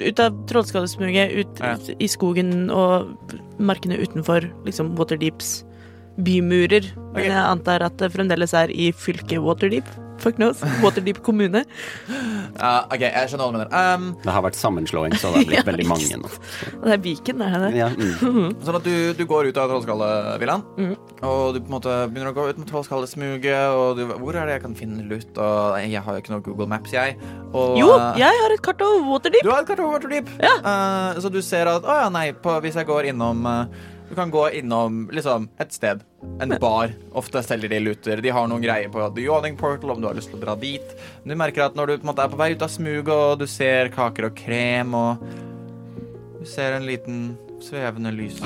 ut 0.03 0.21
av 0.21 0.37
Trollskallesmuget, 0.51 1.33
ut 1.33 1.61
Ja. 1.63 1.77
i 1.99 2.09
skogen 2.11 2.69
og 2.71 3.15
markene 3.59 3.97
utenfor 3.97 4.51
liksom 4.67 4.97
Waterdeeps 4.99 5.65
bymurer. 6.17 6.91
Okay. 6.97 7.15
Men 7.17 7.31
jeg 7.31 7.45
antar 7.45 7.87
at 7.87 7.97
det 8.01 8.13
fremdeles 8.15 8.57
er 8.57 8.73
i 8.73 8.91
fylket 8.97 9.41
Waterdeep. 9.45 9.89
Fuck 10.19 10.37
knows. 10.37 10.63
Waterdeep 10.83 11.23
kommune. 11.23 11.63
Ja, 12.57 12.71
OK, 12.89 13.03
jeg 13.05 13.29
skjønner 13.31 13.45
hva 13.45 13.53
du 13.53 13.59
mener. 13.59 13.73
Um, 13.73 14.07
Det 14.23 14.33
har 14.33 14.45
vært 14.47 14.59
sammenslåing, 14.59 15.17
så 15.21 15.33
det 15.33 15.43
har 15.43 15.49
blitt 15.51 15.59
Ja, 15.61 15.65
veldig 15.69 15.87
mange 15.91 16.19
nå. 16.23 16.31
Det 16.85 16.95
er 16.95 17.03
Viken, 17.05 17.43
er 17.45 17.57
det? 17.67 17.71
Ja, 17.77 17.89
mm. 17.93 18.57
Sånn 18.67 18.79
at 18.79 18.87
du, 18.87 18.95
du 19.19 19.25
går 19.29 19.51
ut 19.51 19.61
av 19.61 19.71
Trollskallevillaen, 19.73 20.65
mm. 20.79 20.95
og 21.21 21.43
du 21.57 21.61
på 21.61 21.69
en 21.69 21.77
måte 21.77 21.97
begynner 22.13 22.33
å 22.33 22.37
gå 22.37 22.47
ut 22.49 22.61
med 22.63 22.71
Trollskallesmuget, 22.71 23.77
og 23.77 24.01
du 24.01 24.07
Hvor 24.15 24.39
er 24.39 24.49
det 24.49 24.57
jeg 24.57 24.65
kan 24.65 24.79
finne 24.79 25.05
lutt? 25.11 25.37
Og 25.37 25.77
jeg 25.83 26.05
har 26.07 26.17
jo 26.17 26.25
ikke 26.25 26.35
noe 26.35 26.47
Google 26.47 26.71
Maps, 26.73 26.95
jeg. 26.97 27.19
Og, 27.53 27.77
Jo, 27.81 27.91
eh, 27.99 28.23
jeg 28.25 28.41
har 28.45 28.57
et 28.57 28.65
kart 28.65 28.87
over 28.87 29.05
Waterdeep! 29.13 29.45
Du 29.45 29.53
har 29.53 29.61
et 29.65 29.69
kart 29.69 29.85
over 29.85 29.99
Waterdeep. 29.99 30.33
Ja. 30.41 30.57
Uh, 30.65 31.21
så 31.21 31.33
du 31.33 31.43
ser 31.45 31.69
at 31.71 31.85
Å 31.85 32.01
ja, 32.07 32.09
nei, 32.13 32.31
på, 32.33 32.57
hvis 32.65 32.81
jeg 32.81 32.89
går 32.89 33.13
innom 33.13 33.45
eh, 33.53 33.93
Du 34.09 34.15
kan 34.15 34.31
gå 34.31 34.51
innom 34.51 35.11
liksom 35.13 35.49
et 35.59 35.73
sted. 35.73 36.01
En 36.41 36.55
bar. 36.61 36.93
Ofte 37.13 37.43
selger 37.43 37.69
de 37.69 37.81
luter. 37.81 38.21
De 38.23 38.31
har 38.31 38.47
noen 38.49 38.63
greier 38.63 38.89
på 38.93 39.03
The 39.15 39.25
Yawning 39.25 39.57
Portal 39.59 39.91
om 39.95 40.01
du 40.03 40.07
har 40.09 40.15
lyst 40.17 40.31
til 40.31 40.39
å 40.39 40.45
dra 40.45 40.55
dit. 40.61 40.95
Du 41.25 41.35
merker 41.39 41.67
at 41.67 41.75
når 41.79 41.87
du 41.87 41.97
på 41.97 42.05
en 42.07 42.11
måte 42.13 42.23
er 42.27 42.31
på 42.33 42.39
vei 42.41 42.53
ut 42.55 42.63
av 42.63 42.71
smuget, 42.71 43.11
og 43.15 43.39
du 43.43 43.47
ser 43.51 43.91
kaker 43.95 44.29
og 44.31 44.35
krem, 44.39 44.95
og 44.95 45.11
du 46.39 46.47
ser 46.47 46.73
en 46.77 46.87
liten 46.87 47.37
svevende 47.63 48.13
lys 48.13 48.37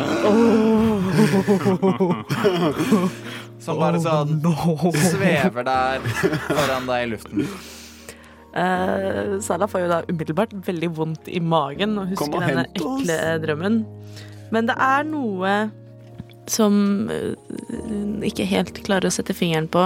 Som 3.61 3.81
bare 3.81 3.99
sånn 4.01 4.41
svever 4.95 5.65
der 5.67 6.01
foran 6.47 6.87
deg 6.89 7.03
i 7.03 7.11
luften. 7.11 7.45
Uh, 8.51 9.39
Sala 9.45 9.69
får 9.71 9.85
jo 9.85 9.89
da 9.91 10.01
umiddelbart 10.09 10.55
veldig 10.67 10.91
vondt 10.97 11.29
i 11.31 11.39
magen 11.43 11.99
og 12.01 12.09
husker 12.15 12.35
og 12.35 12.47
denne 12.47 12.65
ekle 12.73 13.19
drømmen. 13.45 13.77
Men 14.51 14.67
det 14.71 14.77
er 14.79 15.05
noe 15.09 15.55
som 16.51 17.09
eh, 17.13 17.35
hun 17.87 18.25
ikke 18.27 18.47
helt 18.51 18.81
klarer 18.87 19.07
å 19.11 19.15
sette 19.15 19.37
fingeren 19.37 19.69
på, 19.71 19.85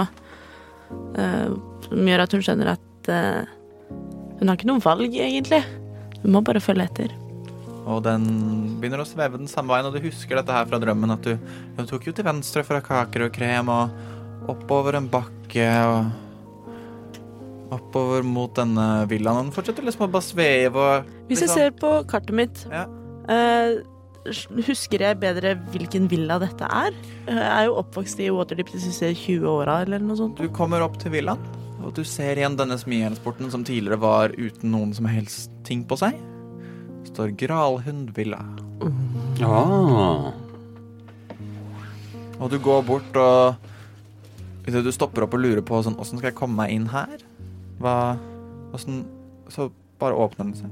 eh, 1.19 1.51
som 1.85 2.09
gjør 2.09 2.23
at 2.25 2.33
hun 2.33 2.41
skjønner 2.45 2.73
at 2.73 3.11
eh, 3.13 3.43
hun 4.39 4.49
har 4.49 4.57
ikke 4.57 4.67
noe 4.71 4.83
valg, 4.83 5.13
egentlig. 5.13 5.61
Hun 6.23 6.33
må 6.33 6.41
bare 6.45 6.63
følge 6.63 6.87
etter. 6.89 7.13
Og 7.85 8.01
den 8.03 8.25
begynner 8.81 9.03
å 9.03 9.07
sveve 9.07 9.37
den 9.37 9.49
samme 9.49 9.75
veien, 9.75 9.85
og 9.87 9.93
du 9.93 10.01
husker 10.07 10.39
dette 10.39 10.53
her 10.55 10.65
fra 10.65 10.79
drømmen, 10.81 11.13
at 11.13 11.21
du, 11.27 11.37
du 11.77 11.83
tok 11.85 12.07
jo 12.09 12.13
til 12.17 12.25
venstre 12.25 12.63
fra 12.65 12.81
kaker 12.83 13.27
og 13.27 13.33
krem, 13.35 13.69
og 13.69 14.49
oppover 14.49 14.97
en 14.97 15.09
bakke, 15.11 15.69
og 15.85 16.09
oppover 17.75 18.25
mot 18.25 18.51
denne 18.57 19.05
villaen, 19.09 19.37
og 19.37 19.43
den 19.47 19.55
fortsetter 19.55 19.85
liksom 19.85 20.07
å 20.07 20.11
bare 20.17 20.25
sveve, 20.25 20.75
og 20.81 21.27
Hvis 21.29 21.41
jeg 21.45 21.49
liksom- 21.49 21.61
ser 21.61 21.71
på 21.77 21.93
kartet 22.09 22.35
mitt, 22.41 22.65
Ja. 22.71 22.85
eh, 23.29 23.81
husker 24.25 25.03
jeg 25.05 25.19
bedre 25.21 25.53
hvilken 25.73 26.07
villa 26.09 26.37
dette 26.41 26.65
er? 26.65 26.95
Jeg 27.27 27.43
er 27.45 27.67
jo 27.67 27.75
oppvokst 27.81 28.21
i 28.23 28.31
Waterdeep 28.33 28.71
de 28.73 28.81
siste 28.81 29.11
20 29.13 29.45
åra, 29.49 29.81
eller 29.85 30.01
noe 30.03 30.17
sånt. 30.19 30.39
Du 30.41 30.49
kommer 30.53 30.81
opp 30.85 30.97
til 31.01 31.13
villaen, 31.13 31.41
og 31.83 31.93
du 31.97 32.03
ser 32.07 32.39
igjen 32.39 32.57
denne 32.57 32.77
smijernsporten 32.81 33.51
som 33.53 33.65
tidligere 33.67 34.01
var 34.01 34.33
uten 34.37 34.73
noen 34.73 34.95
som 34.97 35.05
helst 35.09 35.53
ting 35.67 35.85
på 35.85 35.97
seg. 36.01 36.17
Det 37.05 37.13
står 37.13 37.35
Gralhundvilla. 37.37 38.41
villa. 38.81 39.45
Ah. 39.45 40.33
Og 42.39 42.49
du 42.51 42.59
går 42.59 42.83
bort 42.83 43.15
og 43.21 43.55
Idet 44.65 44.81
du 44.81 44.89
stopper 44.89 45.21
opp 45.27 45.35
og 45.37 45.43
lurer 45.43 45.61
på 45.61 45.77
sånn, 45.85 45.93
åssen 46.01 46.17
skal 46.17 46.31
jeg 46.31 46.39
komme 46.39 46.57
meg 46.57 46.71
inn 46.73 46.87
her? 46.89 47.21
Hva 47.77 48.17
Åssen 48.73 49.03
Så 49.53 49.69
bare 50.01 50.17
åpner 50.17 50.49
den 50.49 50.57
seg. 50.57 50.71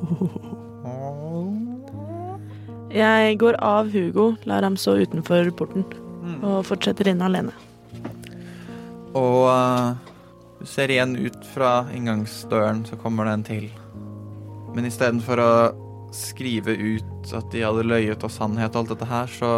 Jeg 2.90 3.36
går 3.38 3.56
av 3.62 3.90
Hugo, 3.94 4.32
lar 4.50 4.64
ham 4.66 4.76
stå 4.78 4.96
utenfor 5.04 5.50
porten 5.54 5.84
og 6.42 6.64
fortsetter 6.66 7.10
inn 7.12 7.22
alene. 7.22 7.54
Og 9.14 9.46
du 10.60 10.66
ser 10.68 10.90
igjen 10.92 11.14
ut 11.18 11.38
fra 11.54 11.86
inngangsdøren, 11.94 12.82
så 12.86 12.98
kommer 13.00 13.28
det 13.28 13.36
en 13.36 13.46
til. 13.46 13.68
Men 14.74 14.86
istedenfor 14.86 15.42
å 15.42 15.52
skrive 16.14 16.74
ut 16.74 17.34
at 17.34 17.46
de 17.54 17.62
hadde 17.64 17.86
løyet 17.86 18.26
og 18.26 18.34
sannhet 18.34 18.74
og 18.74 18.82
alt 18.82 18.94
dette 18.94 19.10
her, 19.10 19.30
så 19.30 19.52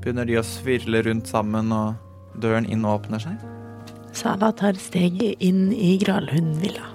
begynner 0.00 0.28
de 0.28 0.40
å 0.40 0.44
svirle 0.44 1.04
rundt 1.06 1.28
sammen, 1.30 1.72
og 1.72 2.40
døren 2.40 2.68
inn 2.68 2.84
åpner 2.88 3.22
seg. 3.22 3.40
Sala 4.14 4.52
tar 4.56 4.76
steget 4.80 5.40
inn 5.42 5.68
i 5.72 5.96
Gralhundvilla. 6.00 6.86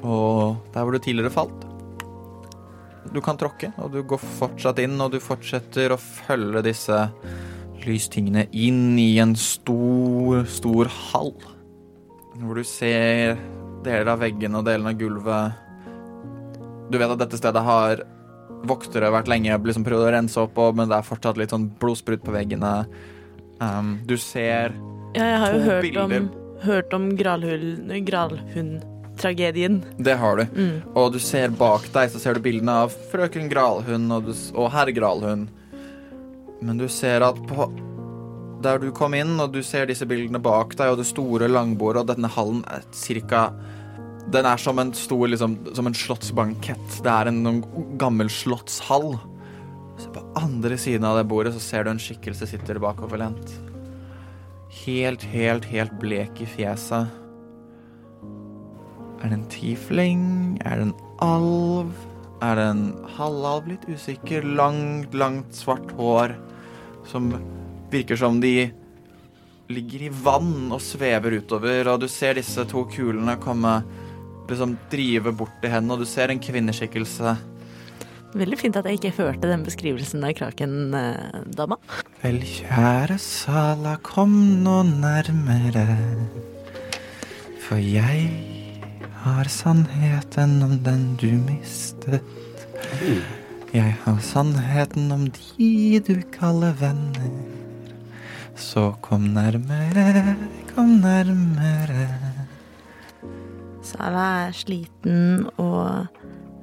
Og 0.00 0.56
der 0.72 0.84
hvor 0.84 0.96
du 0.96 1.00
tidligere 1.02 1.32
falt. 1.34 1.66
Du 3.10 3.18
kan 3.24 3.38
tråkke, 3.38 3.72
og 3.82 3.90
du 3.90 4.02
går 4.06 4.20
fortsatt 4.38 4.78
inn, 4.84 4.94
og 5.02 5.10
du 5.14 5.18
fortsetter 5.22 5.90
å 5.90 5.98
følge 5.98 6.62
disse 6.68 6.98
lystingene 7.82 8.44
inn 8.52 8.98
i 9.00 9.16
en 9.22 9.32
stor, 9.38 10.44
stor 10.46 10.90
hall. 11.10 11.32
Hvor 12.40 12.60
du 12.60 12.64
ser 12.64 13.40
deler 13.84 14.12
av 14.12 14.20
veggen 14.22 14.54
og 14.58 14.66
delen 14.68 14.86
av 14.90 14.98
gulvet. 15.00 15.58
Du 16.90 16.98
vet 17.00 17.10
at 17.14 17.20
dette 17.22 17.38
stedet 17.40 17.62
har 17.64 18.04
voktere 18.68 19.08
vært 19.12 19.30
lenge 19.30 19.56
liksom 19.64 19.86
prøvd 19.86 20.06
å 20.06 20.12
rense 20.14 20.40
opp, 20.42 20.58
og, 20.60 20.76
men 20.76 20.90
det 20.90 20.98
er 20.98 21.06
fortsatt 21.08 21.40
litt 21.40 21.54
sånn 21.54 21.70
blodsprut 21.80 22.22
på 22.26 22.34
veggene. 22.34 22.74
Um, 23.60 23.98
du 24.08 24.16
ser 24.20 24.76
Ja, 25.16 25.24
jeg 25.24 25.40
har 25.42 25.54
jo 25.56 25.60
hørt 25.66 25.82
bilder. 25.88 26.20
om, 26.20 26.30
hørt 26.62 26.94
om 26.94 27.10
Gralhund- 27.16 28.86
Gralhund-tragedien. 29.20 29.84
Det 29.98 30.14
har 30.14 30.36
du. 30.36 30.46
Mm. 30.56 30.82
Og 30.94 31.12
du 31.12 31.18
ser 31.18 31.48
bak 31.48 31.86
deg, 31.92 32.10
så 32.10 32.18
ser 32.18 32.34
du 32.34 32.40
bildene 32.40 32.72
av 32.84 32.94
frøken 33.12 33.48
Gralhund 33.48 34.12
og, 34.12 34.24
du, 34.28 34.34
og 34.54 34.70
herr 34.72 34.90
Gralhund. 34.90 35.48
Men 36.60 36.78
du 36.78 36.88
ser 36.88 37.20
at 37.20 37.36
på 37.48 37.70
der 38.60 38.78
du 38.78 38.90
kom 38.92 39.14
inn, 39.16 39.38
og 39.40 39.54
du 39.54 39.62
ser 39.64 39.86
disse 39.88 40.04
bildene 40.04 40.40
bak 40.40 40.76
deg, 40.76 40.92
og 40.92 40.98
det 41.00 41.08
store 41.08 41.48
langbordet, 41.48 42.02
og 42.02 42.10
denne 42.12 42.28
hallen 42.28 42.64
er 42.68 42.84
cirka 42.92 43.50
Den 44.30 44.46
er 44.46 44.60
som 44.60 44.78
en 44.78 44.92
stor, 44.92 45.26
liksom, 45.26 45.56
som 45.74 45.86
en 45.86 45.94
slottsbankett. 45.96 47.00
Det 47.02 47.10
er 47.10 47.26
en, 47.26 47.40
en 47.46 47.62
gammel 47.98 48.28
slottshall. 48.30 49.16
Så 49.98 50.12
på 50.12 50.22
andre 50.36 50.76
siden 50.78 51.04
av 51.08 51.16
det 51.16 51.24
bordet 51.26 51.54
så 51.56 51.60
ser 51.60 51.84
du 51.84 51.90
en 51.90 51.98
skikkelse 51.98 52.46
sitter 52.46 52.78
bakoverlent. 52.78 53.56
Helt, 54.84 55.24
helt, 55.32 55.64
helt 55.64 55.96
blek 55.98 56.44
i 56.44 56.46
fjeset. 56.46 57.08
Er 59.20 59.28
det 59.28 59.36
en 59.36 59.48
tiefling? 59.52 60.22
Er 60.64 60.80
det 60.80 60.88
en 60.88 60.94
alv? 61.20 61.92
Er 62.40 62.56
det 62.56 62.66
en 62.72 62.84
halvalv? 63.16 63.68
Litt 63.68 63.84
usikker. 63.88 64.46
Langt, 64.56 65.12
langt 65.14 65.52
svart 65.56 65.92
hår 65.98 66.36
som 67.08 67.32
virker 67.90 68.16
som 68.16 68.40
de 68.40 68.70
ligger 69.70 70.06
i 70.08 70.10
vann 70.24 70.70
og 70.72 70.80
svever 70.82 71.38
utover, 71.38 71.92
og 71.92 72.02
du 72.02 72.08
ser 72.10 72.38
disse 72.38 72.64
to 72.70 72.84
kulene 72.90 73.36
komme 73.42 73.80
liksom 74.50 74.74
drive 74.90 75.30
bort 75.38 75.54
til 75.62 75.70
henne, 75.70 75.94
og 75.94 76.02
du 76.02 76.08
ser 76.08 76.32
en 76.32 76.42
kvinneskikkelse. 76.42 77.36
Veldig 78.34 78.58
fint 78.58 78.78
at 78.78 78.86
jeg 78.86 78.98
ikke 78.98 79.14
hørte 79.18 79.50
den 79.50 79.62
beskrivelsen 79.66 80.22
av 80.26 80.34
Kraken-dama. 80.38 81.78
Vel, 82.22 82.40
kjære 82.46 83.18
Sala, 83.22 83.96
kom 84.06 84.34
nå 84.64 84.80
nærmere, 84.86 85.86
for 87.62 87.78
jeg 87.78 88.59
har 89.20 89.44
sannheten 89.44 90.62
om 90.62 90.78
den 90.82 91.16
du 91.20 91.28
mistet. 91.44 92.22
Jeg 93.72 93.94
har 94.04 94.20
sannheten 94.24 95.12
om 95.12 95.26
de 95.28 96.00
du 96.06 96.16
kaller 96.32 96.72
venner. 96.80 97.32
Så 98.56 98.90
kom 99.04 99.28
nærmere, 99.34 100.36
kom 100.74 101.00
nærmere. 101.02 102.06
Sara 103.84 104.26
er 104.46 104.56
sliten 104.56 105.48
og 105.58 106.06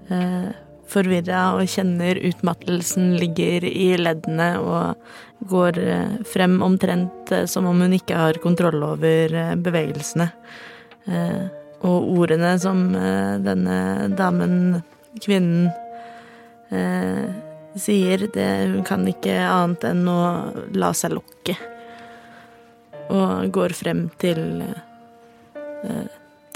eh, 0.09 0.49
forvirra 0.87 1.43
og 1.57 1.69
kjenner 1.69 2.19
utmattelsen 2.29 3.15
ligger 3.19 3.65
i 3.67 3.91
leddene 3.99 4.49
og 4.61 5.49
går 5.51 5.79
eh, 5.83 6.17
frem 6.33 6.59
omtrent 6.65 7.33
eh, 7.35 7.45
som 7.49 7.69
om 7.69 7.85
hun 7.85 7.95
ikke 7.97 8.17
har 8.17 8.41
kontroll 8.43 8.81
over 8.93 9.33
eh, 9.33 9.55
bevegelsene. 9.55 10.29
Eh, 11.07 11.56
og 11.85 12.11
ordene 12.17 12.55
som 12.61 12.87
eh, 12.97 13.37
denne 13.43 14.09
damen, 14.17 14.81
kvinnen, 15.21 15.69
eh, 16.73 17.25
sier, 17.77 18.25
det, 18.33 18.47
hun 18.73 18.85
kan 18.87 19.05
ikke 19.09 19.35
annet 19.45 19.85
enn 19.91 20.07
å 20.09 20.21
la 20.77 20.93
seg 20.97 21.13
lokke. 21.13 21.57
Og 23.13 23.51
går 23.53 23.75
frem 23.77 24.07
til 24.19 24.63
eh, 24.65 26.07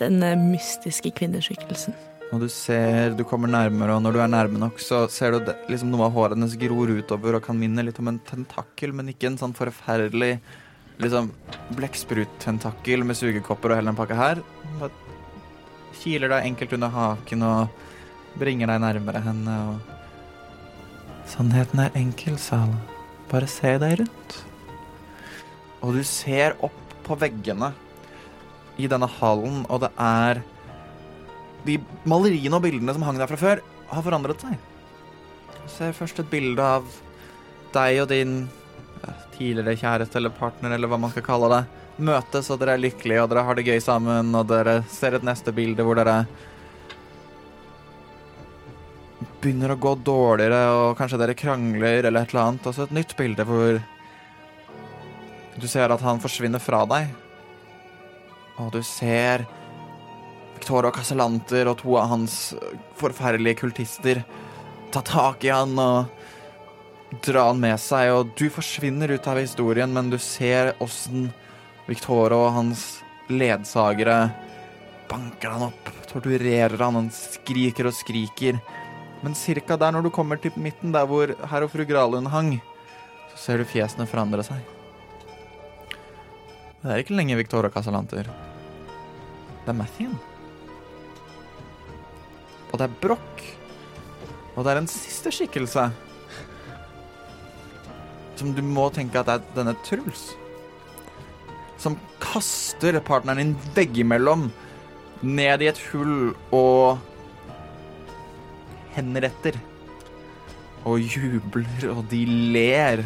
denne 0.01 0.33
mystiske 0.39 1.13
kvinneskikkelsen. 1.19 1.93
Og 2.31 2.45
du 2.45 2.47
ser, 2.49 3.11
du 3.13 3.25
kommer 3.27 3.51
nærmere, 3.51 3.97
og 3.97 4.05
når 4.05 4.15
du 4.15 4.21
er 4.23 4.31
nærme 4.31 4.59
nok, 4.61 4.79
så 4.81 5.03
ser 5.11 5.35
du 5.35 5.45
det, 5.51 5.57
liksom 5.69 5.91
noe 5.91 6.07
av 6.07 6.15
håret 6.15 6.37
hennes 6.37 6.55
gror 6.57 6.89
utover 6.95 7.37
og 7.37 7.45
kan 7.45 7.59
minne 7.59 7.83
litt 7.83 7.99
om 8.01 8.07
en 8.09 8.21
tentakkel, 8.25 8.95
men 8.95 9.11
ikke 9.11 9.33
en 9.33 9.39
sånn 9.41 9.55
forferdelig 9.57 10.37
liksom 11.01 11.29
blekksprut-tentakkel 11.75 13.03
med 13.03 13.19
sugekopper 13.19 13.73
og 13.73 13.81
hele 13.81 13.91
den 13.91 13.99
pakka 13.99 14.17
her. 14.17 14.43
Bare 14.79 15.10
kiler 15.99 16.31
deg 16.31 16.47
enkelt 16.51 16.75
under 16.77 16.93
haken 16.93 17.47
og 17.47 18.37
bringer 18.39 18.71
deg 18.71 18.83
nærmere 18.83 19.23
henne 19.25 19.57
og 19.71 19.91
Sannheten 21.31 21.79
er 21.79 21.93
enkel, 21.95 22.35
Sala. 22.41 22.75
Bare 23.31 23.47
se 23.47 23.69
deg 23.79 24.01
rundt. 24.01 24.33
Og 25.79 25.95
du 25.95 26.01
ser 26.03 26.57
opp 26.65 26.95
på 27.05 27.15
veggene 27.21 27.71
i 28.81 28.89
denne 28.91 29.07
hallen, 29.19 29.61
og 29.71 29.83
det 29.85 29.91
er 29.95 30.41
de 31.63 31.77
maleriene 32.09 32.57
og 32.57 32.65
bildene 32.65 32.95
som 32.97 33.05
hang 33.07 33.21
der 33.21 33.29
fra 33.31 33.39
før, 33.39 33.61
har 33.91 34.03
forandret 34.03 34.43
seg. 34.43 34.57
Du 35.55 35.69
ser 35.71 35.95
først 35.95 36.19
et 36.19 36.31
bilde 36.31 36.65
av 36.65 36.87
deg 37.71 38.01
og 38.03 38.09
din 38.11 38.35
tidligere 39.37 39.77
kjæreste 39.79 40.19
eller 40.19 40.35
partner, 40.35 40.75
eller 40.75 40.91
hva 40.91 40.99
man 40.99 41.13
skal 41.13 41.25
kalle 41.25 41.51
det, 41.53 41.61
møtes, 42.03 42.49
og 42.51 42.59
dere 42.61 42.75
er 42.75 42.83
lykkelige, 42.83 43.21
og 43.23 43.31
dere 43.31 43.45
har 43.47 43.57
det 43.57 43.67
gøy 43.67 43.79
sammen, 43.83 44.33
og 44.37 44.47
dere 44.49 44.81
ser 44.91 45.17
et 45.17 45.25
neste 45.27 45.53
bilde 45.55 45.85
hvor 45.85 45.99
dere 45.99 46.25
begynner 49.41 49.73
å 49.73 49.79
gå 49.81 49.95
dårligere, 50.05 50.61
og 50.75 50.99
kanskje 50.99 51.21
dere 51.21 51.37
krangler, 51.37 52.05
eller 52.05 52.21
et 52.21 52.33
eller 52.33 52.43
annet, 52.43 52.67
og 52.67 52.75
så 52.75 52.85
et 52.85 52.95
nytt 52.95 53.15
bilde 53.17 53.45
hvor 53.47 53.81
du 55.61 55.67
ser 55.69 55.93
at 55.93 56.05
han 56.05 56.21
forsvinner 56.21 56.61
fra 56.63 56.83
deg, 56.89 57.09
og 58.61 58.69
du 58.75 58.81
ser 58.85 59.45
Victoria 60.55 60.93
Casalanter 60.93 61.71
og 61.71 61.79
to 61.81 61.95
av 61.97 62.11
hans 62.11 62.35
forferdelige 62.99 63.63
kultister 63.63 64.21
ta 64.93 65.01
tak 65.01 65.45
i 65.47 65.49
han 65.49 65.73
og 65.81 67.19
dra 67.25 67.47
han 67.49 67.59
med 67.59 67.79
seg, 67.81 68.11
og 68.13 68.33
du 68.39 68.45
forsvinner 68.53 69.11
ut 69.11 69.27
av 69.27 69.39
historien, 69.41 69.91
men 69.91 70.11
du 70.11 70.17
ser 70.21 70.75
åssen 70.83 71.31
Victoria 71.91 72.37
og 72.39 72.53
hans 72.55 73.01
ledsagere 73.31 74.31
banker 75.11 75.51
han 75.51 75.67
opp, 75.67 75.89
torturerer 76.07 76.77
han, 76.79 76.99
han 76.99 77.09
skriker 77.11 77.89
og 77.89 77.95
skriker. 77.95 78.59
Men 79.21 79.35
cirka 79.37 79.77
der 79.77 79.93
når 79.93 80.07
du 80.07 80.11
kommer 80.13 80.39
til 80.39 80.55
midten, 80.55 80.93
der 80.95 81.07
hvor 81.09 81.33
herr 81.51 81.67
og 81.67 81.73
fru 81.73 81.83
Gralund 81.87 82.31
hang, 82.31 82.55
så 83.33 83.43
ser 83.45 83.61
du 83.61 83.67
fjesene 83.67 84.07
forandre 84.09 84.45
seg. 84.47 84.63
Det 86.81 86.89
er 86.89 87.03
ikke 87.03 87.17
lenge 87.19 87.37
Victoria 87.37 87.69
Casalanter. 87.69 88.29
Det 89.61 89.69
er 89.69 89.77
Mathien. 89.77 90.15
Og 92.71 92.79
det 92.79 92.87
er 92.87 92.95
Broch. 93.03 93.43
Og 94.55 94.63
det 94.65 94.71
er 94.71 94.81
en 94.81 94.89
siste 94.89 95.31
skikkelse. 95.35 95.91
Som 98.39 98.55
du 98.57 98.63
må 98.65 98.87
tenke 98.95 99.21
at 99.21 99.29
det 99.29 99.37
er 99.37 99.59
denne 99.59 99.75
Truls. 99.85 100.31
Som 101.81 101.97
kaster 102.21 102.99
partneren 103.01 103.41
din 103.41 103.55
veggimellom 103.75 104.49
ned 105.21 105.63
i 105.65 105.69
et 105.71 105.79
hull 105.91 106.35
og 106.53 107.01
henretter. 108.95 109.57
Og 110.85 111.01
jubler, 111.01 111.89
og 111.93 112.05
de 112.13 112.21
ler. 112.53 113.03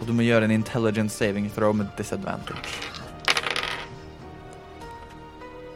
Og 0.00 0.06
du 0.06 0.14
må 0.14 0.26
gjøre 0.26 0.48
en 0.48 0.54
intelligence 0.54 1.18
saving 1.18 1.50
throw 1.54 1.74
med 1.74 1.90
disadvantage. 1.98 2.62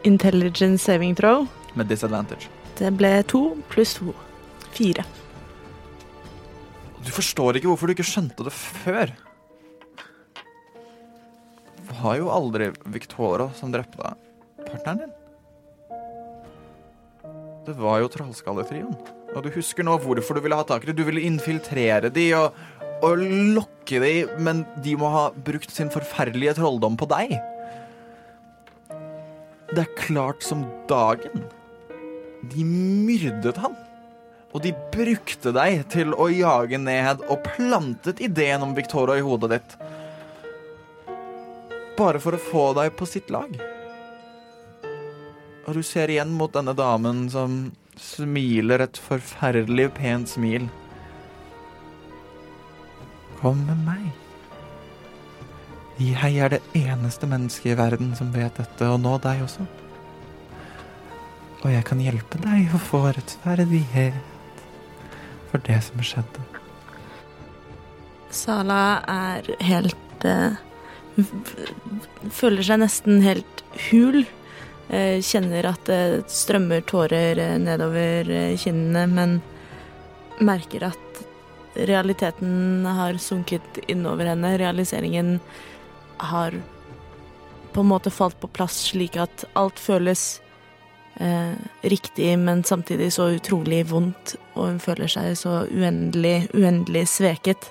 Intelligence 0.06 0.84
saving 0.84 1.14
throw. 1.18 1.46
Med 1.74 1.90
disadvantage. 1.90 2.50
Det 2.78 2.90
ble 2.96 3.22
to 3.26 3.56
pluss 3.70 3.98
to. 3.98 4.14
Fire. 4.74 5.02
Du 7.02 7.10
forstår 7.14 7.58
ikke 7.58 7.70
hvorfor 7.70 7.88
du 7.88 7.96
ikke 7.96 8.06
skjønte 8.06 8.44
det 8.46 8.52
før. 8.54 9.14
Var 12.01 12.19
jo 12.20 12.31
aldri 12.32 12.70
Victoria 12.85 13.51
som 13.56 13.73
drepte 13.73 14.15
partneren 14.65 15.05
din. 15.05 15.15
Det 17.69 17.74
var 17.77 18.01
jo 18.01 18.09
Trollskalletrioen. 18.12 18.97
Og 19.36 19.44
du 19.44 19.51
husker 19.52 19.85
nå 19.85 19.98
hvorfor 20.01 20.39
du 20.39 20.44
ville 20.44 20.56
ha 20.56 20.65
tak 20.65 20.85
i 20.85 20.90
det. 20.90 20.97
Du 20.97 21.05
ville 21.05 21.27
infiltrere 21.28 22.09
de 22.12 22.31
og, 22.39 22.56
og 23.05 23.20
lokke 23.59 24.01
de, 24.01 24.12
men 24.40 24.65
de 24.85 24.97
må 24.98 25.10
ha 25.12 25.27
brukt 25.32 25.73
sin 25.74 25.93
forferdelige 25.93 26.56
trolldom 26.59 26.97
på 26.98 27.09
deg. 27.12 27.36
Det 29.69 29.85
er 29.85 29.98
klart 30.01 30.47
som 30.47 30.65
dagen. 30.89 31.44
De 32.48 32.65
myrdet 32.65 33.60
han. 33.60 33.77
Og 34.56 34.65
de 34.65 34.73
brukte 34.94 35.52
deg 35.52 35.82
til 35.93 36.15
å 36.16 36.31
jage 36.32 36.81
ned 36.81 37.20
og 37.28 37.44
plantet 37.44 38.23
ideen 38.24 38.65
om 38.65 38.73
Victoria 38.78 39.20
i 39.20 39.27
hodet 39.27 39.59
ditt. 39.59 39.77
Bare 41.98 42.20
for 42.22 42.36
å 42.36 42.40
få 42.40 42.64
deg 42.78 42.92
på 42.98 43.06
sitt 43.10 43.30
lag. 43.34 43.50
Og 45.66 45.74
du 45.76 45.82
ser 45.84 46.08
igjen 46.12 46.30
mot 46.38 46.52
denne 46.54 46.72
damen 46.78 47.26
som 47.32 47.72
smiler 47.98 48.84
et 48.86 49.00
forferdelig 49.02 49.90
pent 49.98 50.30
smil. 50.30 50.68
Kom 53.40 53.60
med 53.66 53.82
meg. 53.86 54.06
Jeg 55.98 56.38
er 56.38 56.54
det 56.54 56.62
eneste 56.78 57.26
mennesket 57.26 57.72
i 57.72 57.78
verden 57.78 58.14
som 58.14 58.30
vet 58.34 58.54
dette, 58.60 58.86
og 58.86 59.00
nå 59.02 59.16
deg 59.22 59.42
også. 59.42 59.66
Og 61.58 61.68
jeg 61.74 61.82
kan 61.88 61.98
hjelpe 62.02 62.38
deg 62.44 62.70
å 62.70 62.78
få 62.78 63.02
rettferdighet 63.10 64.14
for 65.50 65.58
det 65.66 65.80
som 65.82 65.98
skjedde. 66.06 66.44
Sala 68.30 69.02
er 69.10 69.50
helt 69.66 69.96
f- 70.22 70.68
Føler 71.19 72.62
seg 72.62 72.82
nesten 72.82 73.23
helt 73.24 73.62
hul. 73.89 74.23
Eh, 74.89 75.19
kjenner 75.24 75.66
at 75.69 75.85
det 75.89 76.31
strømmer 76.32 76.85
tårer 76.89 77.39
eh, 77.43 77.57
nedover 77.61 78.31
eh, 78.32 78.57
kinnene, 78.61 79.05
men 79.11 79.39
merker 80.39 80.86
at 80.89 81.23
realiteten 81.89 82.86
har 82.86 83.19
sunket 83.20 83.82
innover 83.86 84.31
henne. 84.31 84.57
Realiseringen 84.59 85.39
har 86.16 86.57
på 87.73 87.81
en 87.81 87.90
måte 87.90 88.11
falt 88.11 88.40
på 88.40 88.49
plass 88.49 88.81
slik 88.89 89.19
at 89.20 89.45
alt 89.59 89.78
føles 89.78 90.40
eh, 91.20 91.53
riktig, 91.82 92.39
men 92.39 92.65
samtidig 92.65 93.12
så 93.12 93.28
utrolig 93.36 93.85
vondt, 93.90 94.36
og 94.55 94.73
hun 94.73 94.81
føler 94.82 95.11
seg 95.11 95.36
så 95.39 95.61
uendelig, 95.69 96.49
uendelig 96.57 97.07
sveket. 97.12 97.70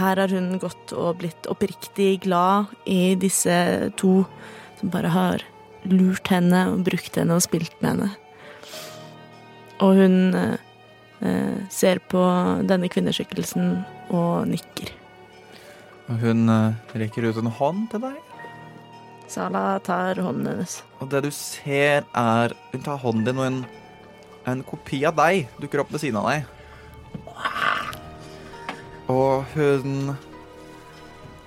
Her 0.00 0.16
har 0.16 0.32
hun 0.32 0.54
gått 0.62 0.94
og 0.96 1.18
blitt 1.20 1.48
oppriktig 1.50 2.22
glad 2.24 2.70
i 2.88 3.14
disse 3.20 3.54
to 4.00 4.22
som 4.80 4.92
bare 4.92 5.10
har 5.12 5.44
lurt 5.84 6.30
henne 6.32 6.66
og 6.72 6.84
brukt 6.86 7.18
henne 7.20 7.36
og 7.36 7.44
spilt 7.44 7.74
med 7.82 7.90
henne. 7.90 8.10
Og 9.84 9.96
hun 9.96 10.16
eh, 10.36 10.56
eh, 11.24 11.60
ser 11.72 12.00
på 12.12 12.22
denne 12.68 12.88
kvinneskikkelsen 12.92 13.78
og 14.16 14.48
nikker. 14.48 14.92
Og 16.10 16.24
hun 16.24 16.48
eh, 16.52 16.96
rekker 17.00 17.28
ut 17.28 17.40
en 17.40 17.52
hånd 17.60 17.86
til 17.92 18.04
deg. 18.08 18.16
Sala 19.30 19.78
tar 19.86 20.18
hånden 20.18 20.48
hennes. 20.50 20.80
Og 21.00 21.12
det 21.12 21.22
du 21.28 21.30
ser, 21.30 22.08
er 22.18 22.56
Hun 22.72 22.82
tar 22.82 22.98
hånden 22.98 23.28
din, 23.28 23.38
og 23.38 23.46
en, 23.46 23.60
en 24.50 24.64
kopi 24.66 25.04
av 25.06 25.14
deg 25.20 25.46
dukker 25.62 25.84
opp 25.84 25.92
ved 25.94 26.02
siden 26.02 26.18
av 26.18 26.32
deg. 26.32 27.99
Og 29.10 29.44
hun 29.56 30.12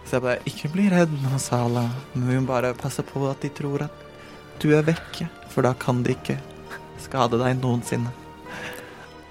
ser 0.09 0.19
på 0.19 0.27
deg. 0.29 0.47
Ikke 0.49 0.71
bli 0.73 0.89
redd 0.91 1.13
nå, 1.23 1.37
Sala. 1.41 1.87
Men 2.13 2.27
vi 2.29 2.39
må 2.41 2.49
bare 2.49 2.73
passe 2.77 3.05
på 3.07 3.23
at 3.29 3.43
de 3.43 3.51
tror 3.53 3.87
at 3.87 4.03
du 4.61 4.69
er 4.75 4.85
vekke, 4.85 5.27
for 5.51 5.65
da 5.65 5.73
kan 5.79 6.03
de 6.05 6.13
ikke 6.13 6.37
skade 7.01 7.39
deg 7.41 7.57
noensinne. 7.61 8.11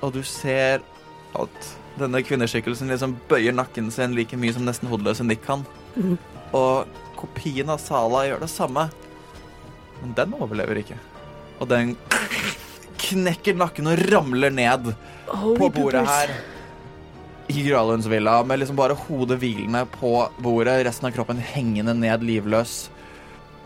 Og 0.03 0.13
du 0.17 0.23
ser 0.27 0.83
at 1.39 1.71
denne 2.01 2.23
kvinneskikkelsen 2.25 2.91
liksom 2.91 3.15
bøyer 3.29 3.55
nakken 3.55 3.91
sin 3.93 4.17
like 4.17 4.37
mye 4.41 4.53
som 4.57 4.65
nesten 4.67 4.91
hodeløse 4.91 5.25
Nick 5.29 5.45
kan. 5.47 5.65
Og 6.57 6.89
kopien 7.21 7.71
av 7.71 7.81
Sala 7.81 8.25
gjør 8.27 8.43
det 8.45 8.51
samme. 8.53 8.89
Men 10.01 10.17
den 10.19 10.35
overlever 10.35 10.81
ikke. 10.81 10.99
Og 11.61 11.69
den 11.71 11.95
knekker 13.03 13.55
nakken 13.59 13.91
og 13.93 14.01
ramler 14.11 14.51
ned 14.51 14.93
på 15.29 15.69
bordet 15.75 16.03
her 16.09 16.33
i 17.53 17.62
Gralundsvilla 17.66 18.39
med 18.49 18.62
liksom 18.62 18.79
bare 18.79 18.97
hodet 18.97 19.37
hvilende 19.43 19.83
på 19.93 20.15
bordet, 20.41 20.79
resten 20.87 21.09
av 21.09 21.12
kroppen 21.12 21.41
hengende 21.43 21.93
ned 21.99 22.24
livløs. 22.24 22.87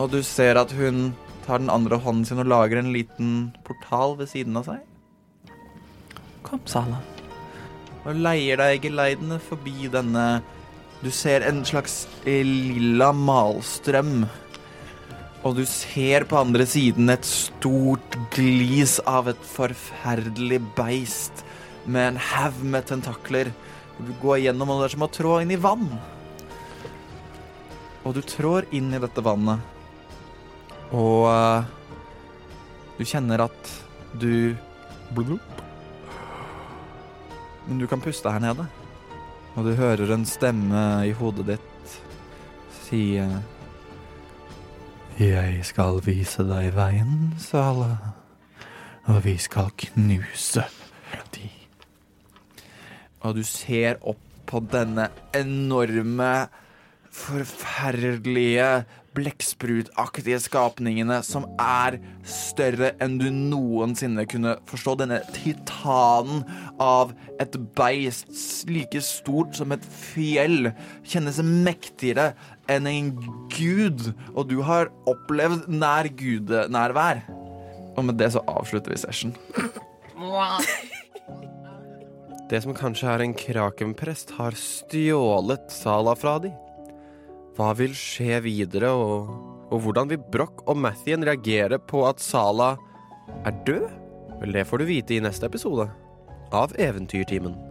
Og 0.03 0.11
du 0.11 0.19
ser 0.27 0.59
at 0.59 0.73
hun 0.75 1.13
tar 1.47 1.63
den 1.63 1.71
andre 1.71 1.99
hånden 2.03 2.27
sin 2.27 2.43
og 2.43 2.51
lager 2.51 2.81
en 2.81 2.91
liten 2.95 3.35
portal 3.67 4.17
ved 4.19 4.31
siden 4.33 4.59
av 4.59 4.67
seg. 4.67 5.53
Kom, 6.47 6.63
Sala. 6.67 6.99
Og 8.07 8.19
leier 8.19 8.59
deg 8.59 8.85
geleidende 8.87 9.39
forbi 9.43 9.91
denne 9.91 10.27
Du 11.03 11.11
ser 11.13 11.45
en 11.47 11.63
slags 11.69 12.07
lilla 12.25 13.13
malstrøm. 13.15 14.27
Og 15.47 15.59
du 15.61 15.63
ser 15.69 16.25
på 16.27 16.41
andre 16.41 16.67
siden 16.67 17.13
et 17.13 17.27
stort 17.29 18.17
glis 18.35 18.97
av 19.07 19.29
et 19.31 19.43
forferdelig 19.47 20.63
beist 20.75 21.45
med 21.87 22.15
en 22.15 22.21
haug 22.33 22.65
med 22.67 22.89
tentakler. 22.89 23.53
Du 23.98 24.12
går 24.20 24.43
gjennom, 24.44 24.70
og 24.70 24.82
det 24.82 24.90
er 24.90 24.94
som 24.97 25.06
å 25.06 25.12
trå 25.12 25.39
inn 25.40 25.55
i 25.55 25.60
vann. 25.60 25.89
Og 28.06 28.14
du 28.14 28.20
trår 28.23 28.68
inn 28.77 28.93
i 28.94 29.01
dette 29.02 29.24
vannet. 29.24 29.62
Og 30.94 31.27
uh, 31.27 31.64
du 32.98 33.05
kjenner 33.05 33.47
at 33.48 33.73
du. 34.20 34.56
Men 37.66 37.78
du 37.81 37.86
kan 37.90 38.02
puste 38.02 38.31
her 38.31 38.43
nede. 38.43 38.66
Og 39.56 39.64
du 39.64 39.73
hører 39.78 40.12
en 40.12 40.27
stemme 40.28 40.82
i 41.09 41.14
hodet 41.16 41.47
ditt 41.55 41.94
si 42.86 43.16
Jeg 45.16 45.64
skal 45.64 46.02
vise 46.05 46.44
deg 46.47 46.74
veien, 46.77 47.32
Sala. 47.40 47.97
Og 49.09 49.23
vi 49.24 49.39
skal 49.40 49.73
knuse. 49.89 50.66
Og 53.27 53.36
du 53.39 53.43
ser 53.47 53.98
opp 54.07 54.23
på 54.47 54.62
denne 54.70 55.09
enorme, 55.35 56.47
forferdelige, 57.16 58.85
blekksprutaktige 59.16 60.36
skapningene 60.44 61.23
som 61.24 61.47
er 61.62 61.97
større 62.28 62.90
enn 63.03 63.16
du 63.16 63.31
noensinne 63.32 64.27
kunne 64.28 64.53
forstå. 64.69 64.98
Denne 65.01 65.23
titanen 65.32 66.44
av 66.82 67.15
et 67.40 67.57
beist 67.78 68.28
like 68.69 69.01
stort 69.05 69.57
som 69.57 69.73
et 69.73 69.86
fjell 69.89 70.70
kjennes 71.09 71.40
mektigere 71.40 72.35
enn 72.70 72.90
en 72.90 73.11
gud, 73.57 74.11
og 74.35 74.51
du 74.53 74.61
har 74.66 74.93
opplevd 75.09 75.66
nær 75.73 76.11
gudenærvær. 76.20 77.24
Og 77.97 78.05
med 78.05 78.20
det 78.20 78.35
så 78.36 78.44
avslutter 78.53 78.93
vi 78.93 79.01
session. 79.01 79.32
Det 82.47 82.60
som 82.62 82.77
kanskje 82.78 83.10
er 83.10 83.24
en 83.24 83.35
krakenprest, 83.35 84.31
har 84.39 84.55
stjålet 84.55 85.66
Sala 85.74 86.14
fra 86.14 86.36
de. 86.44 86.52
Hva 87.59 87.73
vil 87.74 87.94
skje 87.97 88.39
videre, 88.44 88.93
og, 88.94 89.32
og 89.73 89.82
hvordan 89.82 90.12
vil 90.12 90.23
Broch 90.31 90.62
og 90.68 90.78
Mathien 90.78 91.27
reagere 91.27 91.81
på 91.82 92.05
at 92.06 92.23
Sala 92.23 92.77
er 93.43 93.62
død? 93.66 93.89
Vel, 94.39 94.55
det 94.55 94.66
får 94.68 94.78
du 94.78 94.90
vite 94.93 95.16
i 95.16 95.23
neste 95.24 95.51
episode 95.51 95.89
av 96.55 96.77
Eventyrtimen. 96.78 97.66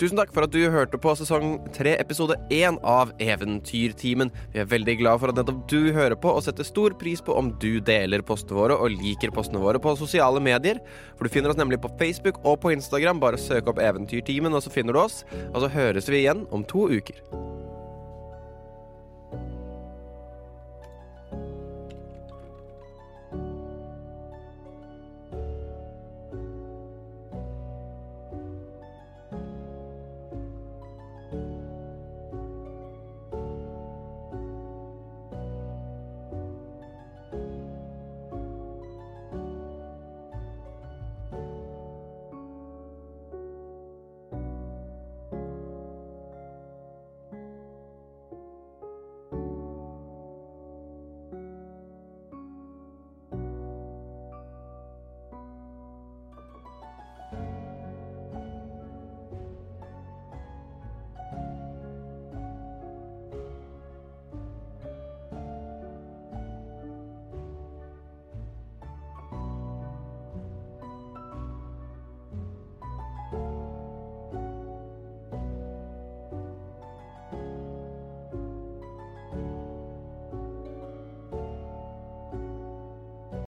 Tusen 0.00 0.16
takk 0.16 0.30
for 0.32 0.46
at 0.46 0.52
du 0.54 0.62
hørte 0.72 0.96
på 0.96 1.12
sesong 1.12 1.58
tre, 1.76 1.90
episode 2.00 2.38
én 2.56 2.78
av 2.88 3.10
Eventyrtimen. 3.20 4.30
Vi 4.54 4.62
er 4.62 4.70
veldig 4.70 4.94
glad 5.02 5.20
for 5.20 5.28
at 5.28 5.36
nettopp 5.36 5.58
du 5.68 5.90
hører 5.92 6.16
på, 6.16 6.32
og 6.32 6.46
setter 6.46 6.64
stor 6.64 6.96
pris 6.96 7.20
på 7.20 7.36
om 7.36 7.50
du 7.60 7.82
deler 7.84 8.24
postene 8.24 8.56
våre 8.56 8.78
og 8.80 8.96
liker 8.96 9.34
postene 9.36 9.60
våre 9.60 9.76
på 9.76 9.92
sosiale 10.00 10.40
medier. 10.40 10.80
For 11.18 11.28
du 11.28 11.36
finner 11.36 11.52
oss 11.52 11.60
nemlig 11.60 11.82
på 11.84 11.92
Facebook 12.00 12.40
og 12.48 12.62
på 12.64 12.72
Instagram. 12.78 13.20
Bare 13.20 13.44
søk 13.44 13.68
opp 13.68 13.84
Eventyrtimen, 13.84 14.56
og 14.56 14.64
så 14.64 14.72
finner 14.72 14.96
du 14.96 15.04
oss. 15.04 15.20
Og 15.50 15.60
så 15.66 15.74
høres 15.76 16.08
vi 16.08 16.24
igjen 16.24 16.46
om 16.48 16.64
to 16.64 16.88
uker. 16.88 17.20